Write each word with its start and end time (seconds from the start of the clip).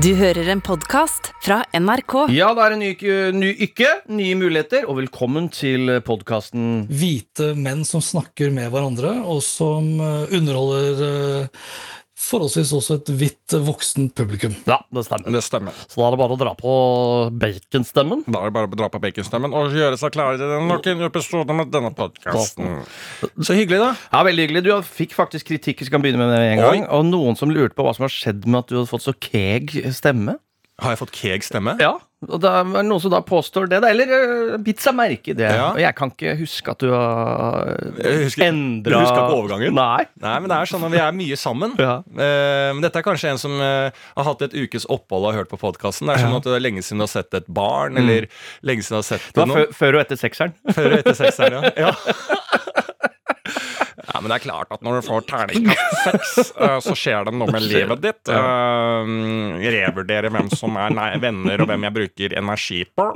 Du 0.00 0.14
hører 0.16 0.48
en 0.48 0.62
podkast 0.64 1.34
fra 1.44 1.58
NRK. 1.76 2.14
Ja, 2.32 2.46
det 2.56 2.62
er 2.64 2.74
en 2.74 2.80
ny, 2.80 2.92
ny 3.36 3.50
ykke, 3.66 3.90
nye 4.08 4.38
muligheter, 4.40 4.86
og 4.88 4.96
velkommen 5.02 5.50
til 5.52 5.98
podkasten 6.06 6.86
hvite 6.88 7.50
menn 7.60 7.84
som 7.84 8.00
snakker 8.00 8.48
med 8.56 8.70
hverandre, 8.72 9.10
og 9.20 9.42
som 9.44 9.90
eh, 10.00 10.32
underholder 10.32 11.02
eh, 11.10 11.66
forholdsvis 12.22 12.70
også 12.76 12.96
et 13.00 13.10
hvitt 13.18 13.54
voksen 13.66 14.08
publikum. 14.16 14.54
Ja, 14.68 14.78
det 14.94 15.04
stemmer. 15.06 15.32
Det 15.34 15.42
stemmer. 15.44 15.76
Så 15.90 15.98
da 15.98 16.06
er 16.06 16.14
det 16.14 16.20
bare 16.22 16.36
å 16.36 16.40
dra 16.40 16.52
på 16.58 16.74
baconstemmen. 17.42 18.22
Da 18.28 18.42
er 18.42 18.50
det 18.50 18.56
bare 18.56 18.70
å 18.70 18.78
dra 18.78 18.88
på 18.92 19.00
baconstemmen 19.02 19.56
og 19.58 19.74
gjøre 19.76 19.98
seg 20.00 20.14
klare 20.14 20.38
til 20.40 20.54
nok 20.68 20.86
en 20.92 21.04
episode 21.08 21.56
med 21.58 21.72
denne 21.74 21.90
podkasten. 21.98 22.78
Så 23.42 23.56
hyggelig, 23.58 23.82
da. 23.82 23.90
Ja, 24.12 24.22
Veldig 24.28 24.46
hyggelig. 24.46 24.64
Du 24.68 24.72
fikk 24.86 25.16
faktisk 25.18 25.50
kritikk, 25.50 25.82
vi 25.82 25.90
skal 25.90 26.02
begynne 26.04 26.22
med 26.22 26.32
det 26.36 26.40
en 26.52 26.62
gang. 26.62 26.84
Oi. 26.84 26.86
Og 26.94 27.04
noen 27.10 27.38
som 27.38 27.52
lurte 27.52 27.76
på 27.78 27.86
hva 27.86 27.94
som 27.96 28.06
har 28.06 28.14
skjedd 28.14 28.46
med 28.46 28.62
at 28.62 28.70
du 28.70 28.78
hadde 28.78 28.90
fått 28.92 29.04
så 29.08 29.16
keeg 29.18 29.74
stemme. 29.94 30.38
Har 30.82 30.94
jeg 30.94 31.02
fått 31.02 31.14
keeg 31.18 31.44
stemme? 31.46 31.76
Ja, 31.82 31.96
og 32.28 32.38
da 32.42 32.52
er 32.62 32.86
noen 32.86 33.00
som 33.02 33.10
da 33.12 33.18
påstår 33.26 33.66
det, 33.70 33.80
da, 33.82 33.90
eller 33.90 34.12
uh, 34.12 34.56
bitt 34.62 34.82
seg 34.82 34.94
merke 34.94 35.32
i 35.32 35.36
det. 35.38 35.48
Ja. 35.48 35.72
Og 35.72 35.80
jeg 35.82 35.96
kan 35.98 36.12
ikke 36.12 36.34
huske 36.38 36.74
at 36.74 36.82
du 36.82 36.92
har 36.94 37.72
Jeg 37.98 38.30
endra 38.46 38.94
du 38.94 38.98
huska 39.00 39.24
på 39.26 39.38
overgangen? 39.40 39.74
Nei. 39.76 40.04
Nei, 40.22 40.34
men 40.38 40.50
det 40.52 40.58
er 40.58 40.70
sånn 40.70 40.86
at 40.86 40.94
vi 40.94 41.02
er 41.02 41.16
mye 41.22 41.38
sammen. 41.40 41.76
Ja. 41.82 41.96
Uh, 42.06 42.70
men 42.76 42.82
dette 42.84 43.00
er 43.00 43.04
kanskje 43.04 43.32
en 43.32 43.40
som 43.40 43.54
uh, 43.58 43.90
har 43.90 44.26
hatt 44.28 44.44
et 44.46 44.54
ukes 44.54 44.86
opphold 44.92 45.24
og 45.26 45.32
har 45.32 45.42
hørt 45.42 45.50
på 45.50 45.58
podkasten. 45.58 46.06
Det 46.06 46.14
er 46.14 46.24
sånn 46.28 46.36
at 46.38 46.46
det 46.46 46.54
er 46.54 46.62
lenge 46.62 46.84
siden 46.84 47.02
du 47.02 47.06
har 47.08 47.10
sett 47.10 47.34
et 47.34 47.48
barn, 47.50 47.98
eller 47.98 48.28
lenge 48.62 48.84
siden 48.86 49.00
du 49.00 49.00
har 49.00 49.08
sett 49.08 49.32
Det 49.34 49.48
noen. 49.50 49.72
før 49.74 49.98
og 49.98 50.04
etter 50.04 50.20
sekseren. 50.20 50.54
Før 50.70 50.92
og 50.92 51.00
etter 51.02 51.18
sekseren, 51.18 51.72
ja. 51.72 51.72
ja. 51.90 52.60
Ja, 54.08 54.20
men 54.20 54.30
det 54.32 54.38
er 54.38 54.44
klart 54.46 54.72
at 54.74 54.82
når 54.84 54.98
du 55.00 55.06
får 55.06 55.26
terningkast 55.30 56.02
seks, 56.06 56.52
eh, 56.56 56.78
så 56.84 56.96
skjer 56.98 57.28
det 57.28 57.34
noe 57.36 57.52
med 57.54 57.64
livet 57.66 58.02
ditt. 58.02 58.32
Uh, 58.32 59.58
revurdere 59.62 60.30
hvem 60.32 60.50
som 60.54 60.76
er 60.80 61.18
venner, 61.22 61.62
og 61.62 61.70
hvem 61.70 61.86
jeg 61.88 61.96
bruker 61.98 62.36
energi 62.38 62.82
på. 62.88 63.08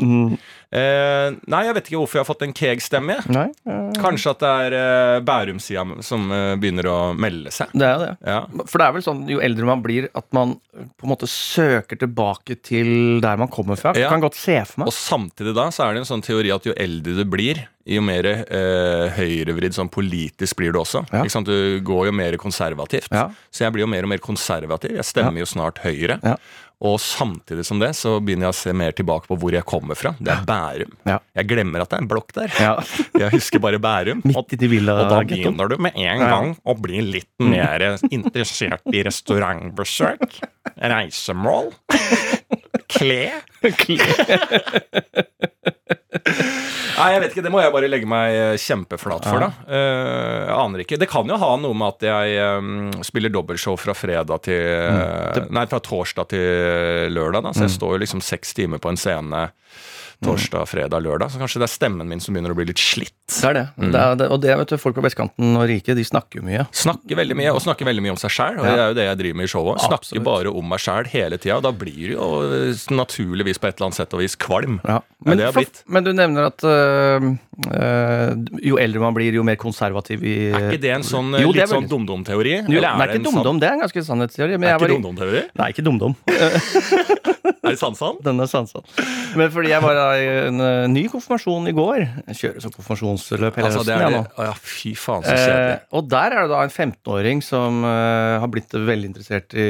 Uh, 0.77 1.37
nei, 1.47 1.63
jeg 1.67 1.77
vet 1.77 1.89
ikke 1.89 2.01
hvorfor 2.01 2.19
jeg 2.19 2.25
har 2.25 2.29
fått 2.29 2.45
en 2.47 2.55
keeg-stemme. 2.57 3.19
Eh, 3.37 3.83
Kanskje 4.03 4.33
at 4.35 4.43
det 4.43 4.53
er 4.67 4.77
uh, 4.77 5.25
Bærum-sida 5.27 5.85
som 6.05 6.27
eh, 6.35 6.55
begynner 6.61 6.89
å 6.91 6.97
melde 7.17 7.53
seg. 7.55 7.71
det 7.77 7.87
er 7.87 8.03
det. 8.03 8.11
Ja. 8.27 8.41
For 8.67 8.81
det 8.83 8.89
er 8.89 8.97
vel 8.97 9.05
sånn, 9.07 9.23
jo 9.31 9.41
eldre 9.45 9.69
man 9.69 9.85
blir, 9.85 10.09
at 10.17 10.27
man 10.37 10.57
på 10.77 11.07
en 11.07 11.13
måte 11.13 11.29
søker 11.31 11.99
tilbake 12.01 12.59
til 12.67 13.21
der 13.25 13.39
man 13.41 13.51
kommer 13.53 13.79
fra. 13.81 13.95
Ja. 13.99 14.11
Kan 14.13 14.25
godt 14.25 14.39
se 14.39 14.59
for 14.67 14.83
meg. 14.83 14.91
Og 14.91 14.97
samtidig 14.97 15.57
da 15.57 15.69
så 15.75 15.87
er 15.87 15.97
det 15.97 16.05
en 16.05 16.11
sånn 16.11 16.25
teori 16.27 16.53
at 16.55 16.67
jo 16.69 16.75
eldre 16.77 17.17
du 17.21 17.25
blir, 17.31 17.65
jo 17.87 18.03
mer 18.05 18.27
eh, 18.27 19.07
høyrevridd 19.17 19.77
sånn 19.77 19.91
politisk 19.93 20.59
blir 20.59 20.75
du 20.75 20.81
også. 20.83 21.05
Ja. 21.15 21.25
Du 21.47 21.81
går 21.87 22.09
jo 22.11 22.15
mer 22.17 22.37
konservativt. 22.41 23.13
Ja. 23.15 23.29
Så 23.55 23.67
jeg 23.67 23.75
blir 23.75 23.87
jo 23.87 23.91
mer 23.91 24.07
og 24.07 24.11
mer 24.11 24.23
konservativ. 24.23 24.97
Jeg 24.99 25.07
stemmer 25.07 25.43
jo 25.43 25.49
snart 25.49 25.83
Høyre. 25.85 26.19
Ja. 26.25 26.37
Og 26.85 26.99
samtidig 27.01 27.65
som 27.65 27.79
det 27.81 27.95
så 27.97 28.19
begynner 28.21 28.51
jeg 28.51 28.53
å 28.53 28.59
se 28.59 28.73
mer 28.77 28.93
tilbake 28.97 29.31
på 29.31 29.39
hvor 29.41 29.55
jeg 29.55 29.65
kommer 29.69 29.97
fra. 29.97 30.13
Det 30.21 30.33
er 30.35 30.43
Bærum. 30.45 30.93
Ja. 31.09 31.17
Jeg 31.39 31.49
glemmer 31.49 31.85
at 31.85 31.93
det 31.93 31.97
er 31.97 32.05
en 32.05 32.11
blokk 32.11 32.35
der. 32.37 32.53
Ja. 32.61 32.75
Jeg 33.23 33.33
husker 33.33 33.63
bare 33.65 33.81
Bærum. 33.81 34.21
Og, 34.29 34.43
og 34.43 35.09
da 35.09 35.23
begynner 35.25 35.73
du 35.73 35.79
med 35.81 35.97
en 35.97 36.21
gang 36.21 36.53
å 36.69 36.77
bli 36.77 37.01
litt 37.01 37.33
mer 37.41 37.87
interessert 38.11 38.85
i 38.93 39.01
restaurantbesøk, 39.07 40.37
reisemål, 40.93 41.73
kle 42.97 43.21
Nei, 46.97 47.09
jeg 47.13 47.21
vet 47.21 47.35
ikke, 47.35 47.43
Det 47.45 47.53
må 47.53 47.61
jeg 47.61 47.73
bare 47.75 47.89
legge 47.91 48.09
meg 48.09 48.35
eh, 48.35 48.55
kjempeflat 48.61 49.27
for, 49.29 49.43
da. 49.43 49.51
Uh, 49.69 50.49
aner 50.57 50.83
ikke. 50.83 50.97
Det 51.01 51.09
kan 51.11 51.29
jo 51.29 51.37
ha 51.39 51.51
noe 51.61 51.77
med 51.77 51.93
at 51.93 52.07
jeg 52.09 52.57
um, 52.57 52.89
spiller 53.05 53.33
dobbeltshow 53.35 53.77
fra 53.81 53.95
fredag 53.97 54.47
til 54.49 54.65
mm. 54.65 55.53
Nei, 55.55 55.67
fra 55.69 55.83
torsdag 55.85 56.31
til 56.33 57.13
lørdag. 57.13 57.45
da 57.45 57.53
Så 57.53 57.67
jeg 57.67 57.77
står 57.77 57.97
jo 57.97 58.03
liksom 58.07 58.25
seks 58.25 58.57
timer 58.57 58.81
på 58.83 58.93
en 58.93 59.01
scene 59.01 59.45
torsdag, 60.25 60.65
fredag, 60.71 61.03
lørdag. 61.05 61.31
Så 61.33 61.41
kanskje 61.41 61.61
det 61.63 61.69
er 61.69 61.73
stemmen 61.75 62.09
min 62.09 62.23
som 62.23 62.35
begynner 62.35 62.55
å 62.55 62.57
bli 62.59 62.69
litt 62.71 62.81
slitt. 62.81 63.13
Det 63.27 63.49
er 63.51 63.57
det. 63.59 63.65
det, 63.93 64.01
er 64.01 64.19
det 64.21 64.29
og 64.33 64.41
det 64.43 64.55
vet 64.61 64.73
du, 64.73 64.77
folk 64.81 64.97
på 64.97 65.05
vestkanten 65.05 65.57
og 65.59 65.67
rike, 65.69 65.97
de 65.99 66.05
snakker 66.07 66.41
jo 66.41 66.47
mye. 66.47 66.67
Snakker 66.77 67.19
veldig 67.19 67.37
mye, 67.39 67.53
og 67.53 67.63
snakker 67.65 67.89
veldig 67.89 68.05
mye 68.05 68.15
om 68.15 68.21
seg 68.21 68.33
sjæl. 68.37 68.61
Og 68.61 68.67
det 68.69 68.77
er 68.77 68.93
jo 68.93 68.99
det 69.01 69.09
jeg 69.09 69.21
driver 69.23 69.41
med 69.41 69.49
i 69.49 69.53
showet. 69.53 69.83
Snakker 69.85 70.07
Absolutt. 70.07 70.27
bare 70.29 70.55
om 70.63 70.71
meg 70.73 70.83
sjæl 70.83 71.11
hele 71.13 71.41
tida. 71.43 71.59
Da 71.65 71.73
blir 71.77 72.13
det 72.13 72.15
jo 72.15 72.31
eh, 72.47 72.87
naturligvis 72.97 73.61
på 73.61 73.69
et 73.71 73.77
eller 73.77 73.91
annet 73.91 74.01
sett 74.01 74.17
og 74.17 74.25
vis 74.25 74.39
kvalm. 74.41 74.79
Ja. 74.87 75.01
Ja, 75.27 75.33
Men, 75.33 75.41
for, 75.49 75.59
blitt. 75.59 75.79
men 75.91 76.05
du 76.07 76.11
nevner 76.15 76.47
at 76.53 76.63
øh, 76.69 77.25
øh, 77.73 78.33
jo 78.63 78.77
eldre 78.79 79.01
man 79.03 79.17
blir, 79.17 79.35
jo 79.35 79.43
mer 79.47 79.57
konservativ 79.59 80.23
i 80.23 80.35
Er 80.53 80.69
ikke 80.69 80.83
det 80.85 80.93
en 80.93 81.07
sånn 81.07 81.33
Jo, 81.41 81.51
litt 81.57 81.73
sånn 81.73 81.89
dum-dum-teori? 81.91 82.61
Nei, 82.69 82.79
det 82.79 83.17
ikke 83.17 83.25
dumdum, 83.25 83.59
det 83.63 83.71
er 83.71 83.79
en 83.79 83.83
ganske 83.87 84.05
sannhetsteori. 84.07 84.61
Men 84.61 84.71
Er 84.71 84.79
ikke 84.79 84.93
dumdum-teori? 84.93 85.43
Nei, 85.59 85.71
ikke 85.73 85.87
dumdum. 85.89 86.15
Er 87.67 87.75
det 87.75 87.81
sansan? 87.81 88.19
Den 88.25 88.41
er 88.45 88.49
sansa. 88.51 88.81
Men 89.37 89.51
fordi 89.53 89.71
jeg 89.75 89.83
var 89.85 89.99
i 90.17 90.27
en 90.47 90.61
øh, 90.65 90.87
ny 90.93 91.03
konfirmasjon 91.13 91.67
i 91.69 91.75
går. 91.77 92.05
Jeg 92.31 92.39
kjører 92.41 92.65
som 92.65 92.75
konfirmasjonsløp 92.77 93.59
hele 93.61 93.69
Altså, 93.69 93.83
høsten. 93.83 94.05
jeg 94.07 94.15
nå. 94.17 94.23
Ja, 94.47 94.53
fy 94.63 94.95
faen, 94.99 95.27
så 95.27 95.35
kjedelig. 95.37 95.75
Eh, 95.77 95.89
og 95.99 96.09
der 96.15 96.37
er 96.37 96.47
det 96.47 96.53
da 96.55 96.63
en 96.67 96.75
15-åring 96.77 97.43
som 97.45 97.83
eh, 97.85 98.37
har 98.45 98.53
blitt 98.55 98.73
veldig 98.73 99.11
interessert 99.13 99.57
i 99.59 99.69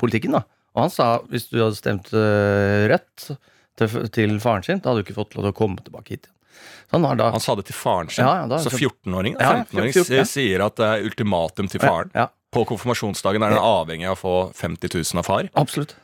politikken. 0.00 0.38
da 0.38 0.44
Og 0.76 0.86
han 0.86 0.94
sa 0.94 1.10
hvis 1.32 1.50
du 1.50 1.58
hadde 1.62 1.76
stemt 1.78 2.08
eh, 2.16 2.86
rødt 2.94 3.28
til, 3.76 4.08
til 4.16 4.38
faren 4.40 4.64
sin, 4.64 4.80
da 4.80 4.90
hadde 4.94 5.02
du 5.02 5.06
ikke 5.10 5.18
fått 5.20 5.36
lov 5.36 5.44
til 5.48 5.52
å 5.52 5.58
komme 5.60 5.82
tilbake 5.84 6.16
hit. 6.16 6.30
Så 6.86 7.00
han 7.02 7.18
da 7.18 7.32
Han 7.34 7.42
sa 7.42 7.54
det 7.58 7.66
til 7.68 7.74
faren 7.76 8.08
sin. 8.08 8.22
Ja, 8.24 8.42
ja, 8.42 8.46
da- 8.48 8.62
så 8.62 8.70
14-åring 8.72 9.34
Ja, 9.40 9.52
15-åring 9.66 9.92
14, 9.92 10.16
ja. 10.16 10.24
sier 10.30 10.62
at 10.64 10.76
det 10.78 10.86
er 10.86 11.04
ultimatum 11.08 11.68
til 11.68 11.82
faren. 11.82 12.12
På 12.54 12.62
konfirmasjonsdagen 12.64 13.42
er 13.42 13.52
den 13.56 13.58
avhengig 13.60 14.06
av 14.08 14.14
å 14.16 14.20
få 14.22 14.34
50 14.56 14.94
000 14.94 15.20
av 15.20 15.26
far. 15.26 15.48
absolutt. 15.58 15.96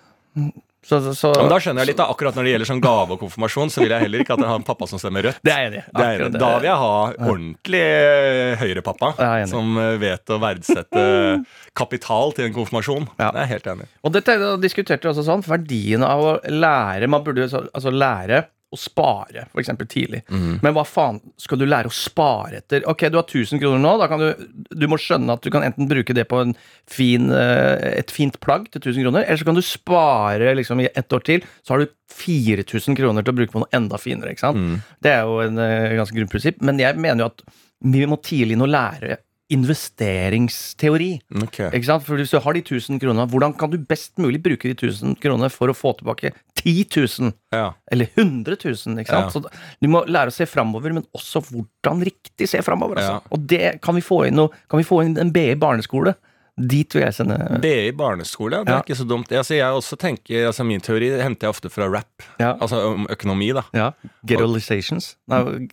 Så, 0.82 0.98
så, 1.00 1.14
så 1.14 1.30
Ja, 1.30 1.42
men 1.44 1.52
da 1.52 1.58
skjønner 1.62 1.84
jeg 1.84 1.92
litt 1.92 2.00
da, 2.00 2.08
Akkurat 2.10 2.34
når 2.34 2.46
det 2.46 2.54
gjelder 2.54 2.68
sånn 2.72 2.82
gave 2.82 3.14
og 3.14 3.20
konfirmasjon, 3.22 3.70
så 3.70 3.84
vil 3.84 3.92
jeg 3.94 4.02
heller 4.06 4.24
ikke 4.24 4.34
at 4.34 4.42
jeg 4.42 4.50
har 4.50 4.58
en 4.58 4.66
pappa 4.66 4.88
som 4.90 4.98
stemmer 4.98 5.28
rødt. 5.28 5.42
Det 5.46 5.52
er 5.54 5.68
enig. 5.68 5.82
Det 5.86 6.06
er, 6.06 6.24
enig. 6.26 6.40
da 6.42 6.48
vil 6.56 6.68
jeg 6.68 6.80
ha 6.82 6.94
ordentlig 7.30 7.82
eh, 7.82 8.54
høyrepappa 8.62 9.12
som 9.50 9.76
eh, 9.78 9.92
vet 10.02 10.32
å 10.34 10.40
verdsette 10.42 11.04
kapital 11.80 12.34
til 12.36 12.48
en 12.48 12.56
konfirmasjon. 12.56 13.06
Ja. 13.20 13.30
Det 13.30 13.36
er 13.36 13.46
jeg 13.46 13.52
helt 13.54 13.70
enig. 13.76 13.88
Og 14.02 14.16
dette 14.16 14.38
diskuterte 14.62 15.06
vi 15.06 15.12
også 15.12 15.26
sånn, 15.28 15.46
verdien 15.46 16.02
av 16.06 16.22
å 16.22 16.34
lære 16.50 17.08
Man 17.10 17.22
burde 17.26 17.46
altså 17.46 17.92
lære 17.94 18.44
å 18.72 18.78
spare, 18.80 19.46
f.eks. 19.52 19.70
tidlig. 19.84 20.22
Mm. 20.32 20.60
Men 20.64 20.74
hva 20.76 20.84
faen 20.88 21.20
skal 21.40 21.60
du 21.60 21.66
lære 21.68 21.90
å 21.90 21.94
spare 21.94 22.62
etter? 22.62 22.86
Ok, 22.88 23.04
du 23.12 23.18
har 23.20 23.26
1000 23.26 23.60
kroner 23.60 23.82
nå. 23.82 23.94
Da 24.00 24.08
kan 24.10 24.22
du, 24.22 24.30
du 24.72 24.86
må 24.90 24.98
skjønne 25.00 25.36
at 25.36 25.44
du 25.44 25.50
kan 25.52 25.66
enten 25.66 25.90
bruke 25.90 26.16
det 26.16 26.24
på 26.30 26.40
en 26.42 26.54
fin, 26.90 27.28
eh, 27.36 27.98
et 27.98 28.14
fint 28.14 28.38
plagg 28.42 28.70
til 28.70 28.80
1000 28.80 29.04
kroner, 29.04 29.26
eller 29.26 29.42
så 29.42 29.48
kan 29.48 29.58
du 29.58 29.64
spare 29.66 30.54
liksom 30.58 30.80
i 30.84 30.88
ett 30.88 31.12
år 31.12 31.26
til. 31.28 31.44
Så 31.62 31.74
har 31.74 31.84
du 31.84 31.92
4000 32.12 32.96
kroner 32.98 33.24
til 33.24 33.34
å 33.34 33.40
bruke 33.42 33.54
på 33.54 33.64
noe 33.64 33.76
enda 33.76 34.00
finere. 34.00 34.32
ikke 34.32 34.46
sant? 34.46 34.62
Mm. 34.62 34.80
Det 35.04 35.12
er 35.12 35.28
jo 35.28 35.42
en 35.44 35.60
eh, 35.62 35.98
ganske 36.00 36.16
grunnprinsipp. 36.16 36.64
Men 36.64 36.80
jeg 36.80 37.00
mener 37.00 37.26
jo 37.26 37.32
at 37.32 37.44
vi 37.92 38.06
må 38.08 38.20
tidlig 38.22 38.56
nå 38.58 38.68
lære 38.70 39.18
investeringsteori. 39.52 41.10
Okay. 41.44 41.70
Ikke 41.76 41.88
sant? 41.88 42.04
For 42.06 42.16
Hvis 42.20 42.32
du 42.32 42.38
har 42.42 42.56
de 42.56 42.62
1000 42.64 43.00
kronene, 43.02 43.26
hvordan 43.30 43.54
kan 43.58 43.70
du 43.72 43.78
best 43.78 44.16
mulig 44.22 44.40
bruke 44.44 44.68
de 44.70 44.74
1000 44.76 45.16
kronene 45.22 45.50
for 45.52 45.72
å 45.72 45.76
få 45.76 45.94
tilbake 45.98 46.32
10 46.62 46.86
000? 46.96 47.32
Ja. 47.54 47.72
Eller 47.92 48.10
100 48.16 48.56
000? 48.64 48.98
Ikke 49.02 49.12
sant? 49.12 49.28
Ja. 49.28 49.30
Så 49.30 49.44
du 49.82 49.88
må 49.92 50.04
lære 50.08 50.32
å 50.32 50.36
se 50.36 50.46
framover, 50.48 50.94
men 50.96 51.06
også 51.16 51.42
hvordan 51.50 52.02
riktig 52.08 52.48
se 52.50 52.62
framover. 52.64 53.00
Altså. 53.00 53.20
Ja. 53.20 53.32
Og 53.36 53.46
det 53.52 53.64
kan 53.84 53.96
vi 53.98 54.04
få 54.04 54.24
inn 54.28 54.38
noe, 54.40 54.52
kan 54.70 54.80
vi 54.82 54.88
få 54.88 55.02
inn 55.06 55.16
en 55.20 55.32
BI 55.34 55.52
barneskole. 55.60 56.14
Dit 56.52 56.92
vil 56.92 57.00
jeg 57.06 57.14
sende 57.16 57.38
BI 57.62 57.94
barneskole, 57.96 58.58
det 58.66 58.68
er 58.74 58.76
Ja. 58.76 58.82
ikke 58.84 58.98
så 58.98 59.06
dumt. 59.08 59.30
Altså, 59.32 59.54
jeg 59.56 59.72
også 59.72 59.96
tenker, 59.96 60.42
altså 60.50 60.66
Min 60.68 60.82
teori 60.84 61.08
henter 61.22 61.48
jeg 61.48 61.54
ofte 61.54 61.70
fra 61.72 61.86
rap. 61.88 62.26
Ja. 62.38 62.50
Altså 62.60 62.76
om 62.92 63.06
økonomi, 63.08 63.48
da. 63.56 63.62
ja. 63.72 63.86
Getolizations. 64.28 65.14
Nei, 65.32 65.66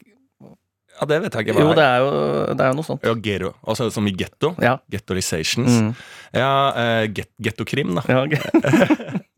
Ja, 1.00 1.06
Det 1.08 1.22
vet 1.24 1.34
jeg 1.38 1.48
ikke 1.48 1.56
hva 1.56 1.64
jo, 1.64 1.74
det 1.78 1.84
er 1.86 2.00
jo, 2.04 2.10
det 2.54 2.64
er 2.66 2.72
jo 2.74 2.78
noe 2.80 2.88
sånt. 2.88 3.06
Ja, 3.08 3.14
gero. 3.24 3.54
Altså 3.66 3.88
som 3.96 4.08
i 4.08 4.12
getto. 4.20 4.54
Ja. 4.62 4.78
Gettolizations. 4.92 5.72
Mm. 5.82 5.94
Ja, 6.36 6.52
eh, 6.76 7.06
get, 7.16 7.30
gettokrim, 7.42 7.96
da. 7.96 8.04
Ja, 8.10 8.24
ok. 8.26 8.36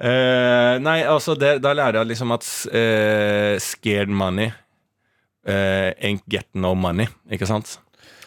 Eh, 0.00 0.74
nei, 0.80 1.02
altså 1.04 1.34
det, 1.36 1.58
da 1.60 1.74
lærer 1.76 1.98
jeg 2.00 2.08
liksom 2.14 2.30
at 2.32 2.46
uh, 2.72 3.58
scared 3.60 4.08
money 4.08 4.46
uh, 4.48 5.90
ain't 6.00 6.24
get 6.32 6.46
no 6.56 6.70
money, 6.72 7.04
ikke 7.28 7.44
sant? 7.48 7.74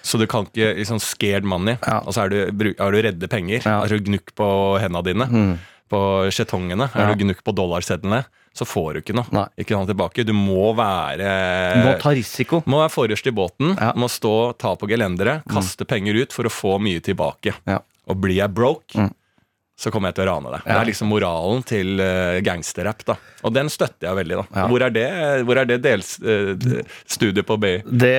Så 0.06 0.20
du 0.22 0.28
kan 0.30 0.46
ikke 0.46 0.68
liksom 0.78 1.00
scared 1.02 1.48
money, 1.50 1.74
Ja. 1.82 1.98
og 2.06 2.14
så 2.14 2.28
er 2.28 2.30
du, 2.30 2.38
er 2.76 2.94
du 2.94 3.00
redde 3.08 3.30
penger. 3.32 3.64
Ja. 3.66 3.80
Altså 3.80 3.98
du 3.98 4.06
gnukk 4.12 4.36
på 4.38 4.48
hendene 4.84 5.02
dine, 5.10 5.26
Mm. 5.34 5.54
På 5.94 6.02
skjetongene, 6.34 6.90
Ja. 6.94 7.06
er 7.06 7.14
du 7.16 7.24
gnukk 7.24 7.44
på 7.46 7.54
dollarsedlene, 7.56 8.24
så 8.54 8.66
får 8.70 8.94
du 8.94 9.02
ikke 9.02 9.16
noe. 9.18 9.26
Nei. 9.34 9.46
Ikke 9.64 9.78
noe 9.78 9.86
tilbake. 9.90 10.26
Du 10.26 10.34
må 10.34 10.74
være 10.78 11.30
Du 11.78 11.88
må 11.88 11.94
ta 12.02 12.10
risiko. 12.14 12.64
må 12.66 12.82
være 12.84 12.92
forrest 12.94 13.28
i 13.30 13.32
båten, 13.34 13.76
Ja. 13.80 13.94
må 13.94 14.10
stå, 14.10 14.58
ta 14.58 14.76
på 14.76 14.90
gelenderet, 14.90 15.44
kaste 15.50 15.86
penger 15.88 16.22
ut 16.22 16.34
for 16.34 16.44
å 16.50 16.54
få 16.54 16.80
mye 16.82 17.02
tilbake. 17.02 17.54
Ja. 17.66 17.80
Og 18.08 18.20
blir 18.22 18.36
jeg 18.42 18.54
broke, 18.54 18.94
Mm. 18.98 19.14
Så 19.80 19.90
kommer 19.92 20.12
jeg 20.12 20.20
til 20.20 20.28
å 20.28 20.34
rane 20.36 20.52
deg. 20.54 20.62
Det 20.68 20.74
er 20.78 20.86
liksom 20.88 21.10
moralen 21.10 21.64
til 21.66 21.98
uh, 22.00 22.38
gangsterrapp. 22.46 23.02
da 23.08 23.16
Og 23.44 23.56
den 23.56 23.72
støtter 23.74 24.06
jeg 24.12 24.18
veldig. 24.20 24.38
da 24.38 24.60
Ja. 24.62 24.68
Hvor 24.70 24.86
er 24.86 24.94
det, 24.94 25.06
hvor 25.50 25.58
er 25.60 25.66
det 25.66 25.80
dels, 25.84 26.12
uh, 26.22 26.54
studiet 27.10 27.48
på 27.50 27.58
BI? 27.60 27.72
Det, 27.90 28.14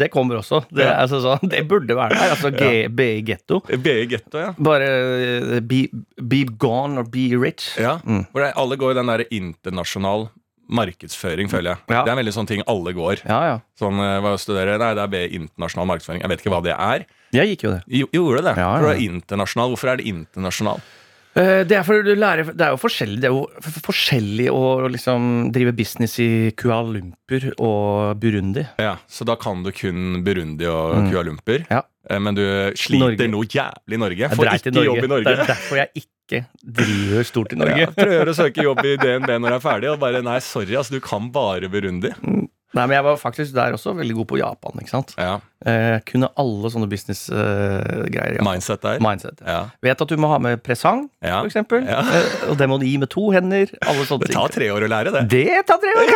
det 0.00 0.08
kommer 0.14 0.40
også. 0.40 0.62
Det, 0.70 0.86
Ja. 0.88 0.94
altså, 1.02 1.20
så, 1.20 1.36
det 1.46 1.66
burde 1.68 1.94
være 1.98 2.16
der. 2.16 2.32
Altså 2.32 2.50
ja. 2.56 2.88
BI 2.88 3.20
Getto. 3.28 3.60
BI 3.68 4.06
Getto, 4.10 4.40
ja. 4.40 4.54
Bare 4.58 4.88
uh, 4.88 5.60
be, 5.60 5.82
be 6.16 6.44
gone 6.48 6.98
or 6.98 7.04
be 7.04 7.28
rich. 7.36 7.74
ja. 7.78 7.98
Mm. 8.04 8.24
Hvor 8.32 8.40
det, 8.46 8.52
alle 8.56 8.76
går 8.80 8.92
i 8.94 8.98
den 9.02 9.12
der 9.12 9.26
internasjonal 9.30 10.28
markedsføring, 10.70 11.50
føler 11.50 11.74
jeg. 11.74 11.82
Ja. 11.90 12.02
Det 12.04 12.10
er 12.10 12.14
en 12.14 12.20
veldig 12.22 12.34
sånn 12.36 12.48
ting 12.50 12.62
alle 12.70 12.94
går. 12.96 13.24
Ja, 13.26 13.40
ja. 13.48 13.56
Sånn, 13.80 13.98
eh, 14.04 14.18
hva 14.22 14.34
studerer 14.40 14.80
Nei, 14.80 14.92
det 14.96 15.02
er 15.04 15.12
B 15.12 15.22
internasjonal 15.40 15.88
markedsføring. 15.90 16.22
Jeg 16.24 16.32
vet 16.32 16.44
ikke 16.44 16.54
hva 16.54 16.62
det 16.64 16.76
er. 16.76 17.06
Jeg 17.36 17.52
gikk 17.52 17.66
jo 17.66 17.74
det. 17.76 17.82
Jo, 18.00 18.06
gjorde 18.14 18.44
det? 18.48 18.54
Ja, 18.58 18.68
ja. 18.74 18.80
For 18.80 18.88
det 18.90 18.96
er 18.96 19.04
internasjonal. 19.06 19.74
Hvorfor 19.74 19.92
er 19.92 20.00
det 20.00 20.08
internasjonal? 20.10 20.82
Eh, 21.38 21.62
Det 21.64 21.76
er 21.78 21.84
for, 21.86 22.02
du 22.02 22.10
lærer 22.18 22.48
Det 22.56 22.64
er 22.66 22.72
jo 22.74 22.78
forskjellig 22.82 23.20
Det 23.22 23.28
er 23.28 23.34
jo 23.36 23.82
forskjellig 23.86 24.48
å 24.50 24.88
liksom 24.90 25.52
drive 25.54 25.72
business 25.78 26.16
i 26.18 26.50
Kuala 26.58 26.96
Lumpur 26.96 27.46
og 27.62 28.18
Burundi. 28.20 28.64
Ja, 28.82 28.96
Så 29.08 29.24
da 29.24 29.36
kan 29.36 29.62
du 29.62 29.70
kun 29.70 30.24
Burundi 30.26 30.66
og 30.66 30.96
Mm. 30.96 31.10
Kuala 31.12 31.28
Lumpur. 31.30 31.66
Ja. 31.70 31.82
Eh, 32.10 32.18
Men 32.18 32.34
du 32.34 32.42
sliter 32.74 33.28
Norge. 33.28 33.30
noe 33.30 33.46
jævlig 33.46 33.94
i 33.94 34.02
Norge. 34.02 34.18
Jeg 34.18 34.30
Får 34.30 34.44
ikke 34.58 34.84
jobb 34.84 35.04
i 35.04 35.06
Norge. 35.06 35.24
Det 35.24 35.38
er 35.38 35.46
derfor 35.54 35.76
jeg 35.76 35.90
ikke 36.02 36.44
driver 36.64 37.24
stort 37.24 37.52
i 37.52 37.56
Norge. 37.56 37.78
Ja, 37.78 37.86
prøver 37.86 38.26
å 38.26 38.34
søke 38.34 38.62
jobb 38.62 38.84
i 38.84 38.96
DNB 38.96 39.28
når 39.38 39.50
jeg 39.50 39.58
er 39.60 39.64
ferdig, 39.70 39.90
og 39.92 40.00
bare 40.00 40.22
nei, 40.22 40.38
sorry, 40.40 40.74
altså, 40.78 40.90
du 40.90 41.00
kan 41.00 41.30
bare 41.30 41.68
Burundi. 41.70 42.10
Nei, 42.72 42.84
men 42.86 42.94
jeg 42.94 43.02
var 43.02 43.16
faktisk 43.18 43.54
der 43.56 43.74
også 43.74 43.92
veldig 43.98 44.14
god 44.20 44.26
på 44.30 44.38
Japan, 44.38 44.82
ikke 44.82 44.92
sant. 44.96 45.14
Ja, 45.18 45.38
Eh, 45.60 45.98
kunne 46.08 46.30
alle 46.40 46.70
sånne 46.72 46.86
businessgreier. 46.88 48.38
Eh. 48.38 48.44
Mindset 48.46 48.80
der. 48.80 49.00
Mindset. 49.04 49.42
Ja. 49.44 49.58
Vet 49.84 50.00
at 50.00 50.08
du 50.08 50.16
må 50.16 50.30
ha 50.32 50.38
med 50.40 50.62
presang, 50.64 51.02
Ja. 51.20 51.42
eksempel. 51.44 51.84
Ja. 51.84 52.00
Eh, 52.00 52.48
og 52.48 52.56
det 52.56 52.68
må 52.70 52.78
du 52.80 52.86
gi 52.86 52.96
med 52.96 53.10
to 53.12 53.28
hender. 53.30 53.68
Alle 53.84 54.06
sånne 54.08 54.24
ting. 54.24 54.32
Det 54.32 54.38
tar 54.40 54.48
tre 54.54 54.70
år 54.72 54.86
å 54.86 54.88
lære 54.88 55.12
det. 55.12 55.28
Det 55.28 55.66
tar 55.68 55.76
tre 55.82 55.92
år! 56.00 56.14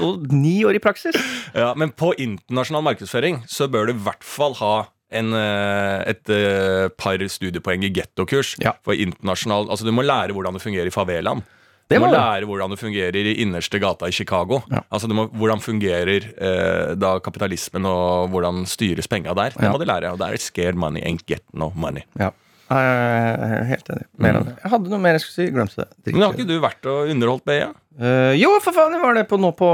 Og 0.00 0.26
ni 0.32 0.62
år 0.64 0.76
i 0.76 0.78
praksis. 0.80 1.16
Ja, 1.56 1.74
men 1.76 1.90
på 1.92 2.14
internasjonal 2.16 2.82
markedsføring 2.84 3.42
så 3.48 3.68
bør 3.68 3.86
du 3.88 3.92
i 3.94 4.00
hvert 4.04 4.24
fall 4.24 4.54
ha 4.54 4.86
en, 5.12 5.32
et, 5.36 6.24
et 6.26 6.32
eh, 6.34 6.88
par 6.96 7.16
studiepoeng 7.18 7.84
i 7.84 7.92
gettokurs. 7.92 8.56
Ja. 8.60 8.72
For 8.84 8.92
internasjonal, 8.96 9.68
altså 9.70 9.84
Du 9.84 9.92
må 9.92 10.02
lære 10.04 10.32
hvordan 10.32 10.56
det 10.56 10.64
fungerer 10.64 10.86
i 10.90 10.94
favelaen. 10.96 11.44
Du 11.86 11.98
må 12.02 12.08
lære 12.10 12.48
hvordan 12.48 12.72
det 12.72 12.80
fungerer 12.80 13.28
i 13.30 13.36
innerste 13.44 13.78
gata 13.82 14.08
i 14.10 14.14
Chicago. 14.14 14.60
Ja. 14.72 14.82
Altså 14.90 15.06
du 15.06 15.14
må, 15.14 15.28
Hvordan 15.30 15.62
fungerer 15.62 16.26
eh, 16.34 16.96
da 16.98 17.16
kapitalismen, 17.22 17.86
og 17.86 18.32
hvordan 18.32 18.64
styres 18.66 19.06
penga 19.10 19.36
der. 19.38 19.54
Det 19.54 19.70
må 19.70 19.78
du 19.78 19.86
lære. 19.86 20.10
Og 20.14 20.18
det 20.22 20.32
er 20.32 20.42
scared 20.42 20.78
money 20.78 21.04
ain't 21.06 21.22
get 21.30 21.44
no 21.54 21.70
money. 21.76 22.02
Ja. 22.18 22.32
Jeg 22.66 23.42
er 23.46 23.66
helt 23.68 23.90
enig. 23.94 24.04
Mer 24.18 24.40
mm. 24.40 24.48
Jeg 24.58 24.70
hadde 24.72 24.90
noe 24.90 25.02
mer 25.02 25.14
jeg 25.14 25.22
skulle 25.22 25.36
si. 25.36 25.52
Glemte 25.54 25.78
det. 25.84 25.88
Drikker. 26.00 26.18
Men 26.18 26.24
har 26.26 26.34
ikke 26.34 26.48
du 26.48 26.56
vært 26.64 26.88
og 26.90 27.12
underholdt 27.12 27.44
BE? 27.46 27.68
Uh, 27.96 28.32
jo, 28.36 28.50
for 28.60 28.76
faen, 28.76 28.96
jeg 28.96 29.04
var 29.04 29.14
det 29.16 29.22
på, 29.30 29.38
nå 29.40 29.52
på 29.56 29.68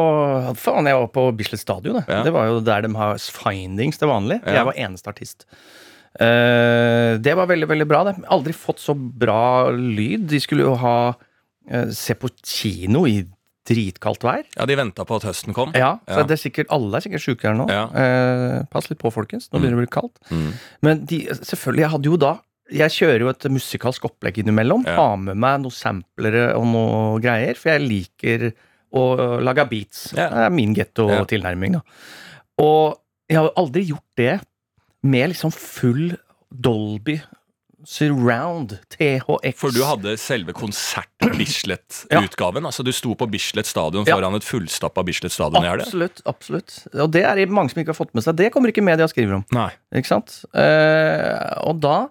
Faen, 0.60 0.86
jeg 0.86 0.98
var 1.00 1.08
på 1.14 1.24
Bislett 1.38 1.62
Stadion. 1.62 2.02
Ja. 2.04 2.20
Det 2.26 2.34
var 2.34 2.50
jo 2.50 2.60
der 2.62 2.84
de 2.84 2.92
har 2.94 3.16
findings 3.34 3.98
til 3.98 4.12
vanlig. 4.12 4.42
Ja. 4.44 4.60
Jeg 4.60 4.68
var 4.68 4.82
eneste 4.84 5.10
artist. 5.10 5.48
Uh, 6.20 7.16
det 7.24 7.32
var 7.38 7.48
veldig, 7.48 7.70
veldig 7.72 7.88
bra, 7.88 8.04
det. 8.10 8.18
Aldri 8.30 8.54
fått 8.56 8.84
så 8.84 8.94
bra 8.94 9.72
lyd. 9.72 10.28
De 10.30 10.42
skulle 10.44 10.68
jo 10.68 10.76
ha 10.84 10.96
eh, 11.14 11.28
se 11.94 12.14
på 12.18 12.28
kino 12.42 13.04
i 13.06 13.22
dritkaldt 13.68 14.24
vær. 14.26 14.42
Ja, 14.58 14.64
de 14.66 14.74
venta 14.76 15.04
på 15.06 15.16
at 15.20 15.22
høsten 15.28 15.54
kom. 15.54 15.70
Ja, 15.78 15.92
så 16.08 16.18
Ja. 16.18 16.22
det 16.26 16.34
er 16.34 16.40
sikkert, 16.50 16.66
Alle 16.74 16.96
er 16.98 17.00
sikkert 17.04 17.22
sjuke 17.22 17.42
her 17.46 17.54
nå. 17.54 17.68
Ja. 17.70 17.84
Eh, 17.94 18.64
pass 18.72 18.88
litt 18.90 18.98
på, 18.98 19.12
folkens. 19.14 19.48
Nå 19.52 19.60
begynner 19.60 19.78
det 19.78 19.86
å 19.86 19.86
bli 19.86 19.92
kaldt. 20.00 20.18
Mm. 20.30 20.52
Men 20.82 21.04
de, 21.06 21.20
selvfølgelig, 21.30 21.78
jeg 21.84 21.90
hadde 21.90 22.04
jo 22.10 22.16
da 22.16 22.32
Jeg 22.72 22.88
kjører 22.90 23.20
jo 23.20 23.28
et 23.28 23.44
musikalsk 23.52 24.04
opplegg 24.08 24.38
innimellom. 24.38 24.84
Ja. 24.86 24.94
Har 24.96 25.16
med 25.18 25.36
meg 25.36 25.60
noen 25.60 25.74
samplere 25.76 26.54
og 26.56 26.64
noe 26.64 27.20
greier, 27.20 27.54
for 27.54 27.68
jeg 27.68 27.82
liker 27.84 28.52
å 28.94 29.40
lage 29.42 29.66
beats. 29.68 30.12
Ja. 30.16 30.28
Det 30.30 30.38
er 30.46 30.50
min 30.50 30.72
getto-tilnærming. 30.74 31.72
da. 31.74 31.80
Og 32.58 32.96
jeg 33.28 33.36
har 33.36 33.50
aldri 33.60 33.84
gjort 33.90 34.16
det 34.16 34.40
med 35.02 35.30
liksom 35.34 35.52
full 35.52 36.16
Dolby 36.50 37.20
surround, 37.84 38.76
THX. 38.94 39.56
For 39.58 39.70
du 39.74 39.82
hadde 39.84 40.14
selve 40.20 40.52
konsert-Bislett-utgaven. 40.54 42.64
Altså 42.68 42.82
Du 42.84 42.92
sto 42.94 43.14
på 43.18 43.26
Bislett 43.30 43.66
stadion 43.66 44.04
Ja. 44.06 44.14
foran 44.16 44.34
et 44.36 44.44
fullstappa 44.44 45.02
Bislett 45.04 45.32
stadion. 45.32 45.64
Absolutt. 45.64 46.22
absolutt. 46.26 46.86
Og 46.94 47.10
det 47.10 47.24
er 47.24 47.34
det 47.36 47.48
mange 47.50 47.70
som 47.70 47.80
ikke 47.82 47.88
har 47.94 48.04
fått 48.04 48.14
med 48.14 48.22
seg. 48.24 48.36
Det 48.36 48.52
kommer 48.52 48.68
ikke 48.72 48.82
media 48.84 49.06
skriver 49.08 49.34
om. 49.40 49.44
Nei. 49.52 49.70
Ikke 49.94 50.06
sant? 50.06 50.44
Eh, 50.54 51.62
og 51.66 51.80
da 51.80 52.08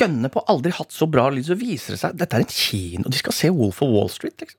Gønne 0.00 0.28
på 0.32 0.40
aldri 0.48 0.72
hatt 0.72 0.90
så 0.90 1.06
bra 1.06 1.28
lyd, 1.30 1.44
så 1.46 1.54
viser 1.54 1.92
det 1.94 1.98
seg 2.00 2.16
Dette 2.18 2.34
er 2.34 2.40
en 2.40 2.48
kino, 2.50 3.04
de 3.12 3.18
skal 3.20 3.32
se 3.36 3.50
Wolf 3.50 3.82
of 3.84 3.90
Wall 3.92 4.08
Street, 4.08 4.34
liksom. 4.40 4.58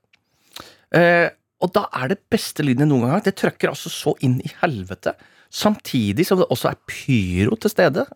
Eh, 0.94 1.28
og 1.60 1.72
da 1.74 1.88
er 1.92 2.08
det 2.14 2.20
beste 2.30 2.62
lyden 2.64 2.78
jeg 2.86 2.88
noen 2.88 3.00
gang 3.02 3.10
har. 3.16 3.20
Det 3.20 3.34
trøkker 3.36 3.68
altså 3.68 3.90
så 3.90 4.14
inn 4.22 4.40
i 4.40 4.48
helvete. 4.62 5.12
Samtidig 5.52 6.24
som 6.26 6.38
det 6.38 6.46
også 6.48 6.68
er 6.70 6.76
pyro 6.86 7.56
til 7.56 7.70
stede. 7.70 8.06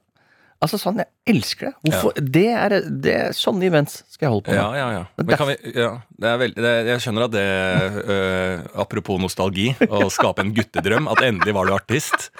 Altså 0.59 0.79
sånn, 0.81 0.99
Jeg 0.99 1.37
elsker 1.37 1.69
det. 1.69 1.75
Hvorfor? 1.87 2.17
Det, 2.35 2.47
er, 2.51 2.75
det 2.91 3.13
er 3.15 3.37
Sånne 3.37 3.69
events 3.69 4.01
skal 4.11 4.27
jeg 4.27 4.33
holde 4.33 4.47
på 4.49 4.55
med. 4.55 4.59
Ja, 4.59 4.71
ja, 4.75 4.89
ja. 4.97 5.03
Men 5.19 5.29
Men 5.29 5.39
kan 5.39 5.51
vi, 5.53 5.57
ja 5.79 5.91
det 6.19 6.27
er 6.33 6.39
veldig, 6.41 6.63
det, 6.65 6.73
jeg 6.89 7.03
skjønner 7.05 7.27
at 7.29 7.35
det 7.37 7.45
øh, 8.11 8.65
Apropos 8.83 9.21
nostalgi, 9.23 9.69
å 9.87 10.09
skape 10.11 10.43
en 10.43 10.51
guttedrøm, 10.57 11.07
at 11.13 11.23
endelig 11.23 11.55
var 11.55 11.69
du 11.71 11.77
artist. 11.77 12.31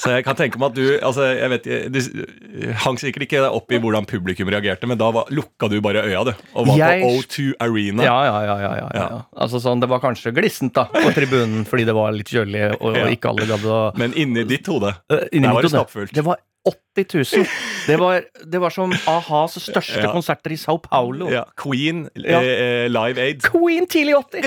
Så 0.00 0.14
jeg 0.16 0.24
kan 0.24 0.34
tenke 0.38 0.58
meg 0.58 0.72
at 0.72 0.78
du 0.78 0.84
altså 1.04 1.26
jeg 1.28 1.50
vet, 1.52 1.66
Du 1.92 2.72
hang 2.82 2.98
sikkert 2.98 3.26
ikke 3.26 3.42
opp 3.52 3.70
i 3.70 3.78
hvordan 3.82 4.06
publikum 4.08 4.48
reagerte, 4.50 4.88
men 4.90 4.98
da 4.98 5.10
var, 5.14 5.28
lukka 5.30 5.68
du 5.70 5.76
bare 5.84 6.02
øya, 6.08 6.24
du. 6.26 6.32
Og 6.56 6.70
var 6.72 6.80
Jeg- 6.80 7.04
på 7.04 7.10
O2 7.20 7.46
Arena. 7.60 8.02
Ja, 8.08 8.18
ja, 8.24 8.38
ja, 8.48 8.56
ja, 8.64 8.72
ja, 8.80 8.88
ja. 8.96 9.06
Ja. 9.14 9.22
Altså 9.36 9.60
sånn, 9.62 9.80
Det 9.80 9.88
var 9.92 10.00
kanskje 10.02 10.32
glissent 10.34 10.74
da 10.74 10.86
på 10.90 11.12
tribunen 11.14 11.66
fordi 11.68 11.84
det 11.86 11.94
var 11.94 12.10
litt 12.16 12.32
kjølig, 12.32 12.64
og, 12.80 12.96
og 12.96 13.12
ikke 13.14 13.30
alle 13.30 13.46
gadd 13.46 13.64
å 13.70 13.80
Men 14.00 14.16
inni 14.16 14.44
ditt 14.48 14.66
hode 14.66 14.94
Uh, 15.10 15.22
inni 15.32 15.46
Der 15.46 15.54
var 15.54 15.62
det 15.62 15.70
stappfullt. 15.70 16.12
Det 16.14 16.24
var 16.24 16.38
80 16.68 17.06
000. 17.38 17.46
Det 17.86 17.96
var, 17.96 18.22
det 18.44 18.58
var 18.60 18.70
som 18.74 18.92
a-has 19.08 19.54
største 19.64 20.02
Ja. 20.02 20.10
konserter 20.12 20.52
i 20.52 20.58
Sao 20.60 20.76
Paulo. 20.78 21.30
ja, 21.32 21.44
Queen, 21.56 22.02
Ja. 22.14 22.40
eh, 22.42 22.84
eh, 22.84 22.88
Live 22.92 23.18
Aid. 23.22 23.40
Queen 23.42 23.86
tidlig 23.88 24.14
80! 24.18 24.44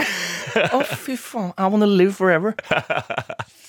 Å, 0.77 0.83
fy 0.85 1.15
faen. 1.17 1.49
I 1.57 1.65
wanna 1.73 1.87
live 1.89 2.13
forever. 2.13 2.53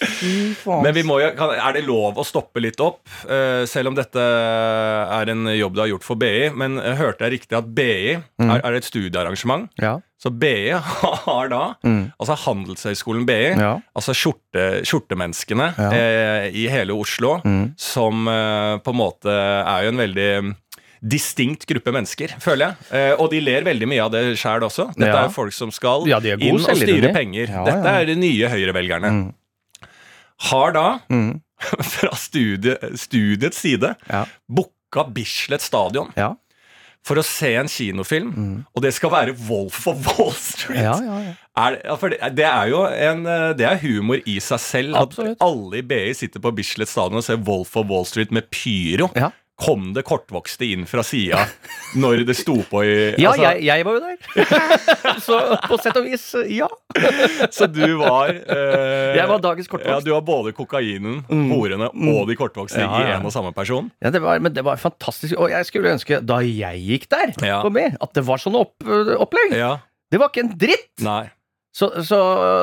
Fy 0.04 0.52
faen. 0.60 0.82
Men 0.84 0.92
vi 0.96 1.02
må 1.06 1.16
jo, 1.22 1.30
kan, 1.38 1.54
er 1.56 1.78
det 1.78 1.84
lov 1.86 2.18
å 2.20 2.24
stoppe 2.26 2.60
litt 2.60 2.80
opp? 2.84 3.00
Uh, 3.24 3.64
selv 3.70 3.88
om 3.92 3.96
dette 3.96 4.20
er 4.20 5.32
en 5.32 5.46
jobb 5.54 5.74
du 5.78 5.80
har 5.84 5.88
gjort 5.94 6.04
for 6.04 6.20
BI. 6.20 6.50
Men 6.52 6.76
uh, 6.82 6.92
hørte 7.00 7.24
jeg 7.28 7.38
riktig 7.40 7.58
at 7.60 7.70
BI 7.74 8.18
Mm. 8.34 8.50
er, 8.50 8.60
er 8.66 8.74
et 8.76 8.84
studiearrangement? 8.84 9.68
Ja. 9.80 9.92
Så 10.20 10.30
BI 10.30 10.70
har 11.26 11.48
da 11.52 11.74
Mm. 11.84 12.12
Altså 12.20 12.36
Handelshøyskolen 12.46 13.26
BI, 13.26 13.54
Ja. 13.60 13.80
altså 13.96 14.14
skjorte, 14.14 14.82
skjortemenneskene 14.86 15.72
Ja. 15.76 15.90
eh, 15.92 16.50
i 16.54 16.66
hele 16.68 16.94
Oslo, 16.96 17.40
Mm. 17.44 17.74
som 17.76 18.26
eh, 18.28 18.78
på 18.78 18.90
en 18.94 18.96
måte 19.00 19.30
er 19.34 19.84
jo 19.84 19.88
en 19.94 19.98
veldig 19.98 20.54
distinkt 21.04 21.66
gruppe 21.68 21.92
mennesker, 21.92 22.32
føler 22.40 22.70
jeg. 22.72 22.76
Eh, 22.96 23.14
og 23.20 23.28
de 23.30 23.40
ler 23.44 23.62
veldig 23.66 23.86
mye 23.90 24.00
av 24.06 24.10
det 24.14 24.22
sjæl 24.40 24.62
også. 24.64 24.86
Dette 24.96 25.10
Ja. 25.12 25.24
er 25.26 25.28
folk 25.34 25.52
som 25.52 25.70
skal 25.70 26.06
inn 26.08 26.54
og 26.54 26.76
styre 26.78 27.12
penger. 27.12 27.46
Dette 27.46 27.90
er 28.00 28.06
de 28.06 28.14
nye 28.16 28.48
høyrevelgerne. 28.48 29.10
Mm. 29.12 29.34
Har 30.48 30.72
da, 30.72 30.98
Mm. 31.10 31.40
fra 31.94 32.14
studie, 32.16 32.76
studiets 32.96 33.58
side, 33.58 33.94
Ja. 34.10 34.24
booka 34.50 35.04
Bislett 35.12 35.60
Stadion 35.60 36.12
Ja. 36.16 36.34
For 37.04 37.20
å 37.20 37.24
se 37.26 37.50
en 37.60 37.68
kinofilm, 37.68 38.30
og 38.72 38.82
det 38.84 38.94
skal 38.96 39.12
være 39.12 39.34
Wolf 39.46 39.82
of 39.90 40.06
Wall 40.08 40.32
Street. 40.32 40.80
Mm. 40.80 40.84
Ja, 40.86 40.94
ja, 41.04 41.18
ja. 41.26 41.34
Er 41.54 41.76
det, 42.10 42.18
det 42.34 42.46
er 42.48 42.66
jo 42.66 42.80
en 42.82 43.20
eh, 43.30 43.52
Det 43.54 43.62
er 43.68 43.76
humor 43.78 44.18
i 44.26 44.40
seg 44.42 44.58
selv 44.58 44.96
Absolutt. 44.98 45.36
at 45.36 45.44
alle 45.46 45.78
i 45.78 45.84
BI 45.86 46.08
sitter 46.18 46.42
på 46.42 46.50
Bislett 46.56 46.90
Stadion 46.90 47.20
og 47.20 47.22
ser 47.22 47.38
Wolf 47.46 47.76
of 47.78 47.86
Wall 47.92 48.08
Street 48.10 48.32
med 48.34 48.48
pyro. 48.50 49.06
Ja. 49.14 49.30
Kom 49.54 49.92
det 49.94 50.02
kortvokste 50.02 50.66
inn 50.66 50.82
fra 50.90 51.04
sida 51.06 51.44
når 52.00 52.24
det 52.26 52.34
sto 52.34 52.56
på 52.66 52.80
i 52.82 52.94
Ja, 53.22 53.30
altså, 53.30 53.44
jeg, 53.52 53.62
jeg 53.68 53.84
var 53.86 53.94
jo 53.94 54.00
der. 54.02 54.16
Så 55.26 55.38
på 55.68 55.78
sett 55.78 55.98
og 56.00 56.08
vis, 56.08 56.24
ja. 56.50 56.66
Så 57.54 57.68
du 57.70 57.84
var 58.00 58.32
eh, 58.34 59.14
Jeg 59.14 59.28
var 59.30 59.38
dagens 59.44 59.70
Ja. 59.84 60.00
Du 60.02 60.10
har 60.16 60.24
både 60.26 60.50
kokainen, 60.56 61.22
horene 61.30 61.86
og 61.94 62.26
de 62.30 62.36
kortvokste 62.40 62.82
Ja, 62.82 62.90
ja. 62.98 63.12
i 63.12 63.14
en 63.20 63.28
og 63.30 63.34
samme 63.34 63.54
person. 63.54 63.92
Ja, 64.02 64.10
det 64.10 64.24
var, 64.24 64.42
men 64.42 64.56
det 64.56 64.64
var 64.66 64.80
fantastisk. 64.82 65.36
Og 65.38 65.50
jeg 65.54 65.70
skulle 65.70 65.94
ønske, 65.94 66.18
da 66.26 66.40
jeg 66.42 66.82
gikk 66.88 67.08
der, 67.14 67.34
Ja. 67.46 67.62
med, 67.70 67.94
at 68.02 68.14
det 68.18 68.26
var 68.26 68.42
sånn 68.42 68.58
opp, 68.58 68.74
opplegg. 68.82 69.54
Ja, 69.54 69.76
Det 70.10 70.18
var 70.20 70.30
ikke 70.34 70.44
en 70.48 70.54
dritt! 70.58 70.90
nei 71.02 71.28
Så, 71.74 71.88
så 72.06 72.16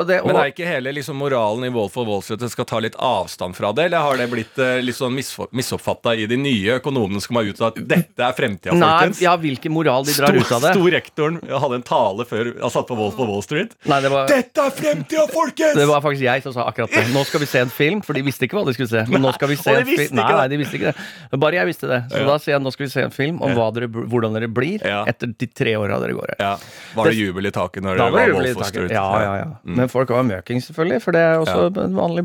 det, 0.08 0.22
og, 0.22 0.30
Men 0.30 0.38
er 0.40 0.46
ikke 0.54 0.64
hele 0.64 0.88
liksom, 0.96 1.18
moralen 1.20 1.66
i 1.66 1.68
Wolf 1.74 1.98
of 2.00 2.06
Wall 2.08 2.22
Street 2.24 2.40
at 2.46 2.48
skal 2.54 2.64
ta 2.64 2.78
litt 2.80 2.94
avstand 2.96 3.52
fra 3.58 3.68
det, 3.76 3.90
eller 3.90 4.00
har 4.00 4.16
det 4.16 4.24
blitt 4.32 4.56
eh, 4.56 4.78
litt 4.80 4.96
sånn 4.96 5.12
misoppfatta 5.52 6.14
i 6.16 6.24
de 6.30 6.38
nye 6.40 6.78
økonomene 6.78 7.20
som 7.20 7.36
har 7.36 7.44
ut 7.50 7.60
at 7.60 7.76
dette 7.90 8.24
er 8.24 8.32
fremtida, 8.32 8.72
folkens? 8.72 9.20
ja, 9.20 9.34
hvilken 9.36 9.74
moral 9.76 10.06
de 10.08 10.14
drar 10.16 10.32
Stor, 10.32 10.40
ut 10.40 10.52
av 10.56 10.64
det. 10.64 10.70
stor 10.78 10.94
rektoren 10.96 11.36
hadde 11.44 11.78
en 11.82 11.84
tale 11.84 12.24
før 12.30 12.52
han 12.62 12.72
satt 12.72 12.88
på 12.88 12.96
Wolf 13.02 13.20
of 13.20 13.28
Wall 13.28 13.44
Street. 13.44 13.76
Nei, 13.92 13.98
det 14.00 14.14
var, 14.14 14.32
Dette 14.32 14.64
er 14.64 14.72
fremtida, 14.80 15.26
folkens! 15.34 15.76
det 15.76 15.86
var 15.92 16.00
faktisk 16.08 16.24
jeg 16.30 16.46
som 16.48 16.56
sa 16.56 16.64
akkurat 16.72 16.96
det. 16.96 17.04
Nå 17.12 17.26
skal 17.28 17.44
vi 17.44 17.50
se 17.52 17.62
en 17.66 17.74
film, 17.76 18.00
for 18.08 18.16
de 18.16 18.24
visste 18.24 18.48
ikke 18.48 18.56
hva 18.62 18.64
de 18.70 18.76
skulle 18.78 18.88
se. 18.94 19.04
Men 19.12 19.26
nå 19.28 19.34
skal 19.36 19.52
vi 19.52 19.60
se 19.60 19.76
nei, 19.76 19.84
en 19.84 19.92
film. 19.92 20.16
Nei, 20.22 20.28
nei, 20.40 20.48
de 20.54 20.60
visste 20.62 20.80
ikke 20.80 20.94
det. 20.96 21.42
Bare 21.44 21.60
jeg 21.60 21.68
visste 21.74 21.92
det. 21.92 22.00
Så 22.16 22.24
Ja. 22.24 22.30
da 22.32 22.38
sier 22.40 22.54
jeg 22.56 22.64
nå 22.64 22.72
skal 22.72 22.86
vi 22.88 22.90
se 22.96 23.04
en 23.10 23.12
film 23.12 23.44
om 23.44 23.52
dere, 23.76 23.92
hvordan 23.92 24.40
dere 24.40 24.48
blir 24.48 24.80
Ja. 24.88 25.04
etter 25.04 25.36
de 25.36 25.52
tre 25.52 25.76
åra 25.76 26.00
dere 26.00 26.16
går 26.16 26.32
her. 26.32 26.40
Ja, 26.40 26.56
Var 26.96 27.04
det 27.12 27.12
Det- 27.12 27.20
jubel 27.28 27.52
i 27.52 27.54
taket 27.60 27.84
når 27.84 28.00
det 28.00 28.10
var 28.16 28.32
Wolf 28.40 28.56
of. 28.56 28.66
Street? 28.72 28.90
Ja, 29.01 29.01
ja, 29.22 29.32
ja. 29.40 29.46
Men 29.64 29.88
folk 29.92 30.08
var 30.14 30.22
møking, 30.26 30.58
selvfølgelig, 30.64 31.00
for 31.04 31.10
det 31.16 31.22
er 31.22 31.34
også 31.42 31.60
et 31.70 31.76
vanlig 31.96 32.24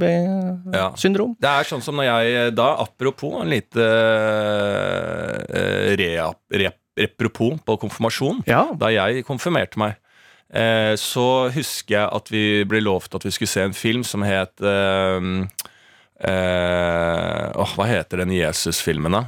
Ja. 0.74 0.88
syndrom. 0.96 1.36
Det 1.41 1.50
er 1.50 1.63
sånn 1.69 1.81
som 1.84 1.96
når 2.00 2.03
jeg 2.10 2.25
da, 2.57 2.67
apropos 2.84 3.34
en 3.41 3.50
lite 3.51 3.84
uh, 3.84 3.88
rea, 6.00 6.27
rep, 6.63 6.77
repropos 6.98 7.53
på 7.65 7.74
konfirmasjon, 7.86 8.38
Ja. 8.48 8.63
da 8.77 8.88
jeg 8.93 9.25
konfirmerte 9.25 9.77
meg, 9.77 9.93
Uh, 10.48 10.96
så 10.96 11.51
husker 11.51 11.91
jeg 11.91 12.07
at 12.15 12.29
vi 12.31 12.63
ble 12.63 12.79
lovt 12.79 13.12
at 13.17 13.24
vi 13.25 13.31
skulle 13.36 13.51
se 13.51 13.60
en 13.67 13.74
film 13.75 14.00
som 14.07 14.24
het 14.24 14.55
uh, 14.63 15.19
eh, 16.24 17.51
hva 17.75 17.86
heter 17.89 18.17
den 18.24 18.31
Jesus-filmen, 18.31 19.12
da? 19.12 19.24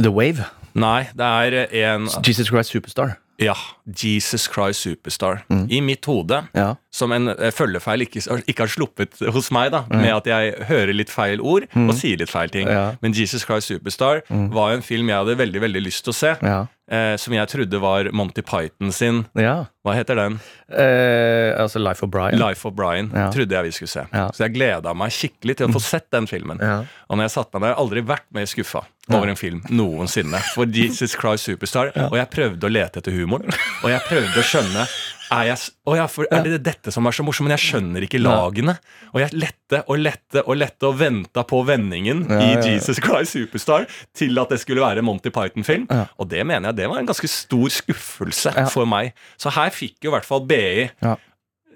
The 0.00 0.08
Wave. 0.12 0.44
Nei, 0.76 1.06
det 1.16 1.24
er 1.24 1.52
en 1.92 2.08
Jesus 2.24 2.48
Christ 2.48 2.70
Superstar. 2.72 3.16
Ja, 3.38 3.54
Jesus 3.84 4.46
Christ 4.48 4.80
Superstar. 4.86 5.42
Mm. 5.52 5.66
I 5.70 5.80
mitt 5.84 6.04
hode 6.08 6.42
Ja. 6.56 6.74
som 6.90 7.12
en 7.12 7.28
eh, 7.28 7.50
følgefeil 7.52 8.06
ikke, 8.06 8.22
ikke 8.48 8.64
har 8.64 8.72
sluppet 8.72 9.18
hos 9.32 9.50
meg, 9.52 9.72
da, 9.74 9.82
med 9.90 10.08
at 10.14 10.26
jeg 10.30 10.54
hører 10.70 10.94
litt 10.96 11.10
feil 11.12 11.40
ord 11.44 11.66
og 11.76 11.92
sier 11.98 12.16
litt 12.16 12.30
feil 12.32 12.48
ting. 12.48 12.66
Mm. 12.66 12.72
Ja. 12.72 12.86
Mm. 12.94 12.98
Men 13.02 13.12
Jesus 13.18 13.44
Christ 13.44 13.68
Superstar 13.68 14.22
var 14.54 14.72
en 14.72 14.82
film 14.82 15.08
jeg 15.12 15.16
hadde 15.20 15.36
veldig 15.38 15.60
veldig 15.66 15.82
lyst 15.84 16.04
til 16.06 16.14
å 16.14 16.16
se. 16.16 16.32
Ja. 16.42 16.62
Eh, 16.86 17.16
som 17.18 17.34
jeg 17.34 17.50
trodde 17.50 17.78
var 17.82 18.06
Monty 18.14 18.44
Python 18.46 18.92
sin 18.94 19.24
ja. 19.34 19.64
Hva 19.82 19.94
heter 19.96 20.14
den? 20.20 20.36
Eh, 20.70 21.50
altså 21.58 21.80
Life 21.82 22.06
of 22.06 22.12
Brian. 22.14 22.38
Life 22.38 22.66
of 22.68 22.76
Brian. 22.78 23.08
Ja. 23.14 23.26
Trodde 23.34 23.54
jeg 23.54 23.66
vi 23.66 23.72
skulle 23.74 23.90
se. 23.90 24.04
Ja. 24.12 24.28
Mm. 24.28 24.36
Så 24.36 24.44
jeg 24.44 24.54
gleda 24.54 24.94
meg 24.98 25.14
skikkelig 25.14 25.56
til 25.58 25.66
å 25.66 25.74
få 25.74 25.82
sett 25.82 26.06
den 26.14 26.26
filmen. 26.30 26.62
Ja. 26.62 26.80
Og 27.10 27.18
når 27.18 27.26
jeg 27.26 27.34
satte 27.36 27.58
meg 27.58 27.66
der, 27.66 27.74
har 27.74 27.74
jeg 27.74 27.82
aldri 27.84 28.04
vært 28.06 28.26
mer 28.34 28.46
skuffa 28.50 28.84
over 29.06 29.30
en 29.30 29.38
film 29.38 29.60
noensinne. 29.70 30.40
For 30.54 30.66
Jesus 30.66 31.14
Christ 31.18 31.46
Superstar. 31.46 31.92
Og 32.08 32.16
jeg 32.18 32.30
prøvde 32.34 32.66
å 32.66 32.72
lete 32.72 33.02
etter 33.02 33.14
humoren. 33.14 33.54
Og 33.84 33.92
jeg 33.92 34.02
prøvde 34.08 34.42
å 34.42 34.46
skjønne 34.46 34.86
er, 35.32 35.42
jeg, 35.48 35.58
å 35.88 35.96
ja, 35.98 36.04
for, 36.10 36.26
er 36.30 36.44
det 36.46 36.60
dette 36.66 36.92
som 36.94 37.06
er 37.08 37.14
så 37.16 37.24
morsomt? 37.26 37.48
Men 37.48 37.56
jeg 37.56 37.64
skjønner 37.66 38.04
ikke 38.06 38.20
lagene. 38.22 38.74
Og 39.12 39.20
jeg 39.22 39.34
lette 39.34 39.82
og 39.86 39.98
lette 39.98 40.42
og 40.46 40.56
lette 40.60 40.86
og 40.88 40.98
venta 41.00 41.44
på 41.48 41.60
vendingen 41.66 42.24
i. 42.30 42.48
Jesus 42.66 43.00
Christ 43.02 43.34
Superstar 43.36 43.86
til 44.16 44.38
at 44.42 44.52
det 44.54 44.60
skulle 44.62 44.84
være 44.84 45.02
Monty 45.06 45.32
Python-film. 45.34 45.86
Og 46.18 46.28
det 46.30 46.44
mener 46.46 46.70
jeg 46.70 46.80
det 46.82 46.88
var 46.92 46.98
en 47.02 47.08
ganske 47.10 47.30
stor 47.30 47.68
skuffelse 47.80 48.52
for 48.72 48.86
meg. 48.88 49.12
Så 49.40 49.52
her 49.56 49.70
fikk 49.74 49.98
jo 50.06 50.12
i 50.12 50.16
hvert 50.16 50.28
fall 50.28 50.44
BI 50.46 50.90
Ja. 51.02 51.16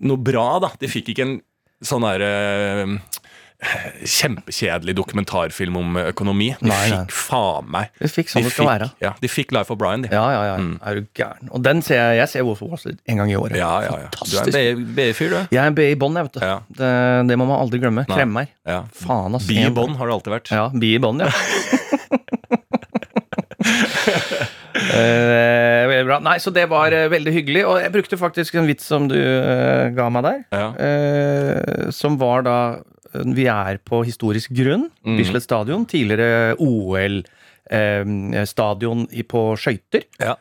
noe 0.01 0.17
bra, 0.17 0.59
da. 0.63 0.71
De 0.81 0.89
fikk 0.89 1.11
ikke 1.13 1.27
en 1.27 1.39
sånn 1.85 2.05
derre 2.05 3.01
Kjempekjedelig 3.61 4.95
dokumentarfilm 4.97 5.75
om 5.77 5.97
økonomi. 6.01 6.47
De 6.61 6.69
Nei, 6.71 6.77
nei. 6.89 7.01
fikk 7.05 7.13
faen 7.13 7.67
meg 7.75 7.91
De 8.01 8.09
fikk 8.09 8.31
sånn 8.33 8.41
de 8.41 8.49
det 8.49 8.55
skal 8.55 8.69
være. 8.71 8.87
ja, 9.05 9.11
de 9.21 9.29
fikk 9.29 9.53
Life 9.53 9.71
of 9.75 9.79
Brian, 9.83 10.07
de. 10.07 10.09
Ja, 10.15 10.23
ja, 10.33 10.41
ja. 10.49 10.55
Er 10.89 11.01
du 11.01 11.09
gæren? 11.19 11.51
Og 11.53 11.61
den 11.67 11.83
ser 11.85 12.01
jeg 12.01 12.23
Jeg 12.23 12.29
ser 12.33 12.47
Wolf 12.49 12.63
of 12.65 12.71
Wall 12.73 12.81
Street 12.81 12.99
en 13.07 13.21
gang 13.21 13.31
i 13.33 13.37
året. 13.37 13.59
Ja, 13.61 13.73
ja, 13.85 13.99
ja. 14.07 14.09
Du 14.25 14.37
er 14.41 14.71
en 14.73 14.87
BI-fyr, 14.97 15.29
du. 15.35 15.39
Jeg 15.53 15.61
er 15.61 15.69
en 15.69 15.77
B 15.77 15.91
i 15.91 15.99
bånn, 16.01 16.17
jeg, 16.17 16.31
vet 16.31 16.39
du. 16.39 16.47
Ja. 16.47 16.57
Det, 16.81 16.91
det 17.29 17.37
må 17.41 17.45
man 17.51 17.61
aldri 17.61 17.83
glemme. 17.83 18.07
Kremmer. 18.09 18.49
Ja. 18.69 18.81
Faen, 18.97 19.37
ass. 19.37 19.45
Bi 19.51 19.61
bånn 19.77 19.99
har 20.01 20.09
det 20.09 20.17
alltid 20.17 20.37
vært. 20.39 20.53
Ja, 20.57 20.67
bi 20.73 20.95
bånn, 21.03 21.21
ja. 21.27 21.31
Eh, 24.91 25.85
veldig 25.89 26.07
bra. 26.09 26.17
Nei, 26.25 26.37
så 26.43 26.51
det 26.55 26.65
var 26.71 26.93
eh, 26.95 27.07
veldig 27.13 27.33
hyggelig. 27.35 27.63
Og 27.69 27.77
jeg 27.83 27.93
brukte 27.95 28.17
faktisk 28.19 28.57
en 28.59 28.67
vits 28.69 28.87
som 28.91 29.07
du 29.11 29.17
eh, 29.19 29.91
ga 29.95 30.07
meg 30.13 30.25
der. 30.27 30.41
Ja. 30.55 30.69
eh, 30.83 31.91
som 31.95 32.17
var 32.21 32.43
da 32.47 32.57
Vi 33.13 33.47
er 33.51 33.79
på 33.87 34.03
historisk 34.07 34.51
grunn. 34.55 34.91
Mm. 35.07 35.17
Bislett 35.19 35.45
stadion. 35.47 35.87
Tidligere 35.91 36.55
OL-stadion 36.63 37.27
på 39.31 39.57
skøyter. 39.61 40.03
Ja. 40.23 40.35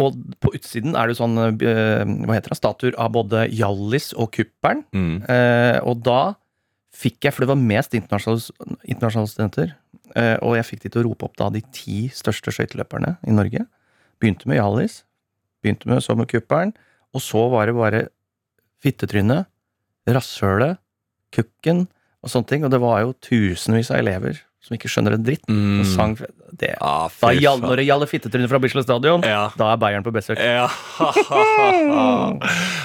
Og 0.00 0.16
på 0.40 0.52
utsiden 0.56 0.94
er 0.96 1.10
det 1.10 1.16
sånn 1.18 1.36
eh, 1.40 1.56
hva 1.58 2.36
heter 2.36 2.52
det, 2.52 2.58
statuer 2.58 2.94
av 3.00 3.08
både 3.16 3.38
Hjallis 3.52 4.12
og 4.14 4.30
Kuppelen. 4.36 4.84
Mm. 4.96 5.16
Eh, 5.28 5.78
og 5.84 5.96
da 6.06 6.20
fikk 7.00 7.24
jeg, 7.26 7.34
for 7.34 7.40
det 7.44 7.50
var 7.52 7.60
mest 7.60 7.94
internasjonale, 7.96 8.76
internasjonale 8.84 9.30
studenter, 9.30 9.68
eh, 10.18 10.36
og 10.44 10.56
jeg 10.58 10.68
fikk 10.68 10.80
de 10.84 10.92
til 10.92 11.02
å 11.02 11.06
rope 11.08 11.28
opp 11.28 11.36
da 11.40 11.50
de 11.54 11.62
ti 11.74 11.98
største 12.14 12.54
skøyteløperne 12.54 13.16
i 13.28 13.32
Norge. 13.34 13.62
Begynte 14.22 14.48
med 14.50 14.60
Hjallis, 14.60 14.94
begynte 15.64 15.90
med 15.90 16.02
så 16.04 16.16
med 16.18 16.30
Kuppelen, 16.30 16.74
og 17.14 17.24
så 17.24 17.42
var 17.52 17.68
det 17.68 17.76
bare 17.78 18.02
fittetrynet, 18.80 19.48
rasshølet, 20.08 20.80
kukken 21.34 21.86
og 22.22 22.30
sånne 22.32 22.48
ting. 22.52 22.64
Og 22.64 22.70
det 22.74 22.80
var 22.82 23.00
jo 23.04 23.14
tusenvis 23.24 23.90
av 23.94 23.98
elever 24.02 24.40
som 24.60 24.76
ikke 24.76 24.90
skjønner 24.92 25.14
en 25.16 25.22
dritt. 25.24 25.46
Mm. 25.48 25.80
Og 25.80 25.86
sang 25.88 26.14
det. 26.60 26.74
Ah, 26.84 27.08
Da 27.22 27.30
gjall, 27.32 27.62
når 27.64 27.80
det 27.80 27.86
gjaldt 27.88 28.10
fittetryne 28.10 28.48
fra 28.50 28.58
Bislett 28.60 28.84
stadion, 28.84 29.22
Ja. 29.24 29.46
da 29.56 29.70
er 29.72 29.78
Bayern 29.80 30.04
på 30.04 30.12
besøk. 30.12 30.36
Ja. 30.36 30.66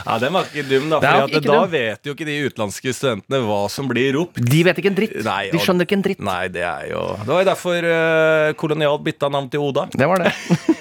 ja, 0.06 0.18
den 0.22 0.34
var 0.36 0.48
ikke 0.48 0.64
dum, 0.70 0.88
da. 0.94 1.00
For 1.02 1.28
da 1.36 1.42
dum. 1.42 1.72
vet 1.74 2.08
jo 2.08 2.14
ikke 2.16 2.28
de 2.28 2.38
utenlandske 2.48 2.94
studentene 2.96 3.42
hva 3.46 3.60
som 3.72 3.90
blir 3.92 4.14
ropt. 4.16 4.40
De 4.40 4.64
vet 4.68 4.80
ikke 4.82 4.92
en 4.94 4.98
dritt. 4.98 5.18
Nei, 5.28 5.44
De 5.54 5.60
skjønner 5.62 5.88
ikke 5.88 5.98
en 6.00 6.06
dritt. 6.06 6.24
Nei, 6.26 6.44
det 6.54 6.64
er 6.68 6.90
jo 6.94 7.04
Det 7.22 7.32
var 7.34 7.44
jo 7.44 7.50
derfor 7.52 7.90
uh, 7.92 8.54
Kolonial 8.60 9.00
bytta 9.06 9.30
navn 9.34 9.50
til 9.54 9.66
Oda. 9.68 9.88
Det 9.92 10.08
var 10.10 10.24
det. 10.26 10.32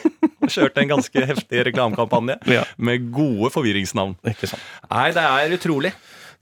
Kjørte 0.54 0.82
en 0.84 0.90
ganske 0.92 1.22
heftig 1.30 1.62
reklamekampanje 1.70 2.36
Ja. 2.52 2.64
med 2.76 3.08
gode 3.14 3.48
forvirringsnavn. 3.54 4.14
Nei, 4.24 5.06
det 5.16 5.24
er 5.24 5.54
utrolig. 5.56 5.94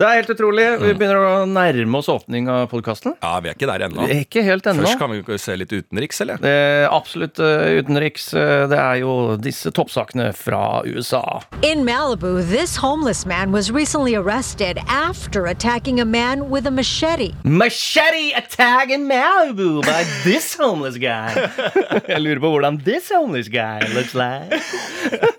Det 0.03 0.09
er 0.11 0.17
helt 0.19 0.31
utrolig. 0.35 0.63
Vi 0.83 0.93
begynner 0.99 1.19
å 1.23 1.35
nærme 1.47 1.99
oss 2.01 2.09
åpning 2.11 2.49
av 2.51 2.65
podkasten. 2.73 3.13
Ja, 3.23 3.37
vi 3.39 3.53
er 3.53 3.55
ikke 3.55 3.69
der 3.71 3.85
ennå. 3.87 4.03
Ikke 4.11 4.43
helt 4.43 4.67
ennå. 4.67 4.83
Først 4.83 4.99
kan 4.99 5.13
vi 5.15 5.37
se 5.39 5.55
litt 5.61 5.71
utenriks, 5.71 6.19
eller? 6.25 6.43
Eh, 6.43 6.89
absolutt 6.91 7.39
utenriks. 7.39 8.33
Eh, 8.35 8.65
det 8.73 8.81
er 8.83 8.97
jo 9.05 9.13
disse 9.39 9.71
toppsakene 9.71 10.33
fra 10.35 10.81
USA. 10.91 11.23
In 11.63 11.85
Malibu, 11.87 12.41
this 12.51 12.75
homeless 12.83 13.23
man 13.31 13.53
was 13.55 13.71
recently 13.71 14.17
arrested 14.19 14.81
after 14.89 15.47
attacking 15.47 16.01
a 16.01 16.05
man 16.05 16.51
with 16.51 16.67
a 16.67 16.73
machete. 16.75 17.31
Machete 17.45 18.33
attack 18.35 18.91
in 18.91 19.07
Malibu 19.07 19.85
by 19.87 20.03
this 20.25 20.57
homeless 20.59 20.99
guy. 20.99 21.31
Jeg 22.11 22.19
lurer 22.27 22.43
på 22.43 22.51
hvordan 22.57 22.83
this 22.83 23.13
homeless 23.15 23.47
guy 23.47 23.87
looks 23.95 24.19
like. 24.19 24.51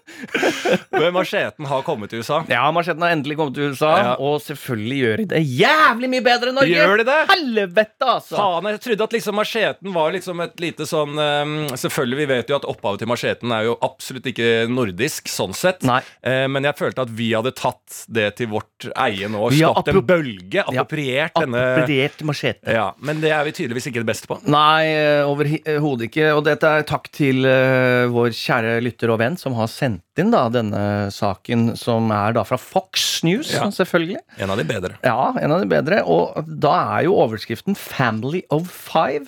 Men 0.93 1.11
macheten 1.13 1.65
har 1.67 1.81
kommet 1.83 2.09
til 2.13 2.23
USA. 2.23 2.43
Ja, 2.47 2.63
macheten 2.71 3.03
har 3.03 3.11
endelig 3.11 3.35
kommet 3.39 3.57
til 3.59 3.73
USA, 3.73 3.91
Ja. 3.97 4.13
og 4.23 4.39
selvfølgelig 4.53 4.97
gjør 5.01 5.21
de 5.21 5.25
det 5.33 5.41
jævlig 5.59 6.09
mye 6.13 6.23
bedre 6.25 6.51
enn 6.51 6.57
Norge. 6.59 6.73
Gjør 6.73 7.01
de 7.01 7.05
det? 7.07 7.17
Helvete, 7.31 8.07
altså! 8.13 8.35
Faen, 8.37 8.69
jeg 8.73 8.81
trodde 8.85 9.07
at 9.07 9.15
liksom 9.17 9.37
macheten 9.39 9.93
var 9.95 10.13
liksom 10.15 10.43
et 10.45 10.63
lite 10.63 10.87
sånn 10.89 11.17
um, 11.17 11.53
Selvfølgelig, 11.79 12.19
vi 12.21 12.27
vet 12.33 12.51
jo 12.53 12.57
at 12.59 12.67
opphavet 12.69 13.03
til 13.03 13.09
macheten 13.11 13.51
er 13.55 13.67
jo 13.69 13.75
absolutt 13.85 14.27
ikke 14.31 14.49
nordisk, 14.71 15.27
sånn 15.31 15.55
sett. 15.57 15.83
Nei. 15.87 15.99
Uh, 16.25 16.45
men 16.51 16.67
jeg 16.69 16.77
følte 16.79 17.05
at 17.07 17.11
vi 17.13 17.31
hadde 17.33 17.53
tatt 17.57 18.03
det 18.13 18.29
til 18.39 18.51
vårt 18.53 18.87
eie 18.93 19.29
nå. 19.31 19.47
Skapt 19.55 19.91
en 19.93 20.01
bølge. 20.05 20.63
Appropriert 20.63 21.35
denne 21.39 21.63
Appropriert 21.73 22.23
machete. 22.27 22.71
ja, 22.73 22.89
Men 22.99 23.21
det 23.23 23.31
er 23.35 23.43
vi 23.47 23.55
tydeligvis 23.57 23.89
ikke 23.91 24.03
det 24.03 24.09
beste 24.11 24.29
på. 24.29 24.39
Nei, 24.51 24.85
eh, 24.93 25.23
overhodet 25.27 26.09
ikke. 26.09 26.29
Og 26.37 26.43
dette 26.47 26.69
er 26.79 26.87
takk 26.87 27.09
til 27.13 27.43
uh, 27.47 28.07
vår 28.13 28.33
kjære 28.37 28.77
lytter 28.85 29.13
og 29.13 29.19
venn 29.23 29.37
som 29.39 29.55
har 29.57 29.69
sendt 29.71 30.03
inn 30.21 30.29
da 30.33 30.43
denne 30.53 31.09
saken, 31.13 31.71
som 31.79 32.11
er 32.13 32.35
da 32.37 32.43
fra 32.45 32.57
Fox 32.61 33.23
News, 33.25 33.53
Ja. 33.53 33.65
selvfølgelig. 33.73 34.19
En 34.37 34.49
av 34.49 34.57
de 34.57 34.63
bedre. 34.65 34.97
Ja, 35.03 35.33
en 35.39 35.51
av 35.51 35.59
de 35.61 35.67
bedre. 35.67 36.03
Og 36.05 36.45
da 36.59 36.97
er 36.97 37.03
jo 37.05 37.13
overskriften 37.15 37.75
'Family 37.75 38.43
of 38.49 38.69
Five 38.71 39.27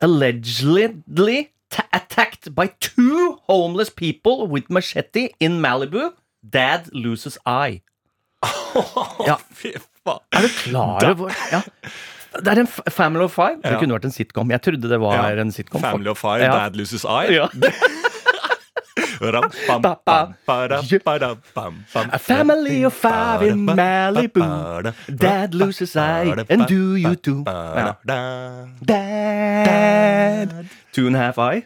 allegedly 0.00 1.50
attacked 1.92 2.54
by 2.54 2.66
two 2.80 3.38
homeless 3.48 3.90
people 3.90 4.46
with 4.46 4.68
machete 4.68 5.30
in 5.40 5.60
Malibu. 5.60 6.10
Dad 6.42 6.88
loses 6.92 7.38
eye. 7.46 7.82
Ja. 9.26 9.36
Fy 9.54 9.72
faen. 10.04 10.18
Er 10.32 10.40
du 10.42 10.48
klar 10.48 11.04
over 11.12 11.30
ja. 11.52 11.60
Det 12.32 12.48
er 12.48 12.60
en 12.62 12.66
Family 12.66 13.24
of 13.24 13.32
Five. 13.34 13.60
Det 13.62 13.70
Ja. 13.72 13.78
kunne 13.78 13.94
vært 13.94 14.04
en 14.08 14.10
sitcom. 14.14 14.50
Jeg 14.50 14.62
trodde 14.62 14.88
det 14.88 14.98
var 15.00 15.14
Ja. 15.30 15.40
en 15.40 15.52
sitcom. 15.52 15.80
Family 15.80 16.08
of 16.10 16.18
Five. 16.18 16.40
Dad 16.40 16.74
Loses 16.76 17.04
Eye. 17.04 17.34
Ja. 17.34 17.48
A 21.94 22.18
family 22.18 22.82
of 22.84 22.92
five 22.92 23.42
in 23.42 23.66
Malibu. 23.66 24.92
Dad 25.16 25.54
loses 25.54 25.96
eye, 25.96 26.44
and 26.48 26.66
do 26.66 26.96
you 26.96 27.14
too? 27.14 27.44
Dad. 28.84 30.66
Two 30.92 31.06
and 31.06 31.16
a 31.16 31.18
half 31.18 31.38
eye. 31.38 31.62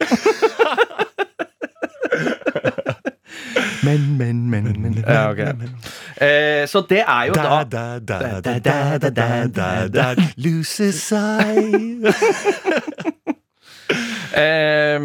Men, 3.87 4.19
men, 4.19 4.51
men, 4.51 4.65
men. 4.83 5.05
Ja, 5.07 5.31
okay. 5.31 5.53
eh, 6.17 6.67
så 6.69 6.81
det 6.89 7.05
er 7.07 7.25
jo 7.29 7.35
da 7.35 7.63
Da-da-da-da-da-da 7.63 10.15
Lose 10.37 10.93
side 10.93 12.13
Eh, 14.37 14.99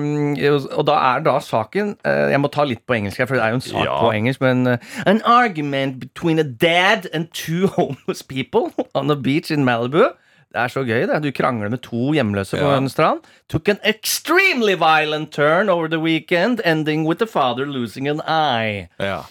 og 0.76 0.86
da 0.88 0.96
er 1.16 1.22
da 1.26 1.36
saken 1.40 1.94
uh, 2.06 2.32
Jeg 2.32 2.40
må 2.42 2.50
ta 2.52 2.64
litt 2.68 2.82
på 2.88 2.96
engelsk, 2.98 3.18
her, 3.22 3.28
for 3.30 3.38
det 3.38 3.44
er 3.46 3.54
jo 3.54 3.60
en 3.60 3.62
sak 3.66 3.86
Ja. 3.86 4.00
på 4.02 4.10
engelsk. 4.18 4.42
Men 4.42 4.66
uh, 4.68 4.78
An 5.06 5.22
argument 5.26 6.00
between 6.00 6.40
a 6.40 6.44
dad 6.44 7.08
and 7.14 7.30
two 7.34 7.68
homeless 7.78 8.24
people 8.24 8.72
on 8.96 9.12
a 9.12 9.16
beach 9.16 9.52
in 9.52 9.64
Malibu. 9.66 10.08
Det 10.52 10.60
er 10.60 10.68
så 10.68 10.82
gøy, 10.84 11.06
det. 11.08 11.22
Du 11.24 11.32
krangler 11.32 11.70
med 11.72 11.80
to 11.86 12.12
hjemløse 12.12 12.58
på 12.60 12.66
Ja. 12.74 12.78
en 12.78 12.90
strand. 12.90 13.22
Took 13.50 13.70
an 13.70 13.78
extremely 13.88 14.74
violent 14.76 15.32
turn 15.32 15.70
over 15.70 15.88
the 15.88 16.00
weekend, 16.00 16.60
ending 16.66 17.08
with 17.08 17.20
the 17.20 17.28
father 17.28 17.66
losing 17.66 18.10
an 18.10 18.20
eye. 18.28 18.90
Ja. 19.00 19.22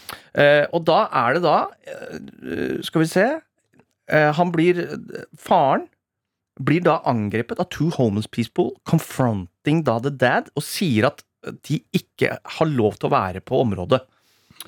Og 0.72 0.86
da 0.86 1.02
er 1.12 1.34
det 1.36 1.42
da 1.42 1.58
Skal 2.82 3.00
vi 3.00 3.06
se 3.06 3.26
Han 4.10 4.52
blir 4.52 4.80
Faren 5.38 5.88
blir 6.60 6.84
da 6.84 7.00
angrepet 7.08 7.60
av 7.62 7.70
two 7.72 7.90
homeless 7.96 8.28
people 8.30 8.74
confronting 8.88 9.82
da 9.86 9.98
the 10.02 10.12
dad 10.12 10.50
og 10.54 10.64
sier 10.66 11.08
at 11.10 11.24
de 11.66 11.80
ikke 11.96 12.36
har 12.36 12.68
lov 12.68 12.98
til 13.00 13.08
å 13.08 13.14
være 13.14 13.40
på 13.44 13.62
området. 13.62 14.02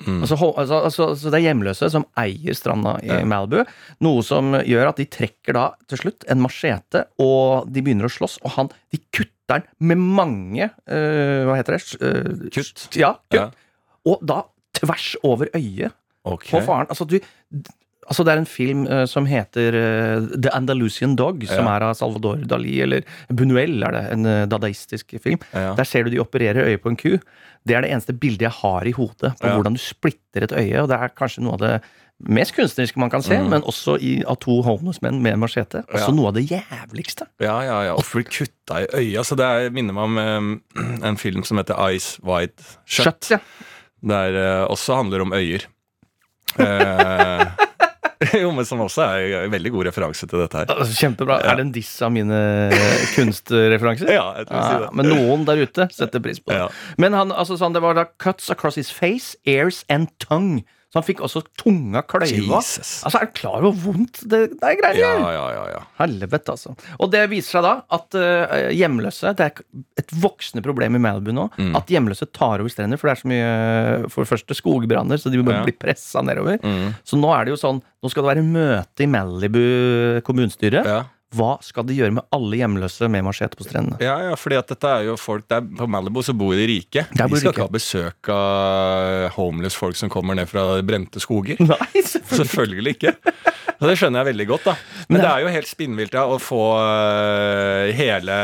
Altså, 0.01 0.33
altså, 0.33 0.77
altså, 0.87 1.07
altså 1.11 1.29
det 1.29 1.37
er 1.37 1.45
hjemløse 1.51 1.87
som 1.93 2.05
eier 2.17 2.57
stranda 2.57 2.95
i 3.05 3.19
Malibu, 3.29 3.59
noe 4.01 4.23
som 4.25 4.55
gjør 4.65 4.89
at 4.89 4.97
de 4.97 5.05
trekker 5.05 5.53
da 5.53 5.67
til 5.89 6.01
slutt 6.01 6.25
en 6.33 6.41
machete, 6.41 7.03
og 7.21 7.69
de 7.69 7.83
begynner 7.85 8.09
å 8.09 8.13
slåss, 8.13 8.39
og 8.41 8.55
han, 8.55 8.71
de 8.89 8.99
kutter 9.13 9.29
den 9.53 9.67
med 9.91 9.99
mange 9.99 10.69
uh, 10.71 11.43
Hva 11.45 11.59
heter 11.59 11.75
det? 11.75 11.99
Eh, 11.99 12.43
Kutt. 12.55 12.87
Ja, 12.97 13.13
kutt. 13.27 13.37
Ja. 13.37 13.45
Og 14.09 14.23
da 14.25 14.39
tvers 14.79 15.13
over 15.27 15.51
øyet 15.53 15.93
okay. 16.23 16.49
på 16.55 16.63
faren. 16.65 16.89
Altså, 16.89 17.05
du, 17.05 17.19
altså 18.07 18.23
det 18.25 18.33
er 18.33 18.41
en 18.41 18.45
film 18.49 18.85
uh, 18.87 19.05
som 19.09 19.25
heter 19.29 19.73
uh, 19.77 20.27
The 20.35 20.51
Andalusian 20.55 21.15
Dog, 21.15 21.43
som 21.47 21.65
Ja. 21.65 21.75
er 21.77 21.87
av 21.89 21.93
Salvador 21.95 22.43
Dali, 22.47 22.79
eller 22.81 23.01
Buñuel 23.31 23.83
er 23.87 23.91
det, 23.91 24.03
en 24.11 24.25
uh, 24.25 24.45
dadaistisk 24.47 25.15
film. 25.23 25.39
Ja. 25.53 25.73
Der 25.75 25.83
ser 25.87 26.03
du 26.03 26.09
de 26.11 26.19
opererer 26.23 26.65
øyet 26.67 26.81
på 26.83 26.89
en 26.89 26.95
ku. 26.99 27.17
Det 27.65 27.75
er 27.75 27.81
det 27.85 27.91
eneste 27.91 28.13
bildet 28.13 28.41
jeg 28.49 28.51
har 28.61 28.85
i 28.87 28.91
hodet 28.91 29.33
på 29.39 29.47
Ja. 29.47 29.55
hvordan 29.55 29.73
du 29.73 29.79
splitter 29.79 30.43
et 30.43 30.51
øye, 30.51 30.81
og 30.83 30.89
det 30.89 30.97
er 30.99 31.13
kanskje 31.15 31.43
noe 31.45 31.53
av 31.53 31.59
det 31.59 31.81
mest 32.23 32.53
kunstneriske 32.55 32.99
man 32.99 33.09
kan 33.09 33.21
se, 33.23 33.35
Mm. 33.39 33.49
men 33.49 33.61
også 33.67 33.97
i, 33.99 34.23
av 34.27 34.37
to 34.39 34.61
homeless 34.61 35.01
menn 35.01 35.21
med 35.21 35.35
machete. 35.39 35.83
Også 35.91 36.07
Ja. 36.09 36.13
noe 36.15 36.27
av 36.27 36.33
det 36.35 36.43
jævligste. 36.49 37.25
Ja, 37.41 37.61
ja, 37.63 37.81
ja. 37.89 37.93
Og 37.95 38.03
blir 38.13 38.23
kutta 38.23 38.83
i 38.83 38.87
øya. 38.93 39.23
Så 39.23 39.35
det 39.35 39.43
er, 39.45 39.69
minner 39.71 39.93
meg 39.93 40.03
om 40.03 40.17
eh, 40.19 41.07
en 41.07 41.17
film 41.17 41.43
som 41.43 41.57
heter 41.57 41.75
Ice 41.95 42.19
White 42.23 42.63
Shut. 42.85 43.05
Shut, 43.25 43.29
ja. 43.31 43.39
Der 44.03 44.35
uh, 44.63 44.67
også 44.71 44.95
handler 44.99 45.21
om 45.21 45.31
øyer. 45.33 45.63
Eh, 46.59 47.45
jo, 48.43 48.51
men 48.55 48.65
som 48.67 48.81
også 48.83 49.03
er 49.05 49.45
en 49.45 49.51
veldig 49.53 49.71
god 49.75 49.87
referanse 49.89 50.27
til 50.29 50.41
dette 50.43 50.61
her. 50.61 50.67
Kjempebra. 50.69 50.97
Kjempebra. 50.99 51.37
Er 51.51 51.59
det 51.59 51.65
en 51.67 51.73
diss 51.75 51.91
av 52.05 52.11
mine 52.15 52.39
kunstreferanser? 53.15 54.11
Ja, 54.17 54.25
jeg 54.39 54.47
tror 54.49 54.59
Ja, 54.61 54.79
det. 54.85 54.89
men 54.99 55.09
noen 55.11 55.45
der 55.47 55.63
ute 55.65 55.87
setter 55.93 56.21
pris 56.23 56.39
på 56.43 56.53
det. 56.53 56.59
Ja. 56.63 56.69
Men 57.01 57.15
han, 57.17 57.31
altså, 57.33 57.57
sånn, 57.59 57.73
det 57.75 57.81
var 57.83 57.97
da 57.97 58.05
cuts 58.21 58.49
across 58.53 58.77
his 58.79 58.91
face, 58.93 59.35
ears 59.49 59.83
and 59.89 60.09
tongue. 60.23 60.63
Så 60.93 60.99
han 61.01 61.05
fikk 61.07 61.23
også 61.25 61.41
tunga 61.57 62.03
kløyva. 62.05 62.59
Jesus. 62.61 62.99
Altså, 63.01 63.17
Er 63.23 63.25
du 63.25 63.31
klar 63.33 63.55
over 63.63 63.71
hvor 63.73 63.95
vondt 63.95 64.19
det, 64.29 64.41
det 64.59 64.67
er 64.69 64.75
greier? 64.77 64.99
Ja, 65.01 65.31
ja, 65.33 65.45
ja, 65.55 65.63
ja. 65.73 65.79
Helvete, 65.97 66.53
altså. 66.53 66.75
Og 67.01 67.09
det 67.09 67.23
viser 67.31 67.57
seg 67.57 67.65
da 67.65 67.71
at 67.97 68.13
uh, 68.19 68.53
hjemløse 68.77 69.31
Det 69.39 69.47
er 69.47 69.63
et 70.03 70.13
voksende 70.21 70.61
problem 70.61 70.99
i 70.99 71.01
Malibu 71.01 71.33
nå. 71.33 71.47
Mm. 71.57 71.71
At 71.79 71.89
hjemløse 71.89 72.27
tar 72.29 72.61
over 72.61 72.69
strender, 72.69 73.01
for 73.01 73.09
det 73.09 73.15
er 73.17 73.21
så 73.23 73.31
mye 73.33 74.11
For 74.13 74.21
det 74.21 74.31
første 74.35 74.57
skogbranner, 74.61 75.17
så 75.17 75.33
de 75.33 75.41
bare 75.41 75.63
Ja. 75.63 75.65
bli 75.65 75.73
pressa 75.81 76.21
nedover. 76.21 76.61
Mm. 76.61 76.93
Så 77.03 77.17
nå 77.17 77.33
er 77.33 77.45
det 77.49 77.55
jo 77.55 77.61
sånn 77.65 77.81
Nå 78.03 78.11
skal 78.13 78.25
det 78.27 78.31
være 78.35 78.45
møte 78.45 79.05
i 79.05 79.09
Malibu 79.09 79.65
kommunestyre. 80.27 80.85
Ja. 80.85 81.01
Hva 81.33 81.55
skal 81.65 81.85
de 81.89 81.95
gjøre 81.97 82.13
med 82.19 82.25
alle 82.35 82.59
hjemløse 82.59 83.07
med 83.09 83.25
machete 83.25 83.57
på 83.57 83.65
strendene? 83.65 83.97
Ja, 84.03 84.15
ja, 84.29 84.35
fordi 84.37 84.59
at 84.59 84.69
dette 84.69 84.91
er 84.99 85.07
jo 85.07 85.15
folk 85.19 85.47
der 85.49 85.65
På 85.79 85.87
Malibu 85.89 86.21
så 86.25 86.35
bor 86.37 86.53
de 86.57 86.67
rike. 86.69 87.05
Bor 87.09 87.33
De 87.33 87.39
skal 87.41 87.49
rike. 87.49 87.55
ikke 87.55 87.65
ha 87.65 87.73
besøk 87.73 88.29
av 88.35 89.33
homeless 89.37 89.77
folk 89.79 89.97
som 89.99 90.11
kommer 90.13 90.37
ned 90.37 90.49
fra 90.51 90.67
brente 90.85 91.21
skoger. 91.23 91.57
Nei, 91.73 91.89
selvfølgelig. 92.05 92.39
Selvfølgelig 92.43 92.95
ikke. 92.97 93.15
Og 93.83 93.89
det 93.89 93.95
skjønner 93.99 94.21
jeg 94.21 94.29
veldig 94.31 94.45
godt, 94.47 94.67
da. 94.69 94.73
Men 95.11 95.19
det 95.19 95.29
er 95.29 95.41
jo 95.43 95.49
helt 95.51 95.67
spinnvilt 95.67 96.13
ja, 96.15 96.21
å 96.31 96.37
få 96.39 96.59
øh, 96.79 97.89
hele, 97.97 98.35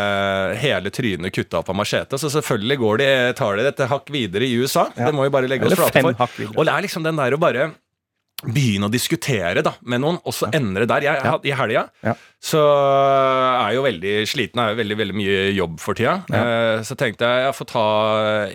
hele 0.59 0.91
trynet 0.91 1.31
kutta 1.35 1.61
opp 1.61 1.69
av 1.71 1.77
machete. 1.79 2.19
Så 2.19 2.31
selvfølgelig 2.33 2.79
går 2.81 2.99
de, 3.03 3.09
tar 3.39 3.59
de 3.59 3.67
dette 3.69 3.87
hakk 3.91 4.09
videre 4.11 4.47
i 4.49 4.57
USA. 4.59 4.89
Det 4.97 5.13
må 5.15 5.27
vi 5.27 5.31
bare 5.37 5.47
legge 5.51 5.69
oss 5.69 5.77
flate 5.79 6.03
for. 6.03 6.17
hakk. 6.19 6.41
Og 6.55 6.65
det 6.67 6.73
er 6.73 6.85
liksom 6.87 7.05
den 7.07 7.21
der 7.21 7.37
å 7.37 7.39
bare 7.41 7.69
begynne 8.39 8.87
å 8.87 8.91
diskutere 8.93 9.59
da, 9.65 9.73
med 9.83 9.99
noen, 9.99 10.17
og 10.23 10.31
så 10.31 10.47
endre 10.55 10.85
der. 10.87 11.03
Jeg, 11.03 11.23
Ja. 11.25 11.33
I 11.43 11.51
helga 11.59 11.81
Ja. 12.05 12.13
så 12.41 12.59
er 12.63 13.67
jeg 13.67 13.75
jo 13.75 13.83
veldig 13.83 14.13
sliten. 14.31 14.61
Er 14.63 14.69
jo 14.71 14.77
veldig 14.79 14.97
veldig 14.97 15.15
mye 15.17 15.41
jobb 15.57 15.79
for 15.83 15.93
tida. 15.93 16.23
Eh, 16.31 16.79
så 16.87 16.95
tenkte 16.95 17.27
jeg 17.27 17.43
jeg 17.49 17.57
får 17.57 17.67
ta 17.67 17.83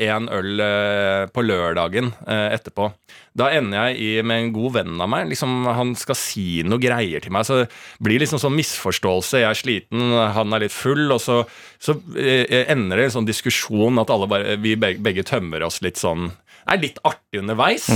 en 0.08 0.28
øl 0.32 0.60
eh, 0.64 1.26
på 1.34 1.44
lørdagen 1.44 2.12
eh, 2.26 2.56
etterpå. 2.56 2.88
Da 3.36 3.50
ender 3.50 3.90
jeg 3.90 4.00
i, 4.00 4.22
med 4.22 4.40
en 4.40 4.52
god 4.54 4.72
venn 4.78 5.00
av 5.04 5.08
meg. 5.10 5.28
Liksom, 5.28 5.66
han 5.66 5.94
skal 6.00 6.16
si 6.16 6.62
noe 6.64 6.78
greier 6.80 7.20
til 7.20 7.32
meg. 7.34 7.44
Så 7.44 7.60
det 7.64 7.70
blir 8.00 8.20
liksom 8.24 8.40
sånn 8.40 8.56
misforståelse. 8.56 9.42
Jeg 9.42 9.50
er 9.50 9.60
sliten, 9.60 10.12
han 10.32 10.52
er 10.54 10.64
litt 10.64 10.72
full. 10.72 11.10
Og 11.12 11.20
så, 11.20 11.42
så 11.82 11.98
eh, 12.16 12.64
ender 12.72 12.96
det 13.02 13.10
en 13.10 13.18
sånn 13.20 13.28
diskusjon 13.28 14.00
at 14.00 14.08
alle 14.14 14.30
bare, 14.30 14.56
vi 14.64 14.76
begge, 14.80 15.02
begge 15.04 15.26
tømmer 15.28 15.66
oss 15.68 15.82
litt 15.84 16.00
sånn 16.00 16.30
Er 16.64 16.78
litt 16.80 16.96
artig 17.04 17.42
underveis. 17.42 17.90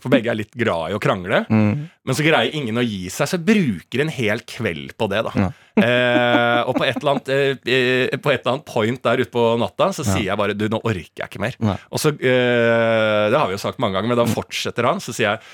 For 0.00 0.08
begge 0.12 0.30
er 0.32 0.38
litt 0.38 0.54
glad 0.56 0.92
i 0.92 0.94
å 0.96 1.00
krangle. 1.02 1.42
Men 1.50 2.16
så 2.16 2.24
greier 2.24 2.54
ingen 2.56 2.78
å 2.80 2.84
gi 2.84 3.10
seg, 3.12 3.28
så 3.28 3.36
jeg 3.36 3.44
bruker 3.50 4.04
en 4.04 4.12
hel 4.14 4.40
kveld 4.48 4.94
på 4.96 5.08
det. 5.12 5.20
da 5.26 5.32
eh, 5.84 6.60
Og 6.64 6.78
på 6.78 6.86
et, 6.86 6.96
eller 6.96 7.16
annet, 7.16 7.32
eh, 7.34 8.14
på 8.16 8.32
et 8.32 8.40
eller 8.40 8.54
annet 8.54 8.68
point 8.70 9.02
der 9.04 9.24
ute 9.24 9.34
på 9.34 9.44
natta 9.60 9.90
så 9.96 10.06
sier 10.06 10.30
jeg 10.30 10.40
bare 10.40 10.56
Du, 10.56 10.68
nå 10.72 10.80
orker 10.80 11.24
jeg 11.24 11.28
ikke 11.28 11.42
mer. 11.42 11.58
Nei. 11.60 11.76
Og 11.90 12.00
så, 12.00 12.14
eh, 12.16 13.26
Det 13.28 13.36
har 13.36 13.50
vi 13.50 13.58
jo 13.58 13.64
sagt 13.66 13.82
mange 13.82 13.98
ganger, 13.98 14.14
men 14.14 14.22
da 14.22 14.28
fortsetter 14.30 14.88
han. 14.88 15.02
Så 15.04 15.12
sier 15.12 15.34
jeg 15.34 15.44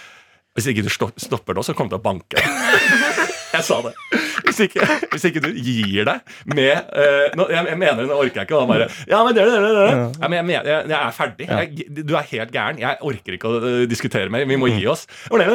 hvis 0.56 0.70
ikke 0.72 0.86
du 0.86 0.92
stopper 1.20 1.52
nå, 1.52 1.60
så 1.66 1.74
kommer 1.76 1.92
jeg 1.92 1.98
til 1.98 2.00
å 2.00 2.06
banke 2.06 2.40
deg. 2.40 3.24
Jeg 3.56 3.64
sa 3.66 3.78
det. 3.86 3.92
Hvis 4.46 4.58
ikke, 4.66 4.84
hvis 5.12 5.24
ikke 5.30 5.40
du 5.42 5.48
gir 5.58 6.06
deg 6.06 6.34
med 6.54 6.70
eh, 6.94 7.32
nå, 7.36 7.46
jeg, 7.50 7.66
jeg 7.72 7.78
mener 7.80 7.98
det, 8.02 8.06
nå 8.10 8.16
orker 8.20 8.40
jeg 8.42 8.46
ikke. 8.46 8.56
Og 8.56 8.62
han 8.62 8.70
bare 8.70 8.86
Ja, 9.10 9.22
men 9.26 9.34
det, 9.36 9.46
det, 9.48 9.56
det, 9.64 9.70
det. 9.76 9.86
Ja, 10.20 10.28
men 10.28 10.36
jeg, 10.38 10.46
mener- 10.50 10.70
jeg, 10.70 10.88
jeg 10.92 10.96
er 11.00 11.14
ferdig. 11.16 11.48
Jeg, 11.50 12.04
du 12.06 12.12
er 12.20 12.28
helt 12.30 12.52
gæren. 12.54 12.80
Jeg 12.82 13.00
orker 13.10 13.36
ikke 13.38 13.50
å 13.50 13.60
eh, 13.60 13.82
diskutere 13.90 14.32
mer. 14.32 14.46
Vi 14.48 14.58
må 14.60 14.70
gi 14.70 14.86
oss. 14.92 15.06
Det, 15.32 15.48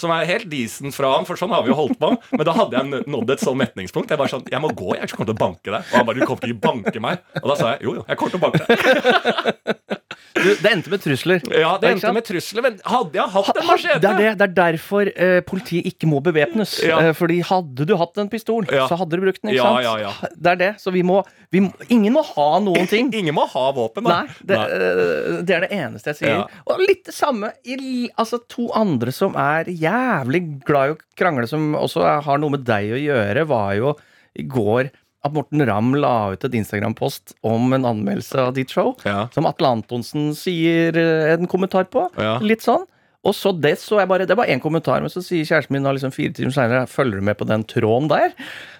Som 0.00 0.12
er 0.16 0.26
helt 0.28 0.48
decent 0.52 0.96
fra 0.96 1.12
han, 1.16 1.28
for 1.28 1.38
sånn 1.40 1.52
har 1.54 1.64
vi 1.66 1.72
jo 1.72 1.78
holdt 1.78 1.98
på. 2.02 2.12
Men 2.34 2.44
da 2.48 2.56
hadde 2.56 2.80
jeg 2.82 3.04
nådd 3.14 3.34
et 3.36 3.44
sånn 3.44 3.58
metningspunkt. 3.60 4.10
Jeg 4.12 4.20
bare 4.20 4.32
sånn 4.32 4.46
Jeg 4.50 4.62
må 4.64 4.72
gå, 4.76 4.94
jeg 4.98 5.12
kommer 5.14 5.30
til 5.30 5.36
å 5.38 5.42
banke 5.44 5.70
deg. 5.76 5.80
Og 5.92 5.96
han 6.00 6.08
bare 6.10 6.20
Du 6.20 6.26
kommer 6.26 6.44
til 6.46 6.56
å 6.56 6.60
banke 6.66 7.04
meg. 7.06 7.24
Og 7.42 7.48
da 7.52 7.58
sa 7.60 7.74
jeg 7.76 7.86
jo, 7.88 7.96
jo, 8.00 8.06
jeg 8.08 8.20
kommer 8.20 8.34
til 8.34 8.40
å 8.40 8.44
banke 8.48 8.64
deg. 8.66 9.99
Du, 10.30 10.46
det 10.62 10.70
endte 10.70 10.90
med 10.92 11.02
trusler. 11.02 11.40
Ja, 11.58 11.72
det 11.82 11.88
endte 11.90 12.12
med 12.14 12.24
trusler, 12.24 12.62
men 12.62 12.76
hadde 12.86 13.18
jeg 13.18 13.32
hatt 13.34 13.48
en 13.58 13.66
machete 13.66 13.96
Det 14.04 14.12
det, 14.20 14.28
det 14.38 14.46
er 14.46 14.52
derfor 14.54 15.10
uh, 15.10 15.40
politiet 15.48 15.88
ikke 15.90 16.06
må 16.06 16.20
bevæpnes. 16.22 16.76
Ja. 16.86 17.00
Uh, 17.02 17.10
fordi 17.18 17.40
hadde 17.48 17.86
du 17.88 17.96
hatt 17.98 18.20
en 18.22 18.30
pistol, 18.30 18.68
Ja. 18.70 18.86
så 18.86 18.98
hadde 19.00 19.18
du 19.18 19.24
brukt 19.24 19.42
den. 19.42 19.50
ikke 19.50 19.58
Ja, 19.58 19.72
sant? 19.74 19.84
ja, 19.88 19.94
ja. 20.06 20.30
Det 20.36 20.52
er 20.52 20.60
det. 20.60 20.70
Så 20.82 20.94
vi 20.94 21.02
må, 21.02 21.18
vi 21.50 21.64
må 21.66 21.72
Ingen 21.90 22.14
må 22.14 22.22
ha 22.30 22.48
noen 22.62 22.86
ting. 22.90 23.10
Ingen 23.20 23.34
må 23.34 23.48
ha 23.50 23.64
våpen, 23.74 24.06
da. 24.06 24.20
Nei, 24.22 24.38
det, 24.46 24.60
uh, 24.60 25.40
det 25.42 25.56
er 25.58 25.66
det 25.66 25.72
eneste 25.80 26.14
jeg 26.14 26.20
sier. 26.22 26.36
Ja. 26.38 26.62
Og 26.70 26.84
litt 26.86 27.02
det 27.10 27.16
samme 27.16 27.50
i 27.66 28.08
altså, 28.14 28.38
to 28.46 28.70
andre 28.78 29.10
som 29.16 29.34
er 29.34 29.66
jævlig 29.66 30.44
glad 30.68 30.92
i 30.92 30.94
å 30.94 31.00
krangle, 31.18 31.50
som 31.50 31.72
også 31.74 32.06
har 32.22 32.38
noe 32.40 32.54
med 32.54 32.62
deg 32.68 32.94
å 32.94 33.02
gjøre, 33.02 33.48
var 33.50 33.74
jo 33.80 33.96
i 34.38 34.44
går 34.46 34.92
at 35.24 35.32
Morten 35.36 35.60
Ramm 35.68 35.94
la 36.00 36.30
ut 36.32 36.44
et 36.48 36.54
Instagram-post 36.60 37.34
om 37.44 37.72
en 37.76 37.84
anmeldelse 37.84 38.38
av 38.40 38.54
ditt 38.56 38.70
show, 38.72 38.94
Ja. 39.04 39.26
som 39.34 39.46
Atle 39.46 39.68
Antonsen 39.68 40.30
sier 40.38 40.96
eh, 40.96 41.32
en 41.34 41.46
kommentar 41.50 41.84
på. 41.92 42.06
Ja. 42.16 42.38
Litt 42.40 42.62
sånn. 42.64 42.86
Og 43.20 43.34
så 43.36 43.50
det 43.52 43.74
så 43.76 43.98
jeg 44.00 44.08
bare 44.08 44.24
Det 44.24 44.32
var 44.38 44.48
én 44.48 44.62
kommentar, 44.64 45.02
men 45.04 45.10
så 45.12 45.20
sier 45.20 45.44
kjæresten 45.44 45.74
min 45.76 45.84
da 45.84 45.92
liksom 45.92 46.08
fire 46.14 46.32
timer 46.32 46.54
seinere 46.56 46.86
Følger 46.88 47.20
du 47.20 47.26
med 47.28 47.36
på 47.36 47.44
den 47.44 47.66
tråden 47.68 48.08
der? 48.08 48.32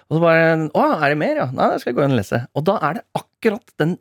Og 0.09 0.17
så 0.17 0.21
bare 0.23 0.47
Å, 0.73 0.85
er 0.97 1.09
det 1.13 1.17
mer, 1.21 1.35
ja? 1.43 1.45
Nei, 1.53 1.67
det 1.69 1.83
skal 1.83 1.91
jeg 1.93 1.99
gå 1.99 2.05
inn 2.07 2.15
og 2.15 2.21
lese. 2.23 2.39
Og 2.57 2.65
da 2.65 2.79
er 2.89 2.97
det 2.97 3.03
akkurat 3.21 3.75
den 3.77 3.93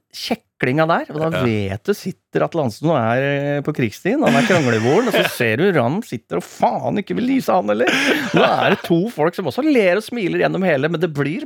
kjeklinga 0.60 0.86
der. 0.86 1.06
Og 1.14 1.20
da 1.20 1.38
Ja. 1.38 1.44
vet 1.44 1.84
du 1.84 1.94
sitter 1.94 2.44
Atle 2.44 2.62
Hansen 2.62 2.90
og 2.90 2.96
er 2.96 3.22
eh, 3.56 3.60
på 3.62 3.72
krigsstien, 3.74 4.20
Han 4.22 4.36
er 4.36 4.46
kranglevoren, 4.46 5.08
og 5.08 5.12
så 5.14 5.24
ser 5.30 5.56
du 5.56 5.72
Ram 5.72 6.00
sitter 6.02 6.36
og 6.36 6.44
faen 6.44 6.98
ikke 6.98 7.16
vil 7.16 7.26
lyse, 7.26 7.50
han 7.50 7.66
heller. 7.66 7.86
Nå 8.34 8.44
er 8.44 8.70
det 8.76 8.82
to 8.84 9.08
folk 9.10 9.34
som 9.34 9.46
også 9.46 9.64
ler 9.64 9.96
og 9.96 10.02
smiler 10.04 10.38
gjennom 10.44 10.62
hele, 10.62 10.88
men 10.88 11.00
det 11.00 11.12
blir 11.12 11.42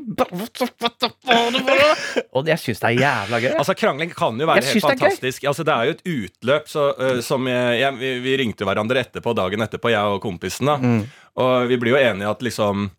Og 2.35 2.47
jeg 2.51 2.59
syns 2.61 2.81
det 2.83 2.91
er 2.91 3.01
jævla 3.01 3.41
gøy. 3.41 3.51
Altså, 3.59 3.75
Krangling 3.79 4.13
kan 4.15 4.39
jo 4.39 4.47
være 4.47 4.65
helt 4.65 4.85
fantastisk. 4.85 5.41
det 5.41 5.47
er. 5.47 5.51
Altså, 5.53 5.65
det 5.65 5.75
er 5.75 5.85
jo 5.85 5.95
et 5.97 6.05
utløp 6.15 6.69
så, 6.71 6.87
uh, 6.99 7.21
som 7.25 7.47
jeg, 7.51 7.81
jeg, 7.81 7.99
vi, 8.01 8.13
vi 8.25 8.37
ringte 8.43 8.67
hverandre 8.69 9.05
etterpå, 9.05 9.35
dagen 9.37 9.65
etterpå, 9.65 9.93
jeg 9.95 10.17
og 10.17 10.21
kompisen. 10.25 10.67
da 10.67 10.77
Mm. 10.85 11.05
Og 11.41 11.67
vi 11.71 11.77
blir 11.81 11.95
jo 11.95 11.99
enige 11.99 12.29
at 12.31 12.43
liksom 12.43 12.91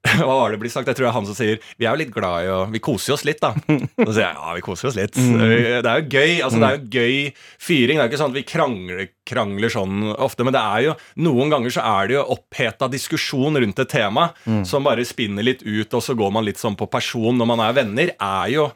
Hva 0.16 0.32
var 0.32 0.52
det 0.54 0.58
blir 0.62 0.72
sagt? 0.72 0.88
Jeg 0.88 0.96
tror 0.96 1.06
det 1.06 1.10
er 1.10 1.16
han 1.18 1.26
som 1.28 1.36
sier 1.36 1.58
Vi 1.76 1.84
er 1.84 1.92
jo 1.92 2.00
litt 2.00 2.12
glad 2.14 2.46
i 2.46 2.48
å 2.48 2.60
Vi 2.72 2.80
koser 2.80 3.12
oss 3.16 3.24
litt, 3.28 3.40
da. 3.42 3.50
Så 4.06 4.14
sier 4.14 4.22
jeg 4.24 4.38
ja, 4.38 4.54
vi 4.56 4.64
koser 4.64 4.88
oss 4.88 4.96
litt. 4.96 5.18
Det 5.18 5.80
er 5.84 6.00
jo 6.00 6.06
gøy. 6.08 6.32
Altså, 6.46 6.60
det 6.62 6.70
er 6.70 6.78
jo 6.78 6.88
gøy 6.96 7.16
fyring. 7.60 7.98
Det 7.98 8.02
er 8.02 8.08
jo 8.08 8.12
ikke 8.12 8.20
sånn 8.22 8.32
at 8.32 8.38
vi 8.38 8.44
krangler, 8.48 9.02
krangler 9.28 9.72
sånn 9.72 10.10
ofte, 10.16 10.46
men 10.46 10.56
det 10.56 10.62
er 10.62 10.86
jo 10.88 10.94
noen 11.26 11.52
ganger 11.52 11.74
så 11.76 11.84
er 11.86 12.08
det 12.08 12.16
jo 12.16 12.24
oppheta 12.34 12.88
diskusjon 12.90 13.60
rundt 13.60 13.82
et 13.84 13.92
tema 13.92 14.30
som 14.66 14.86
bare 14.86 15.04
spinner 15.06 15.44
litt 15.46 15.62
ut, 15.66 15.92
og 15.92 16.02
så 16.02 16.16
går 16.18 16.32
man 16.34 16.46
litt 16.48 16.60
sånn 16.60 16.78
på 16.80 16.88
person 16.90 17.36
når 17.36 17.50
man 17.52 17.62
er 17.68 17.76
venner, 17.76 18.14
er 18.16 18.54
jo 18.54 18.70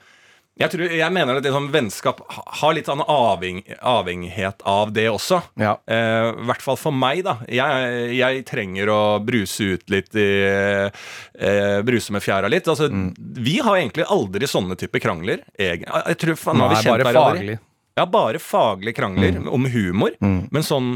jeg, 0.60 0.70
tror, 0.70 0.84
jeg 0.94 1.10
mener 1.12 1.38
at 1.40 1.42
det 1.42 1.50
sånn 1.54 1.66
vennskap 1.74 2.20
har 2.30 2.74
litt 2.76 2.86
sånn 2.86 3.02
avheng, 3.10 3.62
avhengighet 3.82 4.62
av 4.70 4.92
det 4.94 5.08
også. 5.10 5.40
Ja. 5.58 5.72
Eh, 5.90 6.28
I 6.30 6.46
hvert 6.46 6.62
fall 6.62 6.78
for 6.78 6.94
meg, 6.94 7.24
da. 7.26 7.36
Jeg, 7.50 8.12
jeg 8.18 8.44
trenger 8.46 8.92
å 8.94 9.00
bruse 9.26 9.66
ut 9.74 9.90
litt 9.90 10.14
i 10.14 10.28
eh, 10.46 11.80
Bruse 11.86 12.14
med 12.14 12.22
fjæra 12.24 12.50
litt. 12.52 12.68
Altså, 12.70 12.86
Mm. 12.94 13.08
Vi 13.18 13.58
har 13.64 13.76
egentlig 13.80 14.04
aldri 14.12 14.46
sånne 14.46 14.76
type 14.78 15.00
krangler. 15.02 15.40
Jeg, 15.58 15.82
jeg 15.88 16.18
tror 16.22 16.36
faen, 16.38 16.58
Nei, 16.62 16.82
bare 16.86 17.12
faglig. 17.16 17.58
Ja, 17.98 18.04
bare 18.10 18.38
faglige 18.42 18.96
krangler 19.00 19.36
Mm. 19.40 19.48
om 19.54 19.66
humor. 19.70 20.14
Men 20.20 20.62
sånn 20.66 20.94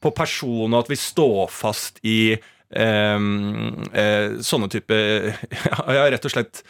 på 0.00 0.12
person, 0.14 0.72
og 0.74 0.84
at 0.84 0.88
vi 0.92 0.96
står 1.00 1.48
fast 1.50 1.98
i 2.06 2.36
ehm, 2.76 3.84
eh, 3.92 4.36
sånne 4.44 4.68
type 4.70 4.94
Ja, 5.96 6.04
rett 6.12 6.24
og 6.28 6.30
slett 6.34 6.62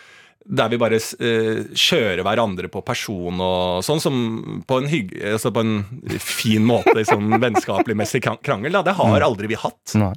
der 0.49 0.71
vi 0.73 0.79
bare 0.81 0.97
uh, 0.97 1.59
kjører 1.77 2.23
hverandre 2.25 2.71
på 2.73 2.81
person 2.87 3.43
og 3.45 3.85
sånn, 3.85 4.01
som 4.01 4.17
på 4.69 4.81
en, 4.81 4.89
hygg, 4.89 5.13
altså 5.35 5.53
på 5.55 5.65
en 5.65 5.83
fin 6.23 6.65
måte, 6.65 7.05
sånn 7.09 7.37
vennskapelig 7.45 7.99
messig 7.99 8.23
krangel. 8.25 8.73
Da. 8.79 8.87
Det 8.87 8.97
har 8.99 9.27
aldri 9.29 9.53
vi 9.53 9.61
hatt. 9.61 9.97
Nei. 10.01 10.15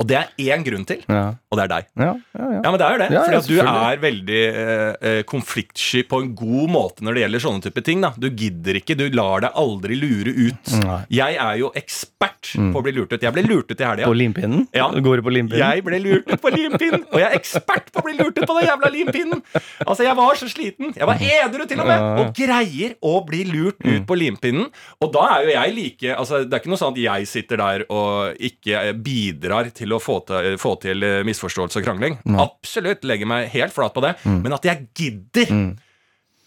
Og 0.00 0.06
det 0.08 0.16
er 0.16 0.30
én 0.56 0.62
grunn 0.64 0.86
til, 0.88 1.02
Ja. 1.08 1.34
og 1.50 1.58
det 1.58 1.64
er 1.66 1.68
deg. 1.74 1.84
Ja, 2.00 2.12
ja, 2.38 2.44
ja. 2.54 2.60
Ja, 2.64 2.70
men 2.72 2.78
det 2.80 2.86
er 2.86 2.92
jo 2.94 3.00
det. 3.02 3.08
Ja, 3.12 3.22
fordi 3.26 3.36
at 3.36 3.48
du 3.50 3.58
er 3.60 3.98
veldig 4.00 4.38
eh, 4.48 4.94
eh, 5.10 5.22
konfliktsky 5.28 6.02
på 6.08 6.20
en 6.22 6.30
god 6.38 6.70
måte 6.72 7.04
når 7.04 7.14
det 7.18 7.22
gjelder 7.26 7.42
sånne 7.44 7.62
type 7.66 7.82
ting. 7.84 8.00
da. 8.00 8.10
Du 8.16 8.30
gidder 8.30 8.78
ikke, 8.80 8.96
du 8.96 9.10
lar 9.12 9.40
deg 9.44 9.52
aldri 9.60 9.98
lure 10.00 10.32
ut. 10.48 10.72
Nei. 10.86 11.00
Jeg 11.20 11.36
er 11.36 11.58
jo 11.60 11.70
ekspert 11.76 12.54
på 12.56 12.80
å 12.80 12.82
bli 12.86 12.92
lurt 12.96 13.12
ut. 13.12 13.20
Jeg 13.22 13.32
ble 13.36 13.44
lurt 13.44 13.70
ut 13.74 13.80
i 13.80 13.84
helga. 13.84 14.06
På 14.08 14.16
limpinnen? 14.16 14.66
Ja. 14.72 14.88
Går 14.88 15.20
du 15.20 15.22
på 15.28 15.34
limpinnen? 15.36 15.60
Jeg 15.60 15.84
ble 15.84 15.98
lurt 16.00 16.32
ut 16.32 16.40
på 16.40 16.52
limpinnen, 16.54 17.04
og 17.12 17.18
jeg 17.20 17.28
er 17.28 17.36
ekspert 17.36 17.92
på 17.92 18.00
å 18.00 18.06
bli 18.08 18.16
lurt 18.16 18.40
ut 18.40 18.46
på 18.48 18.56
den 18.56 18.68
jævla 18.70 18.90
limpinnen! 18.96 19.42
Altså, 19.84 20.04
Jeg 20.08 20.16
var 20.16 20.34
så 20.40 20.48
sliten. 20.48 20.94
Jeg 20.96 21.06
var 21.06 21.20
edru 21.20 21.66
til 21.68 21.80
og 21.84 21.86
med, 21.90 22.06
og 22.24 22.32
greier 22.36 22.96
å 23.04 23.18
bli 23.28 23.44
lurt 23.52 23.84
ut 23.84 24.06
på 24.08 24.16
limpinnen. 24.16 24.70
Og 25.04 25.12
da 25.12 25.26
er 25.36 25.44
jo 25.44 25.52
jeg 25.52 25.74
like 25.76 26.16
altså, 26.16 26.40
Det 26.48 26.56
er 26.56 26.62
ikke 26.64 26.72
noe 26.72 26.80
sånn 26.80 26.94
at 26.96 27.02
jeg 27.04 27.28
sitter 27.28 27.60
der 27.60 27.84
og 27.92 28.40
ikke 28.40 28.94
bidrar 29.04 29.68
til 29.76 29.89
å 29.96 30.00
få 30.02 30.18
til, 30.28 30.56
få 30.60 30.74
til 30.82 31.02
eh, 31.06 31.20
misforståelse 31.28 31.80
og 31.80 31.86
krangling. 31.86 32.18
Absolutt. 32.40 33.04
Legger 33.08 33.28
meg 33.30 33.48
helt 33.54 33.74
flat 33.74 33.94
på 33.96 34.04
det. 34.04 34.16
Men 34.24 34.56
at 34.56 34.66
jeg 34.68 34.88
gidder 34.96 35.54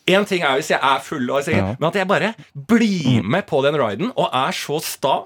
Én 0.04 0.26
ting 0.28 0.42
er 0.44 0.58
hvis 0.60 0.68
jeg 0.74 0.82
er 0.84 1.00
full, 1.00 1.30
og 1.32 1.46
jeg 1.48 1.56
Ja. 1.56 1.76
men 1.80 1.88
at 1.88 1.96
jeg 1.96 2.08
bare 2.10 2.34
blir 2.52 3.24
med 3.24 3.46
på 3.48 3.62
den 3.64 3.78
riden 3.80 4.10
og 4.18 4.28
er 4.36 4.52
så 4.52 4.82
sta 4.84 5.22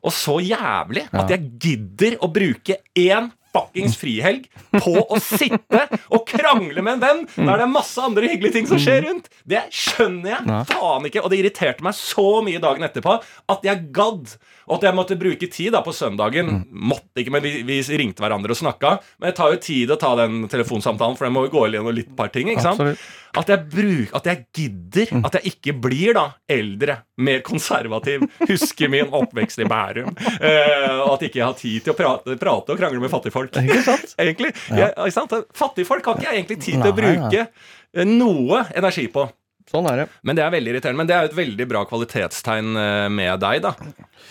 og 0.00 0.14
så 0.14 0.38
jævlig 0.38 1.08
at 1.12 1.32
jeg 1.34 1.50
gidder 1.60 2.14
å 2.22 2.30
bruke 2.32 2.78
én 2.94 3.32
fuckings 3.50 3.96
frihelg 3.98 4.44
på 4.70 4.92
å 5.02 5.18
sitte 5.18 5.80
og 6.14 6.22
krangle 6.30 6.84
med 6.86 7.00
en 7.00 7.02
venn 7.02 7.24
der 7.48 7.58
det 7.58 7.66
er 7.66 7.72
masse 7.72 7.98
andre 7.98 8.30
hyggelige 8.30 8.54
ting 8.60 8.68
som 8.70 8.78
skjer 8.78 9.02
rundt. 9.08 9.26
Det 9.42 9.64
skjønner 9.74 10.30
jeg 10.36 10.46
ja. 10.52 10.60
faen 10.70 11.08
ikke. 11.10 11.24
Og 11.24 11.32
det 11.32 11.40
irriterte 11.42 11.82
meg 11.82 11.98
så 11.98 12.28
mye 12.46 12.62
dagen 12.62 12.86
etterpå 12.86 13.18
at 13.50 13.66
jeg 13.66 13.88
gadd. 13.96 14.36
Og 14.68 14.76
at 14.78 14.88
jeg 14.88 14.96
måtte 14.96 15.16
bruke 15.20 15.48
tid 15.50 15.72
da 15.74 15.80
på 15.86 15.94
søndagen. 15.96 16.64
Måtte 16.70 17.22
ikke, 17.22 17.32
men 17.34 17.44
vi, 17.44 17.54
vi 17.66 17.80
ringte 18.00 18.22
hverandre 18.24 18.54
og 18.54 18.60
snakka. 18.60 18.96
Men 19.18 19.30
det 19.30 19.36
tar 19.38 19.54
jo 19.54 19.62
tid 19.64 19.94
å 19.94 19.98
ta 20.00 20.12
den 20.20 20.44
telefonsamtalen, 20.52 21.16
for 21.18 21.26
det 21.26 21.32
må 21.34 21.46
jo 21.46 21.54
gå 21.56 21.64
gjennom 21.70 21.96
litt 21.96 22.12
par 22.18 22.30
ting. 22.34 22.52
ikke 22.52 22.66
sant? 22.66 22.80
Absolutt. 22.82 23.08
At 23.40 23.50
jeg, 23.52 23.62
bruk, 23.70 24.14
at 24.18 24.26
jeg 24.26 24.40
gidder. 24.58 25.10
At 25.26 25.36
jeg 25.38 25.52
ikke 25.52 25.74
blir 25.86 26.16
da 26.18 26.24
eldre, 26.50 26.96
mer 27.22 27.42
konservativ, 27.46 28.24
husker 28.48 28.90
min 28.90 29.12
oppvekst 29.14 29.62
i 29.62 29.68
Bærum. 29.70 30.14
eh, 30.40 30.96
og 31.00 31.14
at 31.14 31.26
jeg 31.26 31.32
ikke 31.32 31.44
har 31.46 31.58
tid 31.58 31.84
til 31.86 31.94
å 31.94 31.98
prate, 31.98 32.38
prate 32.40 32.74
og 32.74 32.80
krangle 32.80 33.02
med 33.02 33.12
fattigfolk. 33.12 33.54
Ikke 33.62 33.82
sant? 33.86 34.14
egentlig. 34.22 34.50
Jeg, 34.74 34.94
ikke 34.96 35.14
sant? 35.14 35.36
Fattigfolk 35.56 36.10
har 36.10 36.18
ikke 36.18 36.30
jeg 36.30 36.42
egentlig 36.42 36.58
tid 36.64 36.80
til 36.80 36.90
å 36.90 36.96
bruke 36.96 37.44
eh, 37.46 38.08
noe 38.08 38.64
energi 38.74 39.06
på. 39.14 39.28
Sånn 39.70 39.86
er 39.86 40.00
det. 40.02 40.04
Men 40.26 40.34
det 40.38 40.42
er 40.42 40.50
veldig 40.50 40.70
irriterende. 40.72 40.98
Men 40.98 41.06
det 41.06 41.14
er 41.14 41.22
jo 41.26 41.30
et 41.30 41.36
veldig 41.38 41.66
bra 41.70 41.84
kvalitetstegn 41.86 42.70
eh, 42.80 43.04
med 43.14 43.38
deg, 43.44 43.60
da. 43.62 43.70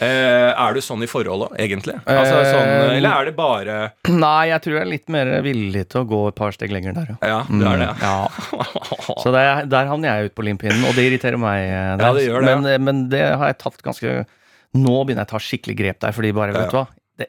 Eh, 0.04 0.50
er 0.52 0.76
du 0.76 0.82
sånn 0.84 1.04
i 1.06 1.08
forholdet, 1.10 1.54
egentlig? 1.64 1.96
Altså, 2.04 2.42
sånn, 2.44 2.68
Eh, 2.70 2.98
eller 2.98 3.10
er 3.22 3.30
det 3.30 3.34
bare 3.38 3.78
Nei, 4.12 4.50
jeg 4.52 4.62
tror 4.66 4.76
jeg 4.78 4.84
er 4.84 4.92
litt 4.92 5.10
mer 5.16 5.32
villig 5.46 5.86
til 5.92 6.02
å 6.04 6.08
gå 6.12 6.20
et 6.30 6.38
par 6.38 6.52
steg 6.56 6.72
lenger 6.76 6.98
der, 6.98 7.14
ja. 7.14 7.18
Ja, 7.32 7.40
du 7.48 7.64
er 7.72 7.80
det. 7.86 7.90
Ja. 8.04 8.18
Så 9.24 9.32
det, 9.36 9.46
der 9.72 9.90
havner 9.90 10.12
jeg 10.20 10.30
ut 10.30 10.36
på 10.38 10.46
limpinnen, 10.48 10.84
og 10.88 10.96
det 11.00 11.08
irriterer 11.08 11.40
meg. 11.42 11.66
Der. 11.72 12.04
Ja, 12.06 12.14
det 12.20 12.28
gjør 12.28 12.46
det, 12.46 12.56
men, 12.62 12.86
men 12.90 13.02
det 13.12 13.24
har 13.32 13.52
jeg 13.54 13.60
tatt 13.64 13.82
ganske 13.86 14.20
Nå 14.78 15.00
begynner 15.02 15.24
jeg 15.24 15.30
å 15.32 15.32
ta 15.32 15.40
skikkelig 15.42 15.76
grep 15.80 16.02
der, 16.04 16.14
fordi 16.14 16.30
bare, 16.38 16.54
vet 16.54 16.68
Ja. 16.68 16.70
du 16.70 16.78
hva 16.78 16.88
det, 17.20 17.28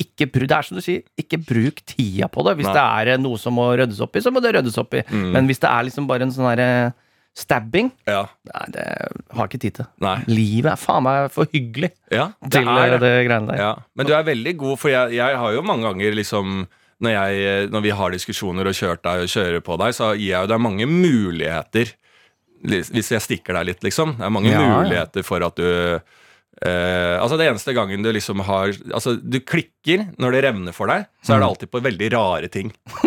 ikke, 0.00 0.28
det 0.46 0.52
er 0.54 0.62
som 0.68 0.78
du 0.78 0.84
sier, 0.84 1.02
ikke 1.20 1.40
bruk 1.44 1.82
tida 1.84 2.28
på 2.32 2.44
det. 2.46 2.54
Hvis 2.60 2.68
Nei. 2.70 2.76
det 2.78 2.84
er 3.16 3.18
noe 3.20 3.36
som 3.40 3.52
må 3.58 3.66
ryddes 3.76 3.98
opp 4.04 4.14
i, 4.16 4.22
så 4.24 4.30
må 4.32 4.40
det 4.44 4.54
ryddes 4.54 4.78
opp 4.80 4.94
i. 4.96 5.02
Mm. 5.10 5.26
Men 5.34 5.50
hvis 5.50 5.60
det 5.60 5.68
er 5.68 5.84
liksom 5.88 6.06
bare 6.08 6.24
en 6.24 6.32
sånn 6.32 6.46
derre 6.52 6.94
stabbing, 7.38 7.92
Ja. 8.10 8.24
nei, 8.50 8.64
det 8.74 8.84
har 9.30 9.44
jeg 9.44 9.50
ikke 9.52 9.60
tid 9.62 9.76
til. 9.78 9.86
Nei. 10.02 10.16
Livet 10.26 10.72
er 10.72 10.80
faen 10.82 11.04
meg 11.06 11.28
for 11.30 11.46
hyggelig 11.54 11.92
Ja, 12.10 12.32
det 12.42 12.50
til 12.56 12.68
er 12.72 12.96
eh, 12.96 12.98
det 13.04 13.12
greiene 13.28 13.52
der. 13.52 13.60
Ja, 13.62 13.70
men 13.94 14.08
du 14.08 14.12
er 14.16 14.26
veldig 14.26 14.56
god, 14.58 14.78
for 14.82 14.90
jeg, 14.90 15.14
jeg 15.20 15.38
har 15.38 15.54
jo 15.54 15.62
mange 15.62 15.86
ganger 15.86 16.16
liksom 16.18 16.66
når, 16.98 17.12
jeg, 17.14 17.68
når 17.70 17.84
vi 17.84 17.90
har 17.94 18.10
diskusjoner 18.10 18.66
og 18.66 18.74
kjørt 18.74 19.04
deg 19.06 19.22
og 19.22 19.30
kjører 19.30 19.62
på 19.62 19.76
deg, 19.78 19.94
så 19.94 20.10
gir 20.18 20.32
jeg 20.32 20.40
jo 20.42 20.50
deg 20.50 20.62
mange 20.64 20.86
muligheter. 20.90 21.92
Hvis 22.66 23.12
jeg 23.14 23.22
stikker 23.22 23.54
deg 23.54 23.68
litt, 23.68 23.84
liksom. 23.86 24.16
Det 24.18 24.24
er 24.26 24.32
mange 24.34 24.50
muligheter 24.58 25.22
for 25.22 25.44
at 25.46 25.54
du 25.62 25.68
eh, 26.64 27.16
altså 27.22 27.36
Det 27.38 27.46
eneste 27.48 27.74
gangen 27.76 28.02
du 28.02 28.10
liksom 28.12 28.40
har 28.46 28.72
Altså 28.92 29.16
Du 29.20 29.38
klikker 29.40 30.08
når 30.18 30.32
det 30.32 30.44
revner 30.44 30.72
for 30.74 30.86
deg, 30.90 31.06
så 31.22 31.32
Mm. 31.32 31.36
er 31.36 31.40
det 31.40 31.48
alltid 31.48 31.70
på 31.70 31.82
veldig 31.82 32.12
rare 32.12 32.48
ting. 32.48 32.72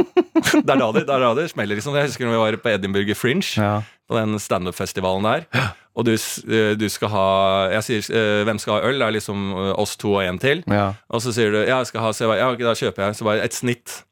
det 0.65 0.69
er 0.69 0.79
da 0.79 0.91
det, 0.91 1.03
er 1.09 1.19
da 1.19 1.33
det 1.35 1.49
smeller. 1.51 1.75
liksom 1.75 1.95
Jeg 1.95 2.07
husker 2.09 2.25
når 2.25 2.31
vi 2.37 2.43
var 2.43 2.57
på 2.63 2.69
Edinburgh 2.73 3.13
Fringe 3.15 3.47
Ja. 3.57 3.81
på 4.09 4.15
den 4.19 4.37
standup-festivalen 4.39 5.23
der. 5.23 5.71
Og 5.95 6.05
du, 6.07 6.13
eh, 6.13 6.75
du 6.79 6.87
skal 6.89 7.09
ha 7.09 7.69
Jeg 7.71 7.83
sier 7.83 8.01
uh, 8.15 8.45
'Hvem 8.45 8.59
skal 8.59 8.73
ha 8.79 8.87
øl?' 8.87 8.99
Det 8.99 9.07
er 9.07 9.11
liksom 9.19 9.75
oss 9.77 9.95
to 9.97 10.13
og 10.15 10.23
en 10.23 10.39
til. 10.39 10.63
Ja. 10.67 10.93
Og 11.09 11.21
så 11.21 11.33
sier 11.33 11.51
du 11.51 11.57
'Ja, 11.65 11.77
jeg 11.79 11.87
skal 11.87 12.01
ha 12.01 12.11
Så 12.11 12.23
jeg 12.23 12.29
bare, 12.29 12.39
ja, 12.39 12.55
da 12.55 12.73
kjøper 12.73 13.05
jeg 13.07 13.15
Så 13.15 13.23
bare 13.25 13.43
et 13.43 13.53
snitt. 13.53 14.03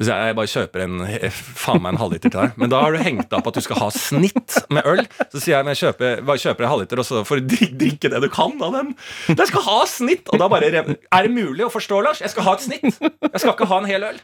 Jeg 0.00 0.36
bare 0.38 0.48
kjøper 0.48 0.82
en 0.86 0.94
faen 1.34 1.82
meg 1.84 1.92
en 1.92 2.00
halvliter 2.00 2.32
til 2.32 2.40
deg. 2.40 2.54
Men 2.60 2.70
da 2.72 2.78
har 2.84 2.94
du 2.94 3.02
hengt 3.04 3.34
opp 3.36 3.50
at 3.50 3.58
du 3.58 3.64
skal 3.64 3.80
ha 3.82 3.88
snitt 3.92 4.56
med 4.72 4.86
øl. 4.88 5.02
Så 5.28 5.42
sier 5.42 5.58
jeg 5.58 5.66
men 5.66 5.74
jeg 5.74 5.82
kjøper, 5.82 6.22
bare 6.28 6.40
kjøper 6.40 6.66
en 6.66 6.72
halvliter, 6.72 7.02
og 7.02 7.08
så 7.08 7.24
får 7.28 7.42
du 7.42 7.56
drikke, 7.76 8.12
det 8.12 8.22
du 8.24 8.28
kan 8.32 8.54
av 8.64 8.76
den. 8.78 8.94
Jeg 9.28 9.50
skal 9.50 9.66
ha 9.66 9.78
snitt! 9.90 10.30
Og 10.32 10.40
da 10.40 10.48
bare 10.52 10.70
Er 10.70 11.26
det 11.26 11.32
mulig 11.34 11.66
å 11.66 11.72
forstå, 11.72 12.00
Lars? 12.06 12.22
Jeg 12.24 12.32
skal 12.32 12.46
ha 12.48 12.54
et 12.56 12.64
snitt. 12.64 13.00
Jeg 13.02 13.42
skal 13.42 13.52
ikke 13.52 13.68
ha 13.68 13.80
en 13.82 13.90
hel 13.90 14.06
øl. 14.08 14.20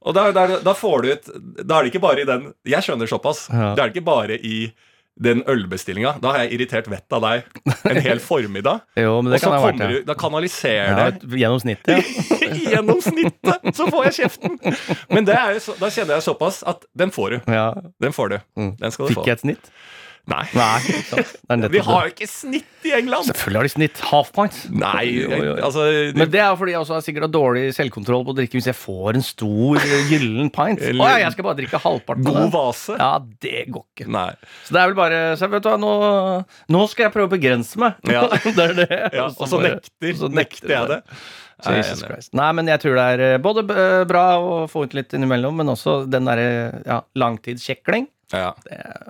Og 0.00 0.16
da, 0.16 0.30
da, 0.32 0.46
da 0.64 0.72
får 0.76 1.02
du 1.04 1.10
ut 1.12 1.26
Da 1.68 1.76
er 1.76 1.84
det 1.84 1.90
ikke 1.90 2.00
bare 2.00 2.22
i 2.22 2.28
den 2.28 2.46
Jeg 2.64 2.80
skjønner 2.86 3.10
såpass. 3.10 3.42
Ja. 3.52 3.74
Det 3.76 3.82
er 3.82 3.90
det 3.90 3.98
ikke 3.98 4.06
bare 4.08 4.38
i 4.40 4.70
den 5.20 5.42
ølbestillinga. 5.48 6.14
Da 6.22 6.30
har 6.32 6.44
jeg 6.44 6.54
irritert 6.58 6.86
vettet 6.88 7.12
av 7.18 7.24
deg 7.26 7.42
en 7.90 7.98
hel 8.00 8.20
formiddag. 8.30 8.80
Jo, 8.96 9.18
men 9.22 9.34
Og 9.34 9.40
så 9.40 9.50
kan 9.50 9.60
kommer 9.60 9.92
du 9.92 10.02
Da 10.08 10.14
kanaliserer 10.14 10.92
Ja, 10.94 11.10
det 11.10 11.22
et- 11.24 11.38
gjennom 11.42 11.60
snittet. 11.60 11.90
Ja. 12.40 12.52
gjennom 12.76 13.00
snittet, 13.04 13.70
så 13.76 13.88
får 13.90 14.04
jeg 14.10 14.14
kjeften. 14.22 14.58
Men 15.10 15.24
det 15.28 15.36
så, 15.64 15.74
da 15.80 15.90
kjenner 15.92 16.16
jeg 16.18 16.24
såpass 16.28 16.62
at 16.66 16.84
den 16.96 17.10
får 17.14 17.30
du. 17.36 17.40
Ja. 17.52 17.66
Den 18.00 18.12
får 18.16 18.28
du. 18.32 18.38
Mm. 18.56 18.72
Den 18.80 18.90
skal 18.94 19.06
du 19.06 19.12
Fikk 19.14 19.20
få. 19.22 19.26
jeg 19.28 19.38
et 19.40 19.44
snitt? 19.44 19.72
Nei. 20.30 20.44
Nei. 20.54 21.68
Vi 21.74 21.80
har 21.84 22.06
jo 22.06 22.12
ikke 22.12 22.28
snitt 22.28 22.86
i 22.86 22.92
England! 22.96 23.26
Selvfølgelig 23.30 23.60
har 23.60 23.66
de 23.68 23.72
snitt. 23.72 24.02
Half 24.10 24.30
points. 24.36 24.60
Nei, 24.72 25.24
altså 25.60 25.86
Men 26.16 26.30
det 26.32 26.42
er 26.42 26.54
fordi 26.58 26.74
jeg 26.74 26.82
også 26.84 26.96
har 26.96 27.04
sikkert 27.06 27.26
har 27.26 27.32
dårlig 27.34 27.64
selvkontroll 27.76 28.24
på 28.28 28.34
å 28.34 28.38
drikke 28.38 28.58
hvis 28.58 28.70
jeg 28.70 28.78
får 28.78 29.18
en 29.18 29.26
stor 29.26 29.80
eh, 29.80 30.12
gyllen 30.12 30.52
pint. 30.54 30.84
Å 30.86 31.10
ja, 31.10 31.18
jeg 31.24 31.34
skal 31.34 31.48
bare 31.48 31.58
drikke 31.62 31.82
halvparten 31.82 32.28
God 32.28 32.54
vase. 32.54 32.96
Ja, 33.00 33.12
det 33.42 33.66
går 33.72 33.84
ikke. 33.86 34.08
Nei. 34.12 34.30
Så 34.68 34.76
det 34.76 34.82
er 34.82 34.92
vel 34.92 34.98
bare 35.00 35.20
Så 35.40 35.50
vet 35.50 35.66
du 35.66 35.70
hva, 35.72 35.76
nå, 35.80 35.92
nå 36.76 36.86
skal 36.92 37.08
jeg 37.08 37.16
prøve 37.16 37.30
å 37.30 37.34
begrense 37.34 37.80
meg. 37.82 37.98
Ja. 38.10 38.26
det 38.56 38.66
er 38.68 38.76
det. 38.84 38.90
Ja, 39.16 39.28
og 39.30 39.46
så 39.46 39.58
bare- 39.58 39.78
nekter, 39.78 40.18
så 40.20 40.32
nekter 40.32 40.76
jeg 40.76 40.92
det. 40.94 41.02
Jesus. 41.60 42.00
Christ. 42.06 42.32
Nei, 42.36 42.48
men 42.56 42.70
jeg 42.70 42.80
tror 42.80 42.96
det 42.96 43.04
er 43.14 43.22
eh, 43.26 43.40
både 43.42 43.64
eh, 43.74 44.02
bra 44.08 44.24
å 44.40 44.54
få 44.70 44.86
ut 44.88 44.96
litt 44.96 45.12
innimellom, 45.16 45.58
men 45.60 45.72
også 45.74 46.04
den 46.08 46.28
derre 46.28 46.80
ja, 46.86 47.02
langtidssjekling. 47.20 48.08
Ja. 48.32 48.52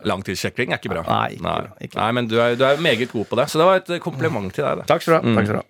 Langtidssjekking 0.09 0.73
er 0.73 0.81
ikke 0.81 0.93
bra. 0.93 1.03
Nei, 1.09 1.35
ikke 1.37 1.45
bra, 1.45 1.75
ikke 1.81 1.95
bra. 1.97 2.07
Nei 2.07 2.13
men 2.17 2.31
du 2.31 2.39
er, 2.41 2.55
du 2.57 2.65
er 2.69 2.81
meget 2.81 3.11
god 3.13 3.29
på 3.29 3.37
det. 3.41 3.49
Så 3.53 3.61
det 3.61 3.67
var 3.69 3.83
et 3.83 3.93
kompliment 4.05 4.49
til 4.55 4.65
deg. 4.65 4.81
Da. 4.81 4.89
Takk 4.95 5.05
skal 5.05 5.13
du 5.13 5.19
ha. 5.19 5.23
Mm. 5.27 5.37
Takk 5.41 5.51
skal 5.51 5.59
du 5.59 5.63
ha. 5.63 5.69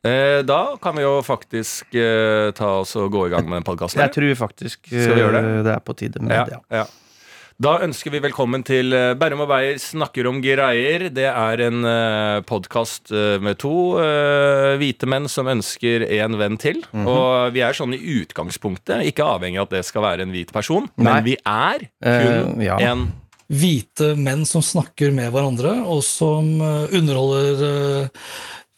Eh, 0.00 0.38
da 0.48 0.60
kan 0.80 0.96
vi 0.96 1.02
jo 1.04 1.18
faktisk 1.20 1.92
eh, 1.98 2.48
ta 2.56 2.70
oss 2.80 2.94
og 2.96 3.10
gå 3.12 3.26
i 3.28 3.32
gang 3.34 3.44
med 3.44 3.58
den 3.60 3.66
podkasten. 3.68 4.00
Jeg 4.00 4.14
tror 4.14 4.30
faktisk 4.46 4.88
gjøre 4.94 5.42
eh, 5.42 5.58
det 5.66 5.74
er 5.74 5.82
på 5.84 5.96
tide 5.98 6.22
med 6.24 6.32
Ja, 6.38 6.44
det. 6.48 6.60
Ja. 6.72 6.86
Da 7.60 7.74
ønsker 7.84 8.14
vi 8.14 8.22
velkommen 8.24 8.62
til 8.64 8.94
eh, 8.96 9.10
Bærum 9.20 9.42
og 9.44 9.50
Beyer 9.50 9.76
snakker 9.76 10.24
om 10.30 10.38
greier. 10.40 11.10
Det 11.12 11.26
er 11.28 11.62
en 11.66 11.84
uh, 11.84 12.40
podkast 12.48 13.12
med 13.44 13.58
to 13.60 14.00
uh, 14.00 14.78
hvite 14.80 15.04
menn 15.04 15.28
som 15.28 15.50
ønsker 15.52 16.06
en 16.22 16.38
venn 16.40 16.56
til. 16.56 16.80
Mhm. 16.88 17.10
Og 17.12 17.52
vi 17.52 17.60
er 17.60 17.76
sånn 17.76 17.92
i 17.92 18.00
utgangspunktet 18.22 19.04
ikke 19.12 19.28
avhengig 19.36 19.60
av 19.60 19.68
at 19.68 19.76
det 19.76 19.84
skal 19.90 20.06
være 20.08 20.24
en 20.24 20.32
hvit 20.32 20.54
person, 20.56 20.88
Nei. 20.96 21.04
men 21.04 21.26
vi 21.28 21.36
er 21.44 21.84
kun 22.00 22.56
uh, 22.56 22.64
ja. 22.64 22.80
en 22.80 23.10
Hvite 23.50 24.12
menn 24.14 24.44
som 24.46 24.62
snakker 24.62 25.10
med 25.10 25.32
hverandre, 25.34 25.72
og 25.90 26.04
som 26.06 26.52
eh, 26.62 26.92
underholder 26.94 27.62
eh, 27.66 28.26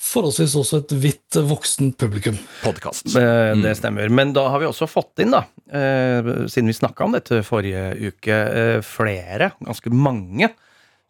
forholdsvis 0.03 0.55
også 0.59 0.81
et 0.83 0.95
hvitt 0.99 1.38
voksen 1.49 1.93
publikum. 1.99 2.38
podkast. 2.65 3.07
Eh, 3.17 3.53
Mm. 3.55 3.62
Det 3.62 3.77
stemmer. 3.79 4.09
Men 4.11 4.33
da 4.33 4.49
har 4.49 4.59
vi 4.61 4.67
også 4.67 4.88
fått 4.91 5.19
inn, 5.23 5.31
da, 5.31 5.45
eh, 5.71 6.23
siden 6.51 6.67
vi 6.67 6.73
snakka 6.75 7.05
om 7.05 7.12
dette 7.12 7.43
forrige 7.45 7.85
uke, 8.11 8.29
eh, 8.33 8.81
flere, 8.83 9.53
ganske 9.62 9.91
mange, 9.93 10.51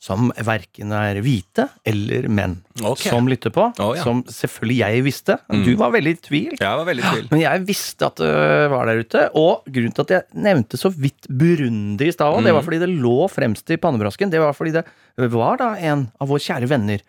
som 0.03 0.33
verken 0.35 0.91
er 0.93 1.21
hvite 1.23 1.69
eller 1.87 2.27
menn, 2.29 2.57
okay. 2.83 3.09
som 3.09 3.29
lytter 3.29 3.51
på. 3.55 3.69
Oh, 3.79 3.95
ja. 3.95 4.03
Som 4.03 4.25
selvfølgelig 4.25 4.79
jeg 4.79 5.05
visste. 5.05 5.39
Mm. 5.49 5.65
Du 5.65 5.77
var 5.77 5.93
veldig 5.93 6.11
i 6.11 6.21
tvil. 6.21 6.57
Jeg 6.59 6.77
var 6.77 6.85
veldig 6.85 7.05
i 7.05 7.13
tvil. 7.15 7.29
Men 7.31 7.41
jeg 7.41 7.67
visste 7.69 8.07
at 8.07 8.17
det 8.17 8.71
var 8.73 8.87
der 8.87 8.99
ute, 9.05 9.31
og 9.39 9.63
grunnen 9.71 9.95
til 9.95 10.03
at 10.03 10.09
jeg 10.09 10.43
nevnte 10.43 10.77
så 10.77 10.91
vidt 10.93 11.29
Burundi 11.31 12.09
i 12.09 12.11
stad, 12.11 12.35
det 12.43 12.51
Mm. 12.51 12.55
var 12.59 12.63
fordi 12.67 12.81
det 12.81 12.91
lå 12.99 13.31
fremst 13.31 13.71
i 13.71 13.77
pannebrasken. 13.77 14.29
Det 14.31 14.41
var 14.41 14.53
fordi 14.53 14.73
det 14.73 14.85
var 15.31 15.57
da 15.57 15.77
en 15.79 16.11
av 16.21 16.29
våre 16.29 16.41
kjære 16.43 16.67
venner 16.69 17.01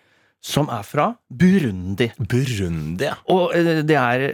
som 0.44 0.68
er 0.74 0.84
fra 0.84 1.08
Burundi. 1.30 2.10
Burundi, 2.18 3.08
ja. 3.08 3.16
Og 3.32 3.56
eh, 3.56 3.80
det 3.88 3.98
er 4.00 4.26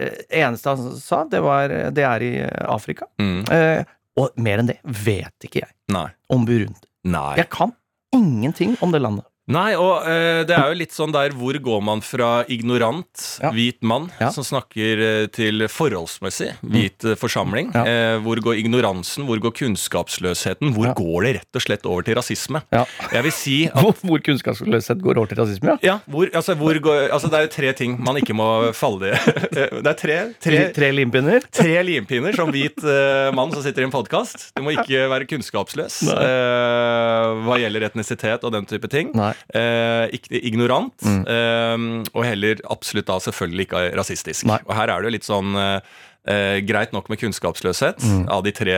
eneste 0.42 0.74
han 0.74 0.94
sa, 0.98 1.22
det 1.30 1.42
var 1.44 1.72
det 1.94 2.06
er 2.06 2.24
i 2.26 2.32
Afrika. 2.66 3.06
Mm. 3.22 3.44
Eh, 3.54 3.82
og 4.20 4.34
mer 4.42 4.60
enn 4.62 4.72
det 4.72 4.80
vet 4.84 5.46
ikke 5.46 5.62
jeg 5.62 5.70
Nei. 5.94 6.08
om 6.34 6.42
Burundi. 6.48 6.88
Nei. 7.08 7.36
Jeg 7.38 7.48
kan 7.54 7.72
ingenting 8.14 8.74
om 8.82 8.92
det 8.92 9.00
landet. 9.04 9.29
Nei, 9.50 9.74
og 9.74 10.06
eh, 10.06 10.44
det 10.46 10.54
er 10.56 10.70
jo 10.70 10.78
litt 10.78 10.94
sånn 10.94 11.12
der 11.14 11.34
hvor 11.36 11.56
går 11.58 11.80
man 11.82 12.00
fra 12.06 12.44
ignorant, 12.48 13.08
Ja. 13.42 13.50
hvit 13.50 13.82
mann, 13.82 14.10
Ja. 14.20 14.30
som 14.30 14.44
snakker 14.46 15.02
eh, 15.06 15.26
til 15.34 15.66
forholdsmessig 15.68 16.52
hvit 16.62 17.04
eh, 17.04 17.16
forsamling? 17.18 17.72
Ja. 17.74 17.82
Eh, 17.84 18.18
hvor 18.22 18.38
går 18.40 18.60
ignoransen, 18.62 19.26
hvor 19.26 19.40
går 19.42 19.52
kunnskapsløsheten? 19.58 20.72
Hvor 20.76 20.86
Ja. 20.90 20.94
går 20.94 21.24
det 21.26 21.32
rett 21.40 21.56
og 21.58 21.62
slett 21.64 21.86
over 21.86 22.02
til 22.06 22.14
rasisme? 22.16 22.62
Ja. 22.72 22.84
Jeg 23.12 23.22
vil 23.26 23.32
si 23.34 23.56
at 23.74 23.74
Hvor, 23.82 23.94
hvor 24.06 24.22
kunnskapsløshet 24.22 25.02
går 25.02 25.18
over 25.18 25.26
til 25.32 25.38
rasisme, 25.42 25.74
ja. 25.74 25.78
ja, 25.82 25.98
hvor, 26.08 26.30
altså, 26.34 26.54
hvor 26.56 26.78
går, 26.80 27.10
altså, 27.10 27.28
det 27.30 27.38
er 27.40 27.46
jo 27.48 27.52
tre 27.56 27.72
ting 27.74 27.98
man 28.02 28.16
ikke 28.20 28.34
må 28.36 28.48
falle 28.76 29.10
i. 29.10 29.16
Det 29.80 29.86
er 29.86 29.98
tre, 29.98 30.16
tre, 30.40 30.56
Tre, 30.60 30.72
tre 30.76 30.88
limpinner. 30.94 31.40
tre 31.52 31.82
limpinner 31.82 32.34
som 32.36 32.50
hvit 32.52 32.78
eh, 32.84 33.30
mann 33.34 33.50
som 33.52 33.62
sitter 33.64 33.82
i 33.82 33.88
en 33.88 33.92
podkast. 33.94 34.50
Du 34.56 34.62
må 34.62 34.72
ikke 34.76 35.08
være 35.10 35.26
kunnskapsløs 35.30 36.02
eh, 36.10 37.30
hva 37.46 37.58
gjelder 37.60 37.86
etnisitet 37.90 38.44
og 38.46 38.52
den 38.54 38.66
type 38.70 38.88
ting. 38.92 39.10
Nei. 39.16 39.32
Eh, 39.54 40.18
ignorant, 40.40 40.94
eh, 41.06 41.76
og 42.14 42.22
heller 42.26 42.60
absolutt 42.70 43.08
da 43.10 43.18
selvfølgelig 43.22 43.66
ikke 43.68 43.82
rasistisk. 43.98 44.46
Nei. 44.50 44.60
Og 44.66 44.74
her 44.76 44.92
er 44.92 45.00
det 45.00 45.10
jo 45.10 45.14
litt 45.16 45.26
sånn 45.28 45.56
eh, 45.58 46.60
greit 46.68 46.92
nok 46.94 47.08
med 47.10 47.18
kunnskapsløshet 47.22 48.04
av 48.30 48.44
de 48.46 48.52
tre 48.54 48.76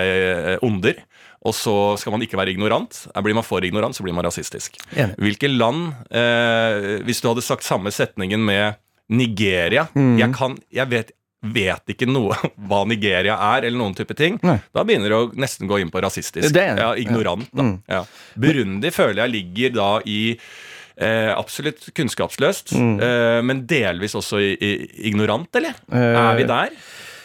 onder. 0.62 1.02
Og 1.42 1.56
så 1.58 1.74
skal 1.98 2.14
man 2.14 2.22
ikke 2.22 2.38
være 2.38 2.54
ignorant. 2.54 3.02
Blir 3.18 3.34
man 3.34 3.46
for 3.46 3.64
ignorant, 3.66 3.96
så 3.98 4.04
blir 4.06 4.14
man 4.14 4.24
rasistisk. 4.28 4.78
Enig. 4.94 5.16
Hvilke 5.18 5.50
land 5.50 5.90
eh, 6.14 7.02
Hvis 7.02 7.20
du 7.20 7.28
hadde 7.32 7.42
sagt 7.42 7.66
samme 7.66 7.90
setningen 7.90 8.44
med 8.46 8.78
Nigeria 9.12 9.88
Jeg 9.98 10.30
kan 10.36 10.54
Jeg 10.72 10.88
vet 10.88 11.10
Vet 11.42 11.90
ikke 11.90 12.06
noe 12.06 12.36
hva 12.70 12.84
Nigeria 12.86 13.34
er, 13.52 13.64
eller 13.66 13.78
noen 13.80 13.96
type 13.98 14.14
ting. 14.18 14.36
Nei. 14.46 14.58
Da 14.74 14.84
begynner 14.86 15.10
det 15.10 15.18
å 15.18 15.30
nesten 15.42 15.66
gå 15.70 15.80
inn 15.82 15.90
på 15.90 16.02
rasistisk. 16.04 16.54
Ja, 16.54 16.92
ignorant, 16.94 17.48
da. 17.52 17.62
Mm. 17.66 17.76
Ja. 17.90 18.04
Burundi 18.38 18.92
føler 18.94 19.24
jeg 19.24 19.34
ligger 19.34 19.74
da 19.80 19.88
i 20.06 20.20
eh, 20.36 21.30
absolutt 21.34 21.88
kunnskapsløst, 21.96 22.74
Mm. 22.78 22.94
eh, 23.02 23.40
men 23.42 23.64
delvis 23.66 24.14
også 24.14 24.38
i, 24.38 24.52
i 24.54 24.72
ignorant, 25.10 25.48
eller? 25.58 25.74
Eh, 25.90 26.20
er 26.22 26.36
vi 26.38 26.44
der? 26.46 26.76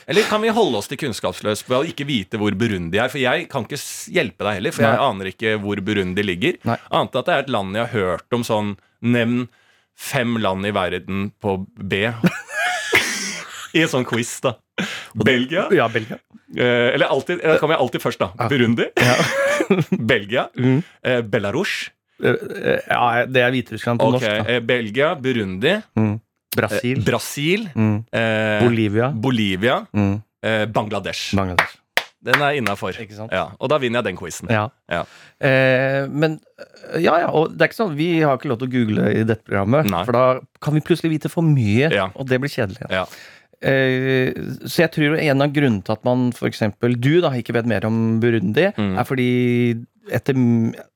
Eller 0.07 0.23
kan 0.23 0.39
vi 0.41 0.47
holde 0.55 0.79
oss 0.79 0.87
til 0.87 0.95
kunnskapsløst 1.01 1.67
ved 1.67 1.77
å 1.81 1.85
ikke 1.91 2.05
vite 2.07 2.39
hvor 2.39 2.55
Burundi 2.55 2.95
er? 2.97 3.09
For 3.11 3.19
jeg 3.19 3.49
kan 3.51 3.65
ikke 3.67 3.79
hjelpe 4.15 4.45
deg 4.47 4.55
heller, 4.61 4.71
for 4.71 4.85
jeg 4.87 5.01
aner 5.03 5.29
ikke 5.33 5.57
hvor 5.59 5.81
Burundi 5.83 6.23
ligger. 6.23 6.55
Nei. 6.63 6.77
Annet 6.95 7.11
enn 7.11 7.19
at 7.21 7.27
det 7.27 7.33
er 7.35 7.43
et 7.43 7.51
land 7.51 7.75
jeg 7.75 7.89
har 7.89 7.93
hørt 8.15 8.37
om 8.37 8.45
sånn 8.47 8.77
Nevn 9.03 9.49
fem 9.99 10.37
land 10.41 10.65
i 10.65 10.71
verden 10.71 11.27
på 11.43 11.57
B. 11.75 12.05
I 13.77 13.83
en 13.85 13.91
sånn 13.91 14.05
quiz, 14.09 14.31
da. 14.43 14.55
Belgia. 15.15 15.67
Ja, 15.75 15.87
Belgia. 15.93 16.17
Eh, 16.57 16.93
eller 16.95 17.11
alltid, 17.13 17.41
da 17.43 17.57
kommer 17.61 17.75
jeg 17.77 17.83
alltid 17.85 18.03
først, 18.03 18.21
da. 18.23 18.47
Burundi. 18.49 18.87
Belgia. 20.13 20.47
Mm. 20.57 20.79
Eh, 21.03 21.21
Belarus. 21.21 21.75
Eh, 22.23 22.29
eh, 22.33 22.79
Ja, 22.89 23.25
det 23.29 23.43
er 23.43 23.51
Hviterussland 23.53 23.99
på 24.01 24.07
okay. 24.13 24.19
norsk. 24.19 24.47
da. 24.47 24.53
eh, 24.55 24.59
Belgia, 24.59 25.15
Burundi, 25.15 25.75
Mm. 25.95 26.13
eh, 26.13 26.19
Brasil. 26.57 27.03
Brasil, 27.05 27.67
Mm. 27.75 28.05
eh, 28.11 28.59
Bolivia. 28.63 29.11
Bolivia, 29.13 29.85
Mm. 29.93 30.21
eh, 30.43 30.65
Bangladesh. 30.65 31.35
Bangladesh. 31.35 31.77
Den 32.23 32.41
er 32.41 32.55
innafor. 32.57 32.91
Ja, 33.31 33.51
og 33.59 33.69
da 33.69 33.77
vinner 33.77 33.99
jeg 34.01 34.05
den 34.05 34.17
quizen. 34.17 34.49
Ja. 34.49 34.69
Ja. 34.89 35.03
Eh, 35.39 36.07
men 36.09 36.39
eh, 36.93 37.01
ja, 37.03 37.19
ja, 37.19 37.27
og 37.29 37.53
det 37.55 37.61
er 37.61 37.67
ikke 37.69 37.77
sånn 37.77 37.95
Vi 37.95 38.21
har 38.21 38.37
ikke 38.37 38.49
lov 38.49 38.57
til 38.59 38.67
å 38.67 38.71
google 38.71 39.11
i 39.13 39.23
dette 39.23 39.43
programmet, 39.45 39.85
Nei. 39.89 40.03
for 40.03 40.11
da 40.13 40.39
kan 40.59 40.73
vi 40.73 40.81
plutselig 40.81 41.11
vite 41.13 41.29
for 41.29 41.43
mye, 41.43 41.91
Ja. 41.93 42.09
og 42.15 42.25
det 42.27 42.41
blir 42.41 42.49
kjedelig. 42.49 42.89
Ja. 42.89 43.05
Eh, 43.61 44.33
så 44.69 44.83
jeg 44.85 44.91
tror 44.93 45.17
en 45.17 45.41
av 45.41 45.53
grunnene 45.55 45.83
til 45.83 45.95
at 45.95 46.03
man 46.05 46.27
f.eks. 46.35 46.61
du 47.01 47.13
da 47.23 47.31
ikke 47.33 47.55
vet 47.57 47.65
mer 47.69 47.85
om 47.89 48.19
Burundi, 48.21 48.67
Mm. 48.77 48.97
er 48.99 49.03
fordi 49.07 49.85
etter, 50.13 50.37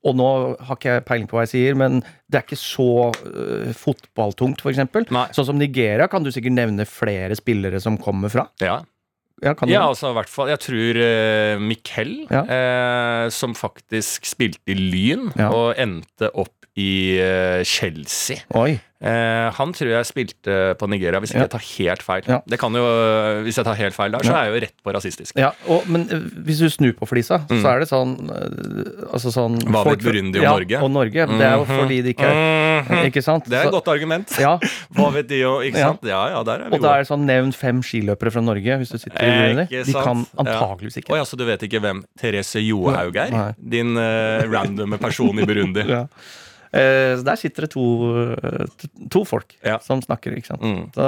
Og 0.06 0.15
nå 0.15 0.28
har 0.62 0.76
ikke 0.78 0.93
jeg 0.93 1.06
peiling 1.06 1.28
på 1.28 1.36
hva 1.36 1.41
jeg 1.43 1.52
sier, 1.52 1.76
men 1.76 2.00
det 2.32 2.38
er 2.39 2.45
ikke 2.45 2.56
så 2.62 3.10
uh, 3.12 3.74
fotballtungt, 3.76 4.62
f.eks. 4.63 4.80
Sånn 5.36 5.45
som 5.50 5.58
Nigeria 5.60 6.08
kan 6.08 6.24
du 6.24 6.30
sikkert 6.32 6.54
nevne 6.56 6.86
flere 6.88 7.36
spillere 7.36 7.82
som 7.82 7.97
kommer 7.97 8.30
fra. 8.32 8.47
Ja. 8.62 8.80
Ja, 9.41 9.56
ja, 9.65 9.88
altså 9.89 10.12
i 10.12 10.13
hvert 10.13 10.30
fall 10.30 10.50
Jeg 10.52 10.60
tror 10.62 10.97
uh, 11.02 11.60
Mikkel, 11.65 12.28
Ja. 12.30 12.43
eh, 12.45 13.30
som 13.34 13.56
faktisk 13.58 14.28
spilte 14.30 14.69
i 14.69 14.76
Lyn 14.78 15.32
Ja. 15.36 15.50
og 15.50 15.76
endte 15.82 16.30
opp 16.38 16.54
i 16.80 17.20
eh, 17.20 17.64
Chelsea 17.68 18.38
Oi. 18.56 18.80
Eh, 19.02 19.48
han 19.58 19.72
tror 19.74 19.90
jeg 19.90 20.06
spilte 20.06 20.56
på 20.78 20.88
Nigeria, 20.88 21.18
hvis 21.20 21.32
ikke 21.34 21.40
Ja. 21.42 21.46
jeg 21.48 21.52
tar 21.56 21.64
helt 21.66 22.04
feil. 22.06 22.22
Ja. 22.30 22.38
Det 22.48 22.60
kan 22.62 22.72
jo, 22.78 22.84
Hvis 23.44 23.58
jeg 23.58 23.66
tar 23.66 23.74
helt 23.80 23.96
feil 23.98 24.12
der, 24.14 24.20
så 24.22 24.36
er 24.38 24.46
jeg 24.46 24.54
jo 24.54 24.60
rett 24.68 24.76
på 24.86 24.94
rasistisk. 24.94 25.34
Ja, 25.42 25.50
og, 25.68 25.88
men 25.90 26.04
eh, 26.14 26.22
hvis 26.46 26.60
du 26.62 26.70
snur 26.70 26.94
på 26.94 27.08
flisa, 27.10 27.40
Mm. 27.50 27.64
så 27.64 27.68
er 27.74 27.80
det 27.82 27.90
sånn 27.90 28.14
eh, 28.30 29.10
Altså 29.12 29.34
sånn 29.34 29.58
Hva 29.66 29.82
folk- 29.84 29.98
vet 30.00 30.06
Burundi 30.14 30.38
om 30.38 30.44
ja, 30.46 30.52
Norge? 30.54 30.82
Og 30.86 30.92
Norge. 30.92 31.26
Det 31.28 31.42
er 31.48 31.56
jo 31.58 31.66
Mhm. 31.66 31.80
fordi 31.82 31.98
de 32.06 32.14
ikke 32.14 32.30
er 32.30 32.82
Mhm. 32.82 33.06
Ikke 33.12 33.22
sant? 33.24 33.46
Det 33.50 33.58
er 33.58 33.66
et 33.68 33.72
godt 33.74 33.88
argument. 33.90 34.30
Ja, 34.40 34.58
Hva 34.96 35.12
vet 35.14 35.28
de 35.28 35.44
og 35.46 35.64
ikke 35.66 35.78
sant? 35.82 36.00
Ja, 36.04 36.22
ja, 36.30 36.44
der 36.44 36.62
er 36.62 36.70
vi 36.70 36.76
og 36.78 36.82
da 36.82 36.94
er 36.94 36.98
det 37.04 37.08
sånn 37.10 37.26
nevn 37.26 37.52
fem 37.54 37.82
skiløpere 37.82 38.32
fra 38.32 38.42
Norge 38.42 38.78
hvis 38.80 38.90
du 38.94 38.98
sitter 38.98 39.18
i 39.18 39.26
Eh, 39.28 39.42
Burundi. 39.56 39.84
De 39.86 39.94
kan 39.94 40.26
antakeligvis 40.38 40.96
Ja. 40.96 41.02
Å 41.02 41.04
ikke. 41.04 41.18
ja, 41.18 41.24
så 41.26 41.36
du 41.38 41.46
vet 41.46 41.62
ikke 41.68 41.82
hvem 41.82 42.04
Therese 42.18 42.62
Johaug 42.62 43.16
er? 43.18 43.56
Din 43.58 43.98
uh, 43.98 44.46
randomme 44.46 44.98
person 45.02 45.38
i 45.40 45.44
Burundi. 45.46 45.84
Ja. 45.90 46.06
Eh, 46.74 47.18
så 47.20 47.24
der 47.28 47.36
sitter 47.36 47.66
det 47.68 47.72
to, 47.74 47.86
eh, 48.32 48.88
to 49.12 49.26
folk 49.28 49.56
Ja. 49.64 49.78
som 49.80 50.02
snakker, 50.02 50.32
ikke 50.38 50.48
sant. 50.54 50.62
Mm. 50.62 50.92
Så, 50.96 51.08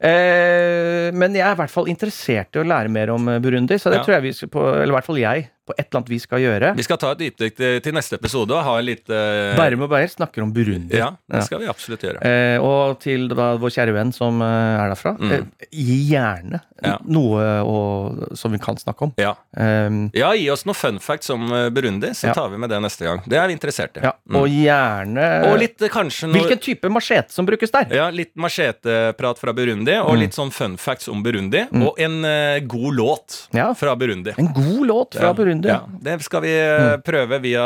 eh, 0.00 1.10
men 1.14 1.34
jeg 1.34 1.46
er 1.46 1.52
i 1.54 1.60
hvert 1.60 1.70
fall 1.72 1.86
interessert 1.92 2.56
i 2.56 2.62
å 2.62 2.66
lære 2.66 2.90
mer 2.90 3.10
om 3.14 3.24
Burundi, 3.40 3.78
så 3.78 3.90
det 3.92 4.00
Ja. 4.00 4.04
tror 4.04 4.14
jeg 4.18 4.22
vi 4.22 4.32
skal 4.32 4.48
på, 4.48 4.64
eller 4.74 4.92
i 4.92 4.96
hvert 4.96 5.04
fall 5.06 5.16
jeg, 5.22 5.48
på 5.66 5.74
et 5.76 5.86
eller 5.88 5.98
annet 6.00 6.10
vis 6.14 6.22
skal 6.28 6.38
gjøre. 6.40 6.74
Vi 6.76 6.82
skal 6.86 6.96
ta 7.02 7.10
et 7.12 7.18
dypdykk 7.18 7.56
til, 7.82 7.92
neste 7.96 8.14
episode 8.20 8.54
og 8.54 8.62
ha 8.64 8.76
litt 8.80 9.08
uh, 9.10 9.56
Bærum 9.58 9.82
og 9.86 9.90
Beyer 9.90 10.08
snakker 10.12 10.42
om 10.44 10.52
Burundi. 10.54 10.94
Ja, 10.96 11.10
det 11.32 11.42
skal 11.48 11.60
vi 11.64 11.66
absolutt 11.70 12.02
gjøre. 12.06 12.22
Eh, 12.22 12.58
og 12.62 13.00
til 13.02 13.28
da, 13.32 13.56
vår 13.58 13.72
kjære 13.74 13.94
venn 13.96 14.12
som 14.14 14.40
eh, 14.42 14.82
er 14.84 14.92
derfra, 14.94 15.16
Mm. 15.18 15.32
eh, 15.32 15.66
gi 15.72 15.98
gjerne 16.12 16.60
Ja. 16.84 16.98
noe 17.08 17.40
å, 17.64 18.36
som 18.36 18.52
vi 18.52 18.58
kan 18.60 18.76
snakke 18.76 19.06
om. 19.06 19.12
Ja. 19.18 19.30
Um, 19.56 20.10
ja, 20.14 20.30
gi 20.36 20.50
oss 20.52 20.66
noe 20.68 20.74
fun 20.76 20.98
facts 21.00 21.30
om 21.32 21.46
eh, 21.50 21.70
Burundi, 21.72 22.10
så 22.14 22.28
Ja. 22.28 22.34
tar 22.36 22.50
vi 22.52 22.58
med 22.60 22.68
det 22.70 22.80
neste 22.84 23.06
gang. 23.08 23.22
Det 23.26 23.38
er 23.40 23.46
vi 23.48 23.54
interessert 23.56 23.96
i. 23.96 24.02
ja, 24.04 24.12
Mm. 24.28 24.36
Og 24.40 24.48
gjerne 24.50 25.26
Og 25.52 25.58
litt 25.60 25.78
kanskje 25.92 26.26
noe 26.28 26.34
Hvilken 26.40 26.58
type 26.60 26.88
machete 26.90 27.30
som 27.32 27.46
brukes 27.46 27.70
der? 27.70 27.86
Ja, 27.94 28.08
litt 28.10 28.34
macheteprat 28.36 29.38
fra 29.38 29.52
Burundi, 29.52 29.94
og 30.02 30.14
Mm. 30.14 30.20
litt 30.20 30.34
sånn 30.34 30.50
fun 30.52 30.76
facts 30.76 31.08
om 31.08 31.22
Burundi. 31.22 31.62
Og 31.72 31.98
en 31.98 32.24
uh, 32.24 32.58
god 32.66 32.94
låt 32.94 33.48
fra 33.76 33.94
Burundi. 33.96 34.34
En 34.38 34.52
god 34.52 34.86
låt 34.86 35.14
fra 35.14 35.28
Ja, 35.28 35.32
Burundi. 35.62 35.68
Ja, 35.72 35.80
det 36.06 36.16
skal 36.26 36.42
vi 36.44 36.52
eh, 36.58 36.96
prøve 37.06 37.38
via 37.44 37.64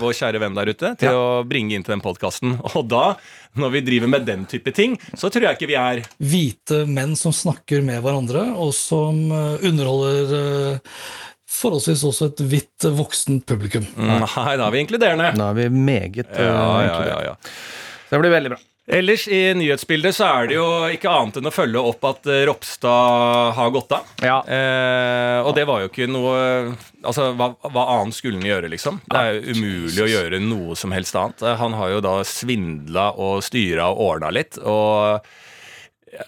vår 0.00 0.14
kjære 0.18 0.40
venn 0.42 0.54
der 0.58 0.70
ute 0.72 0.92
til 1.00 1.08
Ja. 1.10 1.16
å 1.18 1.42
bringe 1.48 1.74
inn 1.76 1.82
til 1.86 1.94
den 1.96 2.04
podkasten. 2.04 2.54
Og 2.76 2.86
da, 2.90 3.16
når 3.58 3.74
vi 3.76 3.82
driver 3.88 4.08
med 4.14 4.26
den 4.28 4.46
type 4.50 4.72
ting, 4.76 4.96
så 5.18 5.30
tror 5.32 5.48
jeg 5.50 5.58
ikke 5.58 5.70
vi 5.72 5.78
er 5.80 6.02
Hvite 6.18 6.82
menn 6.88 7.14
som 7.18 7.32
snakker 7.34 7.82
med 7.86 8.02
hverandre, 8.04 8.46
og 8.56 8.72
som 8.76 9.22
eh, 9.32 9.68
underholder 9.68 10.34
eh, 10.38 10.96
forholdsvis 11.52 12.02
også 12.08 12.30
et 12.32 12.40
hvitt 12.48 12.86
voksent 12.96 13.44
publikum. 13.46 13.84
mm, 13.96 14.24
Nei, 14.24 14.56
da 14.56 14.66
er 14.66 14.72
vi 14.74 14.80
inkluderende. 14.86 15.32
Da 15.36 15.50
er 15.52 15.58
vi 15.60 15.68
meget 15.70 16.30
Ja, 16.38 16.82
ja, 16.86 17.00
ja, 17.10 17.18
ja. 17.30 17.34
Det 18.12 18.20
blir 18.20 18.32
veldig 18.32 18.50
bra. 18.54 18.58
Ellers 18.92 19.24
i 19.32 19.40
nyhetsbildet 19.56 20.12
så 20.16 20.26
er 20.28 20.50
det 20.50 20.56
jo 20.58 20.66
ikke 20.92 21.08
annet 21.08 21.38
enn 21.40 21.48
å 21.48 21.52
følge 21.54 21.80
opp 21.92 22.04
at 22.10 22.26
eh, 22.28 22.42
Ropstad 22.48 23.54
har 23.56 23.70
gått 23.72 23.94
av. 23.96 24.10
Ja. 24.20 24.38
Eh, 24.44 25.38
og 25.46 25.54
det 25.56 25.64
var 25.68 25.80
jo 25.84 25.88
ikke 25.92 26.08
noe 26.10 26.40
Altså, 27.02 27.30
hva, 27.34 27.48
hva 27.66 27.84
annet 27.96 28.14
skulle 28.14 28.38
han 28.38 28.46
gjøre, 28.46 28.68
liksom? 28.70 29.00
Det 29.10 29.18
er 29.18 29.38
jo 29.40 29.56
umulig 29.56 30.04
å 30.04 30.10
gjøre 30.12 30.38
noe 30.44 30.76
som 30.78 30.92
helst 30.94 31.16
annet. 31.18 31.40
Eh, 31.42 31.56
Han 31.58 31.74
har 31.80 31.96
jo 31.96 32.02
da 32.04 32.18
svindla 32.28 33.08
og 33.18 33.40
styra 33.42 33.88
og 33.90 34.04
ordna 34.10 34.30
litt. 34.36 34.60
Og 34.60 35.24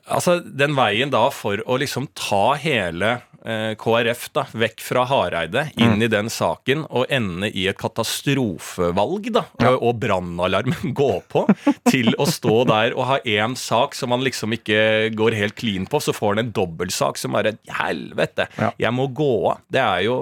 altså, 0.08 0.40
den 0.42 0.74
veien 0.74 1.12
da 1.14 1.28
for 1.30 1.60
å 1.68 1.78
liksom 1.78 2.08
ta 2.18 2.54
hele 2.58 3.12
eh, 3.14 3.33
KrF 3.44 4.28
da, 4.32 4.46
vekk 4.56 4.80
fra 4.80 5.02
Hareide, 5.10 5.66
inn 5.76 6.00
i 6.00 6.08
den 6.08 6.30
saken 6.32 6.86
og 6.88 7.10
ende 7.12 7.50
i 7.52 7.66
et 7.68 7.76
katastrofevalg, 7.76 9.28
da, 9.34 9.42
og, 9.68 9.76
og 9.84 9.98
brannalarmen 10.00 10.94
gå 11.00 11.10
på, 11.28 11.44
til 11.90 12.14
å 12.16 12.26
stå 12.30 12.62
der 12.70 12.96
og 12.96 13.04
ha 13.10 13.18
én 13.28 13.56
sak 13.58 13.94
som 13.98 14.12
man 14.14 14.24
liksom 14.24 14.56
ikke 14.56 15.10
går 15.16 15.36
helt 15.36 15.58
clean 15.60 15.84
på, 15.90 16.00
så 16.00 16.16
får 16.16 16.34
han 16.38 16.46
en 16.46 16.54
dobbeltsak 16.56 17.20
som 17.20 17.36
bare 17.36 17.56
Helvete, 17.74 18.48
Ja. 18.60 18.70
jeg 18.78 18.92
må 18.96 19.08
gå 19.12 19.30
av. 19.52 19.60
Det 19.72 19.80
er 19.82 20.04
jo 20.06 20.18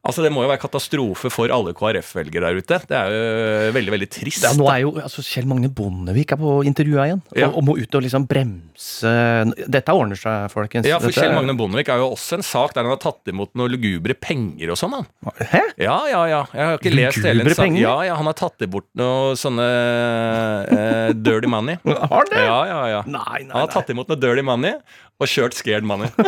Altså 0.00 0.22
Det 0.24 0.30
må 0.32 0.40
jo 0.40 0.48
være 0.48 0.62
katastrofe 0.62 1.28
for 1.28 1.52
alle 1.52 1.74
KrF-velgere 1.76 2.48
der 2.48 2.56
ute. 2.62 2.76
Det 2.88 2.96
er 2.96 3.10
jo 3.12 3.72
veldig 3.76 3.92
veldig 3.92 4.06
trist. 4.08 4.46
Ja, 4.46 4.54
nå 4.56 4.64
er 4.72 4.78
jo 4.80 4.94
altså, 4.96 5.20
Kjell 5.26 5.44
Magne 5.50 5.68
Bondevik 5.76 6.32
er 6.32 6.38
på 6.40 6.54
intervjua 6.64 7.04
igjen, 7.10 7.20
Ja. 7.36 7.50
og, 7.50 7.58
og 7.60 7.66
må 7.68 7.74
ut 7.76 7.98
og 7.98 8.04
liksom 8.06 8.24
bremse 8.30 9.12
Dette 9.68 9.92
ordner 9.92 10.16
seg, 10.16 10.46
folkens. 10.54 10.88
Ja, 10.88 10.96
for 11.02 11.12
Dette- 11.12 11.20
Kjell 11.26 11.34
Magne 11.36 11.52
Bondevik 11.58 11.90
er 11.92 12.00
jo 12.00 12.08
også 12.14 12.38
en 12.38 12.46
sak 12.48 12.72
der 12.72 12.88
han 12.88 12.94
har 12.94 13.02
tatt 13.02 13.28
imot 13.28 13.52
noen 13.60 13.74
lugubre 13.76 14.16
penger 14.16 14.72
og 14.72 14.80
sånn. 14.80 14.96
Hæ? 15.52 15.60
Ja, 15.76 15.98
ja, 16.08 16.22
ja. 16.32 16.40
Jeg 16.56 16.64
har 16.70 16.80
ikke 16.80 16.94
lest 16.96 17.20
hele 17.20 17.44
en 17.44 17.52
saken. 17.52 17.60
penger? 17.66 17.82
Ja, 17.84 17.94
ja, 18.08 18.16
han 18.16 18.30
har 18.32 18.38
tatt 18.40 18.64
bort 18.72 18.88
noe 18.96 19.36
sånne 19.36 19.68
eh, 20.70 21.12
dirty 21.12 21.46
money. 21.50 21.76
Har 21.84 22.22
han 22.24 22.32
det? 22.32 22.40
Ja, 22.48 22.58
ja, 22.72 22.80
ja. 22.96 23.02
Nei, 23.06 23.44
nei, 23.44 23.52
Han 23.52 23.66
har 23.66 23.72
tatt 23.76 23.92
imot 23.92 24.08
noe 24.08 24.16
dirty 24.20 24.42
money 24.48 24.72
og 25.20 25.28
kjørt 25.28 25.52
scared 25.60 25.84
money. 25.84 26.08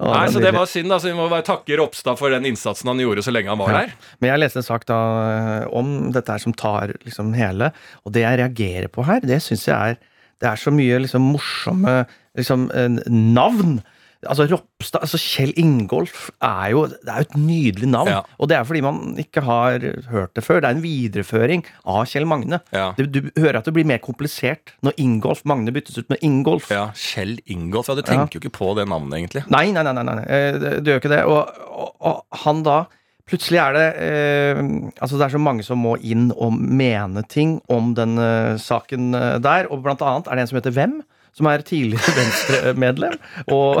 Å, 0.00 0.08
Nei, 0.14 0.26
så. 0.32 0.40
Det 0.40 0.52
var 0.54 0.68
synd. 0.70 0.92
altså 0.94 1.10
Vi 1.10 1.16
må 1.18 1.26
bare 1.30 1.44
takke 1.46 1.76
Ropstad 1.80 2.16
for 2.20 2.32
den 2.32 2.46
innsatsen 2.48 2.88
han 2.88 3.00
gjorde 3.02 3.24
så 3.26 3.32
lenge 3.34 3.52
han 3.52 3.60
var 3.60 3.72
Ja. 3.74 3.80
der. 3.84 3.94
Men 4.20 4.30
jeg 4.32 4.42
leste 4.44 4.60
en 4.62 4.68
sak 4.68 4.86
da 4.88 4.98
eh, 5.34 5.66
om 5.76 6.10
dette 6.14 6.32
her 6.36 6.42
som 6.42 6.54
tar 6.56 6.94
liksom 7.04 7.34
hele, 7.36 7.72
og 8.06 8.14
det 8.16 8.22
jeg 8.24 8.40
reagerer 8.40 8.88
på 8.92 9.04
her, 9.08 9.20
det 9.20 9.42
syns 9.44 9.66
jeg 9.68 9.76
er 9.76 9.98
Det 10.40 10.48
er 10.48 10.56
så 10.56 10.72
mye 10.72 11.02
liksom 11.04 11.20
morsomme 11.34 11.94
liksom 12.38 12.70
eh, 12.72 12.88
navn. 13.12 13.82
Altså 14.28 14.44
Ropstad, 14.50 15.00
altså 15.00 15.16
Kjell 15.16 15.54
Ingolf 15.56 16.26
er 16.44 16.66
jo 16.74 16.82
Det 16.90 17.08
er 17.08 17.22
jo 17.22 17.26
et 17.28 17.36
nydelig 17.40 17.88
navn. 17.88 18.10
Ja. 18.12 18.18
Og 18.36 18.50
det 18.50 18.56
er 18.58 18.66
fordi 18.68 18.82
man 18.84 19.16
ikke 19.22 19.40
har 19.46 19.78
hørt 20.10 20.34
det 20.36 20.44
før. 20.44 20.60
Det 20.60 20.68
er 20.68 20.76
en 20.76 20.82
videreføring 20.84 21.64
av 21.88 22.04
Kjell 22.10 22.26
Magne. 22.28 22.58
Ja. 22.76 22.90
Du, 22.98 23.06
du 23.08 23.30
hører 23.40 23.62
at 23.62 23.64
det 23.70 23.72
blir 23.78 23.88
mer 23.88 24.02
komplisert 24.04 24.74
når 24.84 24.98
Ingolf 25.00 25.40
Magne 25.48 25.72
byttes 25.72 25.96
ut 26.02 26.10
med 26.12 26.20
Ingolf. 26.26 26.68
Ja, 26.70 26.90
Kjell 26.92 27.38
Ingolf. 27.46 27.88
Ja, 27.88 27.96
Du 27.96 28.02
tenker 28.04 28.36
jo 28.36 28.44
ikke 28.44 28.52
på 28.60 28.74
det 28.76 28.84
navnet, 28.92 29.16
egentlig. 29.22 29.46
Nei, 29.48 29.70
nei, 29.72 29.82
nei, 29.88 29.96
nei, 29.96 30.04
nei. 30.10 30.24
eh, 30.28 30.80
Du 30.84 30.92
gjør 30.92 31.00
ikke 31.00 31.14
det. 31.16 31.22
Og, 31.24 31.62
og, 31.72 31.94
og 32.12 32.42
han 32.44 32.64
da 32.66 32.82
Plutselig 33.30 33.60
er 33.62 33.76
det 33.76 33.82
eh, 34.02 34.60
Altså 34.98 35.14
det 35.14 35.26
er 35.28 35.32
så 35.36 35.38
mange 35.38 35.62
som 35.62 35.78
må 35.78 35.92
inn 36.02 36.32
og 36.34 36.56
mene 36.58 37.22
ting 37.30 37.60
om 37.70 37.92
den 37.94 38.16
eh, 38.18 38.56
saken 38.58 39.14
eh, 39.14 39.36
der. 39.38 39.68
Og 39.70 39.84
blant 39.84 40.02
annet 40.02 40.26
er 40.26 40.34
det 40.40 40.44
en 40.44 40.50
som 40.50 40.58
heter 40.58 40.74
Hvem? 40.74 40.96
Som 41.36 41.46
er 41.50 41.62
tidligere 41.66 42.14
Venstre-medlem. 42.20 43.14
Og 43.54 43.80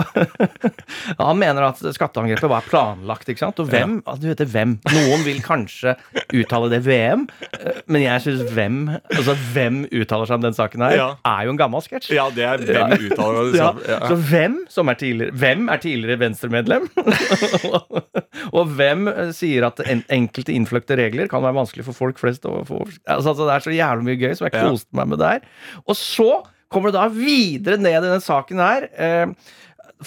han 1.20 1.38
mener 1.40 1.66
at 1.70 1.80
skatteangrepet 1.96 2.50
var 2.50 2.64
planlagt. 2.68 3.28
ikke 3.28 3.42
sant? 3.44 3.58
Og 3.62 3.68
hvem? 3.72 3.98
Ja. 4.06 4.14
du 4.20 4.28
heter 4.30 4.48
Hvem. 4.50 4.76
Noen 4.94 5.24
vil 5.26 5.40
kanskje 5.44 5.96
uttale 6.36 6.70
det 6.72 6.82
VM, 6.86 7.26
men 7.90 8.02
jeg 8.04 8.22
syns 8.24 8.44
Hvem 8.54 8.78
altså 8.90 9.34
hvem 9.52 9.82
uttaler 9.90 10.28
seg 10.30 10.38
om 10.40 10.44
den 10.46 10.56
saken 10.56 10.84
her, 10.86 10.94
Ja. 10.96 11.08
er 11.26 11.44
jo 11.48 11.54
en 11.54 11.60
gammel 11.60 11.82
sketsj. 11.84 12.12
Ja, 12.16 12.28
det 12.34 12.44
er 12.46 12.62
hvem 12.64 12.94
uttaler 13.10 13.40
det 13.52 13.58
Ja, 13.60 13.70
sånn. 13.72 13.82
Ja. 13.90 13.98
Så 14.10 14.18
hvem 14.30 14.56
som 14.72 14.90
er 14.92 14.98
tidligere 15.00 15.36
Hvem 15.42 15.68
er 15.74 15.82
tidligere 15.82 16.20
Venstre-medlem? 16.22 16.88
og 18.56 18.72
hvem 18.76 19.08
eh, 19.10 19.32
sier 19.36 19.66
at 19.68 19.82
en, 19.86 20.02
enkelte 20.12 20.54
innfløkte 20.54 20.96
regler 21.00 21.28
kan 21.30 21.44
være 21.44 21.56
vanskelig 21.58 21.86
for 21.88 21.96
folk 21.96 22.20
flest 22.22 22.46
å 22.48 22.60
få 22.68 22.82
altså, 22.86 23.32
altså, 23.32 23.46
Det 23.46 23.54
er 23.56 23.66
så 23.66 23.74
jævlig 23.76 24.06
mye 24.08 24.20
gøy 24.20 24.34
som 24.38 24.48
jeg 24.48 24.56
koste 24.60 24.96
meg 25.00 25.10
med 25.12 25.22
der. 25.22 25.44
Og 25.86 25.98
så 25.98 26.30
kommer 26.72 26.92
det 26.92 27.00
da 27.00 27.08
videre 27.12 27.80
ned 27.80 27.98
i 27.98 28.04
denne 28.06 28.22
saken 28.24 28.62
her. 28.62 28.86
Eh, 28.94 29.32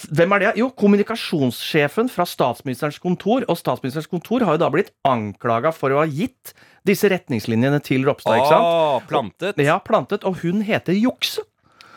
hvem 0.10 0.34
er 0.34 0.42
det? 0.42 0.52
Jo, 0.58 0.72
kommunikasjonssjefen 0.74 2.10
fra 2.10 2.26
statsministerens 2.26 2.98
kontor. 3.04 3.46
Og 3.46 3.60
statsministerens 3.60 4.10
kontor 4.10 4.46
har 4.48 4.58
jo 4.58 4.64
da 4.64 4.72
blitt 4.74 4.94
anklaga 5.06 5.74
for 5.76 5.94
å 5.94 6.02
ha 6.02 6.08
gitt 6.10 6.56
disse 6.88 7.10
retningslinjene 7.12 7.80
til 7.86 8.08
Ropstad. 8.08 8.40
ikke 8.40 8.52
sant? 8.52 8.66
Oh, 8.68 9.04
plantet. 9.10 9.62
Ja, 9.62 9.78
plantet, 9.84 10.26
og 10.28 10.42
hun 10.42 10.64
heter 10.66 10.98
Jukse. 10.98 11.46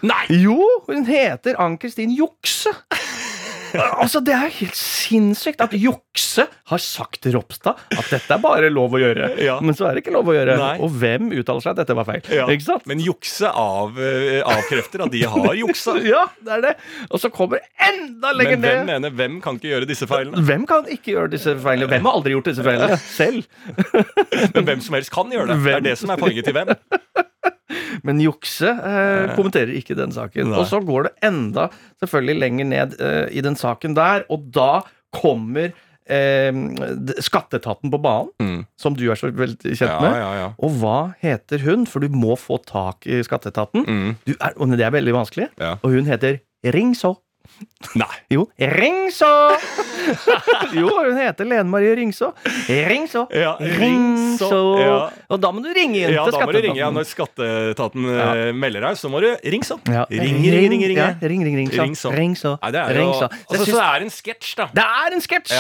Nei! 0.07 0.27
Jo, 0.29 0.61
hun 0.91 1.07
heter 1.09 1.57
Ann-Kristin 1.63 2.13
Jukse. 2.15 2.75
Altså, 3.85 4.21
Det 4.25 4.35
er 4.35 4.53
helt 4.61 4.77
sinnssykt 4.79 5.61
at 5.65 5.75
Jukse 5.77 6.47
har 6.71 6.81
sagt 6.83 7.21
til 7.25 7.37
Ropstad 7.37 7.79
at 7.97 8.09
dette 8.11 8.35
er 8.35 8.41
bare 8.43 8.71
lov 8.73 8.95
å 8.97 9.01
gjøre. 9.01 9.29
Ja. 9.43 9.59
Men 9.65 9.77
så 9.79 9.89
er 9.89 9.97
det 9.97 10.05
ikke 10.05 10.15
lov 10.17 10.31
å 10.31 10.35
gjøre. 10.37 10.57
Nei. 10.61 10.73
Og 10.85 10.91
hvem 11.01 11.31
uttaler 11.37 11.65
seg 11.65 11.75
at 11.75 11.83
dette 11.83 11.97
var 11.99 12.09
feil? 12.09 12.23
Ja. 12.33 12.47
Ikke 12.53 12.67
sant? 12.67 12.87
Men 12.91 13.03
jukse 13.05 13.51
av, 13.51 13.99
eh, 14.01 14.41
avkrefter 14.47 15.07
at 15.07 15.15
de 15.15 15.23
har 15.37 15.53
juksa. 15.61 15.97
Ja, 16.07 16.27
det 16.45 16.53
er 16.59 16.61
det. 16.63 16.75
Og 17.11 17.19
så 17.21 17.31
kommer 17.35 17.59
enda 17.83 18.31
lenger 18.37 18.57
ned. 18.57 18.61
Men 18.61 18.67
hvem 18.67 18.87
ned. 18.87 18.93
mener 18.95 19.17
hvem 19.21 19.39
kan 19.45 19.59
ikke 19.59 19.73
gjøre 19.73 19.89
disse 19.91 20.07
feilene? 20.11 20.43
Hvem 20.47 20.67
kan 20.71 20.87
ikke 20.93 21.15
gjøre 21.17 21.33
disse 21.35 21.57
feilene? 21.63 21.89
Hvem 21.91 22.07
har 22.09 22.19
aldri 22.21 22.35
gjort 22.37 22.51
disse 22.53 22.67
feilene? 22.67 22.99
Selv. 23.19 23.49
Men 24.55 24.69
hvem 24.71 24.85
som 24.87 24.99
helst 24.99 25.13
kan 25.15 25.33
gjøre 25.35 25.51
det. 25.53 25.59
Det 25.67 25.75
er 25.81 25.87
det 25.91 25.97
som 26.01 26.13
er 26.15 26.21
poenget 26.21 26.47
til 26.47 26.57
hvem. 26.57 26.73
Men 28.07 28.21
Jukse 28.23 28.69
eh, 28.71 29.33
kommenterer 29.37 29.73
ikke 29.79 29.97
den 29.99 30.13
saken. 30.15 30.51
Nei. 30.53 30.61
Og 30.61 30.67
så 30.71 30.81
går 30.85 31.09
det 31.09 31.13
enda 31.29 31.69
selvfølgelig 32.03 32.39
lenger 32.43 32.71
ned 32.73 32.97
eh, 33.01 33.27
i 33.37 33.43
den 33.45 33.57
saken 33.59 33.97
der, 33.97 34.25
og 34.33 34.47
da 34.55 34.83
kommer 35.17 35.73
eh, 36.07 36.53
skatteetaten 37.25 37.91
på 37.93 37.99
banen, 38.03 38.31
Mm. 38.43 38.61
som 38.79 38.95
du 38.95 39.05
er 39.11 39.17
så 39.19 39.31
veldig 39.33 39.73
kjent 39.75 39.91
Ja, 39.91 40.01
med. 40.01 40.15
ja, 40.21 40.31
ja. 40.43 40.49
Og 40.63 40.77
hva 40.81 41.15
heter 41.23 41.59
hun? 41.65 41.87
For 41.89 42.01
du 42.05 42.09
må 42.13 42.37
få 42.39 42.59
tak 42.65 43.07
i 43.11 43.23
skatteetaten. 43.27 43.87
Mm. 43.87 44.11
Du 44.27 44.35
er, 44.39 44.53
og 44.57 44.71
det 44.77 44.85
er 44.87 44.95
veldig 44.95 45.15
vanskelig. 45.17 45.49
Og 45.83 45.91
hun 45.97 46.07
heter 46.07 46.39
Ringså. 46.67 47.15
Nei. 47.97 48.09
Jo, 48.33 48.47
Ringså! 48.59 49.33
jo, 50.79 50.91
hun 50.91 51.19
heter 51.19 51.49
Lene 51.49 51.69
Marie 51.71 51.95
Ringså. 51.97 52.33
Ringså. 52.69 53.27
Ja, 53.33 53.57
Ringså. 53.61 53.81
Ringså, 53.81 54.61
ja. 54.81 54.97
Og 55.33 55.41
da 55.41 55.51
må 55.55 55.63
du 55.65 55.71
ringe 55.77 56.03
inn 56.03 56.15
Ja, 56.15 56.27
til 56.27 56.37
da 56.37 56.47
må 56.47 56.55
du 56.57 56.61
ringe. 56.65 56.79
Ja, 56.81 56.91
når 56.95 57.09
skatteetaten 57.09 58.09
ja. 58.11 58.29
melder 58.57 58.89
deg, 58.89 59.01
så 59.01 59.11
må 59.13 59.23
du 59.25 59.31
ringså. 59.45 59.79
Ja. 59.93 60.05
Ring, 60.11 60.41
ring, 60.43 60.71
ring, 60.75 60.87
ring. 60.91 61.01
Ja, 61.01 61.11
ring, 61.23 61.45
ring, 61.47 61.59
ring, 61.63 61.73
ringså. 61.73 61.83
Ring 61.83 61.97
Ringså 61.97 62.15
Ring 62.17 62.37
så. 62.37 62.57
Nei, 62.63 62.71
det 62.75 62.83
er 62.83 62.95
jo 62.95 63.03
ringså. 63.05 63.27
Så 63.33 63.59
altså, 63.59 63.67
Så 63.71 63.83
er 63.83 63.99
det 63.99 64.09
en 64.09 64.15
sketsj, 64.15 64.55
da. 64.59 64.71
det 64.75 64.87
er 64.87 65.17
en 65.17 65.27
sketsj! 65.29 65.59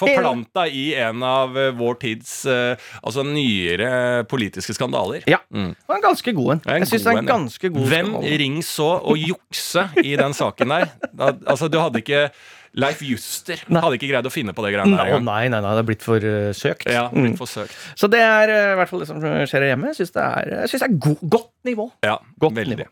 Forplanta 0.00 0.66
i 0.68 0.94
en 1.02 1.22
av 1.26 1.56
eh, 1.58 1.70
vår 1.78 1.98
tids 2.02 2.32
eh, 2.46 2.76
altså 3.02 3.24
nyere 3.26 4.24
politiske 4.30 4.74
skandaler. 4.76 5.22
Ja. 5.30 5.38
Mm. 5.52 5.74
Det 5.74 5.88
var 5.90 6.00
en 6.00 6.06
ganske 6.08 6.34
god 6.36 6.50
en. 6.56 6.64
Jeg 6.66 6.88
syns 6.90 7.04
det 7.06 7.12
er 7.14 7.22
en 7.22 7.30
ganske 7.30 7.72
god 7.74 7.86
Hvem 7.92 8.10
skandale. 8.14 8.38
ring 8.42 8.58
så 8.66 8.88
å 9.02 9.16
jukse 9.18 9.88
i 10.04 10.16
den 10.20 10.34
saken 10.36 10.74
der? 10.76 10.90
Da, 11.12 11.32
altså, 11.46 11.68
du 11.72 11.78
hadde 11.82 12.02
ikke 12.02 12.26
Leif 12.72 13.02
Juster 13.04 13.60
Nei. 13.68 13.82
hadde 13.84 13.98
ikke 13.98 14.08
greid 14.08 14.24
å 14.24 14.30
finne 14.32 14.54
på 14.56 14.62
det 14.64 14.70
greiene 14.72 14.96
der 14.96 15.18
nei, 15.20 15.42
nei, 15.52 15.58
nei, 15.60 15.72
det 15.76 15.82
er 15.82 15.88
blitt 15.90 16.04
for 16.06 16.24
uh, 16.24 16.54
søkt. 16.56 16.86
Ja, 16.88 17.02
Mm. 17.12 17.34
for 17.36 17.44
søkt. 17.50 17.74
Så 18.00 18.08
det 18.08 18.22
er 18.24 18.48
i 18.48 18.76
hvert 18.80 18.88
fall 18.88 19.02
det 19.04 19.08
som 19.10 19.20
skjer 19.20 19.66
hjemme. 19.68 19.90
Jeg 19.92 19.98
syns 20.00 20.14
det 20.16 20.22
er, 20.24 20.48
jeg 20.62 20.72
synes 20.72 20.86
det 20.86 20.88
er 20.88 20.96
go 21.04 21.12
godt 21.36 21.50
nivå. 21.68 21.90
Ja, 22.06 22.16
Godt 22.40 22.56
veldig. 22.56 22.78
nivå. 22.80 22.88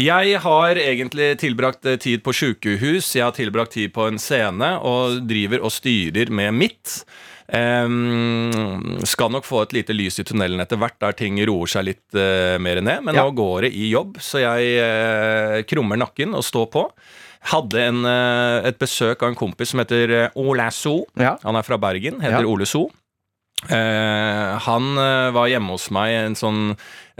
Jeg 0.00 0.38
har 0.40 0.78
egentlig 0.80 1.34
tilbrakt 1.42 1.84
eh, 1.84 1.98
tid 2.00 2.22
på 2.24 2.32
sjukehus, 2.32 3.10
jeg 3.18 3.26
har 3.26 3.34
tilbrakt 3.36 3.74
tid 3.76 3.92
på 3.92 4.06
en 4.08 4.20
scene 4.22 4.70
og 4.86 5.18
driver 5.28 5.60
og 5.66 5.74
styrer 5.74 6.32
med 6.32 6.56
mitt. 6.56 6.94
Um, 7.50 9.00
skal 9.04 9.32
nok 9.34 9.44
få 9.44 9.64
et 9.64 9.74
lite 9.74 9.94
lys 9.96 10.20
i 10.22 10.24
tunnelen 10.24 10.62
etter 10.62 10.78
hvert, 10.80 10.96
der 11.02 11.16
ting 11.18 11.40
roer 11.50 11.68
seg 11.68 11.88
litt 11.88 12.16
uh, 12.16 12.56
mer 12.62 12.80
ned. 12.80 13.02
Men 13.04 13.18
Ja. 13.18 13.26
nå 13.26 13.34
går 13.36 13.66
det 13.66 13.72
i 13.74 13.90
jobb, 13.90 14.16
så 14.22 14.40
jeg 14.40 14.78
uh, 14.80 15.58
krummer 15.68 16.00
nakken 16.00 16.32
og 16.38 16.46
står 16.46 16.70
på. 16.72 16.86
Hadde 17.50 17.82
en, 17.90 18.00
uh, 18.06 18.62
et 18.68 18.78
besøk 18.80 19.20
av 19.24 19.34
en 19.34 19.38
kompis 19.42 19.74
som 19.74 19.82
heter 19.82 20.30
Ole 20.38 20.70
So. 20.72 21.02
Ja. 21.18 21.36
Han 21.44 21.58
er 21.58 21.66
fra 21.66 21.76
Bergen, 21.76 22.22
heter 22.22 22.46
Ja. 22.46 22.48
Ole 22.48 22.64
So. 22.70 22.86
Eh, 23.68 24.58
han 24.58 24.98
eh, 24.98 25.30
var 25.30 25.48
hjemme 25.50 25.74
hos 25.74 25.90
meg 25.92 26.14
en 26.16 26.36
sånn, 26.38 26.60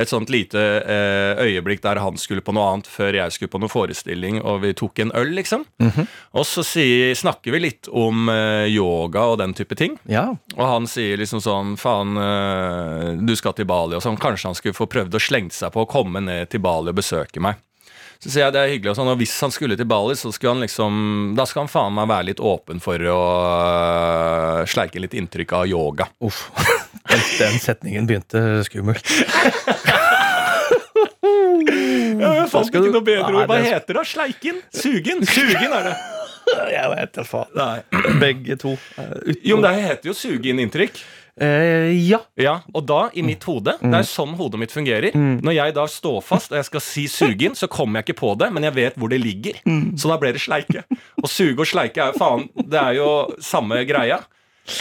et 0.01 0.09
sånt 0.09 0.31
lite 0.33 0.61
eh, 0.81 1.43
øyeblikk 1.45 1.83
der 1.85 2.01
han 2.01 2.17
skulle 2.21 2.41
på 2.45 2.55
noe 2.57 2.71
annet 2.73 2.89
før 2.89 3.19
jeg 3.19 3.35
skulle 3.35 3.53
på 3.53 3.61
noe 3.61 3.73
forestilling, 3.73 4.41
og 4.41 4.63
vi 4.65 4.73
tok 4.79 5.03
en 5.05 5.13
øl, 5.21 5.35
liksom. 5.37 5.67
Mhm. 5.83 6.09
Og 6.41 6.49
så 6.49 6.65
sier, 6.65 7.13
snakker 7.19 7.53
vi 7.53 7.63
litt 7.67 7.91
om 7.93 8.31
yoga 8.71 9.27
og 9.33 9.41
den 9.43 9.53
type 9.57 9.77
ting. 9.77 9.99
Ja. 10.09 10.31
Og 10.57 10.65
han 10.65 10.89
sier 10.89 11.21
liksom 11.21 11.43
sånn 11.45 11.75
Faen, 11.81 12.15
du 13.27 13.35
skal 13.37 13.55
til 13.57 13.69
Bali 13.69 13.99
og 13.99 14.05
sånn. 14.05 14.19
Kanskje 14.21 14.51
han 14.51 14.57
skulle 14.59 14.77
få 14.77 14.89
prøvd 14.91 15.17
å 15.17 15.23
slenge 15.23 15.55
seg 15.55 15.75
på 15.75 15.85
å 15.85 15.91
komme 15.91 16.23
ned 16.25 16.53
til 16.53 16.63
Bali 16.65 16.93
og 16.93 17.01
besøke 17.01 17.43
meg. 17.43 17.59
Så 18.21 18.29
sier 18.29 18.43
jeg 18.45 18.53
det 18.53 18.61
er 18.61 18.69
hyggelig, 18.75 18.91
og 18.93 18.97
sånn, 18.99 19.09
og 19.15 19.17
hvis 19.23 19.33
han 19.41 19.53
skulle 19.55 19.77
til 19.81 19.87
Bali, 19.89 20.13
så 20.19 20.29
skulle 20.35 20.53
han 20.53 20.61
liksom 20.67 20.97
Da 21.39 21.47
skal 21.49 21.63
han 21.65 21.71
faen 21.73 21.95
meg 21.97 22.09
være 22.11 22.27
litt 22.29 22.43
åpen 22.45 22.83
for 22.85 23.01
å 23.09 23.21
øh, 24.61 24.67
sleike 24.69 25.01
litt 25.01 25.17
inntrykk 25.17 25.55
av 25.57 25.65
yoga. 25.71 26.11
Uff. 26.29 26.43
Den, 27.11 27.23
den 27.41 27.57
setningen 27.59 28.05
begynte 28.07 28.39
skummelt. 28.69 29.09
Ja, 32.21 32.31
jeg 32.37 32.49
fant 32.53 32.69
skal 32.69 32.85
ikke 32.85 32.93
noe 32.95 33.07
bedre 33.07 33.31
ord. 33.33 33.47
Hva 33.49 33.57
det- 33.59 33.73
heter 33.73 33.99
det? 33.99 34.05
Sleiken? 34.07 34.61
Sugen? 34.75 35.25
Sugen 35.27 35.73
er 35.81 35.89
det. 35.91 35.97
Jeg 36.75 36.91
vet 36.91 37.13
da 37.15 37.23
faen. 37.27 37.51
Nei. 37.55 38.01
Begge 38.21 38.57
to. 38.59 38.73
Eh, 38.99 39.35
Jo, 39.47 39.59
men 39.61 39.67
det 39.69 39.83
heter 39.85 40.11
jo 40.11 40.15
suge 40.19 40.51
inn 40.51 40.59
inntrykk. 40.65 40.99
Eh, 41.41 41.91
ja. 42.09 42.19
Ja, 42.37 42.59
og 42.77 42.85
da, 42.89 42.99
i 43.17 43.23
mitt 43.25 43.45
hode, 43.49 43.77
det 43.81 43.95
er 43.97 44.07
sånn 44.07 44.35
hodet 44.37 44.61
mitt 44.61 44.73
fungerer. 44.75 45.15
Når 45.17 45.55
jeg 45.57 45.75
da 45.77 45.87
står 45.89 46.19
fast 46.25 46.53
og 46.53 46.59
jeg 46.61 46.69
skal 46.69 46.85
si 46.85 47.07
suge 47.09 47.49
inn, 47.49 47.57
så 47.57 47.69
kommer 47.73 48.01
jeg 48.01 48.11
ikke 48.11 48.19
på 48.21 48.35
det, 48.41 48.51
men 48.53 48.67
jeg 48.69 48.77
vet 48.77 48.99
hvor 49.01 49.09
det 49.13 49.21
ligger. 49.23 49.57
Så 49.97 50.11
da 50.13 50.19
blir 50.21 50.37
det 50.37 50.43
sleike. 50.45 50.85
Og 51.23 51.29
suge 51.33 51.59
og 51.65 51.67
sleike 51.71 52.03
er 52.05 52.13
jo 52.13 52.19
faen 52.21 52.47
Det 52.61 52.79
er 52.81 52.99
jo 53.01 53.09
samme 53.41 53.81
greia. 53.89 54.21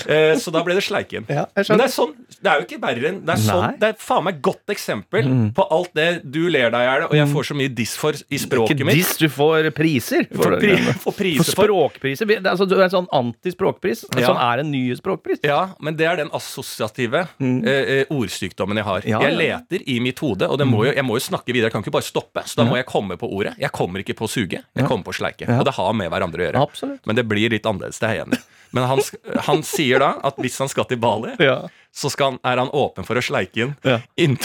Eh, 0.06 0.38
så 0.38 0.52
da 0.54 0.62
ble 0.66 0.78
det 0.78 0.86
sleiken. 0.86 1.26
Ja. 1.40 1.46
Men 1.56 1.80
det 1.80 1.86
er 1.86 1.92
sånn 1.94 2.12
Det 2.42 2.50
er 2.50 2.60
jo 2.60 2.66
ikke 2.66 2.78
verre 2.82 3.10
enn 3.10 3.20
Det 3.26 3.34
er 3.36 3.42
sånn. 3.42 3.76
Det 3.80 3.90
er 3.92 3.98
faen 4.02 4.26
meg 4.26 4.40
godt 4.44 4.72
eksempel 4.74 5.28
på 5.56 5.66
alt 5.72 5.92
det 5.96 6.08
du 6.24 6.42
ler 6.52 6.72
deg 6.74 6.84
i 6.84 6.88
hjel, 6.88 7.06
og 7.08 7.16
jeg 7.16 7.30
får 7.32 7.48
så 7.50 7.58
mye 7.60 7.72
diss 7.78 7.94
for 8.00 8.18
i 8.18 8.40
språket 8.42 8.76
Ikke 8.76 8.88
mitt. 8.90 9.00
diss, 9.00 9.14
du 9.20 9.28
får 9.32 9.70
priser. 9.76 10.26
For, 10.34 10.58
pri, 10.60 10.76
for 10.82 11.00
For 11.06 11.18
priser 11.18 11.48
for 11.48 11.70
språkpriser. 11.70 12.30
Det 12.30 12.38
er, 12.40 12.50
altså, 12.52 12.68
du 12.70 12.76
er 12.78 12.86
en 12.88 12.94
sånn 12.94 13.10
antispråkpris. 13.20 14.04
Ja. 14.18 14.26
Sånn 14.30 14.42
er 14.44 14.64
en 14.64 14.72
ny 14.74 14.84
språkpris. 15.00 15.42
Ja, 15.48 15.60
men 15.84 15.98
det 16.00 16.10
er 16.10 16.20
den 16.22 16.32
assosiative 16.36 17.26
mm. 17.40 17.58
eh, 17.70 18.14
ordsykdommen 18.14 18.82
jeg 18.82 18.88
har. 18.90 19.10
Ja, 19.10 19.24
jeg 19.26 19.38
leter 19.40 19.86
i 19.90 20.00
mitt 20.04 20.22
hode, 20.24 20.50
og 20.50 20.60
det 20.62 20.68
må 20.70 20.84
jo, 20.88 20.94
jeg 20.96 21.06
må 21.08 21.18
jo 21.20 21.26
snakke 21.30 21.54
videre. 21.54 21.70
Jeg 21.70 21.78
kan 21.78 21.86
ikke 21.86 21.96
bare 21.98 22.10
stoppe. 22.10 22.46
Så 22.50 22.62
da 22.62 22.68
må 22.68 22.80
jeg 22.80 22.88
komme 22.90 23.20
på 23.20 23.30
ordet. 23.30 23.56
Jeg 23.62 23.74
kommer 23.76 24.04
ikke 24.04 24.18
på 24.20 24.30
suge, 24.32 24.64
jeg 24.64 24.90
kommer 24.90 25.08
på 25.08 25.16
sleike. 25.20 25.50
Og 25.60 25.66
det 25.68 25.76
har 25.80 25.98
med 25.98 26.12
hverandre 26.14 26.44
å 26.44 26.50
gjøre. 26.50 26.70
Absolutt. 26.70 27.04
Men 27.10 27.20
det 27.20 27.28
blir 27.30 27.54
litt 27.54 27.68
annerledes, 27.70 28.02
det 28.02 28.10
er 28.10 28.20
jeg 28.20 28.28
enig 28.28 28.42
i. 28.42 28.48
Men 28.72 28.84
han, 28.90 29.00
han 29.48 29.64
sier 29.66 30.00
da 30.04 30.12
at 30.24 30.36
hvis 30.38 30.58
han 30.62 30.70
skal 30.70 30.86
til 30.90 31.00
Bali, 31.02 31.32
Ja. 31.42 31.68
så 31.96 32.12
han, 32.20 32.38
er 32.46 32.58
han 32.62 32.70
åpen 32.70 33.06
for 33.08 33.16
å 33.18 33.24
sleike 33.24 33.64
inn, 33.64 33.76
Ja. 33.84 34.00
inn, 34.18 34.38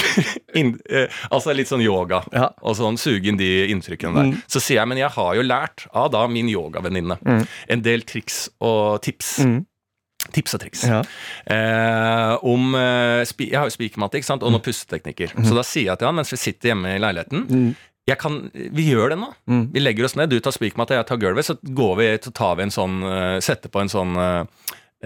inn 0.54 0.78
eh, 0.88 1.08
Altså 1.30 1.52
litt 1.54 1.68
sånn 1.68 1.82
yoga, 1.84 2.22
Ja. 2.32 2.48
og 2.62 2.76
sånn 2.78 2.96
suge 3.00 3.28
inn 3.28 3.36
de 3.36 3.66
inntrykkene 3.72 4.14
der. 4.32 4.42
Så 4.48 4.60
sier 4.64 4.80
jeg, 4.80 4.88
men 4.88 4.98
jeg 4.98 5.10
har 5.10 5.34
jo 5.36 5.42
lært 5.42 5.86
av 5.92 6.10
da 6.10 6.26
min 6.26 6.48
yogavenninne 6.48 7.18
en 7.68 7.82
del 7.82 8.02
triks 8.02 8.48
og 8.60 9.02
tips. 9.02 9.38
Tips 10.32 10.54
og 10.56 10.60
triks. 10.62 10.82
Ja. 10.88 11.02
Eh, 11.46 12.38
om 12.48 12.74
eh, 12.74 13.24
Jeg 13.38 13.52
har 13.58 13.68
jo 13.68 13.74
spikermatte 13.76 14.16
og 14.42 14.50
noen 14.54 14.62
pusteteknikker. 14.64 15.34
Så 15.44 15.54
da 15.54 15.62
sier 15.62 15.90
jeg 15.92 15.98
til 16.00 16.08
han 16.08 16.16
mens 16.16 16.32
vi 16.32 16.38
sitter 16.40 16.72
hjemme 16.72 16.94
i 16.96 17.02
leiligheten 17.02 17.44
jeg 17.50 17.74
kan, 18.20 18.50
Vi 18.52 18.84
gjør 18.92 19.14
det 19.14 19.16
nå. 19.18 19.30
Vi 19.72 19.80
legger 19.80 20.04
oss 20.04 20.14
ned. 20.20 20.28
Du 20.28 20.36
tar 20.44 20.52
spikermatta, 20.52 20.98
jeg 20.98 21.06
tar 21.08 21.16
gulvet. 21.22 21.46
Så 21.48 21.56
går 21.64 21.94
vi, 21.96 22.08
så 22.20 22.32
tar 22.36 22.58
vi 22.58 22.66
en 22.66 22.74
sånn 22.74 22.98
eh, 23.08 23.38
Setter 23.40 23.72
på 23.72 23.80
en 23.80 23.88
sånn 23.88 24.12
eh, 24.20 24.42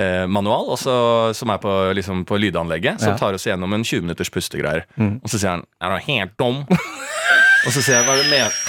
eh, 0.02 0.24
manual 0.26 0.72
også, 0.74 0.96
som 1.38 1.52
er 1.54 1.60
på, 1.62 1.76
liksom, 1.94 2.24
på 2.26 2.40
lydanlegget, 2.42 2.98
som 3.00 3.14
Ja. 3.14 3.18
tar 3.20 3.38
oss 3.38 3.46
gjennom 3.46 3.72
en 3.74 3.84
20 3.86 4.02
minutters 4.08 4.30
pustegreier. 4.34 4.82
Og 4.98 5.30
så 5.30 5.38
sier 5.38 5.54
han 5.54 5.64
Er 5.80 5.94
du 5.94 6.10
helt 6.10 6.34
dum? 6.42 6.64
og 7.66 7.70
så 7.70 7.78
sier 7.82 8.00
jeg 8.00 8.06
hva 8.08 8.16
er 8.16 8.22
det 8.22 8.26
du 8.26 8.34
mener 8.34 8.52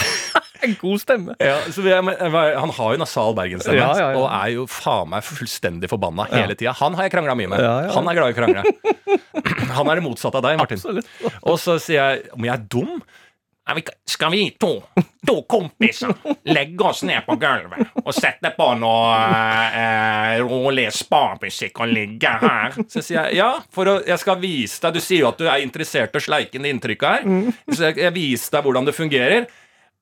En 0.60 0.74
god 0.76 1.00
stemme. 1.00 1.34
ja, 1.40 1.56
er, 1.64 2.58
Han 2.60 2.70
har 2.76 2.92
jo 2.94 3.00
nasal 3.00 3.34
bergensstemme 3.38 3.80
Ja, 3.80 3.94
ja, 3.96 4.10
og 4.20 4.26
er 4.28 4.50
jo 4.58 4.66
faen 4.68 5.08
meg 5.14 5.24
fullstendig 5.24 5.88
forbanna 5.90 6.26
hele 6.34 6.54
tida. 6.60 6.74
Han 6.82 6.98
har 7.00 7.08
jeg 7.08 7.14
krangla 7.16 7.34
mye 7.40 7.48
med. 7.48 7.64
Han 7.96 8.10
er 8.12 8.18
glad 8.18 8.34
i 8.34 8.36
å 8.36 8.38
krangle. 8.42 8.64
Han 9.78 9.88
er 9.88 10.00
det 10.00 10.04
motsatte 10.04 10.38
av 10.42 10.44
deg, 10.44 10.58
Martin. 10.60 10.78
Absolutt. 10.82 11.08
Og 11.48 11.56
så 11.62 11.78
sier 11.82 12.00
jeg 12.02 12.30
om 12.36 12.44
jeg 12.44 12.54
er 12.58 12.66
dum. 12.76 13.00
Skal 14.10 14.32
vi 14.34 14.42
to, 14.60 14.72
to 15.28 15.36
kompiser 15.50 16.14
legge 16.50 16.86
oss 16.90 17.04
ned 17.08 17.24
på 17.28 17.36
gulvet 17.40 18.02
og 18.02 18.12
sette 18.16 18.52
på 18.58 18.68
noe 18.82 19.14
eh, 19.70 20.40
rolig 20.42 20.88
spamusikk 20.96 21.84
og 21.86 21.94
ligge 21.94 22.34
her? 22.42 22.76
Så 22.90 23.04
sier 23.04 23.30
jeg 23.30 23.40
ja, 23.40 23.52
for 23.74 23.92
å, 23.92 23.96
jeg 24.08 24.20
skal 24.22 24.40
vise 24.42 24.82
deg 24.84 24.98
Du 24.98 25.04
sier 25.04 25.24
jo 25.24 25.32
at 25.32 25.40
du 25.40 25.48
er 25.48 25.64
interessert 25.64 26.16
i 26.16 26.22
å 26.22 26.26
sleike 26.26 26.58
inn 26.58 26.66
det 26.66 26.76
inntrykket 26.76 27.10
her. 27.10 27.50
Så 27.72 27.90
jeg, 27.90 28.00
jeg 28.02 28.16
viser 28.16 28.58
deg 28.58 28.66
hvordan 28.68 28.90
det 28.90 28.98
fungerer. 28.98 29.50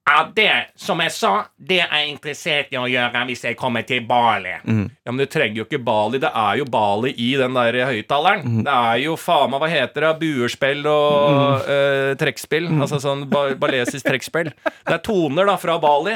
Ja, 0.07 0.21
det, 0.31 0.51
som 0.79 1.01
jeg 1.03 1.11
sa, 1.11 1.31
det 1.59 1.81
er 1.83 1.91
jeg 1.99 2.11
interessert 2.13 2.69
i 2.71 2.77
å 2.79 2.85
gjøre 2.87 3.25
hvis 3.27 3.41
jeg 3.43 3.57
kommer 3.59 3.83
til 3.83 4.05
Bali. 4.07 4.53
Ja, 4.55 5.11
Men 5.11 5.19
du 5.19 5.25
trenger 5.27 5.59
jo 5.59 5.65
ikke 5.67 5.81
Bali. 5.83 6.21
Det 6.23 6.31
er 6.31 6.61
jo 6.61 6.67
Bali 6.71 7.11
i 7.11 7.33
den 7.39 7.57
der 7.57 7.75
høyttaleren. 7.89 8.61
Det 8.63 8.71
er 8.71 9.01
jo 9.03 9.17
faen 9.19 9.51
meg, 9.51 9.59
hva 9.59 9.69
heter 9.71 10.07
det, 10.07 10.13
buerspill 10.21 10.87
og 10.87 11.67
eh, 11.67 12.13
trekkspill. 12.21 12.69
Altså 12.77 13.01
sånn 13.03 13.25
ba 13.31 13.49
balesisk 13.59 14.07
trekkspill. 14.07 14.53
Det 14.63 14.95
er 14.95 15.03
toner 15.03 15.51
da 15.51 15.57
fra 15.59 15.75
Bali. 15.83 16.15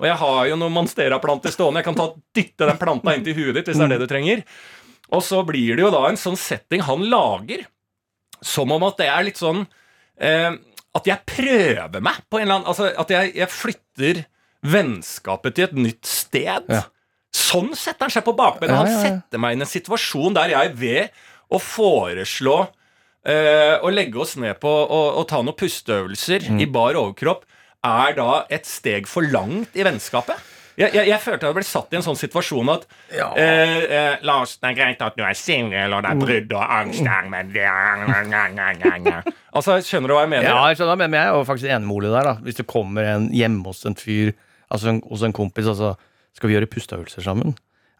Og 0.00 0.06
jeg 0.08 0.20
har 0.20 0.44
jo 0.48 0.60
noen 0.60 0.76
monstera-planter 0.76 1.52
stående. 1.56 1.80
Jeg 1.80 1.88
kan 1.90 1.98
ta, 1.98 2.10
dytte 2.36 2.68
den 2.68 2.80
planta 2.80 3.16
inn 3.16 3.24
til 3.24 3.36
huet 3.40 3.56
ditt 3.56 3.72
hvis 3.72 3.80
det 3.80 3.88
er 3.88 3.94
det 3.96 4.02
du 4.04 4.08
trenger. 4.10 4.44
Og 5.16 5.24
så 5.24 5.40
blir 5.48 5.76
det 5.76 5.84
jo 5.84 5.92
da 5.92 6.06
en 6.08 6.20
sånn 6.20 6.38
setting 6.40 6.84
han 6.86 7.08
lager, 7.08 7.64
som 8.44 8.72
om 8.72 8.84
at 8.86 9.00
det 9.00 9.08
er 9.10 9.24
litt 9.26 9.40
sånn 9.40 9.64
eh, 10.20 10.52
At 10.98 11.06
jeg 11.06 11.22
prøver 11.28 12.02
meg 12.02 12.16
på 12.30 12.40
en 12.40 12.46
eller 12.48 12.56
annen 12.60 12.70
Altså 12.72 12.88
at 12.98 13.10
jeg, 13.14 13.34
jeg 13.38 13.48
flytter 13.52 14.24
vennskapet 14.66 15.54
til 15.56 15.68
et 15.68 15.76
nytt 15.78 16.08
sted. 16.08 16.66
Ja. 16.68 16.82
Sånn 17.36 17.70
setter 17.78 18.08
han 18.08 18.12
seg 18.12 18.24
på 18.26 18.34
bakbeina. 18.36 18.80
Han 18.82 18.90
setter 18.90 19.40
meg 19.40 19.54
i 19.56 19.60
en 19.62 19.70
situasjon 19.70 20.34
der 20.36 20.52
jeg 20.56 20.72
ved 20.80 21.22
å 21.50 21.60
foreslå 21.62 22.56
eh, 23.26 23.76
å 23.80 23.90
legge 23.94 24.18
oss 24.22 24.34
ned 24.40 24.58
på 24.62 24.70
å 24.70 25.22
ta 25.30 25.40
noen 25.42 25.56
pusteøvelser 25.58 26.48
Mm. 26.50 26.60
i 26.62 26.66
bar 26.66 26.98
overkropp, 26.98 27.44
er 27.86 28.14
da 28.18 28.44
et 28.52 28.66
steg 28.68 29.06
for 29.08 29.22
langt 29.24 29.76
i 29.78 29.86
vennskapet. 29.86 30.36
Jeg, 30.80 30.94
jeg, 30.96 31.08
jeg 31.10 31.20
følte 31.20 31.48
jeg 31.50 31.56
ble 31.58 31.64
satt 31.68 31.92
i 31.92 31.98
en 31.98 32.04
sånn 32.06 32.18
situasjon 32.18 32.72
at 32.72 32.86
Ja. 33.14 33.28
eh, 33.36 33.74
eh, 33.84 34.18
Lars, 34.26 34.56
det 34.62 34.70
er 34.70 34.76
greit 34.78 35.02
at 35.04 35.16
du 35.18 35.24
er 35.26 35.36
singel, 35.38 35.92
og 35.96 36.04
det 36.06 36.12
er 36.14 36.20
brudd 36.22 36.54
og 36.56 36.76
angst 36.80 37.06
men 37.30 37.52
det 37.54 37.66
er 37.68 39.22
Altså, 39.56 39.80
skjønner 39.84 40.08
du 40.12 40.14
hva 40.14 40.24
jeg 40.24 40.32
mener? 40.32 40.46
Ja, 40.48 40.60
jeg 40.70 40.78
skjønner, 40.78 41.00
men 41.00 41.16
jeg 41.18 41.26
er 41.26 41.34
jo 41.34 41.46
faktisk 41.48 41.70
enig 41.70 41.88
med 41.88 41.96
Ole 41.96 42.12
der. 42.14 42.28
da 42.30 42.34
Hvis 42.44 42.60
det 42.60 42.66
kommer 42.70 43.08
en 43.16 43.30
hjemme 43.34 43.64
hos 43.66 43.82
en 43.88 43.98
fyr, 43.98 44.30
altså 44.70 44.92
en, 44.94 45.00
hos 45.10 45.24
en 45.26 45.34
kompis, 45.36 45.66
altså 45.70 45.96
skal 46.36 46.48
vi 46.50 46.54
gjøre 46.56 46.70
pusteøvelser 46.70 47.24
sammen? 47.26 47.56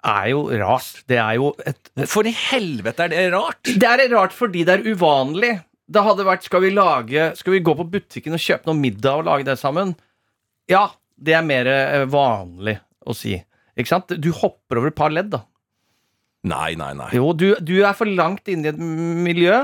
Er 0.06 0.30
jo 0.32 0.46
rart. 0.62 1.02
Det 1.10 1.18
er 1.20 1.34
jo 1.36 1.50
et 1.68 1.90
For 2.08 2.24
i 2.24 2.32
helvete 2.32 3.04
er 3.04 3.12
det 3.12 3.24
rart! 3.34 3.60
Det 3.66 3.88
er 3.90 4.06
rart 4.14 4.32
fordi 4.32 4.62
det 4.64 4.78
er 4.78 4.86
uvanlig. 4.94 5.58
Det 5.90 6.04
hadde 6.06 6.24
vært 6.24 6.46
skal 6.46 6.62
vi 6.62 6.70
lage 6.70 7.32
Skal 7.34 7.56
vi 7.56 7.64
gå 7.66 7.74
på 7.74 7.88
butikken 7.90 8.36
og 8.36 8.42
kjøpe 8.42 8.70
noe 8.70 8.78
middag 8.78 9.20
og 9.20 9.26
lage 9.26 9.48
det 9.48 9.58
sammen? 9.60 9.96
Ja, 10.70 10.86
det 11.20 11.36
er 11.36 11.46
mer 11.46 11.68
eh, 11.70 12.06
vanlig 12.10 12.78
å 13.06 13.16
si. 13.16 13.36
Ikke 13.78 13.92
sant? 13.92 14.12
Du 14.20 14.30
hopper 14.36 14.80
over 14.80 14.92
et 14.92 14.98
par 14.98 15.12
ledd, 15.14 15.30
da. 15.32 15.44
Nei, 16.50 16.72
nei, 16.80 16.92
nei. 16.96 17.10
Jo, 17.16 17.34
du, 17.36 17.52
du 17.60 17.74
er 17.82 17.92
for 17.96 18.08
langt 18.08 18.48
inne 18.48 18.70
i 18.70 18.72
et 18.72 18.80
miljø 18.80 19.58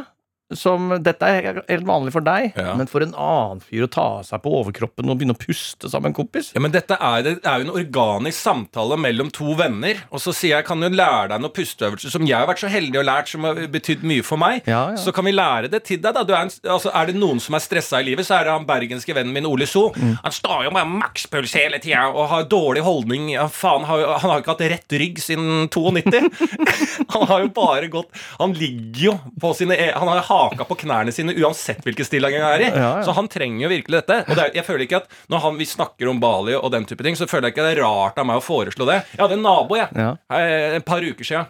som 0.54 0.92
Dette 1.02 1.26
er 1.26 1.62
helt 1.68 1.86
vanlig 1.88 2.12
for 2.14 2.20
deg, 2.22 2.52
Ja. 2.56 2.74
men 2.78 2.86
for 2.86 3.02
en 3.02 3.14
annen 3.14 3.60
fyr 3.60 3.86
å 3.86 3.90
ta 3.90 4.22
seg 4.22 4.42
på 4.44 4.52
overkroppen 4.60 5.08
og 5.10 5.18
begynne 5.18 5.34
å 5.34 5.40
puste 5.40 5.88
sammen 5.90 6.12
med 6.12 6.14
en 6.14 6.18
kompis 6.24 6.52
Ja, 6.54 6.60
men 6.62 6.70
dette 6.70 6.94
er, 7.00 7.22
det 7.26 7.40
er 7.44 7.62
jo 7.62 7.66
en 7.66 7.74
organisk 7.82 8.38
samtale 8.38 8.96
mellom 9.00 9.30
to 9.34 9.54
venner. 9.58 9.96
Og 10.12 10.20
så 10.22 10.32
sier 10.36 10.56
jeg 10.58 10.66
kan 10.68 10.80
jo 10.80 10.88
lære 10.92 11.28
deg 11.32 11.40
noen 11.42 11.52
pusteøvelser 11.56 12.10
som 12.14 12.26
jeg 12.28 12.36
har 12.38 12.46
vært 12.46 12.62
så 12.62 12.70
heldig 12.70 13.00
og 13.00 13.06
lært, 13.08 13.28
som 13.32 13.42
har 13.48 13.54
betydd 13.74 14.04
mye 14.06 14.22
for 14.22 14.38
meg. 14.38 14.62
Ja, 14.66 14.90
ja. 14.94 14.96
Så 15.02 15.12
kan 15.12 15.24
vi 15.26 15.32
lære 15.34 15.70
det 15.72 15.82
til 15.84 15.98
deg. 15.98 16.14
da 16.14 16.22
du 16.22 16.32
er, 16.32 16.42
en, 16.46 16.52
altså, 16.70 16.92
er 16.94 17.06
det 17.10 17.16
noen 17.18 17.40
som 17.42 17.54
er 17.58 17.64
stressa 17.64 18.00
i 18.00 18.06
livet, 18.06 18.26
så 18.28 18.38
er 18.38 18.44
det 18.46 18.52
han 18.54 18.66
bergenske 18.68 19.14
vennen 19.16 19.34
min 19.34 19.46
Ole 19.50 19.66
So. 19.66 19.88
Mm. 19.96 20.14
Han 20.22 20.32
står 20.32 20.64
jo 20.68 20.70
med 20.76 20.86
makspuls 21.02 21.54
hele 21.58 21.78
tida 21.82 22.06
og 22.12 22.28
har 22.30 22.44
dårlig 22.44 22.82
holdning. 22.86 23.30
Ja, 23.34 23.48
faen, 23.48 23.82
han 23.84 24.06
har 24.06 24.38
jo 24.38 24.42
ikke 24.44 24.54
hatt 24.54 24.64
rett 24.76 24.96
rygg 25.02 25.18
siden 25.22 25.66
92. 25.68 26.22
han 27.16 27.26
har 27.30 27.40
jo 27.42 27.48
bare 27.56 27.88
gått 27.90 28.10
Han 28.38 28.52
ligger 28.56 29.02
jo 29.06 29.14
på 29.40 29.52
sine 29.56 29.74
e- 29.78 29.92
Han 29.96 30.08
har 30.08 30.22
haka 30.36 30.66
på 30.68 30.76
knærne 30.84 31.12
sine 31.14 31.34
uansett 31.40 31.82
hvilken 31.86 32.06
stilling 32.08 32.36
han 32.38 32.46
er 32.52 32.64
i. 32.66 32.68
Ja, 32.70 32.90
ja. 32.98 33.02
Så 33.06 33.14
han 33.16 33.28
trenger 33.32 33.64
jo 33.66 33.70
virkelig 33.72 34.00
dette. 34.02 34.18
Og 34.28 34.36
det 34.38 34.44
er, 34.44 34.54
jeg 34.60 34.66
føler 34.68 34.84
ikke 34.86 35.00
at 35.02 35.10
Når 35.32 35.42
han, 35.44 35.58
vi 35.60 35.66
snakker 35.68 36.08
om 36.12 36.20
Bali 36.22 36.54
og 36.58 36.70
den 36.74 36.86
type 36.88 37.02
ting, 37.06 37.16
så 37.18 37.28
føler 37.30 37.48
jeg 37.50 37.56
ikke 37.56 37.66
det 37.68 37.74
er 37.78 37.82
rart 37.84 38.18
av 38.22 38.26
meg 38.28 38.40
å 38.40 38.44
foreslå 38.44 38.86
det. 38.88 39.00
Jeg 39.16 39.22
hadde 39.24 39.38
en 39.38 39.44
nabo 39.46 39.76
jeg, 39.78 39.88
Ja. 39.96 40.12
eh, 40.32 40.76
et 40.80 40.84
par 40.88 41.02
uker 41.04 41.24
siden 41.24 41.46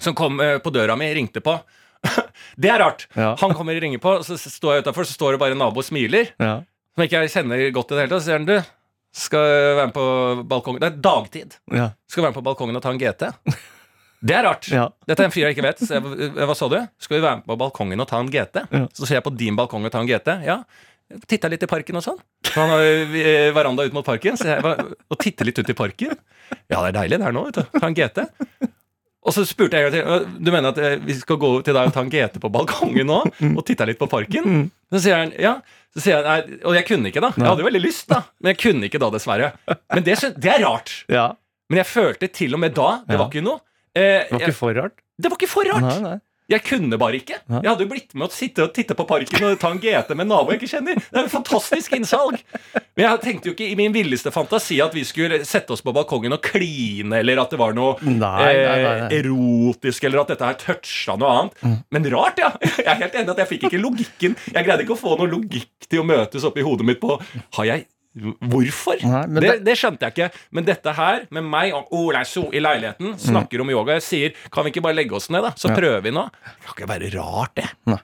som 0.00 0.14
kom 0.18 0.40
eh, 0.40 0.56
på 0.58 0.72
døra 0.74 0.96
mi, 0.98 1.10
ringte 1.14 1.42
på. 1.44 1.58
det 2.58 2.70
er 2.72 2.80
rart. 2.82 3.04
Han 3.14 3.52
kommer 3.54 3.76
og 3.76 3.82
ringer 3.84 4.00
på, 4.02 4.16
så 4.26 4.34
står 4.40 4.78
jeg 4.78 4.86
utafor, 4.86 5.06
så 5.06 5.14
står 5.14 5.36
det 5.36 5.42
bare 5.44 5.54
en 5.54 5.60
nabo 5.62 5.78
og 5.82 5.86
smiler. 5.86 6.32
Ja. 6.42 6.60
Som 6.96 7.04
ikke 7.04 7.20
jeg 7.22 7.30
kjenner 7.36 7.62
godt 7.72 7.92
i 7.92 7.94
det 7.98 8.02
hele 8.06 8.12
tatt. 8.14 8.24
Så 8.24 8.30
sier 8.30 8.40
han 8.40 8.48
du, 8.48 8.56
skal 9.12 9.44
være 9.76 9.86
med 9.90 9.94
på 9.94 10.04
balkongen 10.48 10.80
Det 10.80 10.88
er 10.88 11.00
dagtid. 11.04 11.54
Ja. 11.70 11.90
Skal 12.08 12.24
være 12.24 12.32
med 12.32 12.38
på 12.40 12.44
balkongen 12.48 12.78
og 12.80 12.82
ta 12.84 12.90
en 12.94 13.00
GT. 13.00 13.28
Det 14.22 14.36
er 14.38 14.44
rart. 14.46 14.68
Ja. 14.70 14.86
Dette 15.08 15.24
er 15.24 15.28
en 15.28 15.34
fyr 15.34 15.48
jeg 15.48 15.56
ikke 15.56 15.64
vet. 15.66 15.82
Så 15.82 15.96
jeg, 15.96 16.02
eh, 16.30 16.44
hva 16.46 16.54
sa 16.58 16.68
du? 16.70 16.78
Skal 17.02 17.18
vi 17.18 17.22
være 17.24 17.40
med 17.40 17.48
på 17.50 17.56
balkongen 17.58 18.02
og 18.04 18.08
ta 18.10 18.20
en 18.22 18.30
GT? 18.30 18.62
Ja. 18.70 18.84
Så 18.94 19.08
ser 19.08 19.18
jeg 19.18 19.26
på 19.26 19.34
din 19.34 19.58
balkong 19.58 19.84
og 19.88 19.92
ta 19.94 20.02
en 20.02 20.10
GT. 20.10 20.36
Ja. 20.46 20.60
Titta 21.28 21.50
litt 21.52 21.64
i 21.66 21.68
parken 21.68 21.98
og 21.98 22.04
sånn. 22.06 22.20
Han 22.54 22.70
har 22.72 22.84
eh, 22.86 23.50
veranda 23.56 23.84
ut 23.84 23.96
mot 23.96 24.06
parken. 24.06 24.38
Så 24.38 24.46
jeg, 24.48 24.62
var, 24.64 24.80
og 24.86 25.18
titte 25.20 25.44
litt 25.48 25.58
ut 25.58 25.68
i 25.74 25.76
parken. 25.76 26.14
Ja, 26.70 26.78
det 26.84 26.92
er 26.92 27.00
deilig 27.02 27.18
det 27.18 27.26
her 27.26 27.34
nå, 27.36 27.42
vet 27.50 27.58
du. 27.60 27.80
Ta 27.80 27.90
en 27.90 27.98
GT. 27.98 28.22
Og 29.22 29.30
så 29.36 29.44
spurte 29.46 29.78
jeg 29.78 29.92
til 29.94 30.02
«Øh, 30.02 30.24
Du 30.42 30.48
mener 30.50 30.72
at 30.72 30.78
eh, 30.82 30.96
vi 31.02 31.14
skal 31.14 31.38
gå 31.38 31.50
til 31.62 31.76
deg 31.76 31.90
og 31.90 31.94
ta 31.94 32.02
en 32.02 32.10
GT 32.10 32.40
på 32.42 32.50
balkongen 32.50 33.06
nå? 33.06 33.20
Og 33.52 33.60
titte 33.66 33.86
litt 33.86 34.00
på 34.00 34.08
parken? 34.10 34.68
Så 34.90 35.02
sier 35.04 35.20
han 35.20 35.34
ja. 35.38 35.56
Så 35.94 36.02
sier 36.06 36.16
jeg, 36.16 36.24
nei, 36.26 36.62
Og 36.66 36.74
jeg 36.78 36.86
kunne 36.88 37.10
ikke, 37.12 37.22
da. 37.22 37.30
Jeg 37.36 37.46
hadde 37.46 37.62
jo 37.62 37.68
veldig 37.68 37.82
lyst, 37.84 38.06
da. 38.10 38.22
Men 38.40 38.54
jeg 38.54 38.62
kunne 38.64 38.88
ikke 38.88 39.02
da, 39.02 39.10
dessverre. 39.14 39.52
Men 39.92 40.06
det, 40.06 40.16
det 40.42 40.54
er 40.54 40.64
rart. 40.64 40.94
Ja. 41.12 41.28
Men 41.70 41.82
jeg 41.82 41.90
følte 41.90 42.28
til 42.32 42.56
og 42.56 42.60
med 42.64 42.74
da 42.76 42.88
Det 43.08 43.20
var 43.20 43.28
ikke 43.30 43.44
noe. 43.44 43.62
Eh, 43.94 44.26
Det 44.28 44.32
var 44.32 44.46
ikke 44.48 44.56
for 44.56 44.74
rart. 44.78 44.94
jeg, 44.98 45.22
det 45.22 45.30
var 45.32 45.40
ikke 45.40 45.48
for 45.52 45.72
rart! 45.72 45.88
Nei, 45.88 45.98
nei. 46.10 46.18
Jeg 46.50 46.64
kunne 46.66 46.98
bare 47.00 47.16
ikke. 47.16 47.36
Jeg 47.48 47.64
hadde 47.64 47.84
jo 47.84 47.88
blitt 47.88 48.10
med 48.18 48.26
å 48.26 48.34
sitte 48.34 48.64
og 48.66 48.72
titte 48.76 48.92
på 48.98 49.06
parken 49.08 49.44
og 49.46 49.54
ta 49.62 49.70
en 49.72 49.78
GT 49.80 50.10
med 50.18 50.24
en 50.26 50.32
nabo 50.34 50.50
jeg 50.52 50.58
ikke 50.60 50.68
kjenner. 50.74 50.98
Det 50.98 51.16
er 51.20 51.24
jo 51.24 51.30
fantastisk 51.32 51.94
innsalg. 51.96 52.42
Men 52.98 53.04
jeg 53.06 53.20
tenkte 53.22 53.48
jo 53.48 53.54
ikke 53.54 53.68
i 53.70 53.76
min 53.78 53.94
villeste 53.94 54.32
fantasi 54.34 54.76
at 54.84 54.92
vi 54.92 55.04
skulle 55.08 55.38
sette 55.48 55.72
oss 55.72 55.80
på 55.86 55.94
balkongen 55.96 56.34
og 56.36 56.42
kline, 56.44 57.14
eller 57.22 57.40
at 57.40 57.54
det 57.54 57.60
var 57.62 57.72
noe 57.78 57.94
Nei, 58.04 58.18
nei, 58.18 58.52
nei. 58.58 58.92
Eh, 59.06 59.16
erotisk, 59.22 60.04
eller 60.10 60.24
at 60.26 60.34
dette 60.34 60.50
her 60.50 60.58
toucha 60.60 61.16
noe 61.22 61.32
annet. 61.38 61.64
Men 61.94 62.10
rart, 62.12 62.42
ja. 62.42 62.52
Jeg 62.66 62.90
er 62.90 63.00
helt 63.06 63.16
enig 63.22 63.32
at 63.32 63.42
jeg 63.46 63.50
fikk 63.54 63.68
ikke 63.70 63.80
logikken. 63.86 64.36
Jeg 64.52 64.66
greide 64.68 64.84
ikke 64.84 64.98
å 64.98 65.02
få 65.06 65.16
noe 65.22 65.30
logikk 65.32 65.88
til 65.88 66.02
å 66.02 66.08
møtes 66.10 66.44
oppi 66.50 66.66
hodet 66.66 66.84
mitt 66.90 67.00
på 67.00 67.16
Har 67.56 67.70
jeg 67.70 67.86
Hvorfor? 68.14 69.00
Nei, 69.08 69.22
det, 69.32 69.40
det- 69.42 69.64
det 69.64 69.76
skjønte 69.80 70.04
jeg 70.08 70.12
ikke. 70.16 70.30
Men 70.52 70.64
dette 70.68 70.92
her, 70.98 71.26
med 71.30 71.44
meg 71.48 71.72
og 71.74 71.88
Ola 71.96 72.24
So 72.28 72.48
i 72.52 72.60
leiligheten, 72.60 73.14
snakker 73.18 73.60
om 73.64 73.70
yoga. 73.72 73.96
Jeg 74.00 74.02
sier 74.08 74.34
kan 74.52 74.64
vi 74.66 74.70
ikke 74.74 74.82
bare 74.84 74.98
legge 75.00 75.16
oss 75.16 75.30
ned, 75.32 75.42
da? 75.46 75.52
Så 75.56 75.72
prøver 75.72 76.02
vi 76.04 76.10
nå. 76.12 76.26
Det 76.44 76.66
kan 76.66 76.74
ikke 76.76 76.90
være 76.92 77.12
rart, 77.16 77.54
det. 77.56 77.68
Nei. 77.88 78.00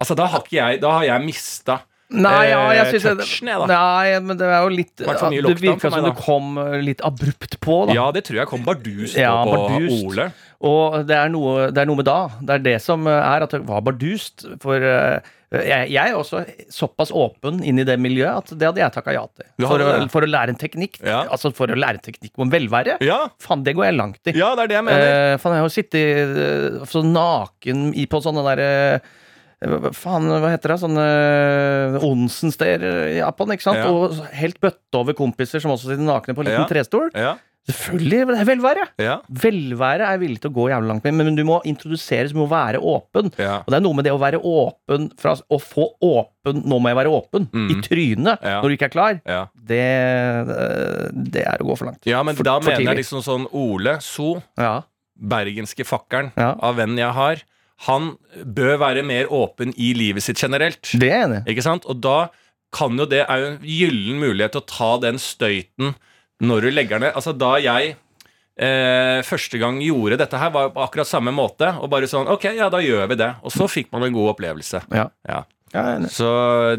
Altså, 0.00 0.16
da 0.18 0.26
har 0.28 0.42
ikke 0.44 0.58
jeg 0.58 0.80
Da 0.82 0.90
har 0.98 1.04
jeg 1.06 1.22
mista 1.24 1.78
Nei, 2.12 2.50
ja, 2.50 2.58
jeg 2.76 2.82
Eh, 2.86 2.90
synes 3.00 3.16
touchen, 3.18 3.48
jeg, 3.48 3.58
da. 3.58 3.66
Nei, 3.66 4.18
men 4.22 4.36
det 4.38 4.46
er 4.46 4.60
jo 4.62 4.68
litt 4.70 4.92
Det 5.00 5.54
virka 5.58 5.90
som 5.90 6.04
du 6.04 6.12
kom 6.20 6.58
eh, 6.62 6.76
litt 6.84 7.00
abrupt 7.02 7.56
på, 7.64 7.78
da. 7.88 7.96
Ja, 7.96 8.04
det 8.14 8.22
tror 8.28 8.36
jeg 8.42 8.46
kom 8.46 8.62
bardust 8.62 9.16
Ja, 9.18 9.32
på, 9.42 9.56
bardust. 9.56 10.04
Ole. 10.06 10.28
Og 10.60 11.00
det 11.08 11.16
er, 11.16 11.32
noe, 11.34 11.70
det 11.74 11.82
er 11.82 11.88
noe 11.90 11.96
med 11.98 12.06
da. 12.06 12.18
Det 12.38 12.54
er 12.60 12.62
det 12.68 12.76
som 12.84 13.08
eh, 13.10 13.16
er 13.34 13.42
at 13.48 13.50
det 13.56 13.62
var 13.66 13.82
bardust. 13.88 14.44
For 14.62 14.76
eh, 14.78 15.18
jeg, 15.54 15.90
jeg 15.94 16.10
er 16.10 16.16
også 16.18 16.40
såpass 16.74 17.12
åpen 17.14 17.60
inn 17.62 17.78
i 17.78 17.84
det 17.86 17.94
miljøet 18.02 18.40
at 18.40 18.54
det 18.58 18.66
hadde 18.66 18.82
jeg 18.82 18.94
takka 18.96 19.12
ja 19.14 19.22
til. 19.30 19.46
For 19.62 19.82
å, 19.84 19.90
for 20.10 20.26
å 20.26 20.30
lære 20.30 20.54
en 20.54 20.58
teknikk. 20.58 20.98
Ja. 21.06 21.20
Altså 21.30 21.52
for 21.54 21.70
å 21.70 21.76
lære 21.78 22.00
en 22.00 22.06
teknikk 22.08 22.34
om 22.42 22.50
velvære. 22.50 22.96
Ja, 23.06 23.20
Faen, 23.42 23.62
det 23.66 23.76
går 23.78 23.86
jeg 23.90 23.98
langt 24.00 24.32
i. 24.32 24.34
ja, 24.34 24.50
det 24.58 24.66
er 24.66 24.72
det 24.72 24.78
jeg 24.80 24.86
mener. 24.88 25.06
Eh, 25.06 25.36
faen, 25.42 25.54
jeg 25.54 25.66
har 25.68 25.76
sittet 25.76 26.42
eh, 26.48 26.82
så 26.90 27.04
naken 27.06 27.92
i, 27.94 28.08
på 28.10 28.20
sånne 28.24 28.42
der 28.50 28.64
eh, 28.66 29.14
faen, 29.96 30.26
hva 30.28 30.50
heter 30.52 30.74
det? 30.74 30.80
Sånne 30.82 31.04
Onsen-steder 32.04 32.98
i 33.14 33.18
Japan, 33.20 33.54
ikke 33.54 33.64
sant? 33.68 33.80
Ja. 33.80 33.88
Og 33.92 34.18
helt 34.36 34.58
bøtte 34.62 34.98
over 35.00 35.16
kompiser 35.16 35.62
som 35.62 35.72
også 35.72 35.92
sitter 35.92 36.04
nakne 36.04 36.34
på 36.36 36.42
en 36.44 36.50
liten 36.50 36.68
trestol. 36.70 37.08
ja, 37.14 37.36
Selvfølgelig, 37.66 38.46
velvære! 38.46 38.84
ja, 39.02 39.16
Velvære 39.42 40.04
er 40.06 40.10
jeg 40.14 40.20
villig 40.20 40.40
til 40.40 40.50
å 40.52 40.54
gå 40.54 40.66
jævlig 40.70 40.86
langt 40.92 41.04
med, 41.08 41.14
men 41.18 41.34
du 41.34 41.42
må 41.44 41.56
introduseres, 41.66 42.30
du 42.32 42.38
må 42.38 42.46
være 42.48 42.78
åpen. 42.78 43.32
ja. 43.38 43.56
Og 43.66 43.72
det 43.72 43.78
er 43.80 43.82
noe 43.82 43.94
med 43.98 44.04
det 44.06 44.12
å 44.14 44.20
være 44.22 44.38
åpen 44.38 45.08
fra, 45.18 45.34
Å 45.50 45.58
få 45.58 45.88
åpen 46.00 46.62
'nå 46.62 46.78
må 46.80 46.88
jeg 46.92 46.96
være 46.96 47.10
åpen' 47.10 47.48
Mm. 47.52 47.70
i 47.70 47.74
trynet 47.82 48.38
Ja. 48.42 48.60
når 48.62 48.68
du 48.68 48.76
ikke 48.76 48.86
er 48.86 48.94
klar, 48.94 49.20
det, 49.66 49.82
det 51.32 51.42
er 51.46 51.58
å 51.58 51.66
gå 51.66 51.76
for 51.78 51.86
langt. 51.90 52.06
ja 52.06 52.22
men 52.22 52.36
For- 52.36 52.44
da 52.44 52.58
for 52.60 52.70
mener 52.70 52.94
jeg 52.94 53.02
liksom 53.04 53.22
sånn 53.22 53.46
Ole 53.52 53.98
So, 54.00 54.42
Ja. 54.58 54.82
bergenske 55.18 55.84
fakkeren 55.84 56.32
av 56.36 56.76
vennen 56.76 56.98
jeg 56.98 57.12
har, 57.12 57.36
han 57.88 58.16
bør 58.44 58.78
være 58.78 59.04
mer 59.04 59.26
åpen 59.26 59.74
i 59.76 59.92
livet 59.92 60.22
sitt 60.22 60.36
generelt. 60.40 60.80
Det 60.98 61.10
er 61.10 61.26
enig. 61.26 61.44
Ikke 61.46 61.62
sant? 61.62 61.84
Og 61.86 62.00
da 62.00 62.28
kan 62.72 62.96
jo 62.96 63.04
det 63.06 63.26
er 63.28 63.38
jo 63.38 63.46
en 63.46 63.58
gyllen 63.62 64.18
mulighet 64.20 64.52
til 64.52 64.60
å 64.60 64.66
ta 64.66 64.98
den 64.98 65.16
støyten 65.16 65.94
når 66.44 66.66
du 66.66 66.70
legger 66.74 67.02
ned. 67.02 67.14
Altså 67.16 67.32
da 67.36 67.56
jeg 67.62 67.94
eh, 67.94 69.20
første 69.26 69.60
gang 69.60 69.80
gjorde 69.84 70.18
dette 70.20 70.40
her, 70.40 70.52
var 70.54 70.72
på 70.74 70.84
akkurat 70.84 71.08
samme 71.08 71.34
måte. 71.34 71.72
Og 71.80 71.90
bare 71.92 72.08
sånn 72.10 72.28
Ok, 72.32 72.48
ja, 72.56 72.70
da 72.72 72.82
gjør 72.84 73.06
vi 73.12 73.20
det. 73.22 73.34
Og 73.46 73.54
så 73.54 73.68
fikk 73.70 73.92
man 73.94 74.06
en 74.06 74.16
god 74.16 74.34
opplevelse. 74.36 74.84
Ja. 74.94 75.10
Ja. 75.28 75.44
Så 76.08 76.26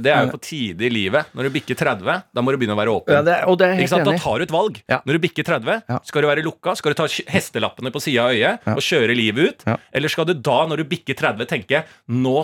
det 0.01 0.09
er 0.09 0.25
jo 0.25 0.31
på 0.33 0.39
tide 0.41 0.87
i 0.87 0.89
livet. 0.89 1.27
Når 1.37 1.49
du 1.49 1.55
bikker 1.57 1.77
30, 1.77 2.21
da 2.33 2.41
må 2.41 2.53
du 2.53 2.57
begynne 2.57 2.73
å 2.73 2.79
være 2.79 2.93
åpen. 2.95 3.13
Ja, 3.13 3.21
det, 3.25 3.35
det? 3.59 3.89
Da 3.91 4.15
tar 4.17 4.39
du 4.39 4.45
et 4.47 4.53
valg. 4.53 4.79
Ja. 4.89 5.01
Når 5.05 5.17
du 5.19 5.23
bikker 5.27 5.45
30, 5.45 5.83
skal 6.07 6.23
du 6.23 6.29
være 6.31 6.45
lukka? 6.45 6.73
Skal 6.79 6.95
du 6.95 6.97
ta 7.01 7.07
hestelappene 7.33 7.91
på 7.93 8.01
sida 8.01 8.29
av 8.29 8.33
øyet 8.37 8.69
og 8.73 8.81
kjøre 8.87 9.17
livet 9.17 9.51
ut? 9.51 9.67
Eller 9.91 10.13
skal 10.13 10.29
du 10.29 10.33
da, 10.33 10.61
når 10.71 10.81
du 10.81 10.89
bikker 10.95 11.19
30, 11.19 11.49
tenke 11.51 11.83
nå 12.09 12.39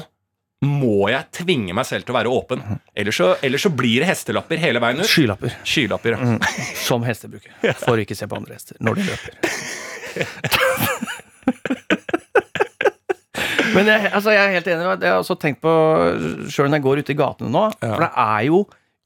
må 0.64 1.10
jeg 1.12 1.24
tvinge 1.36 1.74
meg 1.76 1.86
selv 1.90 2.06
til 2.08 2.14
å 2.16 2.20
være 2.20 2.32
åpen? 2.34 2.64
Ellers 2.96 3.18
så, 3.20 3.34
ellers 3.44 3.66
så 3.68 3.72
blir 3.76 3.98
det 4.04 4.10
hestelapper 4.12 4.62
hele 4.62 4.80
veien 4.84 5.02
ut. 5.04 5.10
Skylapper. 5.10 5.52
Skylapper. 5.68 6.16
ja. 6.16 6.20
Mm. 6.34 6.40
Som 6.84 7.04
hester 7.08 7.32
bruker. 7.34 7.52
For 7.84 7.98
å 7.98 8.02
ikke 8.06 8.18
se 8.18 8.30
på 8.32 8.40
andre 8.40 8.56
hester 8.58 8.80
når 8.84 9.02
de 9.02 9.10
løper. 9.10 9.34
Men 13.74 13.88
jeg, 13.90 14.10
altså, 14.14 14.30
jeg 14.36 14.44
er 14.44 14.52
helt 14.54 14.68
enig. 14.70 14.86
Jeg 15.02 15.10
har 15.10 15.20
også 15.24 15.36
tenkt 15.42 15.62
på, 15.64 15.72
sjøl 16.54 16.68
når 16.70 16.78
jeg 16.78 16.86
går 16.86 17.00
ute 17.04 17.14
i 17.16 17.18
gatene 17.18 17.50
nå 17.54 17.64
Ja. 17.82 17.96
For 17.96 18.04
det 18.06 18.12
er 18.24 18.44
jo 18.52 18.60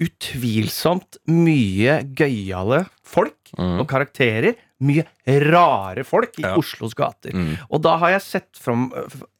utvilsomt 0.03 1.17
mye 1.33 2.01
gøyale 2.17 2.83
folk 3.07 3.33
Mm. 3.57 3.77
og 3.79 3.85
karakterer. 3.87 4.57
Mye 4.79 5.05
rare 5.25 6.03
folk 6.05 6.37
i 6.37 6.43
Ja. 6.43 6.55
Oslos 6.55 6.93
gater. 6.93 7.31
Mm. 7.33 7.57
Og 7.71 7.81
da 7.81 7.95
har 7.97 8.11
jeg 8.11 8.21
sett 8.21 8.57
fram 8.61 8.91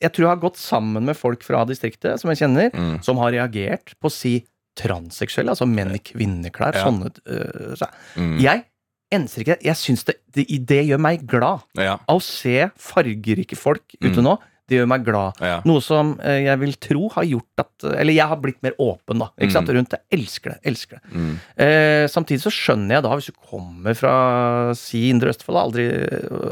Jeg 0.01 0.11
tror 0.13 0.23
jeg 0.25 0.29
har 0.33 0.41
gått 0.49 0.57
sammen 0.57 1.03
med 1.05 1.15
folk 1.17 1.43
fra 1.43 1.63
distriktet 1.65 2.19
som 2.19 2.29
jeg 2.31 2.37
kjenner, 2.41 2.71
Mm. 2.73 3.03
som 3.03 3.17
har 3.17 3.31
reagert 3.31 3.93
på 4.01 4.09
å 4.09 4.11
si 4.11 4.45
transseksuelle, 4.77 5.49
altså 5.53 5.65
menn 5.69 5.93
i 5.95 5.99
kvinneklær. 5.99 6.73
Ja. 6.75 6.83
Sånne 6.85 7.11
øh, 7.27 7.75
så- 7.77 7.89
Mm. 8.15 8.39
Jeg 8.41 8.65
enser 9.11 9.41
ikke 9.43 9.61
Jeg 9.63 9.75
syns 9.75 10.03
det, 10.05 10.15
det, 10.33 10.45
det 10.65 10.85
gjør 10.87 10.99
meg 10.99 11.25
glad. 11.27 11.61
Ja. 11.75 11.97
Av 12.07 12.17
å 12.17 12.21
se 12.21 12.69
fargerike 12.77 13.55
folk 13.57 13.83
ute 14.01 14.17
Mm. 14.17 14.23
nå, 14.23 14.37
det 14.67 14.77
gjør 14.79 14.87
meg 14.91 15.03
glad. 15.07 15.37
Ja. 15.39 15.61
Noe 15.65 15.79
som 15.81 16.15
eh, 16.19 16.41
jeg 16.45 16.59
vil 16.59 16.73
tro 16.83 17.07
har 17.13 17.23
gjort 17.23 17.61
at 17.63 17.85
Eller 17.93 18.13
jeg 18.13 18.27
har 18.27 18.39
blitt 18.43 18.61
mer 18.65 18.73
åpen 18.83 19.19
da 19.21 19.29
ikke 19.39 19.51
sant, 19.53 19.67
Mm. 19.69 19.75
rundt 19.77 19.89
det. 19.93 19.99
Elsker 20.11 20.49
det. 20.55 20.59
elsker 20.65 20.99
det 20.99 21.13
Mm. 21.13 21.35
eh, 21.57 22.07
Samtidig 22.07 22.41
så 22.43 22.51
skjønner 22.51 22.95
jeg 22.97 23.03
da, 23.03 23.13
hvis 23.15 23.29
du 23.31 23.37
kommer 23.49 23.95
fra 23.95 24.73
si 24.75 25.09
Indre 25.09 25.29
Østfold, 25.31 25.57
aldri, 25.61 25.85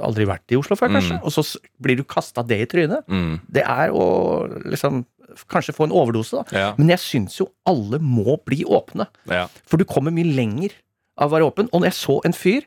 aldri 0.01 0.25
vært 0.25 0.51
i 0.51 0.55
Oslo 0.59 0.75
før, 0.79 0.89
kanskje, 0.95 1.19
Mm. 1.19 1.25
og 1.25 1.31
så 1.31 1.57
blir 1.81 1.97
du 1.97 2.03
kasta 2.03 2.45
det 2.45 2.61
i 2.61 2.65
trynet. 2.65 3.03
Mm. 3.07 3.41
Det 3.51 3.63
er 3.63 3.89
å 3.91 4.47
liksom 4.65 5.05
kanskje 5.51 5.73
få 5.75 5.83
en 5.85 5.91
overdose, 5.91 6.31
da. 6.31 6.57
Ja. 6.57 6.73
Men 6.77 6.87
jeg 6.89 6.99
syns 6.99 7.35
jo 7.39 7.49
alle 7.67 7.99
må 7.99 8.37
bli 8.45 8.63
åpne. 8.63 9.07
Ja. 9.27 9.47
For 9.67 9.75
du 9.77 9.83
kommer 9.83 10.11
mye 10.15 10.31
lenger 10.35 10.71
av 11.17 11.31
å 11.31 11.35
være 11.35 11.51
åpen. 11.51 11.67
Og 11.73 11.81
når 11.81 11.89
jeg 11.91 11.99
så 11.99 12.21
en 12.25 12.31
fyr 12.33 12.63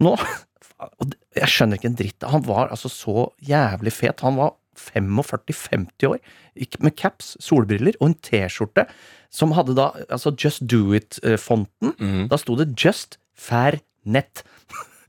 nå 0.00 0.14
Jeg 1.34 1.48
skjønner 1.48 1.78
ikke 1.78 1.88
en 1.90 1.96
dritt. 1.96 2.22
Han 2.30 2.42
var 2.46 2.68
altså 2.70 2.90
så 2.90 3.30
jævlig 3.42 3.92
fet. 3.92 4.20
Han 4.26 4.36
var 4.36 4.52
45-50 4.80 6.08
år, 6.10 6.18
gikk 6.58 6.78
med 6.84 6.96
caps, 6.96 7.34
solbriller 7.42 7.96
og 8.00 8.10
en 8.10 8.16
T-skjorte 8.24 8.86
som 9.34 9.52
hadde 9.56 9.74
da 9.78 9.88
altså 10.08 10.30
Just 10.38 10.66
Do 10.70 10.92
It-fonten. 10.94 11.94
Mm. 11.98 12.26
Da 12.30 12.38
sto 12.38 12.54
det 12.60 12.70
Just 12.78 13.18
Fair 13.34 13.80
Net. 14.04 14.44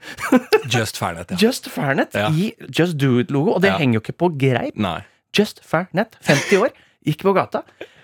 Just 0.69 0.97
Fernet, 1.01 1.31
ja. 1.33 1.37
Just 1.41 1.67
Fair 1.73 1.95
Net 1.97 2.13
Ja. 2.13 2.29
i 2.29 2.51
Just 2.69 2.97
Do 3.01 3.19
It-logo, 3.19 3.55
og 3.57 3.61
det 3.61 3.71
Ja. 3.73 3.77
henger 3.77 3.99
jo 3.99 4.01
ikke 4.05 4.17
på 4.17 4.29
greip. 4.37 4.75
Nei. 4.77 4.99
Just 5.37 5.61
Fair 5.65 5.87
Net, 5.93 6.15
50 6.21 6.57
år, 6.61 6.69
gikk 7.05 7.21
på 7.25 7.33
gata. 7.35 7.63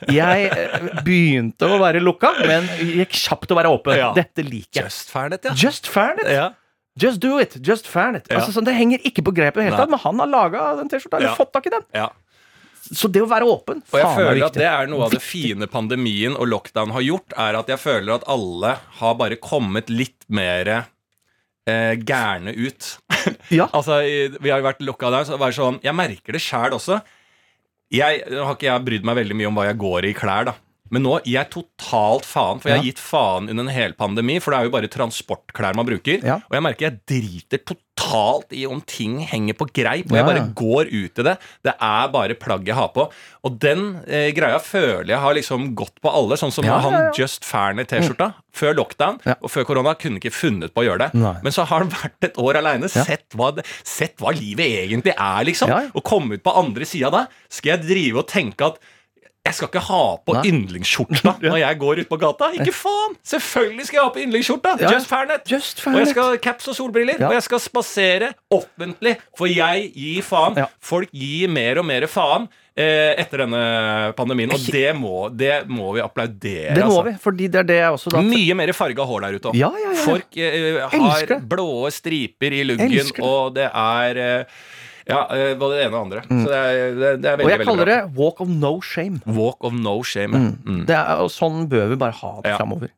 Jeg 0.10 0.50
eh, 0.52 0.90
begynte 1.06 1.68
å 1.70 1.78
være 1.82 2.02
lukka, 2.02 2.32
men 2.48 2.66
gikk 2.78 3.14
kjapt 3.14 3.52
å 3.54 3.56
være 3.58 3.70
åpen. 3.70 3.98
Ja. 3.98 4.12
Dette 4.18 4.44
liker 4.44 4.82
jeg. 4.82 4.90
Just 4.90 5.10
Fairnet, 5.14 5.46
ja. 5.46 5.54
Just 5.58 5.88
Fair 5.88 6.16
Net. 6.18 6.30
ja. 6.34 6.50
Just 7.00 7.22
do 7.24 7.38
it! 7.40 7.56
Just 7.64 7.88
fan 7.88 8.18
it. 8.20 8.28
Altså, 8.32 8.52
sånn, 8.56 8.66
det 8.68 8.74
henger 8.76 9.00
ikke 9.08 9.24
på 9.24 9.32
grepet 9.36 9.62
i 9.62 9.64
det 9.64 9.70
hele 9.70 9.80
tatt, 9.80 9.92
men 9.94 10.02
han 10.04 10.20
har 10.20 10.28
laga 10.32 10.66
den 10.82 10.90
T-skjorta, 10.92 11.22
eller 11.22 11.38
fått 11.38 11.54
tak 11.56 11.70
i 11.70 11.74
den. 11.78 11.88
ja. 11.96 12.10
Så 12.92 13.08
det 13.08 13.22
å 13.24 13.28
være 13.30 13.46
åpen, 13.48 13.84
Og 13.94 14.00
jeg 14.02 14.08
føler 14.18 14.40
er 14.42 14.46
at 14.50 14.56
det 14.58 14.66
er 14.68 14.88
noe 14.90 15.06
av 15.06 15.12
det 15.14 15.22
fine 15.24 15.68
pandemien 15.70 16.34
og 16.34 16.50
lockdown 16.50 16.92
har 16.92 17.04
gjort, 17.06 17.36
er 17.40 17.56
at 17.60 17.70
jeg 17.72 17.80
føler 17.80 18.16
at 18.18 18.26
alle 18.28 18.74
har 18.98 19.14
bare 19.20 19.38
kommet 19.40 19.88
litt 19.94 20.26
mer 20.34 20.72
eh, 21.70 21.94
gærne 22.02 22.56
ut. 22.58 22.90
Ja. 23.54 23.68
altså, 23.70 24.00
vi 24.02 24.50
har 24.50 24.58
jo 24.64 24.66
vært 24.66 24.82
lukka 24.82 25.12
der, 25.14 25.28
så 25.28 25.36
det 25.36 25.42
var 25.44 25.54
sånn 25.54 25.76
Jeg 25.86 25.94
merker 25.94 26.34
det 26.34 26.42
sjæl 26.42 26.74
også. 26.74 26.98
Jeg 27.94 28.24
har 28.32 28.56
ikke 28.56 28.66
jeg 28.66 28.86
brydd 28.88 29.06
meg 29.06 29.20
veldig 29.20 29.38
mye 29.38 29.50
om 29.52 29.60
hva 29.60 29.66
jeg 29.68 29.78
går 29.84 30.08
i 30.08 30.12
i 30.12 30.18
klær, 30.18 30.48
da. 30.50 30.56
Men 30.92 31.06
nå 31.08 31.18
gir 31.24 31.38
jeg 31.38 31.50
totalt 31.54 32.26
faen, 32.28 32.60
for 32.62 32.70
jeg 32.72 32.82
har 32.82 32.88
gitt 32.90 33.00
faen 33.02 33.48
under 33.50 33.64
en 33.64 33.72
hel 33.74 33.94
pandemi. 33.98 34.40
For 34.44 34.52
det 34.52 34.60
er 34.60 34.68
jo 34.68 34.74
bare 34.76 34.90
transportklær 34.92 35.78
man 35.80 35.88
bruker. 35.88 36.20
Ja. 36.26 36.40
Og 36.50 36.58
jeg 36.58 36.66
merker 36.68 36.88
jeg 36.90 37.00
driter 37.08 37.64
totalt 37.72 38.52
i 38.58 38.66
om 38.68 38.82
ting 38.88 39.20
henger 39.30 39.56
på 39.60 39.68
greip. 39.72 40.10
Og 40.12 40.18
jeg 40.20 40.28
bare 40.28 40.44
går 40.58 40.92
ut 40.92 41.22
i 41.22 41.26
det. 41.30 41.36
Det 41.64 41.74
er 41.78 42.12
bare 42.12 42.36
plagg 42.40 42.68
jeg 42.68 42.76
har 42.78 42.92
på. 42.96 43.08
Og 43.48 43.58
den 43.64 43.86
eh, 44.08 44.30
greia 44.36 44.60
føler 44.64 45.14
jeg 45.14 45.24
har 45.24 45.38
liksom 45.38 45.70
gått 45.80 45.96
på 46.04 46.12
alle. 46.12 46.36
Sånn 46.40 46.52
som 46.56 46.68
Ja, 46.68 46.80
han 46.84 46.98
ja. 46.98 47.10
Just 47.22 47.48
Ferner-T-skjorta. 47.48 48.32
Før 48.52 48.76
lockdown 48.76 49.22
Ja. 49.24 49.38
og 49.40 49.48
før 49.54 49.64
korona 49.70 49.94
kunne 49.96 50.20
ikke 50.20 50.34
funnet 50.36 50.74
på 50.76 50.84
å 50.84 50.88
gjøre 50.90 51.06
det. 51.08 51.20
Nei. 51.22 51.38
Men 51.46 51.56
så 51.56 51.64
har 51.70 51.86
han 51.86 51.92
vært 51.94 52.28
et 52.28 52.40
år 52.42 52.60
aleine. 52.60 52.90
Ja. 52.92 53.06
Sett, 53.08 53.32
sett 53.88 54.18
hva 54.20 54.34
livet 54.36 54.68
egentlig 54.90 55.16
er, 55.16 55.46
liksom. 55.48 55.72
Ja, 55.72 55.86
ja. 55.88 55.94
Og 55.96 56.04
komme 56.04 56.36
ut 56.36 56.44
på 56.44 56.52
andre 56.60 56.84
sida 56.90 57.12
da. 57.14 57.26
Skal 57.50 57.78
jeg 57.78 57.88
drive 57.88 58.26
og 58.26 58.28
tenke 58.28 58.74
at 58.74 58.82
Jeg 59.42 59.58
skal 59.58 59.72
ikke 59.72 59.82
ha 59.88 60.02
på 60.22 60.34
yndlingsskjorta 60.46 61.32
når 61.50 61.58
jeg 61.64 61.78
går 61.82 62.02
ut 62.04 62.10
på 62.12 62.18
gata. 62.22 62.52
Ikke 62.54 62.74
faen! 62.78 63.16
Selvfølgelig 63.26 63.88
skal 63.88 63.98
jeg 63.98 64.06
ha 64.06 64.12
på 64.14 64.22
yndlingsskjorta! 64.22 64.74
Ja. 64.84 64.92
Just 64.94 65.10
fairnet. 65.10 65.48
Just 65.50 65.82
Og 65.90 65.98
jeg 65.98 66.12
skal 66.14 66.28
ha 66.30 66.42
caps 66.44 66.70
og 66.70 66.78
solbriller, 66.78 67.18
Ja. 67.18 67.32
og 67.32 67.34
jeg 67.40 67.46
skal 67.48 67.64
spasere 67.64 68.34
offentlig. 68.54 69.16
For 69.38 69.50
jeg 69.50 69.88
gir 69.98 70.28
faen. 70.28 70.60
Ja. 70.62 70.68
Folk 70.78 71.10
gir 71.10 71.50
mer 71.50 71.82
og 71.82 71.88
mer 71.90 72.06
faen 72.12 72.46
eh, 72.78 73.18
etter 73.20 73.44
denne 73.48 73.64
pandemien, 74.18 74.54
og 74.54 74.68
det 74.72 74.92
må, 74.98 75.16
det 75.34 75.56
må 75.74 75.90
vi 75.98 76.04
applaudere. 76.06 76.76
Det 76.78 76.86
må 76.86 77.00
altså. 77.00 77.08
vi, 77.10 77.16
fordi 77.26 77.50
det 77.52 77.64
er 77.64 77.70
det 77.72 77.80
jeg 77.82 77.96
også 77.98 78.14
da 78.14 78.22
Mye 78.26 78.60
mer 78.62 78.74
farga 78.78 79.08
hår 79.10 79.26
der 79.26 79.40
ute 79.40 79.52
òg. 79.52 79.58
Ja, 79.58 79.72
ja, 79.82 79.96
ja. 79.96 80.04
Folk 80.06 80.38
eh, 80.38 80.78
har 80.94 81.34
blå 81.56 81.90
striper 81.94 82.60
i 82.60 82.62
luggen, 82.70 83.12
og 83.26 83.58
det 83.58 83.68
er 83.74 84.22
eh, 84.22 84.62
Ja, 85.10 85.26
eh, 85.34 85.54
både 85.60 85.78
det 85.80 85.86
ene 85.88 85.98
og 85.98 86.06
andre. 86.06 86.22
Så 86.30 86.46
det 86.48 86.58
er, 86.62 86.96
det, 86.96 87.12
det 87.24 87.30
er 87.32 87.38
veldig, 87.40 87.46
Og 87.46 87.52
jeg 87.54 87.66
kaller 87.68 87.86
det 87.92 88.00
walk 88.18 88.42
of 88.42 88.50
no 88.50 88.74
shame. 88.86 89.22
Walk 89.26 89.64
of 89.66 89.74
no 89.74 89.96
shame. 90.04 90.32
mm. 90.38 90.52
Mm. 90.66 90.82
Det 90.90 90.96
er, 90.98 91.22
og 91.24 91.32
sånn 91.34 91.68
bør 91.72 91.90
vi 91.94 92.00
bare 92.02 92.18
ha 92.22 92.34
det 92.42 92.52
Ja. 92.54 92.58
framover. 92.62 92.90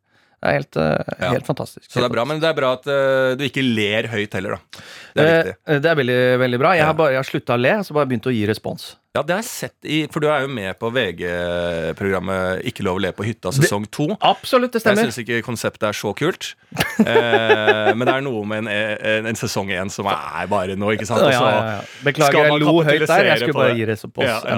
Det 0.43 0.49
er 0.49 0.57
helt, 0.57 0.75
eh, 0.75 1.13
Ja. 1.21 1.29
helt 1.31 1.45
fantastisk. 1.47 1.87
Så 1.87 2.01
det 2.01 2.09
er 2.09 2.13
bra, 2.17 2.25
men 2.27 2.39
det 2.43 2.49
er 2.49 2.53
bra 2.57 2.73
at 2.75 2.85
uh, 2.87 3.35
du 3.39 3.45
ikke 3.47 3.63
ler 3.63 4.09
høyt 4.11 4.33
heller, 4.35 4.57
da. 4.57 4.81
Det 5.15 5.23
er 5.23 5.37
viktig. 5.43 5.81
Det 5.85 5.91
er 5.93 5.95
veldig, 5.95 6.19
veldig 6.43 6.59
bra. 6.59 6.73
Jeg 6.75 6.85
har 6.85 6.93
bare 6.99 7.13
jeg 7.15 7.21
har 7.21 7.29
slutta 7.29 7.55
å 7.55 7.61
le, 7.61 7.71
så 7.87 7.95
bare 7.95 8.09
begynt 8.11 8.27
å 8.27 8.33
gi 8.35 8.43
respons. 8.49 8.95
Ja, 9.13 9.21
det 9.21 9.35
har 9.35 9.43
jeg 9.43 9.45
sett 9.45 9.85
i 9.85 9.97
For 10.09 10.23
du 10.23 10.25
er 10.33 10.41
jo 10.41 10.49
med 10.49 10.73
på 10.81 10.89
VG-programmet 10.89 12.63
Ikke 12.65 12.81
lov 12.81 12.97
å 12.97 13.01
le 13.03 13.11
på 13.13 13.27
hytta 13.27 13.51
sesong 13.53 13.85
to. 13.93 14.07
Absolutt, 14.25 14.73
det 14.73 14.81
stemmer 14.81 15.05
Jeg 15.05 15.11
syns 15.11 15.19
ikke 15.21 15.43
konseptet 15.45 15.85
er 15.91 15.97
så 15.97 16.15
kult. 16.17 16.55
Eh, 17.03 17.89
men 17.93 18.03
det 18.05 18.13
er 18.13 18.23
noe 18.25 18.41
med 18.47 18.63
en, 18.63 18.67
en, 18.69 19.27
en 19.29 19.37
sesong 19.37 19.69
én 19.73 19.89
som 19.93 20.07
er 20.09 20.47
bare 20.49 20.75
nå, 20.79 20.91
ikke 20.95 21.05
sant? 21.09 21.21
Ja, 21.25 21.33
ja, 21.33 21.61
ja. 21.67 21.79
Beklager, 22.05 22.47
jeg 22.47 22.61
lo 22.63 22.73
høyt 22.85 23.05
der. 23.05 23.27
Jeg 23.27 23.41
skulle 23.43 23.57
bare 23.57 23.75
gi 23.77 23.85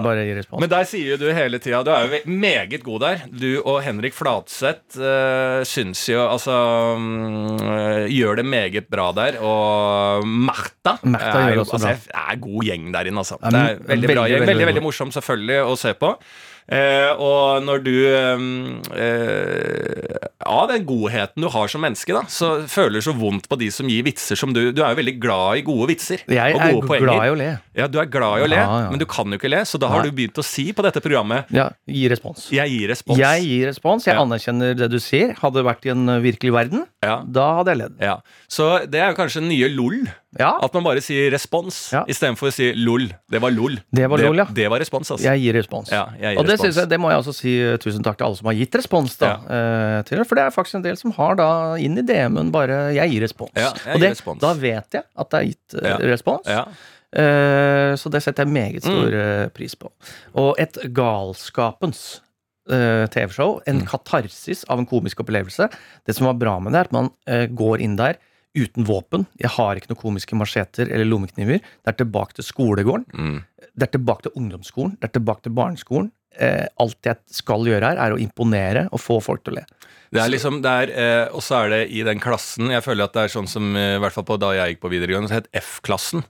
bare 0.06 0.26
gi 0.28 0.38
respons. 0.40 0.64
Men 0.64 0.72
der 0.72 0.88
sier 0.90 1.20
du 1.20 1.26
hele 1.36 1.60
tida 1.64 1.82
Du 1.86 1.92
er 1.96 2.08
jo 2.08 2.22
meget 2.30 2.86
god 2.86 3.04
der. 3.04 3.26
Du 3.32 3.50
og 3.60 3.82
Henrik 3.84 4.16
Flatseth 4.16 5.00
uh, 5.00 5.64
syns 5.68 6.04
jo 6.12 6.24
Altså 6.26 6.56
eh, 6.96 8.06
Gjør 8.14 8.40
det 8.40 8.48
meget 8.48 8.90
bra 8.92 9.10
der. 9.16 9.40
Og 9.44 10.28
Märtha 10.28 10.96
er 11.04 11.60
også 11.60 11.80
altså, 11.80 11.96
er 12.16 12.40
god 12.44 12.70
gjeng 12.70 12.92
der 12.96 13.12
inne, 13.12 13.24
altså. 13.24 13.40
Det 13.44 13.64
er 13.64 13.84
veldig, 13.92 14.12
bra 14.12 14.28
gjeng. 14.32 14.45
Veldig 14.46 14.56
Veldig, 14.56 14.68
veldig 14.74 14.86
morsom, 14.86 15.12
selvfølgelig, 15.16 15.62
å 15.66 15.76
se 15.80 15.94
på. 15.98 16.14
Eh, 16.66 17.12
og 17.22 17.62
når 17.62 17.82
du 17.86 17.92
eh, 18.10 18.40
Av 20.42 20.64
den 20.72 20.82
godheten 20.88 21.46
du 21.46 21.50
har 21.54 21.70
som 21.70 21.84
menneske, 21.86 22.16
da, 22.16 22.24
så 22.26 22.56
føler 22.70 22.98
du 22.98 23.06
så 23.06 23.14
vondt 23.14 23.46
på 23.52 23.60
de 23.62 23.70
som 23.74 23.90
gir 23.90 24.02
vitser 24.08 24.40
som 24.40 24.50
du 24.56 24.72
Du 24.74 24.82
er 24.82 24.96
jo 24.96 25.00
veldig 25.02 25.16
glad 25.22 25.62
i 25.62 25.66
gode 25.68 25.92
vitser. 25.94 26.26
Jeg 26.26 26.58
og 26.58 26.62
er 26.66 26.80
poenger. 26.82 27.06
glad 27.06 27.22
i 27.28 27.34
å 27.34 27.38
le. 27.38 27.52
Ja, 27.76 27.88
du 27.92 28.00
er 28.00 28.06
glad 28.08 28.40
i 28.40 28.46
å 28.46 28.48
le, 28.50 28.56
Ja, 28.56 28.80
ja. 28.86 28.90
men 28.90 29.00
du 29.00 29.06
kan 29.06 29.26
jo 29.28 29.38
ikke 29.38 29.50
le, 29.52 29.62
så 29.68 29.78
da 29.82 29.88
har 29.92 30.02
Nei. 30.04 30.10
du 30.10 30.16
begynt 30.16 30.38
å 30.40 30.44
si 30.44 30.72
på 30.74 30.82
dette 30.86 31.02
programmet 31.04 31.46
Ja, 31.52 31.70
gi 31.88 32.08
respons. 32.10 32.50
Jeg 32.52 32.70
gir 32.72 32.88
respons. 32.88 33.18
Jeg 33.20 33.44
gir 33.44 33.68
respons. 33.68 34.06
Jeg 34.08 34.16
Ja. 34.16 34.22
anerkjenner 34.24 34.76
det 34.78 34.90
du 34.92 34.98
sier. 35.00 35.34
Hadde 35.36 35.56
det 35.62 35.66
vært 35.66 35.86
i 35.86 35.90
en 35.92 36.08
uh, 36.10 36.20
virkelig 36.24 36.54
verden, 36.54 36.86
Ja. 37.04 37.22
da 37.28 37.56
hadde 37.58 37.68
jeg 37.74 37.78
ledd. 37.78 37.96
Ja. 38.00 38.18
Så 38.50 38.86
det 38.90 38.96
er 39.02 39.12
jo 39.12 39.18
kanskje 39.22 39.42
den 39.42 39.50
nye 39.50 39.68
LOL. 39.70 40.08
Ja, 40.38 40.60
At 40.62 40.74
man 40.74 40.84
bare 40.84 41.00
sier 41.00 41.32
respons 41.32 41.92
Ja. 41.94 42.04
istedenfor 42.12 42.50
å 42.50 42.52
si 42.52 42.74
LOL. 42.76 43.08
Det 43.32 43.40
var 43.40 43.52
LOL. 43.52 43.78
Det 43.94 44.10
var 44.10 44.18
LOL, 44.20 44.36
ja. 44.36 44.46
Det 44.52 44.70
var 44.70 44.80
respons, 44.80 45.10
altså. 45.12 45.24
jeg 45.24 45.40
gir 45.46 45.54
respons. 45.56 45.90
Ja, 45.92 46.10
jeg 46.20 46.36
gir 46.36 46.40
og 46.40 46.46
det, 46.46 46.60
respons. 46.60 46.76
jeg, 46.76 46.90
det 46.90 47.00
må 47.00 47.10
jeg 47.10 47.20
også 47.24 47.34
si 47.36 47.54
uh, 47.64 47.78
tusen 47.78 48.04
takk 48.04 48.18
til 48.18 48.26
alle 48.28 48.36
som 48.36 48.46
har 48.48 48.54
gitt 48.56 48.72
respons. 48.76 49.18
da 49.18 49.36
eh, 49.48 50.24
For 50.26 50.36
det 50.36 50.44
er 50.44 50.52
faktisk 50.52 50.76
en 50.76 50.82
del 50.84 50.98
som 50.98 51.12
har 51.12 51.36
da 51.36 51.76
inn 51.76 51.98
i 51.98 52.02
DM-en 52.02 52.52
bare 52.52 52.92
'jeg 52.94 53.12
gir 53.12 53.22
respons'. 53.28 53.56
Ja, 53.56 53.72
jeg 53.86 53.96
og 53.96 54.00
gir 54.02 54.08
det, 54.08 54.12
respons. 54.18 54.40
da 54.42 54.54
vet 54.54 54.92
jeg 54.92 55.04
at 55.18 55.30
det 55.30 55.40
er 55.40 55.46
gitt 55.46 55.84
Ja. 55.84 55.98
respons. 55.98 56.46
Eh, 57.14 57.94
så 58.00 58.10
det 58.12 58.22
setter 58.24 58.46
jeg 58.46 58.54
meget 58.54 58.84
stor 58.84 59.12
Mm. 59.12 59.20
eh, 59.44 59.48
pris 59.50 59.76
på. 59.76 59.92
Og 60.36 60.56
et 60.60 60.74
galskapens 60.94 62.22
eh, 62.70 63.06
TV-show, 63.14 63.60
en 63.68 63.82
Mm. 63.82 63.86
katarsis 63.88 64.66
av 64.70 64.80
en 64.80 64.86
komisk 64.88 65.20
opplevelse. 65.22 65.70
Det 66.06 66.16
som 66.16 66.26
var 66.26 66.34
bra 66.34 66.60
med 66.60 66.74
det, 66.74 66.80
er 66.80 66.86
at 66.86 66.92
man 66.92 67.12
går 67.56 67.80
inn 67.82 67.96
der 67.96 68.16
uten 68.58 68.86
våpen. 68.88 69.28
Jeg 69.38 69.52
har 69.52 69.76
ikke 69.76 69.90
noen 69.94 70.02
komiske 70.02 70.34
macheter 70.36 70.90
eller 70.92 71.06
lommekniver. 71.06 71.60
Det 71.60 71.88
er 71.88 71.98
tilbake 72.06 72.34
til 72.34 72.44
skolegården. 72.46 73.06
Mm. 73.14 73.44
Det 73.78 73.84
er 73.84 73.98
tilbake 74.00 74.24
til 74.24 74.32
ungdomsskolen. 74.36 74.98
Det 75.00 75.10
er 75.10 75.20
tilbake 75.20 75.44
til 75.44 75.52
barneskolen. 75.54 76.12
Eh, 76.40 76.66
alt 76.80 76.98
jeg 77.04 77.18
skal 77.32 77.60
gjøre 77.64 77.82
her, 77.84 77.98
er 77.98 78.12
å 78.12 78.20
imponere 78.20 78.90
og 78.92 79.00
få 79.00 79.22
folk 79.22 79.44
til 79.44 79.54
å 79.54 79.56
le. 79.58 79.66
Det 80.12 80.22
er 80.22 80.30
liksom, 80.30 80.62
det 80.62 80.72
er, 80.72 80.90
eh, 81.26 81.28
Og 81.36 81.42
så 81.42 81.66
er 81.66 81.70
det 81.70 81.92
i 81.92 82.02
den 82.04 82.20
klassen 82.20 82.70
Jeg 82.70 82.84
føler 82.84 83.04
at 83.04 83.14
det 83.14 83.24
er 83.24 83.28
sånn 83.40 83.48
som 83.50 83.76
I 83.76 83.98
hvert 84.00 84.12
fall 84.14 84.24
på 84.24 84.38
da 84.40 84.52
jeg 84.54 84.76
gikk 84.76 84.82
på 84.82 84.90
videregående, 84.92 85.28
så 85.30 85.34
het 85.42 85.48
F-klassen. 85.54 86.24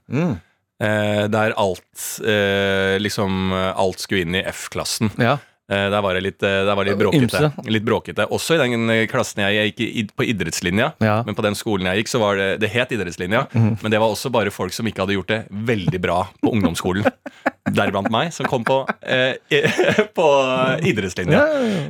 Eh, 0.82 1.24
der 1.32 1.54
alt 1.56 2.06
eh, 2.20 2.98
liksom 3.00 3.52
Alt 3.52 4.02
skulle 4.02 4.26
inn 4.26 4.34
i 4.36 4.42
F-klassen. 4.44 5.08
Ja. 5.16 5.38
Eh, 5.66 5.88
der 5.90 6.02
var 6.02 6.14
det 6.14 6.20
litt, 6.22 6.42
eh, 6.42 6.74
var 6.74 6.84
det 6.84 6.94
bråkete. 6.98 7.50
Litt 7.66 7.82
bråkete. 7.82 8.28
Også 8.30 8.54
i 8.54 8.60
den 8.60 8.90
eh, 8.90 9.06
klassen 9.10 9.42
jeg, 9.42 9.56
jeg 9.56 9.72
gikk 9.72 9.80
i, 9.82 10.04
på 10.14 10.26
idrettslinja. 10.30 10.92
Ja. 11.02 11.16
Men 11.26 11.34
på 11.34 11.42
den 11.42 11.58
skolen 11.58 11.88
jeg 11.90 12.04
gikk, 12.04 12.12
så 12.12 12.20
var 12.22 12.38
det 12.38 12.48
Det 12.62 12.70
het 12.70 12.94
idrettslinja, 12.94 13.46
men 13.52 13.90
det 13.90 13.98
var 13.98 14.12
også 14.14 14.30
bare 14.30 14.54
folk 14.54 14.74
som 14.76 14.86
ikke 14.86 15.02
hadde 15.02 15.16
gjort 15.18 15.32
det 15.32 15.40
veldig 15.50 16.00
bra 16.02 16.20
på 16.42 16.54
ungdomsskolen. 16.54 17.10
Deriblant 17.76 18.10
meg, 18.12 18.32
som 18.34 18.48
kom 18.50 18.64
på, 18.66 18.78
eh, 19.02 19.36
på 20.18 20.26
idrettslinja. 20.86 21.42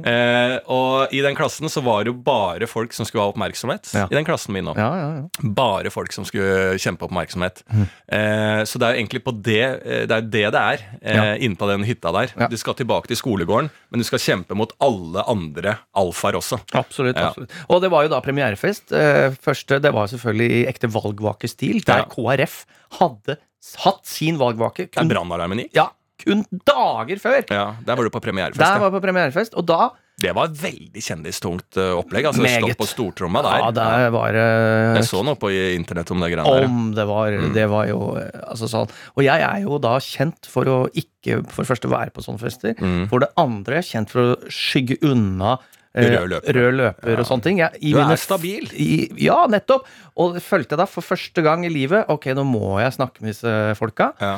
Eh, 0.07 0.57
og 0.73 1.15
i 1.15 1.23
den 1.25 1.37
klassen 1.39 1.71
så 1.73 1.83
var 1.85 2.05
det 2.05 2.13
jo 2.13 2.17
bare 2.27 2.69
folk 2.71 2.95
som 2.97 3.07
skulle 3.09 3.25
ha 3.27 3.33
oppmerksomhet. 3.33 3.93
I 4.07 4.15
den 4.15 4.27
klassen 4.29 4.55
min 4.57 4.67
nå. 4.69 4.75
Ja, 4.79 4.91
ja, 5.01 5.09
ja. 5.21 5.51
Bare 5.57 5.93
folk 5.95 6.15
som 6.15 6.27
skulle 6.29 6.77
kjempe 6.83 7.07
oppmerksomhet. 7.09 7.63
Eh, 7.73 8.63
så 8.69 8.81
det 8.81 8.89
er 8.89 8.97
jo 8.97 9.03
egentlig 9.05 9.25
på 9.27 9.35
det 9.37 9.63
det 10.11 10.17
er 10.17 10.27
det 10.27 10.45
det 10.55 10.63
er 10.63 10.83
eh, 11.01 11.33
inne 11.47 11.59
på 11.59 11.69
den 11.71 11.85
hytta 11.87 12.13
der. 12.15 12.35
Du 12.51 12.57
skal 12.61 12.77
tilbake 12.79 13.11
til 13.11 13.19
skolegården, 13.21 13.71
men 13.91 14.03
du 14.03 14.07
skal 14.07 14.23
kjempe 14.23 14.57
mot 14.59 14.73
alle 14.83 15.25
andre 15.31 15.77
alfaer 15.97 16.39
også. 16.41 16.61
Absolutt. 16.77 17.17
Absolutt. 17.19 17.55
Og 17.73 17.83
det 17.85 17.91
var 17.93 18.07
jo 18.07 18.13
da 18.13 18.21
premierefest. 18.25 18.93
Eh, 18.97 19.35
første, 19.43 19.81
Det 19.83 19.93
var 19.95 20.09
selvfølgelig 20.11 20.51
i 20.61 20.67
ekte 20.71 20.89
valgvakestil, 20.93 21.83
der 21.87 22.05
Ja. 22.05 22.09
KrF 22.11 22.65
hadde 23.01 23.39
hatt 23.85 24.03
sin 24.07 24.39
valgvake 24.41 24.89
Der 24.95 25.09
brannalarmen 25.11 25.65
gikk. 25.65 25.75
ja, 25.77 25.91
kun 26.23 26.47
dager 26.65 27.19
før. 27.21 27.43
Ja, 27.53 27.69
der 27.85 27.99
var 27.99 28.07
du 28.07 28.11
på 28.11 28.23
premierefest. 28.25 28.61
Der 28.63 28.79
var 28.81 28.89
jeg 28.89 28.95
på 28.97 29.05
premierefest, 29.05 29.55
og 29.55 29.67
da 29.69 29.91
Det 30.17 30.31
var 30.33 30.49
et 30.49 30.57
veldig 30.57 31.03
kjendistungt 31.05 31.77
eh, 31.77 31.91
opplegg. 31.93 32.25
Altså 32.31 32.41
Meget. 32.41 32.65
Stå 32.65 32.79
på 32.81 32.87
stortromma 32.89 33.43
der. 33.45 33.59
Ja, 33.61 33.71
der 33.77 34.07
var 34.15 34.33
uh, 34.33 34.97
Jeg 34.97 35.05
så 35.05 35.21
noe 35.27 35.37
på 35.37 35.51
internett 35.53 36.09
om 36.15 36.23
det 36.25 36.31
greiene 36.33 36.55
der. 36.57 36.65
Om 36.71 36.95
det 36.97 37.05
var 37.11 37.37
Mm. 37.37 37.53
Det 37.53 37.67
var 37.69 37.85
jo 37.91 37.99
eh, 38.17 38.31
altså 38.49 38.65
sånn. 38.73 38.89
Og 39.13 39.27
jeg 39.27 39.45
er 39.45 39.61
jo 39.67 39.77
da 39.77 39.99
kjent 40.01 40.49
for 40.49 40.65
å 40.73 40.79
ikke 40.89 41.43
for 41.51 41.67
det 41.67 41.69
første 41.69 41.91
være 41.93 42.15
på 42.17 42.25
sånne 42.25 42.41
fester. 42.41 42.73
Mm. 42.81 43.09
For 43.13 43.21
det 43.21 43.29
andre 43.37 43.83
kjent 43.85 44.09
for 44.15 44.33
å 44.33 44.37
skygge 44.49 44.97
unna 45.05 45.59
Rød 45.97 46.29
løper. 46.29 46.53
rød 46.61 46.75
løper 46.77 47.19
og 47.23 47.27
sånne 47.27 47.43
ting. 47.47 47.59
Jeg, 47.63 47.79
i 47.81 47.93
Du 47.93 47.99
er 47.99 48.05
mine- 48.05 48.19
stabil. 48.21 48.67
I, 48.75 48.89
ja, 49.25 49.47
nettopp. 49.49 49.87
Og 50.17 50.37
følte 50.45 50.75
jeg 50.77 50.79
da 50.83 50.87
for 50.91 51.01
første 51.03 51.43
gang 51.43 51.65
i 51.65 51.71
livet. 51.73 52.05
Ok, 52.13 52.27
nå 52.37 52.45
må 52.45 52.79
jeg 52.83 52.93
snakke 52.99 53.23
med 53.25 53.33
disse 53.33 53.55
folka. 53.79 54.13
Ja. 54.21 54.35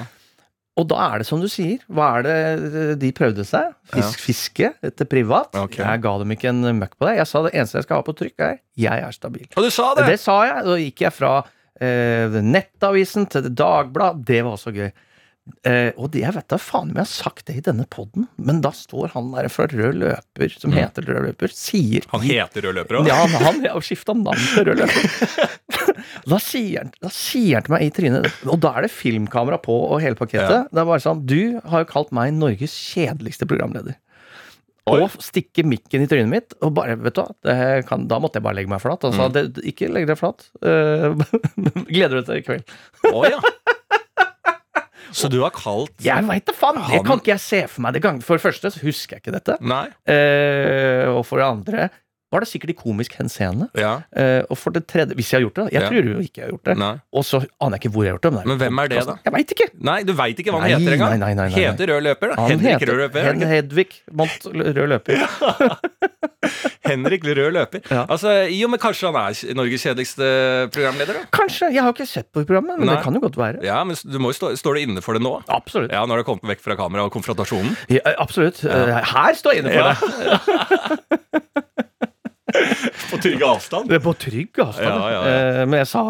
Og 0.78 0.86
da 0.86 0.94
er 1.12 1.18
det 1.18 1.26
som 1.26 1.40
du 1.42 1.48
sier. 1.50 1.80
Hva 1.90 2.20
er 2.20 2.22
det 2.22 2.98
de 3.02 3.10
prøvde 3.10 3.42
seg? 3.44 3.72
Fisk, 3.90 4.20
Fiske 4.22 4.68
etter 4.86 5.08
privat. 5.10 5.50
Okay. 5.58 5.82
Jeg 5.82 6.02
ga 6.04 6.12
dem 6.22 6.30
ikke 6.36 6.52
en 6.52 6.62
møkk 6.78 6.94
på 6.94 7.08
det. 7.08 7.16
Jeg 7.18 7.26
sa 7.26 7.42
det 7.42 7.52
eneste 7.58 7.80
jeg 7.80 7.88
skal 7.88 7.96
ha 7.98 8.02
på 8.06 8.14
trykk, 8.14 8.38
er 8.38 8.58
'jeg 8.78 9.02
er 9.02 9.10
stabil'. 9.10 9.50
Og 9.56 9.64
du 9.64 9.70
sa 9.70 9.94
det! 9.96 10.06
Det 10.06 10.20
sa 10.20 10.36
jeg. 10.46 10.64
Da 10.64 10.76
gikk 10.78 11.00
jeg 11.02 11.12
fra 11.12 11.32
eh, 11.80 12.28
Nettavisen 12.42 13.26
til 13.28 13.42
Dagbladet. 13.50 14.24
Det 14.24 14.44
var 14.44 14.52
også 14.54 14.70
gøy. 14.72 14.92
Eh, 15.68 15.90
og 15.96 16.10
det, 16.14 16.20
jeg 16.24 16.34
vet 16.36 16.46
da 16.52 16.58
faen 16.60 16.90
om 16.90 16.96
jeg 16.96 17.04
har 17.04 17.10
sagt 17.10 17.46
det 17.48 17.56
i 17.58 17.62
denne 17.64 17.84
poden, 17.90 18.26
men 18.36 18.60
da 18.64 18.70
står 18.74 19.12
han 19.14 19.30
der 19.34 19.48
fra 19.52 19.66
Rød 19.70 19.98
Løper, 20.00 20.54
som 20.60 20.72
heter 20.76 21.06
Rød 21.08 21.28
Løper, 21.28 21.52
sier 21.54 22.04
Han 22.12 22.24
heter 22.26 22.66
rød 22.68 22.78
løper 22.80 23.00
òg. 23.00 23.08
ja, 23.10 23.18
han, 23.22 23.36
han 23.44 23.60
har 23.66 23.84
skifta 23.86 24.14
navn 24.18 24.42
til 24.54 24.68
Rød 24.70 24.82
Løper. 24.82 25.54
da, 26.32 26.40
sier 26.42 26.82
han, 26.84 26.92
da 27.04 27.12
sier 27.12 27.56
han 27.58 27.66
til 27.68 27.74
meg 27.76 27.86
i 27.86 27.92
trynet 27.94 28.28
Og 28.48 28.58
da 28.62 28.74
er 28.78 28.86
det 28.88 28.92
filmkamera 28.94 29.58
på 29.62 29.76
og 29.88 30.02
hele 30.04 30.18
pakketet. 30.18 30.52
Ja. 30.62 30.66
Det 30.70 30.82
er 30.84 30.90
bare 30.92 31.02
sånn 31.04 31.24
Du 31.28 31.38
har 31.64 31.84
jo 31.84 31.90
kalt 31.90 32.12
meg 32.16 32.34
Norges 32.36 32.74
kjedeligste 32.92 33.48
programleder. 33.48 33.96
Oi. 34.88 35.02
Og 35.04 35.18
stikke 35.20 35.66
mikken 35.68 36.00
i 36.00 36.08
trynet 36.08 36.30
mitt. 36.32 36.54
Og 36.64 36.70
bare, 36.72 36.94
vet 36.96 37.12
du 37.12 37.20
hva, 37.20 37.26
det 37.44 37.56
kan, 37.90 38.06
Da 38.08 38.16
måtte 38.24 38.40
jeg 38.40 38.46
bare 38.46 38.56
legge 38.56 38.70
meg 38.72 38.80
flat. 38.80 39.02
Og 39.04 39.12
sa 39.12 39.26
Mm. 39.28 39.34
det, 39.36 39.64
ikke 39.68 39.90
legg 39.92 40.06
deg 40.08 40.16
flat. 40.16 40.46
Eh, 40.64 41.12
gleder 41.92 42.14
du 42.16 42.22
deg 42.22 42.28
til 42.30 42.40
i 42.40 42.46
kveld? 42.46 42.72
Å 43.12 43.20
ja. 43.28 43.40
Så 45.12 45.30
du 45.32 45.40
har 45.42 45.54
kalt 45.54 45.94
Jeg 46.04 46.26
veit 46.28 46.46
da 46.48 46.54
faen! 46.56 46.80
Det 46.90 47.00
kan 47.06 47.22
ikke 47.22 47.34
jeg 47.34 47.44
se 47.44 47.62
for 47.70 47.84
meg. 47.84 47.96
Det 47.96 48.02
gang. 48.04 48.20
for 48.24 48.38
det 48.38 48.44
første 48.44 48.72
så 48.74 48.82
husker 48.84 49.16
jeg 49.16 49.24
ikke 49.24 49.36
dette. 49.38 49.56
Nei. 49.64 49.86
Eh, 50.08 51.06
og 51.10 51.24
for 51.28 51.40
det 51.40 51.48
andre 51.48 51.88
var 52.32 52.40
det 52.44 52.48
sikkert 52.50 52.70
i 52.70 52.76
komisk 52.76 53.14
henseende. 53.18 53.70
Ja. 53.78 53.94
Uh, 54.12 54.42
og 54.52 54.58
for 54.60 54.70
det 54.74 54.84
tredje, 54.90 55.14
hvis 55.16 55.30
jeg 55.32 55.38
har 55.40 55.44
gjort 55.46 55.58
det 55.60 55.66
Jeg 55.72 55.82
Ja. 55.82 55.88
tror 55.88 56.04
jo 56.12 56.18
ikke 56.20 56.40
jeg 56.42 56.44
har 56.44 56.50
gjort 56.52 56.64
det. 56.68 56.76
Nei. 56.82 56.92
Og 57.12 57.24
så 57.24 57.40
aner 57.60 57.76
jeg 57.78 57.84
ikke 57.86 57.92
hvor 57.94 58.04
jeg 58.04 58.12
har 58.12 58.18
gjort 58.18 58.28
det. 58.28 58.46
Men 58.52 58.58
hvem 58.60 58.82
er 58.84 58.88
det, 58.92 59.04
da? 59.08 59.14
Jeg 59.24 59.32
veit 59.38 59.54
ikke! 59.56 59.68
Nei, 59.90 59.98
du 60.04 60.12
veit 60.18 60.38
ikke 60.42 60.52
hva 60.52 60.60
han 60.60 60.68
Nei, 60.70 60.76
heter 60.78 60.96
engang. 60.98 61.10
nei, 61.10 61.18
nei, 61.18 61.34
nei, 61.34 61.48
nei. 61.48 61.64
Heter 61.64 61.92
rød 61.94 62.02
løper, 62.08 62.28
da. 62.34 62.40
Han 62.42 62.50
Henrik 62.52 62.74
heter 62.78 62.92
Rød 62.92 63.00
løper. 63.06 63.18
er 63.18 63.32
Hen? 63.32 63.46
Hedvig 63.48 63.88
Mont 64.12 64.48
Rød 64.52 64.88
Løper. 64.92 65.16
Henrik 66.88 67.24
rød 67.24 67.52
løper. 67.52 67.80
Ja. 67.92 68.04
Altså, 68.08 68.30
Jo, 68.48 68.68
men 68.72 68.80
kanskje 68.80 69.10
han 69.10 69.16
er 69.20 69.54
Norges 69.58 69.82
kjedeligste 69.84 70.28
programleder, 70.72 71.18
da? 71.18 71.24
Kanskje. 71.34 71.68
Jeg 71.74 71.82
har 71.84 71.92
ikke 71.92 72.06
sett 72.08 72.28
på 72.32 72.44
programmet, 72.48 72.78
men 72.80 72.88
det 72.88 73.02
kan 73.04 73.12
jo 73.14 73.20
godt 73.20 73.36
være. 73.36 73.60
Ja, 73.66 73.82
men 73.84 73.96
du 74.04 74.16
må 74.22 74.30
jo 74.32 74.38
stå, 74.38 74.52
Står 74.56 74.78
du 74.78 74.80
inne 74.86 75.02
for 75.04 75.12
det 75.18 75.22
nå? 75.24 75.34
Absolutt. 75.52 75.92
Ja, 75.92 76.04
Når 76.08 76.22
du 76.22 76.24
har 76.24 76.28
kommet 76.30 76.48
vekk 76.54 76.64
fra 76.64 76.76
kamera 76.78 77.04
og 77.04 77.12
konfrontasjonen? 77.12 77.76
Ja, 77.92 78.00
absolutt. 78.18 78.62
Eh, 78.64 78.94
Her 79.12 79.36
står 79.36 79.52
jeg 79.58 79.64
inne 79.64 79.76
for 79.76 79.84
det. 79.92 81.84
På 83.10 83.18
trygg 83.20 83.42
avstand? 83.44 83.88
Det 83.90 83.96
er 83.98 84.02
på 84.04 84.12
trygg 84.16 84.58
avstand. 84.62 84.88
Ja, 84.88 85.08
ja, 85.12 85.20
ja. 85.28 85.32
Eh, 85.62 85.66
Men 85.68 85.78
jeg 85.82 85.88
sa 85.90 86.02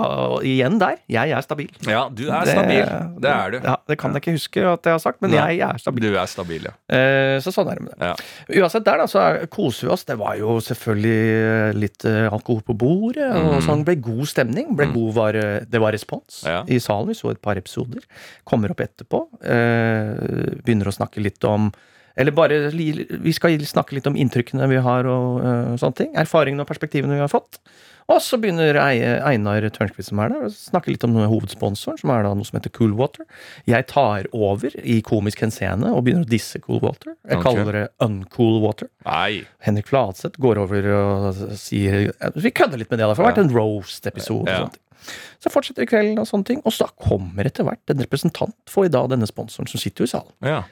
igjen 0.47 0.79
der 0.81 0.97
jeg 1.11 1.33
er 1.35 1.43
stabil. 1.45 1.71
Ja, 1.89 2.05
du 2.09 2.25
er 2.31 2.47
stabil. 2.47 2.85
Det 3.25 3.31
er 3.33 3.51
du. 3.55 3.59
Ja, 3.65 3.75
det 3.91 3.99
kan 3.99 4.15
jeg 4.15 4.23
ikke 4.23 4.35
huske 4.37 4.65
at 4.71 4.87
jeg 4.87 4.95
har 4.97 5.03
sagt, 5.03 5.21
men 5.25 5.33
Nei. 5.35 5.41
jeg 5.57 5.65
er 5.67 5.81
stabil. 5.83 6.07
Du 6.09 6.19
er 6.21 6.31
stabil, 6.31 6.69
ja. 6.71 6.75
Eh, 6.95 7.39
Så 7.43 7.51
sånn 7.55 7.71
er 7.73 7.81
det 7.81 7.87
med 7.89 7.95
det. 7.99 8.11
ja. 8.13 8.63
Uansett 8.63 8.87
der, 8.87 9.03
da, 9.03 9.07
så 9.11 9.23
er- 9.25 9.47
koser 9.51 9.89
vi 9.89 9.93
oss. 9.97 10.05
Det 10.09 10.19
var 10.21 10.37
jo 10.39 10.59
selvfølgelig 10.63 11.75
litt 11.79 12.05
eh, 12.09 12.29
alkohol 12.33 12.63
på 12.67 12.77
bordet, 12.79 13.29
og 13.35 13.59
sånn 13.67 13.85
ble 13.87 13.97
god 13.97 14.27
stemning. 14.31 14.75
Ble 14.79 14.87
god 14.95 15.15
var, 15.19 15.33
det 15.67 15.81
var 15.83 15.93
respons 15.97 16.45
i 16.69 16.79
salen. 16.79 17.09
Vi 17.11 17.15
så 17.19 17.31
et 17.35 17.43
par 17.43 17.57
episoder. 17.61 18.03
Kommer 18.49 18.71
opp 18.75 18.81
etterpå. 18.85 19.25
eh, 19.43 20.59
Begynner 20.65 20.91
å 20.91 20.95
snakke 20.95 21.23
litt 21.23 21.43
om 21.49 21.71
eller 22.19 22.35
bare 22.35 22.57
Vi 22.75 23.33
skal 23.37 23.59
snakke 23.67 23.95
litt 23.97 24.09
om 24.11 24.17
inntrykkene 24.19 24.67
vi 24.71 24.81
har 24.83 25.07
og 25.07 25.45
uh, 25.45 25.77
sånne 25.79 26.03
ting. 26.03 26.11
Erfaringene 26.19 26.65
og 26.65 26.71
perspektivene 26.71 27.15
vi 27.15 27.23
har 27.23 27.31
fått. 27.33 27.61
Og 28.09 28.23
så 28.25 28.39
begynner 28.41 28.79
Einar 28.81 29.67
Tørnquist 29.75 30.09
som 30.09 30.21
er 30.25 30.33
der, 30.33 30.47
å 30.47 30.53
snakke 30.53 30.95
litt 30.95 31.03
om 31.05 31.13
noe 31.13 31.27
hovedsponsoren, 31.29 31.99
som 32.01 32.13
er 32.15 32.25
da 32.25 32.31
noe 32.33 32.49
som 32.49 32.57
heter 32.57 32.73
Coolwater. 32.73 33.27
Jeg 33.69 33.85
tar 33.91 34.25
over 34.33 34.73
i 34.81 34.97
komisk 35.05 35.43
henseende 35.45 35.93
og 35.93 36.07
begynner 36.07 36.25
å 36.25 36.31
disse 36.31 36.57
Coolwater. 36.65 37.13
Jeg 37.29 37.43
okay. 37.43 37.45
kaller 37.45 37.77
det 37.77 37.85
Uncool 38.07 38.63
Water. 38.65 38.89
Nei. 39.05 39.45
Henrik 39.67 39.93
Fladseth 39.93 40.41
går 40.41 40.63
over 40.65 40.89
og 40.95 41.43
sier 41.61 42.09
Vi 42.41 42.55
kødder 42.57 42.81
litt 42.81 42.89
med 42.89 43.03
det, 43.03 43.11
da, 43.11 43.13
for 43.13 43.21
det 43.21 43.29
har 43.29 43.35
vært 43.35 43.45
en 43.45 43.55
roast-episode. 43.59 44.57
Ja. 44.57 45.13
Så 45.45 45.53
fortsetter 45.53 45.87
kvelden 45.89 46.19
og 46.23 46.27
sånne 46.31 46.49
ting. 46.49 46.65
Og 46.65 46.75
så 46.75 46.89
kommer 46.97 47.47
etter 47.49 47.69
hvert 47.69 47.93
en 47.93 48.01
representant 48.03 48.57
for 48.73 48.89
i 48.89 48.93
dag 48.93 49.13
denne 49.13 49.29
sponsoren 49.29 49.69
som 49.69 49.85
sitter 49.85 50.07
jo 50.07 50.09
i 50.09 50.15
salen, 50.17 50.33
Ja. 50.49 50.63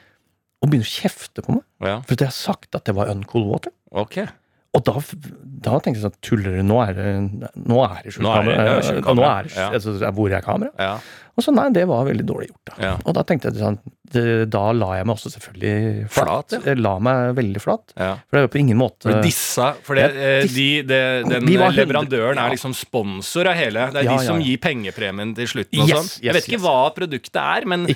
Og 0.66 0.72
begynner 0.72 0.88
å 0.88 0.94
kjefte 0.96 1.44
på 1.46 1.56
meg. 1.56 1.64
ja. 1.86 2.00
For 2.08 2.18
jeg 2.18 2.28
har 2.28 2.36
sagt 2.36 2.74
at 2.78 2.88
det 2.88 2.96
var 2.98 3.12
Uncool 3.12 3.46
Water. 3.48 3.74
Ok. 3.94 4.18
Og 4.76 4.84
da, 4.84 4.94
da 5.66 5.78
tenkte 5.80 5.96
jeg 5.98 6.04
sånn 6.06 6.18
Tuller 6.26 6.58
du? 6.58 6.62
Nå 6.68 6.80
er 6.84 6.96
det 6.98 7.10
Nå 7.66 7.82
er 7.86 8.00
det 8.04 8.12
skjult 8.16 8.28
kamera. 8.28 8.64
ja, 8.68 8.96
Og 9.02 9.16
nå 9.16 9.24
er 9.28 9.48
det 9.48 9.56
Ja. 9.56 9.68
altså, 9.78 9.96
Hvor 10.12 10.32
er 10.36 10.44
kamera? 10.44 10.72
Ja. 10.78 10.96
Og 11.36 11.44
så 11.44 11.52
nei, 11.52 11.66
det 11.76 11.82
var 11.88 12.06
veldig 12.08 12.24
dårlig 12.24 12.46
gjort, 12.48 12.64
da. 12.70 12.74
Ja. 12.80 12.92
Og 13.04 13.12
da 13.16 13.22
tenkte 13.28 13.50
jeg 13.52 13.60
sånn 13.60 13.78
Da 14.50 14.60
la 14.72 14.86
jeg 14.96 15.04
meg 15.08 15.16
også 15.18 15.32
selvfølgelig 15.34 16.08
flat. 16.14 16.48
Flat. 16.54 16.64
Jeg 16.64 16.78
la 16.80 16.92
meg 17.02 17.34
veldig 17.36 17.60
flat. 17.60 17.92
For 17.98 18.38
det 18.38 18.42
jo 18.46 18.50
på 18.54 18.60
ingen 18.62 18.78
måte 18.80 19.08
For 19.10 19.20
dissa 19.24 19.72
For 19.84 19.98
det, 19.98 20.06
Ja, 20.14 20.40
de, 20.46 20.68
de, 20.86 21.00
den 21.28 21.44
de 21.50 21.56
leverandøren 21.76 22.38
er 22.40 22.54
liksom 22.54 22.72
sponsor 22.76 23.50
av 23.50 23.56
hele. 23.58 23.88
Det 23.92 24.04
er 24.04 24.10
de 24.12 24.18
som 24.24 24.40
gir 24.40 24.60
pengepremien 24.62 25.34
til 25.36 25.50
slutten 25.50 25.82
og 25.82 25.88
Yes, 25.90 25.96
sånn. 25.98 26.08
yes, 26.12 26.20
Jeg 26.28 26.36
vet 26.38 26.48
ikke 26.48 26.60
yes. 26.60 26.66
hva 26.68 26.94
produktet 26.96 27.42
er, 27.42 27.66
men. 27.66 27.86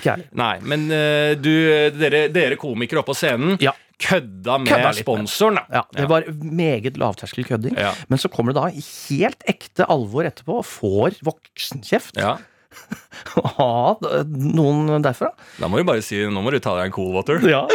Nei, 0.43 0.53
men 0.61 0.85
eh, 0.91 1.33
du, 1.39 1.53
dere, 1.97 2.27
dere 2.33 2.57
komikere 2.61 3.01
oppe 3.01 3.13
på 3.13 3.17
scenen 3.23 3.57
Ja. 3.63 3.73
Kødda 4.01 4.57
med 4.61 4.67
Kødda 4.71 4.91
sponsoren, 4.97 5.59
da. 5.61 5.65
Ja, 5.79 5.83
det 5.97 6.07
var 6.11 6.25
meget 6.41 6.97
lavterskel 7.01 7.45
kødding. 7.47 7.75
Ja. 7.79 7.91
Men 8.09 8.21
så 8.21 8.31
kommer 8.33 8.53
det 8.55 8.61
da 8.61 8.69
helt 9.09 9.43
ekte 9.51 9.85
alvor 9.91 10.27
etterpå 10.29 10.61
og 10.61 10.65
får 10.67 11.19
voksenkjeft 11.27 12.17
Ja. 12.21 12.37
av 13.59 13.99
noen 14.31 15.03
derfra. 15.03 15.33
Da 15.59 15.67
må 15.67 15.81
du 15.81 15.83
bare 15.89 15.99
si 16.05 16.21
nå 16.31 16.39
må 16.43 16.53
du 16.55 16.59
ta 16.63 16.77
deg 16.77 16.87
en 16.87 16.93
cool 16.95 17.09
water. 17.17 17.41
Ja, 17.43 17.65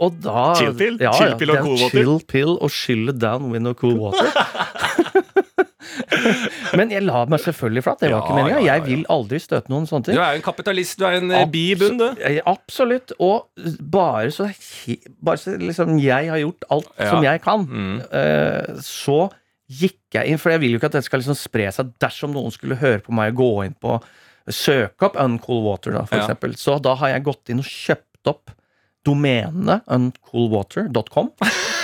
og 0.00 0.18
da 0.20 0.42
Chill 0.60 0.74
pill? 0.76 0.98
Ja, 1.00 1.14
Chill 1.16 1.38
pill 1.40 1.54
og 1.54 1.62
cool 1.64 1.78
water? 1.78 1.94
Chill 1.96 2.20
pill 2.28 2.52
og 2.60 2.74
chill 2.74 3.14
down 3.16 3.48
with 3.54 3.64
no 3.64 3.72
cool 3.72 3.96
water. 3.96 4.28
Men 6.76 6.90
jeg 6.92 7.02
la 7.06 7.24
meg 7.30 7.40
selvfølgelig 7.42 7.82
flat. 7.86 8.00
Det 8.02 8.10
var 8.10 8.16
Ja, 8.16 8.20
ikke 8.24 8.36
meninga. 8.38 8.60
Jeg 8.66 8.84
vil 8.86 9.04
aldri 9.10 9.40
støte 9.40 9.72
noen 9.72 9.86
sånne 9.88 10.04
ting. 10.10 10.14
Du 10.18 10.20
er 10.22 10.34
jo 10.36 10.40
en 10.42 10.46
kapitalist, 10.46 10.98
du 11.00 11.04
er 11.08 11.18
en 11.20 11.30
Abs 11.40 11.50
bi 11.54 11.62
i 11.72 11.74
bunn, 11.80 11.98
du. 11.98 12.06
Absolutt. 12.50 13.12
Og 13.20 13.48
bare 13.80 14.30
så, 14.34 14.48
bare 15.22 15.40
så 15.40 15.56
liksom 15.60 15.98
jeg 16.02 16.30
har 16.32 16.38
gjort 16.42 16.64
alt 16.70 16.90
som 17.10 17.22
jeg 17.24 17.42
kan, 17.42 17.66
Mm. 17.70 18.00
eh, 18.12 18.74
så 18.84 19.30
gikk 19.70 19.98
jeg 20.18 20.26
inn, 20.32 20.38
for 20.42 20.50
jeg 20.50 20.60
vil 20.60 20.72
jo 20.74 20.78
ikke 20.80 20.88
at 20.90 20.96
dette 20.98 21.06
skal 21.06 21.20
liksom 21.22 21.36
spre 21.38 21.68
seg 21.72 21.92
dersom 22.02 22.32
noen 22.34 22.50
skulle 22.50 22.74
høre 22.80 22.98
på 23.04 23.12
meg 23.14 23.32
og 23.34 23.38
gå 23.44 23.50
inn 23.66 23.76
på 23.80 24.00
Søke 24.50 25.06
opp 25.06 25.16
Uncool 25.20 25.60
Water, 25.62 25.92
da, 25.94 26.04
for 26.08 26.16
Ja. 26.16 26.24
eksempel. 26.26 26.56
Så 26.58 26.80
da 26.82 26.94
har 26.96 27.08
jeg 27.12 27.22
gått 27.22 27.50
inn 27.52 27.60
og 27.60 27.64
kjøpt 27.68 28.26
opp 28.26 28.50
domenet 29.06 29.82
uncoolwater.com. 29.86 31.30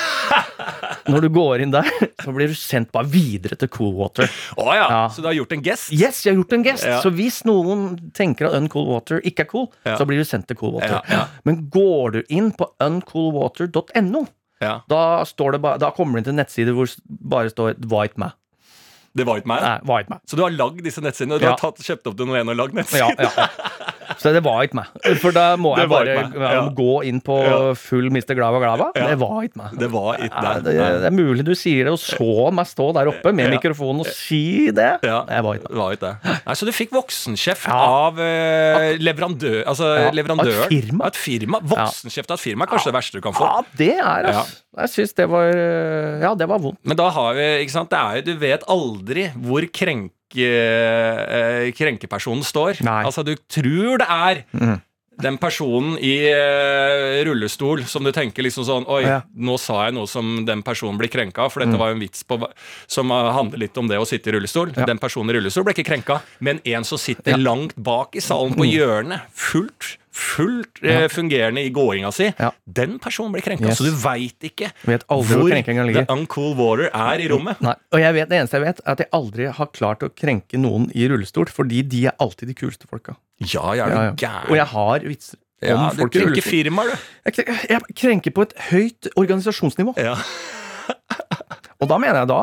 Når 1.09 1.21
du 1.23 1.29
går 1.35 1.63
inn 1.65 1.71
der, 1.75 1.87
så 2.25 2.33
blir 2.35 2.49
du 2.51 2.55
sendt 2.59 2.91
bare 2.95 3.07
videre 3.11 3.57
til 3.61 3.69
Coolwater. 3.73 4.29
Oh, 4.59 4.73
ja. 4.75 4.87
Ja. 4.91 5.01
Så 5.13 5.23
du 5.23 5.29
har 5.31 5.37
gjort 5.39 5.53
en 5.57 5.63
gest? 5.63 5.93
Yes, 5.95 6.23
jeg 6.27 6.35
har 6.35 6.41
gjort 6.43 6.53
en 6.59 6.65
gest! 6.67 6.87
Ja. 6.89 7.01
Så 7.05 7.13
hvis 7.15 7.41
noen 7.47 8.11
tenker 8.17 8.49
at 8.51 8.57
Uncool 8.59 8.89
Water 8.91 9.21
ikke 9.27 9.45
er 9.47 9.51
cool, 9.53 9.69
Ja. 9.87 9.97
så 10.01 10.07
blir 10.09 10.19
du 10.19 10.25
sendt 10.29 10.49
til 10.51 10.57
Cool 10.61 10.75
Water. 10.79 10.99
Ja, 10.99 11.03
ja. 11.11 11.27
Men 11.47 11.67
går 11.71 12.17
du 12.17 12.23
inn 12.29 12.51
på 12.57 12.69
uncoolwater.no, 12.83 14.27
Ja. 14.61 14.81
da, 14.89 15.01
står 15.29 15.53
det 15.53 15.61
ba, 15.63 15.77
da 15.79 15.91
kommer 15.93 16.17
du 16.17 16.19
inn 16.23 16.25
til 16.31 16.33
en 16.37 16.41
nettside 16.41 16.73
hvor 16.75 16.89
det 16.89 17.03
bare 17.07 17.51
står 17.53 17.75
White 17.93 18.17
Man. 18.21 18.33
Det 19.17 19.25
var 19.27 19.41
ikke 19.41 19.49
meg? 19.51 19.63
Nei, 19.65 19.77
var 19.89 20.05
ikke 20.05 20.15
meg. 20.17 20.21
Så 20.29 20.37
du 20.39 20.43
har 20.45 20.53
lagd 20.53 20.83
disse 20.85 21.01
nettsidene? 21.05 21.39
Du 21.41 21.47
Ja. 21.47 21.55
har 21.55 21.61
tatt, 21.61 21.81
kjøpt 21.87 22.11
opp 22.11 22.17
til 22.19 22.27
noen 22.29 22.53
og 22.53 22.57
lagd 22.59 22.75
nettsider? 22.77 23.15
ja, 23.17 23.31
ja. 23.37 23.49
Så 24.23 24.31
det 24.33 24.41
var 24.47 24.63
ikke 24.65 24.77
meg. 24.79 25.17
For 25.21 25.35
da 25.35 25.57
må 25.59 25.73
Det 25.77 25.83
jeg 25.83 25.91
bare 25.91 26.53
ja, 26.55 26.61
gå 26.79 26.93
inn 27.09 27.19
på 27.27 27.35
full 27.77 28.07
Mr. 28.15 28.37
Glava 28.39 28.61
Glava. 28.63 28.87
Det 28.95 29.17
var 29.19 29.41
ikke 29.45 29.59
meg. 29.61 29.73
Det 29.81 29.89
var 29.93 30.21
ikke 30.23 30.43
Ja, 30.47 30.53
det, 30.63 30.75
det 31.03 31.09
er 31.11 31.15
mulig 31.17 31.45
du 31.45 31.53
sier 31.59 31.89
det, 31.89 31.93
og 31.97 31.99
så 32.01 32.47
meg 32.55 32.69
stå 32.71 32.87
der 32.97 33.11
oppe 33.11 33.33
med 33.35 33.51
mikrofonen 33.57 34.05
og 34.05 34.11
si 34.15 34.71
det. 34.71 34.93
Ja, 35.05 35.25
Det 35.27 35.43
var 35.45 35.59
ikke 35.59 35.67
meg. 35.69 35.73
det 35.75 35.81
var 35.83 35.97
ikke 35.97 36.07
det. 36.07 36.37
Nei, 36.47 36.55
så 36.61 36.69
du 36.69 36.73
fikk 36.77 36.95
voksenkjeft 36.97 37.67
av 37.73 38.21
uh, 38.23 38.95
leverandør, 39.03 39.59
altså 39.67 39.91
leverandøren? 40.15 40.63
av 40.63 40.71
et 40.71 40.77
firma. 40.77 41.11
Et 41.11 41.21
firma. 41.27 41.61
Voksenkjeft 41.75 42.31
av 42.31 42.39
et 42.39 42.45
firma 42.47 42.65
er 42.65 42.73
kanskje 42.73 42.93
det 42.93 42.97
verste 43.01 43.19
du 43.21 43.25
kan 43.27 43.37
få. 43.37 43.45
Ja, 43.51 43.63
det 43.83 43.91
er 43.99 44.31
altså. 44.33 44.63
Jeg 44.77 44.91
syns 44.93 45.15
det 45.17 45.25
var 45.33 45.47
Ja, 46.21 46.35
det 46.37 46.47
var 46.51 46.59
vondt. 46.61 46.79
Men 46.85 46.97
da 46.99 47.07
har 47.11 47.33
vi, 47.37 47.45
ikke 47.65 47.73
sant, 47.73 47.89
det 47.91 47.97
er 47.99 48.19
jo, 48.19 48.23
du 48.27 48.35
vet 48.43 48.65
aldri 48.69 49.06
hvor 49.15 49.67
krenke, 49.73 50.11
eh, 50.37 51.73
krenkepersonen 51.73 52.43
står. 52.45 52.83
Nei. 52.85 53.05
Altså, 53.05 53.25
du 53.25 53.35
tror 53.49 53.99
det 53.99 54.09
er 54.09 54.45
mm 54.53 54.81
den 55.17 55.39
personen 55.41 55.95
i 56.05 56.29
uh, 56.29 57.25
rullestol 57.25 57.81
som 57.89 58.05
du 58.05 58.11
tenker 58.13 58.45
liksom 58.45 58.67
sånn 58.69 58.85
Oi, 58.93 59.03
Ja. 59.07 59.23
nå 59.33 59.59
sa 59.59 59.87
jeg 59.87 59.95
noe 59.97 60.07
som 60.07 60.45
den 60.45 60.63
personen 60.63 60.99
blir 61.01 61.09
krenka 61.09 61.47
av, 61.47 61.53
for 61.53 61.61
dette 61.61 61.73
Mm. 61.73 61.79
var 61.79 61.89
jo 61.89 61.95
en 61.95 62.01
vits 62.01 62.23
på, 62.23 62.37
som 62.87 63.11
eh, 63.11 63.33
handler 63.33 63.59
litt 63.59 63.77
om 63.79 63.89
det 63.89 63.97
å 63.97 64.05
sitte 64.07 64.29
i 64.29 64.33
rullestol. 64.33 64.75
Ja. 64.77 64.85
Den 64.85 64.99
personen 64.99 65.31
i 65.31 65.39
rullestol 65.39 65.65
ble 65.65 65.73
ikke 65.73 65.89
krenka, 65.89 66.21
men 66.41 66.61
en 66.65 66.85
som 66.85 66.99
sitter 66.99 67.31
Ja. 67.33 67.37
Mm. 67.37 67.45
langt 67.45 67.75
bak 67.77 68.15
i 68.15 68.21
salen 68.21 68.55
på 68.55 68.65
hjørnet, 68.69 69.23
fullt 69.33 69.97
Fullt 70.17 70.81
eh, 70.83 71.05
fungerende 71.13 71.61
i 71.61 71.71
gåinga 71.77 72.09
si. 72.15 72.31
Ja. 72.41 72.49
Den 72.65 72.95
personen 73.03 73.35
blir 73.35 73.45
krenka. 73.45 73.69
Yes. 73.69 73.77
Så 73.83 73.85
du 73.85 73.93
veit 74.01 74.47
ikke 74.49 74.71
Vet 74.89 75.05
aldri 75.13 75.37
hvor 75.43 75.51
krenkinga 75.53 75.85
ligger. 75.85 76.07
the 76.09 76.15
uncool 76.17 76.55
water 76.57 76.89
er 76.89 77.21
i 77.21 77.27
rommet. 77.29 77.61
Nei, 77.61 77.75
og 77.93 78.01
jeg 78.01 78.15
vet, 78.17 78.29
Det 78.33 78.39
eneste 78.41 78.57
jeg 78.57 78.65
vet, 78.65 78.81
er 78.87 78.93
at 78.97 79.03
jeg 79.05 79.11
aldri 79.19 79.51
har 79.59 79.69
klart 79.77 80.07
å 80.07 80.09
krenke 80.17 80.57
noen 80.63 80.89
i 80.97 81.05
rullestol, 81.13 81.51
fordi 81.53 81.83
de 81.85 82.07
er 82.09 82.17
alltid 82.19 82.49
de 82.49 82.57
kuleste 82.57 82.89
folka. 82.89 83.19
Ja, 83.45 83.75
jeg 83.77 83.85
er 83.85 83.93
Ja, 83.93 84.03
ja. 84.07 84.11
du 84.17 84.25
gæren. 84.25 84.49
Og 84.51 84.57
jeg 84.57 84.67
har 84.73 85.05
vitser 85.13 85.37
om 85.37 85.69
ja, 85.69 85.77
du 85.93 86.01
folk 86.01 86.15
i 86.15 86.19
krenker 86.19 86.31
rullestol. 86.31 86.51
firmaer, 86.57 86.91
du. 86.91 86.97
Jeg, 87.29 87.37
kre- 87.37 87.71
jeg 87.75 87.97
krenker 88.01 88.31
på 88.41 88.43
et 88.49 88.57
høyt 88.73 89.11
organisasjonsnivå. 89.17 89.97
Ja. 90.01 90.17
Og 91.81 91.89
da 91.91 91.99
mener 92.01 92.23
jeg 92.23 92.29
da 92.31 92.41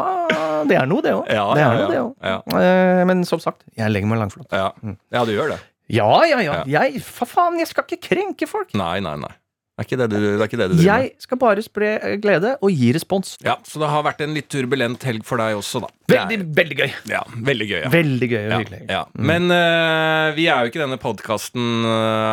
Det 0.69 0.75
er 0.77 0.85
noe, 0.89 1.01
det 1.01 1.13
òg. 1.17 1.25
Ja, 1.33 1.45
det 1.57 1.63
ja, 1.63 1.87
ja. 1.89 2.03
Ja. 2.21 2.59
Eh, 2.59 3.03
Men 3.09 3.23
som 3.25 3.39
sagt, 3.41 3.63
jeg 3.75 3.89
legger 3.89 4.07
meg 4.11 4.19
langflat. 4.21 4.45
Ja. 4.53 4.67
ja, 5.11 5.23
du 5.25 5.31
gjør 5.33 5.55
det. 5.55 5.59
Ja, 5.93 6.09
ja, 6.29 6.41
ja. 6.45 6.59
Jeg, 6.67 6.99
for 7.05 7.29
faen, 7.29 7.61
jeg 7.61 7.69
skal 7.71 7.85
ikke 7.87 8.01
krenke 8.09 8.49
folk. 8.49 8.73
Nei, 8.79 8.97
nei, 9.05 9.15
nei. 9.21 9.31
Det 9.73 9.81
er 9.81 9.87
ikke 9.87 9.97
det 10.03 10.05
du, 10.13 10.25
det 10.37 10.45
ikke 10.45 10.57
det 10.59 10.65
du 10.69 10.73
driver 10.77 10.85
med. 10.85 11.05
Jeg 11.07 11.23
skal 11.25 11.37
bare 11.41 11.61
spre 11.65 11.87
eh, 11.97 12.11
glede 12.21 12.51
og 12.61 12.69
gi 12.77 12.91
respons. 12.93 13.31
Ja, 13.41 13.55
Så 13.65 13.79
det 13.81 13.87
har 13.89 14.03
vært 14.05 14.19
en 14.21 14.35
litt 14.37 14.45
turbulent 14.53 15.01
helg 15.07 15.23
for 15.25 15.41
deg 15.41 15.55
også, 15.57 15.81
da. 15.81 15.89
Det 16.11 16.19
er- 16.19 16.27
Veldig, 16.29 16.45
veldig 16.59 16.77
gøy. 16.77 16.91
Ja, 17.09 17.23
veldig 17.49 17.67
gøy. 17.71 17.79
Ja. 17.81 17.89
Veldig 17.95 18.29
gøy 18.35 18.43
og 18.43 18.53
hyggelig. 18.61 18.81
ja. 18.93 19.01
Men 19.17 19.49
eh, 19.55 20.29
vi 20.37 20.45
er 20.45 20.61
jo 20.61 20.69
ikke 20.69 20.83
denne 20.83 20.99
podkasten 21.01 21.87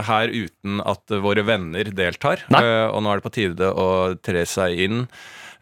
her 0.04 0.28
uten 0.36 0.82
at 0.84 1.16
våre 1.24 1.46
venner 1.48 1.88
deltar. 1.96 2.44
Nei. 2.52 2.60
Eh, 2.60 2.88
og 2.92 3.00
nå 3.06 3.14
er 3.14 3.22
det 3.22 3.28
på 3.30 3.32
tide 3.38 3.72
å 3.72 3.88
tre 4.20 4.44
seg 4.44 4.76
inn. 4.84 5.06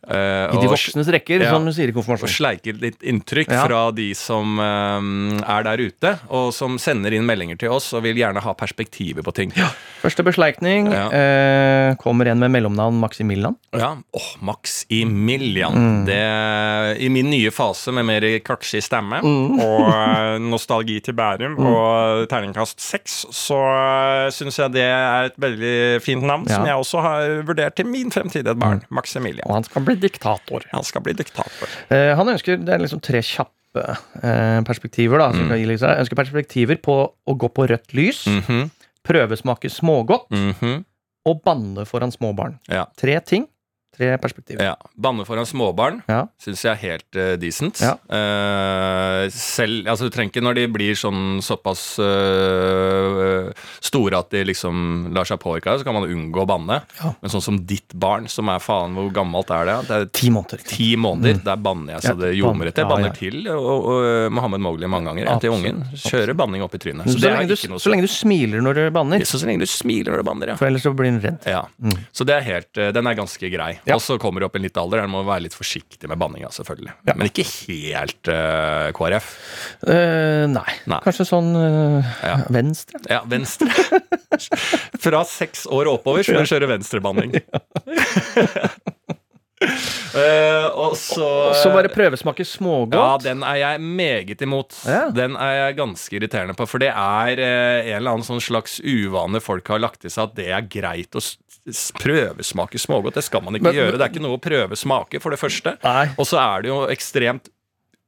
Eh, 0.06 0.54
I 0.54 0.60
de 0.62 0.68
voksnes 0.70 1.08
rekker, 1.08 1.40
Ja. 1.42 1.50
som 1.50 1.64
du 1.64 1.72
sier 1.72 1.88
i 1.88 1.92
konfirmasjonen. 1.92 2.28
og 2.28 2.34
sleiker 2.36 2.72
sleike 2.74 2.80
litt 2.80 3.02
inntrykk 3.02 3.50
Ja. 3.50 3.64
fra 3.66 3.90
de 3.92 4.14
som 4.14 4.58
eh, 4.60 5.42
er 5.48 5.62
der 5.64 5.78
ute, 5.78 6.18
og 6.30 6.52
som 6.54 6.78
sender 6.78 7.12
inn 7.12 7.26
meldinger 7.26 7.58
til 7.58 7.70
oss 7.70 7.92
og 7.94 8.02
vil 8.02 8.16
gjerne 8.16 8.40
ha 8.40 8.54
perspektiver 8.54 9.22
på 9.22 9.32
ting. 9.34 9.52
Ja, 9.56 9.68
Første 10.02 10.22
besleikning 10.22 10.90
Ja. 10.92 11.08
eh, 11.10 11.94
kommer 11.96 12.26
en 12.30 12.38
med 12.38 12.50
mellomnavn 12.50 13.00
Maximilian. 13.00 13.56
Åh, 13.74 14.36
Maximilian. 14.40 15.74
Mm. 15.74 16.04
Det, 16.06 17.00
I 17.02 17.08
min 17.08 17.30
nye 17.30 17.50
fase 17.50 17.92
med 17.92 18.04
mer 18.06 18.20
kvartsig 18.44 18.82
stemme 18.84 19.20
Mm. 19.22 19.58
og 19.68 20.40
nostalgi 20.40 21.00
til 21.02 21.14
Bærum 21.18 21.56
og 21.58 22.28
terningkast 22.30 22.78
seks, 22.80 23.26
så 23.34 23.58
uh, 23.58 24.30
syns 24.30 24.58
jeg 24.60 24.72
det 24.76 24.84
er 24.86 25.28
et 25.30 25.36
veldig 25.40 26.02
fint 26.04 26.22
navn, 26.22 26.46
Ja. 26.48 26.56
som 26.56 26.66
jeg 26.66 26.76
også 26.76 27.02
har 27.02 27.42
vurdert 27.48 27.74
til 27.76 27.86
min 27.86 28.10
fremtidige 28.10 28.54
barn. 28.58 28.82
Maximilian. 28.90 29.44
Og 29.48 29.54
han 29.58 29.64
skal 29.64 29.82
bli 29.88 29.96
diktator. 30.08 30.64
Han 30.72 30.84
skal 30.86 31.02
bli 31.06 31.14
diktator. 31.18 31.68
Eh, 31.90 32.14
han 32.18 32.28
ønsker 32.34 32.60
Det 32.64 32.74
er 32.76 32.82
liksom 32.84 33.00
tre 33.04 33.20
kjappe 33.24 33.54
eh, 34.22 34.60
perspektiver. 34.68 35.18
da 35.18 35.30
som 35.32 35.48
Mm. 35.48 35.78
seg. 35.78 35.98
ønsker 36.04 36.16
perspektiver 36.16 36.76
på 36.82 36.94
å 37.28 37.36
gå 37.36 37.48
på 37.52 37.68
rødt 37.68 37.92
lys, 37.94 38.26
Mhm, 38.26 38.70
prøvesmake 39.04 39.70
smågodt 39.70 40.30
mhm. 40.30 40.84
og 41.26 41.42
banne 41.44 41.84
foran 41.86 42.10
små 42.12 42.34
barn. 42.36 42.58
Ja. 42.68 42.86
Tre 42.96 43.20
ting. 43.20 43.46
Tre 43.98 44.12
perspektiver. 44.22 44.62
Ja. 44.62 44.76
Banne 44.94 45.24
foran 45.26 45.46
småbarn 45.48 46.02
Ja. 46.06 46.20
syns 46.38 46.62
jeg 46.62 46.70
er 46.70 46.78
helt 46.84 47.18
uh, 47.18 47.32
decent. 47.40 47.80
Ja. 47.82 47.96
Uh, 48.06 49.26
selv 49.34 49.88
Altså, 49.88 50.06
du 50.06 50.14
trenger 50.14 50.30
ikke 50.30 50.42
når 50.44 50.54
de 50.58 50.66
blir 50.70 50.94
sånn 50.98 51.40
såpass 51.42 51.82
uh, 51.98 53.50
store 53.84 54.18
at 54.20 54.30
de 54.34 54.42
liksom 54.48 55.08
lar 55.14 55.26
seg 55.28 55.40
påvirke, 55.42 55.74
så 55.80 55.86
kan 55.86 55.96
man 55.96 56.06
unngå 56.08 56.42
å 56.44 56.46
banne. 56.48 56.80
Ja. 57.00 57.12
Men 57.22 57.32
sånn 57.32 57.44
som 57.44 57.58
ditt 57.68 57.94
barn, 57.98 58.28
som 58.30 58.48
er 58.52 58.62
faen 58.62 58.94
Hvor 58.98 59.10
gammelt 59.14 59.50
er 59.54 59.68
det? 59.68 59.76
Det 59.88 59.96
er 59.98 60.06
Ti 60.18 60.30
måneder. 60.34 60.62
ti 60.68 60.88
måneder. 61.00 61.40
Der 61.44 61.56
banner 61.62 61.96
jeg 61.96 62.06
så 62.08 62.14
det 62.18 62.32
ljomer 62.38 62.70
etter. 62.70 62.84
Jeg 62.86 62.92
banner 62.92 63.14
til 63.16 63.40
og, 63.52 63.88
og 63.92 64.32
Mohammed 64.34 64.62
Mowgli 64.64 64.90
mange 64.90 65.10
ganger 65.12 65.42
til 65.42 65.54
ungen. 65.54 65.82
Kjører 65.98 66.36
banning 66.38 66.62
opp 66.64 66.74
i 66.78 66.80
trynet. 66.82 67.08
Så, 67.08 67.18
Så, 67.18 67.24
lenge 67.26 67.48
du, 67.50 67.56
så 67.56 67.92
lenge 67.92 68.06
du 68.06 68.12
smiler 68.12 68.62
når 68.64 68.78
du 68.78 68.82
banner, 68.94 69.24
så, 69.28 69.40
så 69.40 69.48
lenge 69.48 69.64
du 69.66 69.70
smiler 69.70 70.12
når 70.14 70.22
du 70.22 70.28
banner, 70.28 70.52
ja. 70.52 70.56
for 70.60 70.68
ellers 70.70 70.84
så 70.86 70.92
blir 70.96 71.10
hun 71.12 71.20
redd. 71.24 71.46
Ja, 71.48 71.64
Så 72.12 72.26
det 72.28 72.36
er 72.38 72.46
helt, 72.46 72.70
den 72.94 73.10
er 73.10 73.18
ganske 73.18 73.50
grei. 73.52 73.70
Ja. 73.88 73.96
Og 73.96 74.02
så 74.04 74.18
kommer 74.20 74.42
du 74.42 74.48
opp 74.48 74.56
i 74.58 74.60
en 74.60 74.66
litt 74.66 74.78
alder 74.80 75.00
der 75.00 75.08
du 75.08 75.14
må 75.14 75.22
være 75.26 75.46
litt 75.46 75.56
forsiktig 75.56 76.10
med 76.10 76.20
banninga, 76.20 76.50
selvfølgelig. 76.52 76.92
Ja. 77.08 77.14
Men 77.16 77.30
ikke 77.30 77.46
helt 77.48 78.30
uh, 78.32 78.90
KrF. 78.96 79.30
Uh, 79.86 80.44
nei. 80.52 80.68
Nei. 80.90 81.00
Kanskje 81.06 81.28
sånn 81.30 81.50
uh, 81.56 82.12
Ja. 82.26 82.36
venstre? 82.52 83.00
Ja, 83.08 83.22
venstre. 83.28 83.72
Fra 85.04 85.24
seks 85.28 85.64
år 85.72 85.88
oppover 85.94 86.26
må 86.34 86.44
du 86.44 86.52
kjøre 86.52 86.70
venstrebanning. 86.76 87.38
Uh, 89.58 90.70
og 90.86 90.92
så 90.98 91.26
så 91.58 91.70
bare 91.74 91.90
prøvesmake 91.90 92.46
smågodt. 92.46 92.94
Ja, 92.94 93.16
den 93.22 93.42
er 93.46 93.58
jeg 93.58 93.82
meget 93.82 94.44
imot. 94.44 94.76
Ja. 94.86 95.08
Den 95.14 95.34
er 95.34 95.54
jeg 95.56 95.78
ganske 95.80 96.14
irriterende 96.18 96.54
på. 96.58 96.66
For 96.70 96.82
det 96.82 96.92
er 96.92 97.42
uh, 97.42 97.80
en 97.82 97.96
eller 97.98 98.14
annen 98.14 98.26
sånn 98.26 98.42
slags 98.44 98.78
uvane 98.84 99.42
folk 99.42 99.68
har 99.72 99.82
lagt 99.82 100.06
i 100.06 100.12
seg, 100.12 100.30
at 100.30 100.38
det 100.38 100.50
er 100.54 100.70
greit 100.70 101.18
å 101.18 101.22
prøvesmake 101.98 102.78
smågodt. 102.80 103.14
Det 103.14 103.24
skal 103.24 103.42
man 103.42 103.54
ikke 103.54 103.62
Men- 103.68 103.74
gjøre. 103.74 103.92
Det 103.98 104.00
er 104.06 104.12
ikke 104.14 104.22
noe 104.24 104.38
å 104.38 104.42
prøvesmake, 104.42 105.20
for 105.20 105.30
det 105.30 105.38
første. 105.40 105.76
Og 106.18 106.26
så 106.26 106.38
er 106.40 106.62
det 106.62 106.68
jo 106.72 106.86
ekstremt 106.88 107.48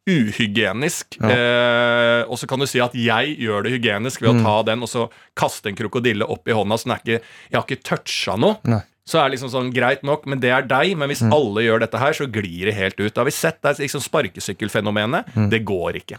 uhygienisk. 0.08 1.18
Eh, 1.22 2.22
og 2.26 2.38
så 2.40 2.46
kan 2.48 2.58
du 2.58 2.66
si 2.66 2.80
at 2.82 2.94
jeg 2.96 3.36
gjør 3.38 3.62
det 3.66 3.72
hygienisk 3.76 4.22
ved 4.22 4.30
å 4.30 4.38
Mm. 4.40 4.44
ta 4.44 4.62
den 4.62 4.82
og 4.82 4.88
så 4.88 5.10
kaste 5.36 5.66
en 5.68 5.76
krokodille 5.76 6.22
opp 6.28 6.48
i 6.48 6.52
hånda. 6.52 6.78
Så 6.78 6.84
den 6.88 6.92
er 6.96 7.00
ikke, 7.04 7.22
jeg 7.50 7.54
har 7.60 7.64
ikke 7.66 7.82
toucha 7.84 8.36
noe. 8.38 8.56
Nei. 8.64 8.82
Så 9.06 9.18
er 9.18 9.28
det 9.28 9.38
liksom 9.38 9.50
sånn, 9.50 9.72
greit 9.74 10.02
nok, 10.04 10.26
men 10.26 10.38
det 10.40 10.50
er 10.50 10.62
deg. 10.62 10.96
Men 10.96 11.08
hvis 11.10 11.22
alle 11.22 11.62
gjør 11.66 11.80
dette 11.80 11.98
her, 11.98 12.12
så 12.12 12.30
glir 12.30 12.64
det 12.66 12.74
helt 12.74 12.96
ut. 13.00 13.12
Da 13.14 13.20
har 13.22 13.24
vi 13.26 13.30
sett 13.32 13.60
det 13.60 13.78
er 13.78 13.82
liksom 13.82 14.00
sparkesykkelfenomenet. 14.02 15.50
Det 15.50 15.64
går 15.64 15.94
ikke. 16.02 16.18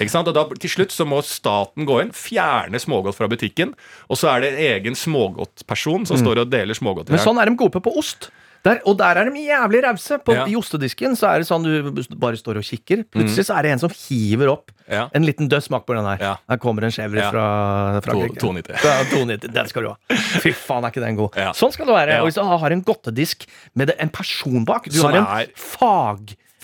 Ikke 0.00 0.10
sant? 0.10 0.28
Og 0.28 0.34
da, 0.34 0.44
til 0.58 0.70
slutt 0.70 0.90
så 0.94 1.06
må 1.08 1.22
staten 1.24 1.86
gå 1.88 2.00
inn, 2.02 2.10
fjerne 2.16 2.80
smågodt 2.82 3.14
fra 3.18 3.28
butikken. 3.28 3.74
Og 4.10 4.16
så 4.20 4.28
er 4.34 4.40
det 4.40 4.52
en 4.54 4.64
egen 4.76 4.94
smågodtperson 4.98 6.06
som 6.08 6.16
står 6.20 6.42
og 6.44 6.50
deler 6.52 6.74
smågodt. 6.76 7.10
Men 7.10 7.22
sånn 7.22 7.38
er 7.42 7.46
de 7.50 7.56
gode 7.56 7.80
på 7.82 7.94
ost. 7.96 8.30
Der, 8.66 8.80
og 8.82 8.96
der 8.98 9.14
er 9.20 9.28
de 9.30 9.38
jævlig 9.46 9.78
rause. 9.84 10.16
Ja. 10.34 10.42
I 10.50 10.56
ostedisken 10.58 11.12
så 11.14 11.28
er 11.30 11.38
det 11.38 11.46
sånn 11.46 11.62
du 11.62 12.02
bare 12.18 12.34
står 12.34 12.58
og 12.58 12.64
kikker. 12.66 13.04
Plutselig 13.14 13.44
så 13.46 13.54
er 13.54 13.62
det 13.62 13.70
en 13.76 13.78
som 13.84 13.92
hiver 13.94 14.50
opp 14.50 14.72
Ja. 14.90 15.04
en 15.14 15.22
liten 15.22 15.46
død 15.48 15.62
smak 15.62 15.84
på 15.86 15.94
den 15.94 16.02
her. 16.04 16.18
Ja. 16.18 16.32
Her 16.50 16.58
kommer 16.58 16.82
en 16.82 16.90
chèvre 16.90 17.28
fra 17.30 18.00
Frankrike. 18.02 18.40
290. 18.40 19.52
Den 19.54 19.68
skal 19.70 19.82
du 19.86 19.88
ha. 19.92 19.96
Fy 20.42 20.50
faen, 20.50 20.82
er 20.82 20.90
ikke 20.90 21.04
den 21.04 21.14
god. 21.20 21.38
Sånn 21.54 21.70
skal 21.76 21.86
det 21.86 21.94
være. 21.94 22.18
Og 22.24 22.26
hvis 22.26 22.40
du 22.40 22.42
har 22.42 22.74
en 22.74 22.82
godtedisk 22.82 23.46
med 23.74 23.86
det- 23.88 23.96
en 24.00 24.08
person 24.10 24.64
bak 24.64 24.84
Du 24.90 24.98
Som 24.98 25.12
har 25.12 25.18
en 25.20 25.42
er- 25.42 25.46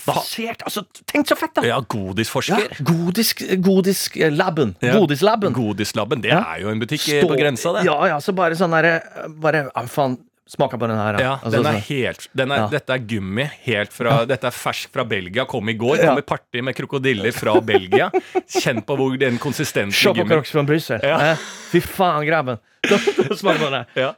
fagbasert 0.05 0.63
Altså, 0.67 0.83
tenk 1.09 1.27
så 1.31 1.37
fett, 1.39 1.53
da! 1.55 1.61
Ja, 1.67 1.77
Ja, 1.77 1.79
godisforsker. 1.89 2.75
Godisk, 2.83 3.41
godisk-laben. 3.65 4.75
Ja. 4.83 4.97
Godislaben. 4.99 5.53
Godislabben, 5.53 6.21
det 6.21 6.29
Ja. 6.31 6.43
er 6.55 6.61
jo 6.61 6.69
en 6.69 6.79
butikk 6.79 7.07
eh, 7.09 7.21
Stå- 7.23 7.29
på 7.31 7.37
grensa, 7.39 7.73
det. 7.79 7.85
Ja, 7.85 7.97
ja, 8.07 8.17
så 8.19 8.33
bare 8.35 8.53
sånn 8.55 8.71
derre 8.71 9.01
Bare 9.41 9.69
ja, 9.75 9.81
faen, 9.87 10.17
smaka 10.47 10.77
på 10.77 10.87
den 10.87 10.97
her. 10.99 11.17
Ja, 11.19 11.39
Altså, 11.43 11.63
den 11.63 11.65
er 11.75 11.79
helt, 11.87 12.27
den 12.35 12.51
er, 12.51 12.57
Ja. 12.57 12.67
Dette 12.67 12.89
er 12.93 12.99
gummi 12.99 13.45
helt 13.63 13.91
fra 13.95 14.25
Dette 14.25 14.43
er 14.47 14.51
fersk 14.51 14.91
fra 14.91 15.03
Belgia. 15.07 15.45
Kom 15.45 15.67
i 15.69 15.73
går. 15.73 15.97
Kom 16.05 16.17
i 16.17 16.21
party 16.21 16.61
med 16.61 16.75
krokodiller 16.75 17.31
fra 17.33 17.59
Belgia. 17.61 18.11
Kjenn 18.47 18.83
på 18.85 18.97
hvor 18.97 19.17
den 19.17 19.39
konsistensen 19.39 19.93
Se 19.93 20.13
på 20.13 20.27
Crocs 20.27 20.51
fra 20.51 20.63
Brussel. 20.63 20.99
Ja. 21.01 21.31
Eh, 21.31 21.37
Fy 21.71 21.79
faen, 21.79 22.25
grabben. 22.27 22.59
Smak 23.39 23.57
på 23.57 23.69
den. 23.71 23.85
Ja. 23.95 24.13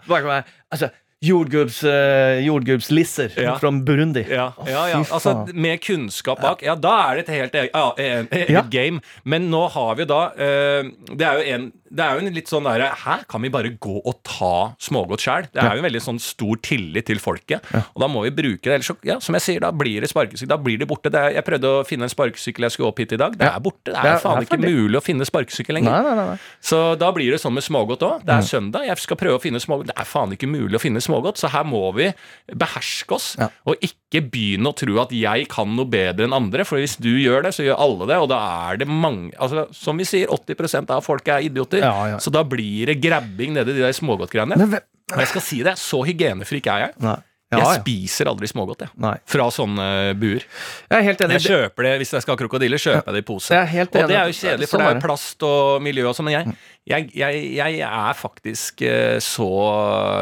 Altså, 0.71 0.89
uh, 1.23 2.39
jordgubbslisser 2.45 3.31
Ja. 3.41 3.55
fra 3.59 3.71
Burundi. 3.71 4.25
Ja, 4.29 4.53
ja, 4.67 4.89
ja. 4.89 4.97
Altså, 5.09 5.47
med 5.53 5.81
kunnskap 5.81 6.41
bak, 6.41 6.61
ja, 6.61 6.75
da 6.75 7.11
er 7.11 7.15
det 7.15 7.29
et 7.29 7.35
helt 7.35 7.55
eget 7.55 7.71
eget 7.97 8.49
Ja. 8.49 8.61
game. 8.69 9.01
Men 9.23 9.49
nå 9.49 9.67
har 9.71 9.95
vi 9.95 10.05
da 10.05 10.21
uh, 10.35 10.91
Det 11.15 11.21
er 11.25 11.33
jo 11.39 11.55
en 11.55 11.71
det 11.95 12.03
er 12.05 12.17
jo 12.19 12.25
en 12.25 12.33
litt 12.35 12.49
sånn 12.51 12.65
derre 12.67 12.89
Hæ, 13.05 13.15
kan 13.31 13.41
vi 13.45 13.49
bare 13.53 13.71
gå 13.81 13.95
og 14.01 14.17
ta 14.27 14.73
smågodt 14.81 15.23
sjæl? 15.23 15.47
Det 15.53 15.61
er 15.63 15.77
jo 15.77 15.81
en 15.83 15.87
veldig 15.87 16.01
sånn 16.03 16.19
stor 16.21 16.59
tillit 16.65 17.05
til 17.07 17.19
folket. 17.23 17.63
Og 17.73 18.01
da 18.03 18.07
må 18.11 18.23
vi 18.25 18.31
bruke 18.35 18.61
det. 18.67 18.73
Ellers 18.79 18.89
så, 18.91 18.95
ja, 19.07 19.17
som 19.23 19.35
jeg 19.37 19.45
sier, 19.45 19.59
da 19.63 19.71
blir 19.71 20.01
det 20.03 20.09
sparkesykkel. 20.11 20.49
Da 20.51 20.57
blir 20.61 20.77
det 20.81 20.87
borte. 20.89 21.09
Det 21.13 21.19
er, 21.21 21.35
jeg 21.39 21.45
prøvde 21.47 21.71
å 21.71 21.83
finne 21.87 22.07
en 22.09 22.13
sparkesykkel 22.13 22.67
jeg 22.67 22.75
skulle 22.75 22.91
opp 22.91 22.99
hit 23.03 23.15
i 23.15 23.19
dag. 23.21 23.37
Det 23.39 23.47
er 23.47 23.59
borte. 23.63 23.89
Det 23.89 23.95
Det 23.95 24.11
er 24.11 24.15
er- 24.15 24.23
faen 24.25 24.39
det 24.39 24.47
er 24.51 24.57
ikke 24.57 24.65
mulig 24.75 24.99
å 24.99 25.03
finne 25.05 25.25
sparkesykkel 25.29 25.75
lenger. 25.79 25.91
Nei, 25.91 26.01
nei, 26.03 26.15
nei, 26.15 26.25
nei. 26.33 26.37
Så 26.61 26.81
da 26.99 27.11
blir 27.15 27.31
det 27.31 27.41
sånn 27.41 27.53
med 27.55 27.63
smågodt 27.63 28.03
òg. 28.09 28.25
Det 28.25 28.35
er 28.35 28.41
søndag, 28.49 28.85
jeg 28.87 28.97
skal 28.97 29.17
prøve 29.17 29.39
å 29.39 29.41
finne 29.41 29.59
smågodt. 29.63 29.87
Det 29.93 29.97
er 29.97 30.05
faen 30.09 30.31
ikke 30.35 30.49
mulig 30.51 30.75
å 30.75 30.81
finne 30.83 30.99
smågodt, 31.01 31.37
så 31.39 31.49
her 31.49 31.63
må 31.63 31.83
vi 31.95 32.11
beherske 32.53 33.15
oss. 33.15 33.35
Ja. 33.39 33.49
Og 33.67 33.79
ikke 33.85 34.21
begynne 34.31 34.71
å 34.71 34.75
tro 34.77 34.99
at 35.01 35.11
jeg 35.15 35.47
kan 35.51 35.73
noe 35.75 35.85
bedre 35.89 36.25
enn 36.27 36.35
andre, 36.35 36.65
for 36.67 36.77
hvis 36.81 36.97
du 37.01 37.09
gjør 37.17 37.43
det, 37.47 37.53
så 37.57 37.65
gjør 37.65 37.79
alle 37.85 38.07
det. 38.11 38.17
Og 38.21 38.29
da 38.31 38.39
er 38.71 38.77
det 38.81 38.87
mange 38.87 39.31
altså, 39.39 39.65
Som 39.75 39.97
vi 39.97 40.05
sier, 40.07 40.27
80% 40.31 40.89
av 40.93 41.03
folk 41.05 41.27
er 41.31 41.45
idioter. 41.47 41.81
Ja. 41.85 42.19
Så 42.23 42.33
da 42.33 42.43
blir 42.47 42.91
det 42.91 42.99
grabbing 43.03 43.55
nedi 43.55 43.75
de 43.77 43.85
der 43.85 43.95
smågodtgreiene. 43.95 44.57
Men 44.57 44.79
Og 45.13 45.21
jeg 45.21 45.29
skal 45.29 45.43
si 45.45 45.59
det, 45.65 45.75
så 45.77 46.01
hygienefrik 46.07 46.65
er 46.73 46.87
jeg. 46.87 46.93
Nei. 47.05 47.17
Ja, 47.53 47.59
jeg 47.59 47.65
ja. 47.67 47.73
spiser 47.77 48.27
aldri 48.31 48.47
smågodt, 48.49 48.79
jeg. 48.87 48.89
Nei. 48.97 49.13
Fra 49.29 49.45
sånne 49.53 49.85
buer. 50.17 50.41
Jeg 50.89 50.97
er 50.97 51.03
helt 51.05 51.21
enig. 51.21 51.35
Jeg 51.37 51.45
kjøper 51.53 51.85
det 51.87 51.91
hvis 52.01 52.13
jeg 52.15 52.23
skal 52.25 52.33
ha 52.33 52.39
krokodiller. 52.41 52.81
kjøper 52.81 53.05
jeg 53.05 53.15
det 53.17 53.21
i 53.21 53.27
pose. 53.27 53.53
Jeg 53.53 53.69
helt 53.75 53.95
og 53.95 54.09
det 54.09 54.17
er 54.17 54.31
jo 54.31 54.37
kjedelig, 54.39 54.69
for 54.71 54.81
det 54.81 54.87
er 54.87 54.97
jo 54.97 55.03
plast 55.05 55.45
og 55.45 55.83
miljø 55.85 56.07
og 56.09 56.17
sånn, 56.17 56.25
men 56.31 56.35
jeg, 56.39 56.55
jeg, 56.89 57.11
jeg, 57.21 57.43
jeg 57.59 57.77
er 57.85 58.17
faktisk 58.17 58.81
eh, 58.89 59.19
så 59.23 59.49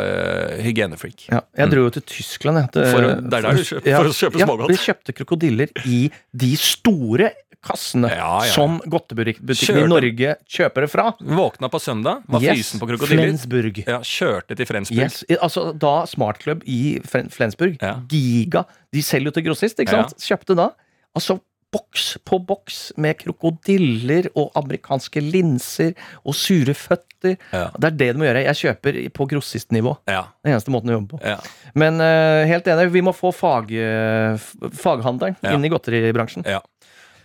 uh, 0.03 0.59
hygienefreak. 0.63 1.29
Ja, 1.31 1.41
jeg 1.63 1.71
dro 1.73 1.87
jo 1.87 1.95
til 1.95 2.05
Tyskland. 2.11 2.59
Jeg, 2.61 2.73
til- 2.75 2.91
For 2.91 3.07
det 3.07 3.15
er 3.39 3.47
der 3.47 3.49
du 3.55 3.63
kjøper- 3.63 3.97
for 3.97 4.11
å 4.11 4.19
kjøpe 4.19 4.43
smågodt. 4.43 4.75
Vi 4.75 4.81
kjøpte 4.83 5.17
krokodiller 5.21 5.73
i 5.87 6.03
de 6.33 6.53
store 6.59 7.31
kassene 7.63 8.09
Ja, 8.11 8.43
ja. 8.43 8.51
som 8.51 8.81
godtebutikken 8.91 9.77
i 9.79 9.87
Norge 9.87 10.33
kjøper 10.51 10.83
det 10.83 10.89
fra. 10.91 11.05
Våkna 11.23 11.69
på 11.71 11.79
søndag, 11.79 12.25
var 12.27 12.43
Yes, 12.43 12.59
fysen 12.59 12.81
på 12.81 12.89
krokodiller. 12.91 13.29
Flensburg. 13.29 13.79
Ja, 13.87 14.01
kjørte 14.03 14.57
til 14.59 14.67
Frensburg. 14.67 14.99
Yes, 14.99 15.23
altså 15.39 15.69
Da 15.79 15.93
Smartklubb 16.09 16.65
i 16.67 16.99
Flensburg, 17.33 17.77
Ja. 17.81 17.95
Giga 18.09 18.65
De 18.93 19.01
selger 19.01 19.25
jo 19.31 19.31
til 19.39 19.43
grossist, 19.47 19.79
ikke 19.79 19.91
sant? 19.95 20.15
Kjøpte 20.19 20.55
da 20.59 20.69
altså 21.15 21.39
boks 21.73 22.17
på 22.25 22.37
boks 22.45 22.91
med 23.01 23.17
krokodiller 23.17 24.27
og 24.37 24.51
amerikanske 24.59 25.21
linser 25.25 25.95
og 26.23 26.35
sure 26.37 26.75
føtter. 26.77 27.33
Ja. 27.51 27.63
Det 27.73 27.87
er 27.89 27.95
det 27.97 28.09
du 28.13 28.19
må 28.21 28.27
gjøre. 28.27 28.43
Jeg 28.45 28.59
kjøper 28.59 28.99
på 29.17 29.25
grossistnivå. 29.31 29.95
Ja, 30.07 30.27
Den 30.45 30.53
eneste 30.53 30.69
måten 30.73 30.91
å 30.93 30.99
jobbe 30.99 31.15
på. 31.17 31.21
ja. 31.25 31.39
Men 31.73 31.97
uh, 31.97 32.45
helt 32.45 32.67
enig, 32.69 32.91
vi 32.93 33.01
må 33.01 33.13
få 33.17 33.31
fag, 33.33 33.71
uh, 33.73 34.37
faghandelen 34.69 35.35
Ja. 35.41 35.55
inn 35.55 35.65
i 35.65 35.69
godteribransjen. 35.73 36.45
ja. 36.45 36.61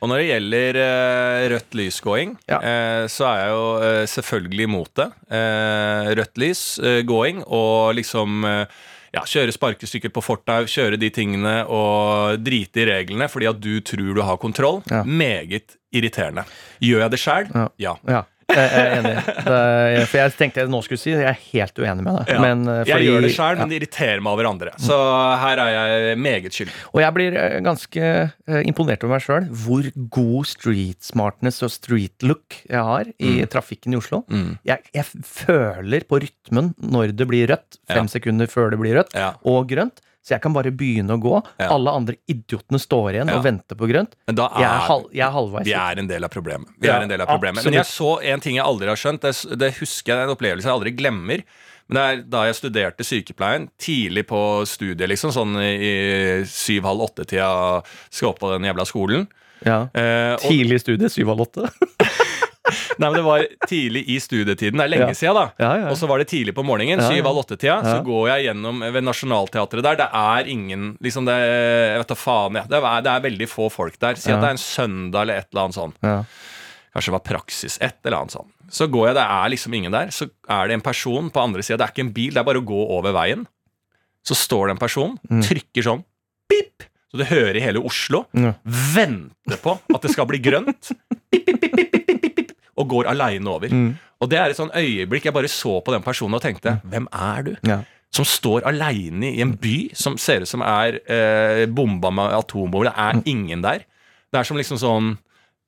Og 0.00 0.08
når 0.08 0.20
det 0.22 0.26
gjelder 0.30 0.76
uh, 0.78 1.48
rødt 1.50 1.74
lys-gåing, 1.74 2.36
Ja. 2.48 2.58
uh, 2.62 3.06
så 3.10 3.26
er 3.28 3.38
jeg 3.42 3.50
jo 3.50 3.64
uh, 3.82 4.06
selvfølgelig 4.06 4.64
imot 4.68 4.92
det. 4.94 5.08
Rødt 6.16 6.38
lys-gåing 6.38 7.42
og 7.46 7.94
liksom 7.98 8.44
ja, 9.14 9.22
kjøre 9.24 9.54
sparkesykkel 9.54 10.12
på 10.14 10.22
fortau, 10.24 10.66
kjøre 10.68 10.98
de 11.00 11.10
tingene 11.14 11.60
og 11.66 12.40
drite 12.44 12.84
i 12.84 12.88
reglene 12.90 13.28
fordi 13.30 13.48
at 13.50 13.60
du 13.62 13.78
tror 13.80 14.14
du 14.16 14.24
har 14.24 14.40
kontroll. 14.40 14.82
Ja. 14.90 15.04
Meget 15.04 15.78
irriterende. 15.94 16.44
Gjør 16.84 17.06
jeg 17.06 17.14
det 17.14 17.22
sjæl? 17.22 17.52
Ja. 17.80 17.94
Ja. 18.08 18.24
Jeg 18.48 18.68
er 18.72 18.94
enig. 18.96 19.14
Det 19.44 19.56
er, 19.56 20.06
for 20.08 20.18
jeg 20.22 20.32
tenkte 20.38 20.62
jeg 20.62 20.70
nå 20.72 20.78
skulle 20.86 21.00
si 21.02 21.10
jeg 21.12 21.26
er 21.28 21.36
helt 21.50 21.80
uenig 21.82 22.04
med 22.06 22.16
deg. 22.16 22.30
Ja. 22.32 22.38
Men, 22.42 22.62
fordi, 22.64 22.92
jeg 22.94 23.06
gjør 23.08 23.26
det 23.26 23.30
sjøl, 23.34 23.50
ja. 23.52 23.58
men 23.60 23.72
det 23.72 23.78
irriterer 23.82 24.22
meg 24.24 24.32
over 24.38 24.48
andre. 24.48 24.72
Så 24.80 24.96
her 25.42 25.62
er 25.66 25.74
jeg 25.74 26.18
meget 26.24 26.56
skyldig. 26.56 26.74
Og 26.94 27.02
jeg 27.04 27.16
blir 27.18 27.36
eh, 27.42 27.58
ganske 27.66 28.06
eh, 28.08 28.62
imponert 28.70 29.04
over 29.04 29.14
meg 29.18 29.26
sjøl 29.26 29.48
hvor 29.64 29.90
god 30.16 30.48
street 30.48 31.04
smartness 31.04 31.60
og 31.66 31.74
street 31.76 32.24
look 32.26 32.56
jeg 32.64 32.82
har 32.88 33.12
i 33.20 33.34
trafikken 33.52 33.92
i 33.94 34.00
Oslo. 34.00 34.22
Mm. 34.32 34.56
Jeg, 34.68 34.84
jeg 34.96 35.24
føler 35.28 36.08
på 36.08 36.22
rytmen 36.24 36.72
når 36.80 37.12
det 37.20 37.28
blir 37.28 37.50
rødt, 37.52 37.80
fem 37.90 38.06
Ja. 38.08 38.12
sekunder 38.16 38.48
før 38.50 38.72
det 38.72 38.80
blir 38.80 38.96
rødt, 39.02 39.12
og 39.44 39.68
grønt. 39.70 40.00
Så 40.28 40.34
jeg 40.36 40.42
kan 40.44 40.52
bare 40.52 40.68
begynne 40.76 41.14
å 41.16 41.20
gå. 41.22 41.38
Ja. 41.56 41.70
Alle 41.72 41.94
andre 41.96 42.18
idiotene 42.28 42.76
står 42.82 43.14
igjen 43.16 43.30
Ja. 43.32 43.38
og 43.38 43.46
venter 43.46 43.78
på 43.80 43.88
grønt. 43.88 44.12
Men 44.28 44.36
da 44.36 44.50
Jeg 44.58 44.66
er, 44.66 44.74
er 44.74 44.84
halv, 44.90 45.06
jeg 45.16 45.24
er 45.24 45.32
halvveis. 45.32 45.64
Vi 45.64 45.72
er 45.72 46.02
en 46.02 46.10
del 46.10 46.24
av 46.28 46.30
problemet. 46.34 46.68
Vi 46.78 46.86
Ja, 46.90 46.98
er 46.98 47.06
en 47.06 47.08
del 47.14 47.24
av 47.24 47.30
problemet. 47.32 47.64
Men 47.64 47.78
jeg 47.78 47.88
så 47.88 48.10
en 48.22 48.40
ting 48.44 48.56
jeg 48.60 48.64
aldri 48.68 48.90
har 48.92 49.00
skjønt. 49.00 49.24
Det, 49.24 49.32
det 49.58 49.72
husker 49.80 50.12
jeg, 50.12 50.16
det 50.18 50.20
er 50.20 50.28
en 50.28 50.36
opplevelse 50.36 50.68
jeg 50.68 50.74
aldri 50.76 50.92
glemmer. 50.98 51.42
Men 51.88 51.96
det 51.96 52.04
er 52.04 52.22
da 52.28 52.44
jeg 52.44 52.58
studerte 52.58 53.04
sykepleien, 53.08 53.70
tidlig 53.80 54.26
på 54.28 54.40
studiet, 54.68 55.08
liksom, 55.08 55.32
sånn 55.32 55.56
i 55.64 56.44
syv-halv 56.44 57.00
åtte-tida, 57.08 57.80
skal 58.12 58.34
opp 58.34 58.42
på 58.42 58.52
den 58.52 58.68
jævla 58.68 58.84
skolen. 58.84 59.24
Ja. 59.64 59.88
Eh, 59.96 60.34
og, 60.36 60.44
Tidlig 60.44 60.82
studie, 60.84 61.08
syv-halv 61.08 61.46
åtte. 61.48 61.70
nei, 62.98 63.08
men 63.08 63.16
det 63.18 63.24
var 63.26 63.44
tidlig 63.68 64.02
i 64.08 64.18
studietiden. 64.20 64.78
Det 64.80 64.84
er 64.86 64.92
lenge 64.92 65.08
Ja. 65.12 65.16
siden, 65.18 65.34
da. 65.38 65.44
Ja, 65.62 65.70
ja. 65.82 65.88
Og 65.92 65.96
så 66.00 66.08
var 66.10 66.18
det 66.22 66.28
tidlig 66.30 66.54
på 66.56 66.64
morgenen, 66.66 67.00
syv 67.06 67.26
av 67.30 67.40
åtte-tida, 67.42 67.78
så 67.86 67.98
går 68.06 68.28
jeg 68.32 68.46
gjennom 68.48 68.80
ved 68.92 69.04
Nationaltheatret 69.06 69.82
der. 69.86 69.96
Det 70.02 70.08
er 70.12 70.50
ingen 70.52 70.96
liksom 71.04 71.24
det, 71.28 71.36
Jeg 71.38 71.98
vet 72.02 72.08
da 72.12 72.18
faen, 72.18 72.54
jeg. 72.60 72.68
Det 72.68 72.82
er, 72.82 73.00
det 73.06 73.12
er 73.14 73.26
veldig 73.30 73.48
få 73.48 73.70
folk 73.72 73.98
der. 73.98 74.14
Si 74.20 74.30
at 74.32 74.40
det 74.42 74.48
er 74.50 74.56
en 74.56 74.62
søndag 74.62 75.22
eller 75.26 75.42
et 75.42 75.48
eller 75.52 75.64
annet 75.68 75.78
sånt. 75.78 75.96
Ja. 76.02 76.22
Kanskje 76.94 77.12
det 77.12 77.16
var 77.18 77.26
praksis, 77.28 77.78
et 77.84 77.98
eller 78.04 78.18
annet 78.22 78.32
sånt. 78.34 78.52
Så 78.70 78.88
går 78.90 79.08
jeg, 79.10 79.14
det 79.16 79.24
er 79.24 79.48
liksom 79.54 79.74
ingen 79.78 79.92
der. 79.94 80.10
Så 80.12 80.28
er 80.48 80.68
det 80.68 80.74
en 80.76 80.84
person 80.84 81.30
på 81.32 81.40
andre 81.40 81.62
sida. 81.62 81.78
Det 81.78 81.86
er 81.86 81.92
ikke 81.94 82.06
en 82.08 82.12
bil, 82.16 82.32
det 82.34 82.40
er 82.42 82.48
bare 82.48 82.60
å 82.60 82.66
gå 82.68 82.80
over 82.98 83.12
veien. 83.16 83.46
Så 84.26 84.34
står 84.36 84.66
det 84.68 84.74
en 84.76 84.82
person, 84.82 85.18
Mm. 85.30 85.40
trykker 85.46 85.82
sånn 85.86 86.02
pip, 86.50 86.82
så 87.12 87.16
du 87.20 87.24
hører 87.24 87.56
i 87.56 87.60
hele 87.64 87.80
Oslo. 87.80 88.26
Ja. 88.36 88.54
Venter 88.66 89.56
på 89.62 89.78
at 89.94 90.02
det 90.02 90.10
skal 90.12 90.26
bli 90.28 90.38
grønt. 90.42 90.90
Pip, 91.32 91.46
pip, 91.46 91.60
pip, 91.60 91.92
pip, 91.92 92.20
pip, 92.22 92.37
og 92.78 92.88
går 92.94 93.08
aleine 93.10 93.50
over. 93.50 93.68
Mm. 93.74 93.90
Og 94.22 94.30
det 94.30 94.38
er 94.40 94.50
et 94.50 94.58
sånn 94.58 94.72
øyeblikk 94.74 95.28
jeg 95.28 95.34
bare 95.36 95.50
så 95.50 95.76
på 95.84 95.92
den 95.94 96.02
personen 96.02 96.34
og 96.38 96.42
tenkte 96.42 96.78
Hvem 96.90 97.06
er 97.12 97.42
du? 97.46 97.52
Ja. 97.68 97.80
Som 98.14 98.24
står 98.24 98.64
aleine 98.66 99.28
i 99.34 99.42
en 99.44 99.52
by 99.60 99.90
som 99.94 100.16
ser 100.18 100.40
ut 100.46 100.48
som 100.48 100.62
er 100.64 100.96
eh, 101.10 101.66
bomba 101.68 102.10
med 102.10 102.32
atombomber. 102.38 102.88
Det 102.88 102.96
Mm. 102.96 103.04
er 103.04 103.22
ingen 103.30 103.62
der. 103.62 103.84
Det 104.32 104.40
er 104.40 104.44
som 104.48 104.56
liksom 104.56 104.78
sånn 104.80 105.18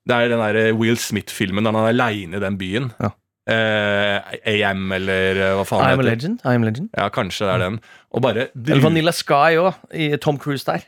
Det 0.07 0.15
er 0.17 0.29
den 0.29 0.39
der 0.41 0.73
Will 0.73 0.97
Smith-filmen 0.97 1.63
der 1.63 1.71
han 1.77 1.83
er 1.85 1.93
aleine 1.93 2.37
i 2.37 2.39
den 2.41 2.57
byen. 2.57 2.87
Ja. 2.99 3.11
Eh, 3.51 4.21
AM, 4.65 4.91
eller 4.95 5.37
eh, 5.37 5.53
hva 5.59 5.65
faen 5.65 5.83
det 5.85 5.91
heter. 5.93 6.09
legend. 6.09 6.41
I'm 6.45 6.63
a 6.63 6.65
legend. 6.71 6.89
Ja, 6.97 7.09
kanskje 7.13 7.45
det 7.45 7.53
er 7.53 7.59
den. 7.69 7.79
Og 8.13 8.21
bare 8.25 8.47
Eller 8.55 8.81
Vanilla 8.81 9.11
Sky 9.13 9.57
òg, 9.61 9.73
i 9.93 10.17
Tom 10.17 10.37
Cruise 10.41 10.65
der. 10.65 10.81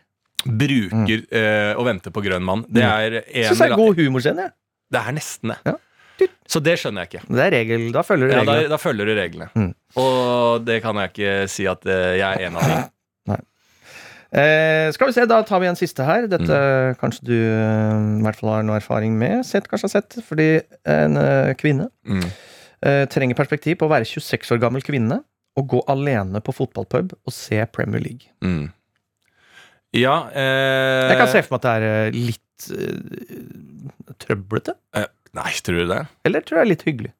bruker 0.45 1.23
eh, 1.31 1.73
å 1.79 1.85
vente 1.87 2.11
på 2.13 2.23
grønn 2.25 2.43
mann. 2.43 2.65
Det 2.69 2.83
er 2.83 3.19
en 3.21 3.49
Syns 3.53 3.61
det 3.61 3.69
er 3.71 3.75
god 3.79 3.95
humorscene. 4.01 4.47
jeg. 4.47 4.51
Det 4.93 5.01
er 5.01 5.15
nesten 5.15 5.53
det. 5.53 5.57
Ja. 5.65 5.75
Så 6.47 6.59
det 6.61 6.75
skjønner 6.79 7.03
jeg 7.05 7.09
ikke. 7.13 7.23
Det 7.33 7.43
er 7.47 7.51
regel, 7.55 7.91
Da 7.95 8.01
følger 8.05 8.27
du 8.29 8.33
Ja, 8.35 8.43
da, 8.43 8.51
reglene. 8.53 8.69
da 8.69 8.77
følger 8.77 9.05
du 9.09 9.13
reglene. 9.17 9.47
Mm. 9.55 9.71
Og 9.97 10.65
det 10.65 10.81
kan 10.83 10.95
jeg 11.01 11.09
ikke 11.13 11.49
si 11.49 11.65
at 11.71 11.85
eh, 11.89 12.17
jeg 12.19 12.27
er 12.37 12.47
en 12.47 12.57
av 12.59 12.67
de. 12.69 13.37
Eh, 14.33 14.87
skal 14.95 15.07
vi 15.09 15.13
se, 15.13 15.25
Da 15.29 15.43
tar 15.45 15.59
vi 15.61 15.67
en 15.69 15.75
siste 15.77 16.03
her. 16.05 16.25
Dette 16.27 16.49
Mm. 16.49 16.95
kanskje 16.97 17.23
du 17.23 17.33
eh, 17.37 18.19
i 18.19 18.23
hvert 18.25 18.35
fall 18.39 18.49
har 18.49 18.63
noe 18.63 18.77
erfaring 18.79 19.13
med. 19.17 19.45
Sett, 19.45 19.67
kanskje 19.69 19.85
har 19.89 20.01
sett. 20.01 20.17
Fordi 20.25 20.47
en 20.85 21.17
eh, 21.17 21.53
kvinne 21.53 21.89
Mm. 22.05 22.23
eh, 22.83 23.05
trenger 23.05 23.35
perspektiv 23.37 23.77
på 23.77 23.85
å 23.85 23.93
være 23.93 24.05
26 24.09 24.51
år 24.51 24.59
gammel 24.59 24.81
kvinne 24.81 25.23
og 25.55 25.67
gå 25.69 25.83
alene 25.87 26.41
på 26.41 26.51
fotballpub 26.53 27.13
og 27.13 27.31
se 27.33 27.63
Premier 27.71 28.01
League. 28.01 28.25
Mm. 28.43 28.71
Ja 29.93 30.27
eh, 30.33 31.09
Jeg 31.13 31.17
kan 31.19 31.27
se 31.29 31.41
for 31.45 31.53
meg 31.53 31.61
at 31.61 31.67
det 31.69 31.73
er 31.85 32.11
litt 32.11 32.39
trøblete. 34.23 34.73
Nei, 35.33 35.51
tror 35.65 35.81
du 35.81 35.89
det? 35.89 36.01
Eller 36.27 36.45
tror 36.45 36.59
jeg 36.61 36.65
er 36.67 36.71
litt 36.71 36.85
hyggelig. 36.87 37.11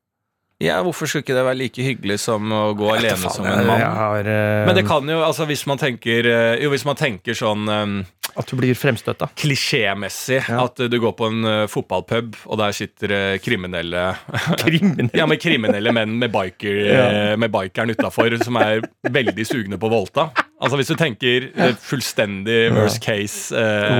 Ja, 0.64 0.78
Hvorfor 0.86 1.10
skulle 1.10 1.26
ikke 1.26 1.36
det 1.36 1.44
være 1.44 1.60
like 1.60 1.84
hyggelig 1.84 2.20
som 2.24 2.48
å 2.56 2.62
gå 2.78 2.88
alene 2.94 3.18
som 3.34 3.44
en 3.50 3.66
mann? 3.68 3.82
Har, 3.84 4.24
uh, 4.24 4.64
Men 4.70 4.78
det 4.78 4.86
kan 4.88 5.08
jo, 5.12 5.20
altså 5.26 5.44
hvis 5.50 5.66
man 5.68 5.82
tenker 5.82 6.28
eh, 6.30 6.62
Jo, 6.64 6.70
hvis 6.72 6.86
man 6.88 6.96
tenker 7.00 7.36
sånn 7.36 7.68
um, 7.68 7.96
At 8.40 8.48
du 8.50 8.56
blir 8.58 8.72
fremstøtta. 8.78 9.28
klisjémessig, 9.38 10.40
Ja. 10.48 10.64
at 10.64 10.80
du 10.90 10.96
går 11.04 11.14
på 11.20 11.28
en 11.30 11.44
uh, 11.46 11.66
fotballpub, 11.70 12.38
og 12.48 12.58
der 12.62 12.72
sitter 12.74 13.12
uh, 13.14 13.36
kriminelle 13.44 14.06
Kriminelle? 14.64 15.12
Ja, 15.20 15.28
med 15.30 15.42
kriminelle 15.44 15.94
menn 15.94 16.16
med, 16.22 16.32
biker, 16.34 16.80
Ja. 16.88 17.36
med 17.38 17.52
bikeren 17.54 17.92
utafor 17.94 18.34
som 18.44 18.58
er 18.64 18.82
veldig 19.06 19.46
sugne 19.46 19.78
på 19.78 19.90
å 19.90 19.94
voldta. 19.98 20.30
Altså 20.64 20.80
Hvis 20.80 20.94
du 20.94 20.96
tenker 20.96 21.50
fullstendig 21.84 22.72
worst 22.74 23.02
case 23.04 23.52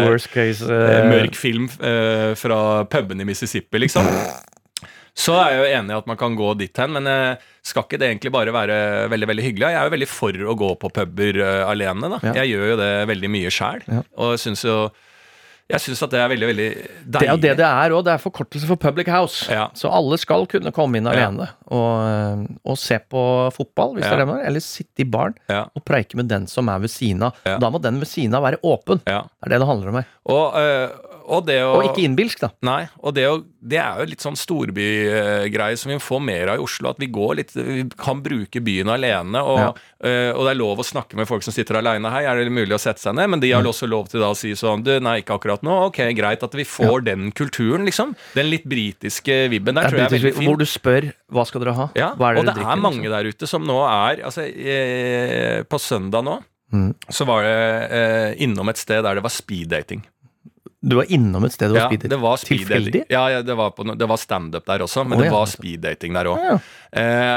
Worst 0.08 0.32
case 0.32 0.64
mørk 1.12 1.36
film 1.36 1.68
fra 2.40 2.60
puben 2.88 3.20
i 3.20 3.28
Mississippi, 3.28 3.82
liksom. 3.84 4.08
Så 5.16 5.36
er 5.38 5.52
jeg 5.54 5.60
jo 5.62 5.66
enig 5.78 5.94
i 5.94 5.98
at 6.00 6.08
man 6.10 6.18
kan 6.18 6.36
gå 6.36 6.48
dit 6.58 6.80
hen, 6.82 6.94
men 6.96 7.06
eh, 7.08 7.36
skal 7.64 7.86
ikke 7.86 8.00
det 8.02 8.08
egentlig 8.10 8.32
bare 8.34 8.54
være 8.56 8.78
veldig 9.14 9.28
veldig 9.30 9.44
hyggelig? 9.46 9.68
Jeg 9.70 9.78
er 9.80 9.86
jo 9.90 9.94
veldig 9.94 10.10
for 10.10 10.32
å 10.34 10.56
gå 10.58 10.70
på 10.82 10.90
puber 10.96 11.38
eh, 11.38 11.64
alene. 11.70 12.10
da 12.16 12.20
Ja. 12.24 12.34
Jeg 12.42 12.56
gjør 12.56 12.70
jo 12.72 12.78
det 12.82 12.92
veldig 13.12 13.30
mye 13.30 13.52
sjæl, 13.54 13.84
Ja. 13.88 14.02
og 14.18 14.40
syns 14.42 14.64
jo 14.66 14.78
Jeg 15.72 15.80
syns 15.80 16.02
at 16.04 16.12
det 16.12 16.20
er 16.20 16.28
veldig, 16.30 16.48
veldig 16.50 16.68
deilig. 16.76 17.08
Det 17.08 17.22
er 17.24 17.32
jo 17.32 17.38
det 17.42 17.54
det 17.58 17.66
er 17.66 17.90
òg. 17.96 18.04
Det 18.06 18.14
er 18.14 18.22
forkortelse 18.22 18.68
for 18.68 18.76
public 18.76 19.08
house. 19.08 19.48
Ja. 19.50 19.70
Så 19.74 19.90
alle 19.90 20.18
skal 20.20 20.46
kunne 20.52 20.72
komme 20.76 20.98
inn 21.00 21.06
Ja. 21.08 21.12
alene 21.16 21.48
og, 21.72 21.94
eh, 22.04 22.58
og 22.66 22.78
se 22.78 23.00
på 23.00 23.52
fotball, 23.56 23.96
hvis 23.96 24.04
Ja. 24.04 24.10
det 24.10 24.14
er 24.14 24.26
det 24.26 24.28
man 24.28 24.38
vil, 24.38 24.46
eller 24.48 24.60
sitte 24.60 25.00
i 25.00 25.04
baren 25.06 25.36
Ja. 25.50 25.64
og 25.76 25.86
preike 25.86 26.16
med 26.16 26.28
den 26.28 26.48
som 26.48 26.68
er 26.70 26.80
ved 26.80 26.90
siden 26.92 27.24
av. 27.24 27.34
Ja. 27.46 27.58
Da 27.58 27.70
må 27.70 27.82
den 27.82 28.00
ved 28.00 28.08
siden 28.08 28.36
av 28.36 28.44
være 28.44 28.60
åpen. 28.64 29.02
Ja. 29.08 29.22
Det 29.24 29.48
er 29.48 29.50
det 29.50 29.60
det 29.60 29.68
handler 29.68 29.88
om 29.90 29.96
her. 29.96 30.06
Og, 30.26 30.54
øh, 30.56 30.90
og 31.28 31.46
det 31.48 31.62
å 31.64 31.76
Og 31.80 31.84
ikke 31.96 32.04
innbilsk, 32.04 32.40
da. 32.42 32.50
Nei, 32.62 32.88
og 33.02 33.14
det, 33.16 33.24
å, 33.28 33.44
det 33.66 33.80
er 33.80 34.00
jo 34.00 34.06
litt 34.06 34.20
sånn 34.22 34.36
storbygreie 34.38 35.78
som 35.78 35.92
vi 35.92 35.98
får 36.00 36.22
mer 36.24 36.50
av 36.54 36.60
i 36.60 36.64
Oslo. 36.64 36.90
At 36.90 37.00
vi 37.00 37.08
går 37.08 37.36
litt 37.40 37.54
Vi 37.54 37.84
kan 37.98 38.22
bruke 38.24 38.60
byen 38.64 38.90
alene. 38.92 39.40
Og, 39.44 39.58
Ja. 39.60 39.74
eh, 40.04 40.32
og 40.34 40.44
det 40.46 40.52
er 40.52 40.60
lov 40.60 40.78
å 40.80 40.84
snakke 40.86 41.16
med 41.16 41.28
folk 41.28 41.44
som 41.44 41.54
sitter 41.54 41.76
alene. 41.76 42.10
Hei, 42.12 42.24
er 42.26 42.36
det 42.44 42.52
mulig 42.52 42.74
å 42.74 42.80
sette 42.80 43.00
seg 43.00 43.16
ned? 43.16 43.30
Men 43.30 43.40
de 43.40 43.52
har 43.52 43.64
også 43.64 43.88
lov 43.88 44.10
til 44.10 44.20
da 44.20 44.32
å 44.32 44.36
si 44.36 44.52
sånn 44.52 44.84
Du, 44.84 45.00
nei, 45.00 45.22
ikke 45.22 45.40
akkurat 45.40 45.53
nå. 45.62 45.76
Ok, 45.92 46.00
greit. 46.18 46.42
At 46.42 46.56
vi 46.58 46.64
får 46.66 47.04
den 47.06 47.32
kulturen, 47.32 47.86
liksom. 47.86 48.16
Den 48.34 48.50
litt 48.50 48.64
britiske 48.66 49.50
vibben 49.54 49.76
der 49.76 49.84
tror 49.92 50.00
jeg 50.02 50.06
er 50.10 50.16
veldig 50.18 50.34
fin. 50.40 50.48
Hvor 50.50 50.58
du 50.58 50.66
spør 50.66 51.12
hva 51.30 51.46
skal 51.46 51.62
dere 51.62 51.76
ha? 51.78 51.90
Ja, 51.96 52.10
hva 52.18 52.32
er 52.32 52.40
og 52.42 52.46
det 52.46 52.56
drikker, 52.56 52.72
er 52.72 52.82
mange 52.82 53.04
liksom? 53.04 53.14
der 53.14 53.30
ute 53.30 53.48
som 53.48 53.64
nå 53.64 53.78
er 53.86 54.24
Altså, 54.26 54.42
eh, 54.50 55.62
på 55.70 55.78
søndag 55.80 56.24
nå 56.26 56.40
Mm. 56.74 56.96
så 57.08 57.22
var 57.30 57.44
det 57.44 57.92
eh, 57.94 58.42
innom 58.42 58.68
et 58.70 58.78
sted 58.82 59.04
der 59.06 59.14
det 59.14 59.22
var 59.22 59.30
speeddating. 59.30 60.02
Du 60.84 60.96
var 60.98 61.06
innom 61.08 61.46
et 61.46 61.54
sted 61.54 61.70
og 61.72 61.78
Ja, 61.78 61.86
speedet. 61.88 62.10
det 62.10 62.18
var 62.20 62.36
speeddating. 62.42 62.66
Tilfeldig? 62.68 63.02
Ja, 63.14 63.30
ja, 63.30 63.42
det 63.46 63.56
var, 63.56 63.70
på 63.72 63.86
det 63.96 64.08
var 64.10 64.18
standup 64.18 64.66
der 64.66 64.82
også, 64.84 65.06
men 65.08 65.20
det 65.22 65.28
ja. 65.30 65.32
var 65.32 65.46
speeddating 65.48 66.14
der 66.18 66.26
òg. 66.28 66.42
Ja, 66.42 66.56
ja. 66.58 66.58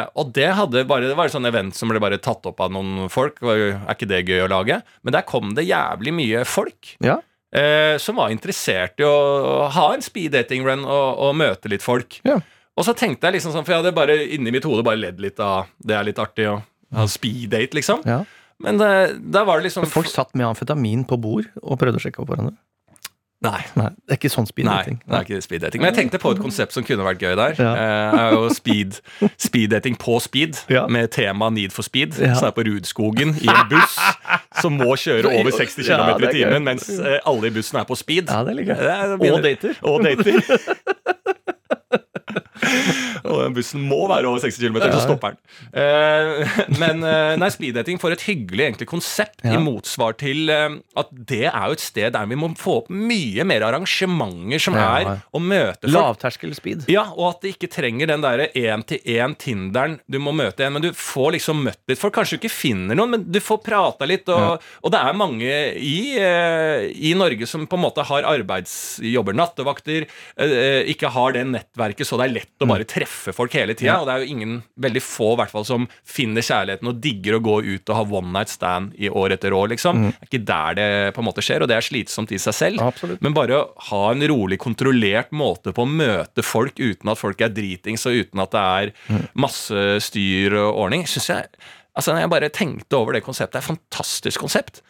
Eh, 0.01 0.07
og 0.17 0.33
det 0.33 0.49
hadde 0.57 0.87
bare 0.89 1.07
Det 1.07 1.17
var 1.17 1.27
et 1.27 1.33
sånt 1.37 1.47
event 1.47 1.77
som 1.77 1.89
ble 1.93 2.01
bare 2.01 2.19
tatt 2.19 2.45
opp 2.49 2.59
av 2.61 2.73
noen 2.73 3.11
folk. 3.13 3.39
Var 3.41 3.57
Er 3.77 3.95
ikke 3.95 4.09
det 4.09 4.25
gøy 4.27 4.41
å 4.47 4.51
lage? 4.51 4.81
Men 5.05 5.13
der 5.13 5.23
kom 5.23 5.53
det 5.55 5.67
jævlig 5.69 6.13
mye 6.17 6.45
folk. 6.49 6.97
Ja. 7.05 7.21
Eh, 7.57 7.97
som 8.03 8.19
var 8.21 8.33
interessert 8.35 9.01
i 9.01 9.07
å 9.07 9.69
ha 9.73 9.87
en 9.95 10.05
speed 10.05 10.35
dating 10.37 10.67
run 10.67 10.85
og, 10.85 11.07
og 11.25 11.37
møte 11.41 11.71
litt 11.73 11.85
folk. 11.85 12.19
Ja. 12.27 12.41
Og 12.77 12.85
så 12.85 12.93
tenkte 12.93 13.29
jeg 13.29 13.39
liksom 13.39 13.55
sånn, 13.55 13.65
for 13.65 13.73
jeg 13.73 13.81
hadde 13.81 13.97
bare 13.97 14.19
inni 14.37 14.53
mitt 14.53 14.67
hode 14.69 14.85
bare 14.85 15.01
ledd 15.01 15.23
litt 15.25 15.41
av 15.41 15.71
det 15.81 15.97
er 15.97 16.05
litt 16.05 16.21
artig 16.21 16.51
å 16.51 16.59
ha 16.97 17.07
speed 17.09 17.55
date, 17.55 17.73
liksom. 17.79 18.05
Ja. 18.05 18.21
Men 18.63 18.81
eh, 18.85 19.15
da 19.17 19.45
var 19.49 19.61
det 19.61 19.71
liksom 19.71 19.89
folk 19.89 20.09
satt 20.09 20.37
med 20.37 20.49
amfetamin 20.51 21.05
på 21.09 21.19
bord 21.21 21.49
og 21.63 21.81
prøvde 21.81 22.01
å 22.01 22.05
sjekke 22.05 22.23
opp 22.23 22.33
hverandre. 22.33 22.57
Nei. 23.45 23.59
Nei, 23.77 23.91
det 24.09 24.15
er 24.15 24.17
ikke 24.17 24.31
sånn 24.33 24.47
Nei, 24.65 24.97
det 25.05 25.13
er 25.13 25.21
ikke 25.27 25.43
speeddating. 25.45 25.83
Men 25.83 25.91
jeg 25.93 25.97
tenkte 25.99 26.17
på 26.23 26.31
et 26.33 26.39
konsept 26.41 26.73
som 26.73 26.81
kunne 26.87 27.05
vært 27.05 27.21
gøy 27.21 27.35
der. 27.37 27.53
Ja. 27.61 27.73
Eh, 27.77 28.17
er 28.23 28.31
jo 28.33 28.47
speed 28.57 28.97
Speeddating 29.39 29.99
på 30.01 30.17
speed, 30.25 30.57
Ja. 30.73 30.87
med 30.89 31.11
tema 31.13 31.51
Need 31.53 31.73
for 31.77 31.83
speed. 31.85 32.17
Ja. 32.19 32.33
Så 32.41 32.47
er 32.49 32.53
på 32.57 32.65
Rudskogen 32.67 33.37
i 33.37 33.47
en 33.53 33.69
buss 33.71 33.99
som 34.63 34.73
må 34.81 34.97
kjøre 34.97 35.29
over 35.37 35.51
60 35.61 35.85
km 35.85 36.17
i 36.17 36.25
gøy. 36.25 36.33
timen, 36.33 36.65
mens 36.65 36.89
eh, 36.97 37.21
alle 37.29 37.47
i 37.51 37.53
bussen 37.59 37.77
er 37.79 37.85
på 37.85 37.95
speed. 38.01 38.33
Ja, 38.33 38.41
det 38.43 38.51
er 38.57 38.59
litt 38.63 38.73
er- 38.73 39.21
Og 39.37 39.43
dater. 39.45 39.77
Og 39.85 40.01
dater. 40.09 40.41
Og 43.33 43.43
den 43.45 43.55
bussen 43.57 43.83
må 43.87 44.03
være 44.11 44.29
over 44.31 44.43
60 44.43 44.59
km, 44.63 44.79
så 44.87 45.03
stopper 45.05 45.35
den. 45.35 45.41
Eh, 45.83 46.59
men 46.83 47.03
eh, 47.07 47.35
nei, 47.41 47.49
speeddating 47.53 48.01
får 48.03 48.17
et 48.17 48.25
hyggelig 48.29 48.67
egentlig 48.71 48.89
konsept, 48.91 49.43
Ja. 49.47 49.55
i 49.57 49.61
motsvar 49.63 50.17
til 50.19 50.49
eh, 50.53 50.77
at 50.99 51.11
det 51.13 51.45
er 51.51 51.67
jo 51.71 51.77
et 51.77 51.83
sted 51.85 52.13
der 52.15 52.27
vi 52.31 52.39
må 52.39 52.49
få 52.59 52.79
opp 52.83 52.89
mye 52.91 53.45
mer 53.47 53.65
arrangementer 53.69 54.63
som 54.63 54.75
Ja. 54.79 54.87
er 55.01 55.23
å 55.35 55.41
møte 55.43 55.87
folk. 55.87 55.95
Lavterskel 55.97 56.55
speed. 56.57 56.87
Ja, 56.93 57.07
og 57.15 57.35
at 57.35 57.43
det 57.45 57.55
ikke 57.57 57.71
trenger 57.73 58.11
den 58.13 58.25
derre 58.25 58.49
én-til-én 58.57 59.37
Tinderen 59.41 59.99
du 60.11 60.19
må 60.23 60.33
møte 60.37 60.65
en, 60.67 60.75
men 60.77 60.85
du 60.87 60.91
får 60.97 61.37
liksom 61.37 61.63
møtt 61.67 61.81
litt 61.91 62.01
folk. 62.01 62.15
Kanskje 62.17 62.37
du 62.37 62.45
ikke 62.45 62.55
finner 62.55 62.97
noen, 62.99 63.11
men 63.17 63.27
du 63.33 63.41
får 63.43 63.61
prata 63.67 64.07
litt. 64.09 64.29
Og, 64.33 64.63
og 64.83 64.93
det 64.95 65.01
er 65.03 65.19
mange 65.19 65.53
i, 65.77 66.17
eh, 66.21 66.87
i 67.11 67.13
Norge 67.19 67.47
som 67.49 67.67
på 67.69 67.77
en 67.79 67.85
måte 67.87 68.05
har 68.07 68.27
arbeidsjobber, 68.31 69.37
nattevakter, 69.37 70.07
ikke 70.93 71.11
har 71.15 71.33
det 71.37 71.45
nettverket, 71.51 72.07
så 72.09 72.19
det 72.21 72.27
er 72.29 72.35
lett 72.39 72.65
å 72.65 72.69
bare 72.71 72.87
treffe 72.89 73.16
folk 73.17 73.55
hele 73.57 73.75
tida. 73.79 73.99
Og 74.01 74.09
det 74.09 74.15
er 74.15 74.25
jo 74.25 74.35
ingen, 74.35 74.57
veldig 74.87 75.03
få 75.05 75.33
i 75.35 75.39
hvert 75.41 75.53
fall, 75.53 75.67
som 75.69 75.87
finner 76.07 76.45
kjærligheten 76.47 76.91
og 76.91 77.01
digger 77.05 77.39
å 77.39 77.43
gå 77.45 77.57
ut 77.67 77.93
og 77.93 77.99
ha 77.99 78.05
one 78.21 78.35
night 78.35 78.53
stand 78.53 78.97
i 79.01 79.11
år 79.11 79.37
etter 79.37 79.57
år, 79.57 79.71
liksom. 79.75 80.03
Det 80.07 80.27
er 80.27 80.31
ikke 80.31 80.43
der 80.53 80.79
det 80.79 80.89
på 81.17 81.23
en 81.23 81.29
måte 81.29 81.45
skjer, 81.45 81.65
og 81.65 81.71
det 81.71 81.79
er 81.79 81.87
slitsomt 81.87 82.35
i 82.35 82.41
seg 82.43 82.57
selv. 82.57 82.85
Absolutt. 82.87 83.23
Men 83.25 83.37
bare 83.37 83.59
å 83.59 83.65
ha 83.91 84.03
en 84.13 84.27
rolig, 84.31 84.61
kontrollert 84.63 85.33
måte 85.37 85.75
på 85.77 85.87
å 85.87 85.91
møte 85.91 86.45
folk 86.47 86.79
uten 86.81 87.13
at 87.13 87.21
folk 87.21 87.43
er 87.45 87.55
dritings, 87.55 88.07
og 88.09 88.21
uten 88.27 88.45
at 88.45 88.55
det 88.55 88.67
er 88.67 89.27
masse 89.39 89.89
styr 90.07 90.59
og 90.61 90.87
ordning, 90.87 91.09
syns 91.11 91.33
jeg 91.33 91.51
Altså, 91.97 92.13
når 92.13 92.27
jeg 92.27 92.29
bare 92.29 92.49
tenkte 92.53 92.99
over 92.99 93.17
det 93.17 93.23
konseptet, 93.25 93.55
det 93.55 93.63
er 93.63 93.65
et 93.65 93.71
fantastisk 93.71 94.43
konsept. 94.45 94.83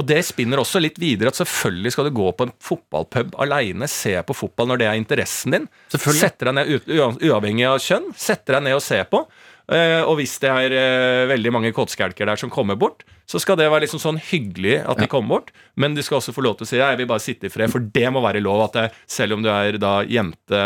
Og 0.00 0.06
det 0.08 0.22
spinner 0.24 0.60
også 0.62 0.80
litt 0.80 0.96
videre 1.00 1.28
at 1.28 1.36
selvfølgelig 1.36 1.92
skal 1.92 2.08
du 2.08 2.14
gå 2.16 2.30
på 2.32 2.46
en 2.48 2.54
fotballpub 2.64 3.34
aleine, 3.44 3.88
se 3.90 4.14
på 4.24 4.36
fotball 4.36 4.70
når 4.70 4.80
det 4.80 4.88
er 4.88 5.00
interessen 5.00 5.56
din. 5.56 5.66
Sette 5.92 6.48
deg 6.48 6.56
ned 6.56 6.92
uavhengig 7.28 7.66
av 7.68 7.80
kjønn. 7.84 8.08
Sette 8.16 8.56
deg 8.56 8.64
ned 8.64 8.78
og 8.78 8.84
se 8.84 9.02
på. 9.10 9.26
Eh, 9.72 10.00
og 10.02 10.16
hvis 10.18 10.34
det 10.42 10.50
er 10.50 10.74
eh, 10.74 11.24
veldig 11.30 11.52
mange 11.54 11.70
kåtskjelker 11.76 12.26
der 12.28 12.40
som 12.40 12.50
kommer 12.52 12.76
bort, 12.80 13.04
så 13.30 13.38
skal 13.40 13.56
det 13.60 13.68
være 13.70 13.84
liksom 13.84 14.00
sånn 14.02 14.18
hyggelig 14.32 14.80
at 14.80 14.98
de 14.98 15.08
kommer 15.12 15.36
bort. 15.36 15.52
Men 15.80 15.94
du 15.96 16.02
skal 16.04 16.18
også 16.18 16.34
få 16.34 16.44
lov 16.44 16.58
til 16.58 16.66
å 16.66 16.70
si 16.72 16.80
jeg 16.80 16.98
vil 16.98 17.08
bare 17.08 17.22
sitte 17.22 17.48
i 17.48 17.52
fred, 17.52 17.70
for 17.72 17.84
det 17.94 18.08
må 18.12 18.24
være 18.24 18.42
lov 18.42 18.66
at 18.66 18.78
det, 18.78 18.86
selv 19.08 19.36
om 19.36 19.44
du 19.44 19.50
er 19.52 19.78
da 19.80 20.00
jente, 20.08 20.62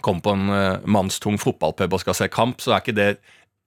kommer 0.00 0.24
på 0.24 0.36
en 0.36 0.52
eh, 0.54 0.88
mannstung 0.92 1.40
fotballpub 1.40 1.98
og 1.98 2.04
skal 2.04 2.20
se 2.20 2.30
kamp, 2.32 2.62
så 2.62 2.76
er 2.76 2.84
ikke 2.84 2.96
det 3.00 3.10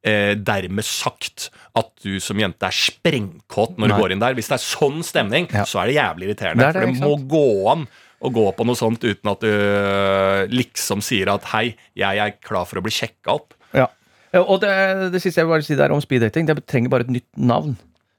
eh, 0.05 0.35
dermed 0.37 0.85
sagt 0.87 1.49
at 1.75 1.89
du 2.05 2.19
som 2.23 2.37
jente 2.39 2.67
er 2.69 2.75
sprengkåt 2.77 3.75
når 3.79 3.89
Nei. 3.89 3.95
du 3.97 4.01
går 4.03 4.13
inn 4.15 4.23
der. 4.23 4.37
Hvis 4.37 4.49
det 4.51 4.59
er 4.59 4.65
sånn 4.65 5.01
stemning, 5.05 5.49
Ja. 5.51 5.65
så 5.67 5.81
er 5.83 5.89
det 5.91 5.97
jævlig 5.97 6.29
irriterende. 6.29 6.65
Det 6.69 6.73
det, 6.73 6.81
for 6.81 6.93
det 6.93 7.01
må 7.01 7.27
gå 7.35 7.45
an 7.73 7.87
å 8.25 8.31
gå 8.33 8.45
på 8.55 8.65
noe 8.65 8.77
sånt 8.79 9.03
uten 9.03 9.29
at 9.29 9.41
du 9.43 9.49
øh, 9.51 10.45
liksom 10.49 11.01
sier 11.03 11.29
at 11.33 11.43
hei, 11.51 11.75
jeg 11.99 12.17
er 12.23 12.37
klar 12.41 12.65
for 12.65 12.79
å 12.79 12.85
bli 12.85 12.93
sjekka 12.95 13.35
opp. 13.35 13.53
Ja. 13.75 13.89
Ja, 14.33 14.41
Og 14.43 14.61
det, 14.63 14.71
det 15.13 15.21
siste 15.23 15.41
jeg 15.41 15.47
vil 15.47 15.55
bare 15.57 15.65
si 15.67 15.75
der 15.79 15.91
om 15.95 16.01
speeddating, 16.03 16.47
det 16.47 16.57
trenger 16.67 16.89
bare 16.91 17.05
et 17.07 17.11
nytt 17.13 17.27
navn. 17.37 17.75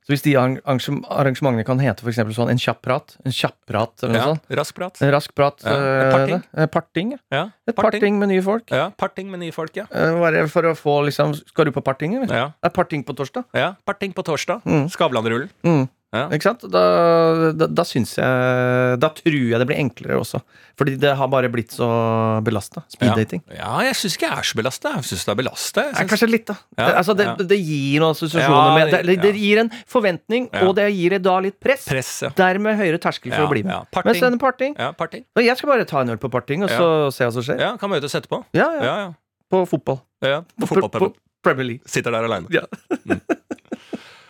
Så 0.07 0.13
hvis 0.15 0.23
de 0.23 0.37
arrangementene 0.39 1.65
kan 1.67 1.81
hete 1.83 2.05
for 2.07 2.15
sånn 2.15 2.51
en 2.53 2.61
kjapp 2.63 2.79
prat, 2.87 3.17
en 3.27 3.33
kjapp 3.35 3.57
prat 3.67 4.05
eller 4.05 4.13
noe 4.15 4.21
Ja, 4.21 4.29
sånt, 4.31 4.45
rask 4.61 4.75
prat. 4.77 5.01
en 5.03 5.11
rask 5.11 5.35
prat, 5.35 5.65
Ja, 5.67 5.73
eh, 5.75 6.13
parting. 6.13 6.43
eh, 6.55 6.67
parting, 6.67 7.11
ja. 7.11 7.19
Ja, 7.33 7.51
Et 7.67 7.75
parting 7.75 8.19
med 8.21 8.29
nye 8.29 8.41
folk. 8.43 8.71
Ja, 8.71 8.91
parting 8.97 9.29
med 9.33 9.41
nye 9.41 9.51
folk, 9.53 9.75
ja. 9.75 9.87
Eh, 9.91 10.15
Bare 10.21 10.47
for 10.47 10.63
å 10.63 10.77
få 10.79 11.05
liksom 11.09 11.35
Skal 11.35 11.65
du 11.65 11.73
på 11.73 11.83
parting, 11.83 12.15
eller? 12.15 12.33
Ja, 12.33 12.53
er 12.63 12.71
parting 12.71 13.03
på 13.03 13.17
torsdag. 13.17 13.45
ja 13.53 13.75
parting 13.85 14.13
på 14.15 14.23
torsdag. 14.23 14.63
Mm. 14.65 14.87
Skavlan-rullen. 14.89 15.51
Mm. 15.65 15.89
Ja. 16.17 16.27
Ikke 16.33 16.47
sant? 16.49 16.65
Da, 16.73 16.83
da, 17.53 17.67
da 17.69 17.85
syns 17.87 18.15
jeg 18.19 19.01
Da 19.03 19.11
tror 19.15 19.37
jeg 19.37 19.61
det 19.61 19.67
blir 19.69 19.79
enklere 19.83 20.17
også. 20.21 20.41
Fordi 20.77 20.95
det 21.01 21.13
har 21.17 21.29
bare 21.33 21.49
blitt 21.53 21.73
så 21.73 21.87
belasta. 22.45 22.83
Speeddating. 22.93 23.41
Ja, 23.57 23.71
jeg 23.87 23.97
syns 23.97 24.17
ikke 24.19 24.29
jeg 24.29 24.43
er 24.43 24.49
så 24.51 24.59
belasta. 24.59 24.93
Jeg 24.99 25.07
syns 25.09 25.23
det 25.25 25.33
er 25.33 25.39
belasta. 25.41 25.85
Synes... 25.93 26.11
kanskje 26.13 26.29
litt, 26.29 26.45
da. 26.51 26.57
Ja, 26.77 26.89
det, 26.91 26.95
altså, 27.01 27.15
det, 27.17 27.27
ja. 27.31 27.35
det 27.53 27.59
gir 27.63 28.03
noen 28.05 28.13
assosiasjoner 28.17 28.69
Ja, 28.69 28.75
med 28.77 28.93
det, 28.93 29.17
det, 29.25 29.33
gir 29.41 29.63
en 29.63 29.71
forventning, 29.89 30.49
Ja. 30.53 30.67
og 30.69 30.75
det 30.77 30.89
gir 30.93 31.17
da 31.25 31.37
litt 31.47 31.57
press. 31.63 31.87
Press, 31.89 32.11
ja. 32.27 32.33
Dermed 32.37 32.77
høyere 32.77 33.01
terskel 33.01 33.33
for 33.33 33.45
Ja, 33.45 33.49
å 33.49 33.53
bli 33.55 33.63
med. 33.65 33.73
ja. 33.73 33.81
Parting. 33.93 34.13
Mens 34.13 34.27
en 34.29 34.39
parting 34.43 34.77
Ja, 34.77 34.91
parting. 34.93 35.25
Jeg 35.41 35.57
skal 35.57 35.73
bare 35.73 35.89
ta 35.89 36.03
en 36.05 36.13
øl 36.13 36.21
på 36.21 36.29
parting, 36.33 36.67
og 36.67 36.71
så 36.75 36.91
se 37.15 37.25
hva 37.25 37.33
som 37.39 37.47
skjer. 37.47 37.61
Ja, 37.63 37.73
Kan 37.81 37.93
møtes 37.95 38.13
etterpå. 38.19 38.43
Ja, 38.57 38.69
ja, 38.77 38.83
Ja, 38.85 38.97
ja. 39.07 39.13
På 39.49 39.65
fotball. 39.71 40.03
ja. 40.27 40.43
På 40.61 40.67
fotballpuben. 40.75 41.15
Premier 41.47 41.65
League. 41.69 41.87
Sitter 41.87 42.11
der 42.11 42.25
aleine. 42.27 42.49
Ja. 42.51 42.65
Det 43.07 43.21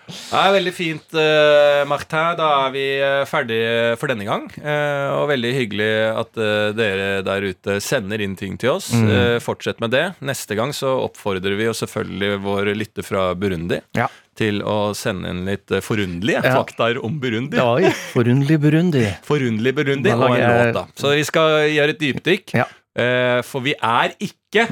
er 0.08 0.52
veldig 0.54 0.72
fint, 0.74 1.06
uh, 1.18 1.82
Martin. 1.90 2.36
Da 2.38 2.48
er 2.66 2.72
vi 2.74 2.84
eh, 3.02 3.22
ferdige 3.28 3.96
for 4.00 4.10
denne 4.12 4.26
gang. 4.28 4.44
Eh, 4.60 5.08
og 5.16 5.26
veldig 5.32 5.52
hyggelig 5.56 5.88
at 6.22 6.38
eh, 6.40 6.68
dere 6.78 7.08
der 7.26 7.46
ute 7.50 7.78
sender 7.82 8.22
inn 8.24 8.36
ting 8.38 8.54
til 8.60 8.74
oss. 8.76 8.92
Mm. 8.94 9.08
Eh, 9.10 9.38
fortsett 9.42 9.80
med 9.82 9.90
det. 9.94 10.04
Neste 10.24 10.56
gang 10.58 10.72
så 10.76 10.92
oppfordrer 11.08 11.56
vi 11.58 11.66
jo 11.68 11.74
selvfølgelig 11.76 12.38
vår 12.46 12.72
lytter 12.78 13.06
fra 13.06 13.26
Burundi 13.34 13.80
Ja. 13.98 14.06
til 14.38 14.62
å 14.62 14.92
sende 14.96 15.30
inn 15.32 15.44
litt 15.48 15.70
eh, 15.74 15.82
forunderlige 15.84 16.42
Ja. 16.44 16.54
faktaer 16.60 17.02
om 17.04 17.18
Burundi. 17.22 17.58
Oi, 17.62 17.90
forunderlig 18.14 18.60
Burundi. 18.62 19.04
Forunderlig 19.30 19.74
Burundi 19.80 20.12
og 20.14 20.26
en 20.30 20.40
låt, 20.40 20.74
da. 20.76 20.86
Så 20.96 21.14
vi 21.16 21.24
skal 21.26 21.66
gjøre 21.72 21.96
et 21.96 22.02
dypdykk. 22.02 22.56
Ja. 22.62 22.66
Eh, 22.96 23.40
for 23.44 23.60
vi 23.66 23.74
er 23.76 24.14
ikke 24.22 24.68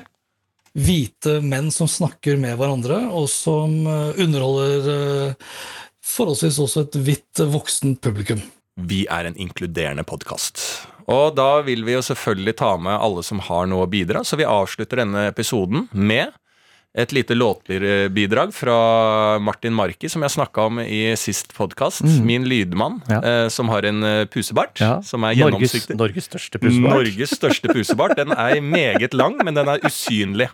Hvite 0.74 1.38
menn 1.44 1.70
som 1.70 1.86
snakker 1.86 2.38
med 2.40 2.56
hverandre, 2.58 2.98
og 3.14 3.28
som 3.30 3.84
eh, 3.86 4.22
underholder 4.24 4.88
eh, 4.90 5.52
forholdsvis 6.02 6.58
også 6.64 6.86
et 6.86 6.98
hvitt 6.98 7.38
voksen 7.38 7.54
voksent 7.54 8.00
publikum. 8.02 8.42
Vi 8.74 9.04
er 9.06 9.28
en 9.28 9.38
inkluderende 9.38 10.02
podkast. 10.02 10.58
Og 11.06 11.36
da 11.36 11.60
vil 11.62 11.84
vi 11.86 11.94
jo 11.94 12.02
selvfølgelig 12.02 12.56
ta 12.58 12.72
med 12.80 12.96
alle 12.96 13.22
som 13.22 13.42
har 13.46 13.68
noe 13.70 13.86
å 13.86 13.90
bidra, 13.90 14.24
så 14.26 14.38
vi 14.40 14.48
avslutter 14.48 15.04
denne 15.04 15.28
episoden 15.28 15.86
med 15.92 16.34
et 16.94 17.10
lite 17.12 17.34
låtbidrag 17.34 18.52
fra 18.54 19.38
Martin 19.42 19.74
Marki, 19.74 20.06
som 20.08 20.22
jeg 20.22 20.30
snakka 20.36 20.66
om 20.68 20.78
i 20.78 21.16
sist 21.18 21.50
podkast. 21.56 22.04
Min 22.22 22.44
lydmann, 22.46 23.00
Ja. 23.10 23.18
eh, 23.20 23.48
som 23.48 23.68
har 23.68 23.82
en 23.84 24.02
eh, 24.04 24.24
pusebart 24.26 24.78
Ja. 24.80 25.02
som 25.02 25.24
er 25.24 25.34
Norges, 25.34 25.72
gjennomsiktig. 25.74 25.96
Norges 25.96 26.24
største 26.30 26.58
pusebart. 26.60 26.94
Norges 26.94 27.30
største 27.34 27.68
pusebart. 27.74 28.16
Den 28.16 28.30
er 28.30 28.60
meget 28.60 29.12
lang, 29.12 29.36
men 29.44 29.54
den 29.54 29.68
er 29.68 29.80
usynlig. 29.82 30.48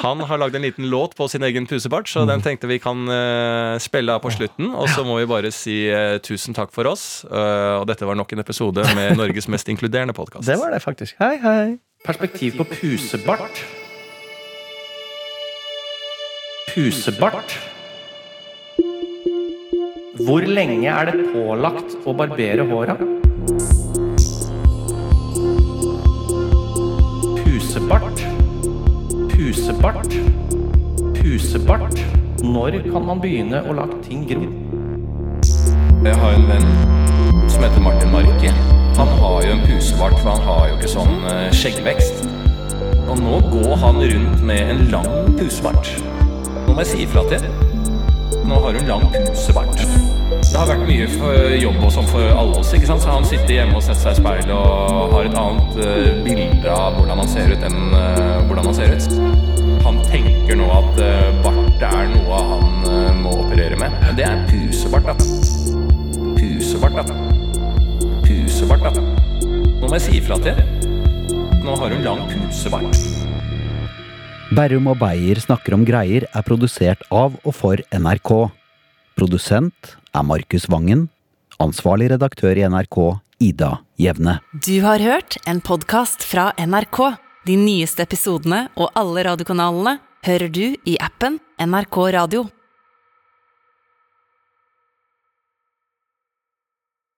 Han 0.00 0.20
har 0.20 0.38
lagd 0.38 0.56
en 0.56 0.62
liten 0.62 0.88
låt 0.88 1.14
på 1.14 1.28
sin 1.28 1.42
egen 1.42 1.66
pusebart, 1.66 2.08
så 2.08 2.26
den 2.26 2.40
tenkte 2.40 2.66
vi 2.66 2.78
kan 2.78 3.06
uh, 3.06 3.78
spille 3.78 4.08
av 4.08 4.22
på 4.22 4.32
slutten. 4.32 4.74
Og 4.74 4.88
så 4.88 5.04
må 5.04 5.18
vi 5.20 5.26
bare 5.26 5.52
si 5.52 5.90
uh, 5.92 6.16
tusen 6.18 6.54
takk 6.54 6.72
for 6.72 6.86
oss. 6.86 7.24
Uh, 7.28 7.80
og 7.82 7.86
dette 7.86 8.08
var 8.08 8.16
nok 8.16 8.32
en 8.32 8.40
episode 8.40 8.82
med 8.96 9.16
Norges 9.20 9.48
mest 9.48 9.68
inkluderende 9.68 10.14
podkast. 10.16 10.48
Det 10.48 10.56
var 10.58 10.72
det, 10.72 10.80
faktisk. 10.82 11.14
Hei, 11.20 11.36
hei. 11.44 11.78
Perspektiv 12.04 12.56
på 12.56 12.64
pusebart. 12.64 13.81
Pusebart. 16.74 17.52
Hvor 20.24 20.40
lenge 20.40 20.88
er 20.88 21.10
det 21.10 21.26
pålagt 21.34 21.98
å 22.08 22.14
barbere 22.16 22.64
håra? 22.70 22.94
Pusebart. 27.42 28.22
Pusebart. 29.34 30.16
Pusebart. 31.18 32.00
Når 32.40 32.78
kan 32.86 33.04
man 33.10 33.20
begynne 33.20 33.60
å 33.68 33.76
la 33.76 33.84
ting 34.06 34.24
gro? 34.32 34.48
Jeg 36.08 36.16
har 36.24 36.38
en 36.38 36.48
venn 36.54 36.66
som 37.52 37.66
heter 37.66 37.84
Martin 37.84 38.16
Marke. 38.16 38.54
Han 38.96 39.12
har 39.20 39.44
jo 39.44 39.58
en 39.58 39.62
pusebart, 39.68 40.16
for 40.22 40.32
han 40.32 40.48
har 40.48 40.64
jo 40.70 40.80
ikke 40.80 40.94
sånn 40.96 41.28
eh, 41.34 41.52
skjeggvekst. 41.52 42.24
Og 43.10 43.20
nå 43.20 43.44
går 43.52 43.78
han 43.84 44.02
rundt 44.06 44.48
med 44.48 44.72
en 44.72 44.84
lang 44.96 45.36
pusebart. 45.36 45.98
Nå 46.66 46.74
må 46.74 46.82
jeg 46.82 46.90
si 46.92 47.04
ifra 47.04 47.22
til. 47.30 47.44
Nå 48.48 48.58
har 48.64 48.74
hun 48.78 48.88
lang 48.88 49.04
pusebart. 49.12 49.78
Det 50.42 50.58
har 50.58 50.68
vært 50.68 50.82
mye 50.84 51.06
jobb 51.60 51.78
og 51.86 51.92
sånn 51.94 52.08
for 52.10 52.26
alle 52.36 52.58
oss. 52.60 52.72
ikke 52.76 52.88
sant? 52.90 53.04
Så 53.04 53.12
han 53.12 53.26
sitter 53.28 53.54
hjemme 53.54 53.78
og 53.78 53.84
setter 53.84 54.02
seg 54.02 54.18
i 54.18 54.20
speilet 54.20 54.52
og 54.56 55.14
har 55.14 55.28
et 55.28 55.38
annet 55.42 55.78
uh, 55.78 56.20
bilde 56.26 56.74
av 56.74 56.98
hvordan 56.98 57.22
han 57.22 57.30
ser 57.30 57.54
ut 57.54 57.66
enn 57.68 57.94
uh, 57.94 58.42
hvordan 58.48 58.68
han 58.68 58.76
ser 58.76 58.92
ut. 58.96 59.06
Han 59.86 60.02
tenker 60.10 60.58
nå 60.58 60.68
at 60.74 61.00
uh, 61.00 61.30
bart 61.44 61.86
er 61.88 62.12
noe 62.12 62.42
han 62.50 63.18
må 63.22 63.36
operere 63.44 63.78
med. 63.80 63.96
Det 64.18 64.26
er 64.26 64.44
pusebart, 64.50 65.08
da. 65.08 65.16
Pusebart, 66.36 67.00
da. 67.00 67.18
Pusebart, 68.26 68.88
da. 68.90 69.08
Nå 69.46 69.88
må 69.88 69.96
jeg 69.96 70.06
si 70.08 70.18
ifra 70.20 70.40
til. 70.42 70.58
Nå 71.62 71.78
har 71.78 71.94
hun 71.94 72.04
lang 72.04 72.26
pusebart. 72.32 73.21
Berrum 74.52 74.90
og 74.90 74.98
Beyer 75.00 75.38
snakker 75.40 75.72
om 75.72 75.84
greier 75.88 76.26
er 76.28 76.44
produsert 76.44 77.00
av 77.08 77.38
og 77.40 77.54
for 77.56 77.80
NRK. 77.88 78.32
Produsent 79.16 79.94
er 80.12 80.26
Markus 80.28 80.66
Vangen. 80.68 81.06
Ansvarlig 81.62 82.10
redaktør 82.12 82.58
i 82.60 82.66
NRK, 82.68 82.98
Ida 83.40 83.70
Jevne. 83.96 84.40
Du 84.52 84.74
har 84.84 85.00
hørt 85.00 85.38
en 85.48 85.62
podkast 85.64 86.26
fra 86.28 86.50
NRK. 86.60 87.00
De 87.48 87.56
nyeste 87.56 88.04
episodene 88.04 88.66
og 88.76 88.92
alle 88.98 89.24
radiokanalene 89.30 89.96
hører 90.26 90.52
du 90.52 90.66
i 90.84 90.98
appen 91.00 91.40
NRK 91.56 92.02
Radio. 92.18 92.44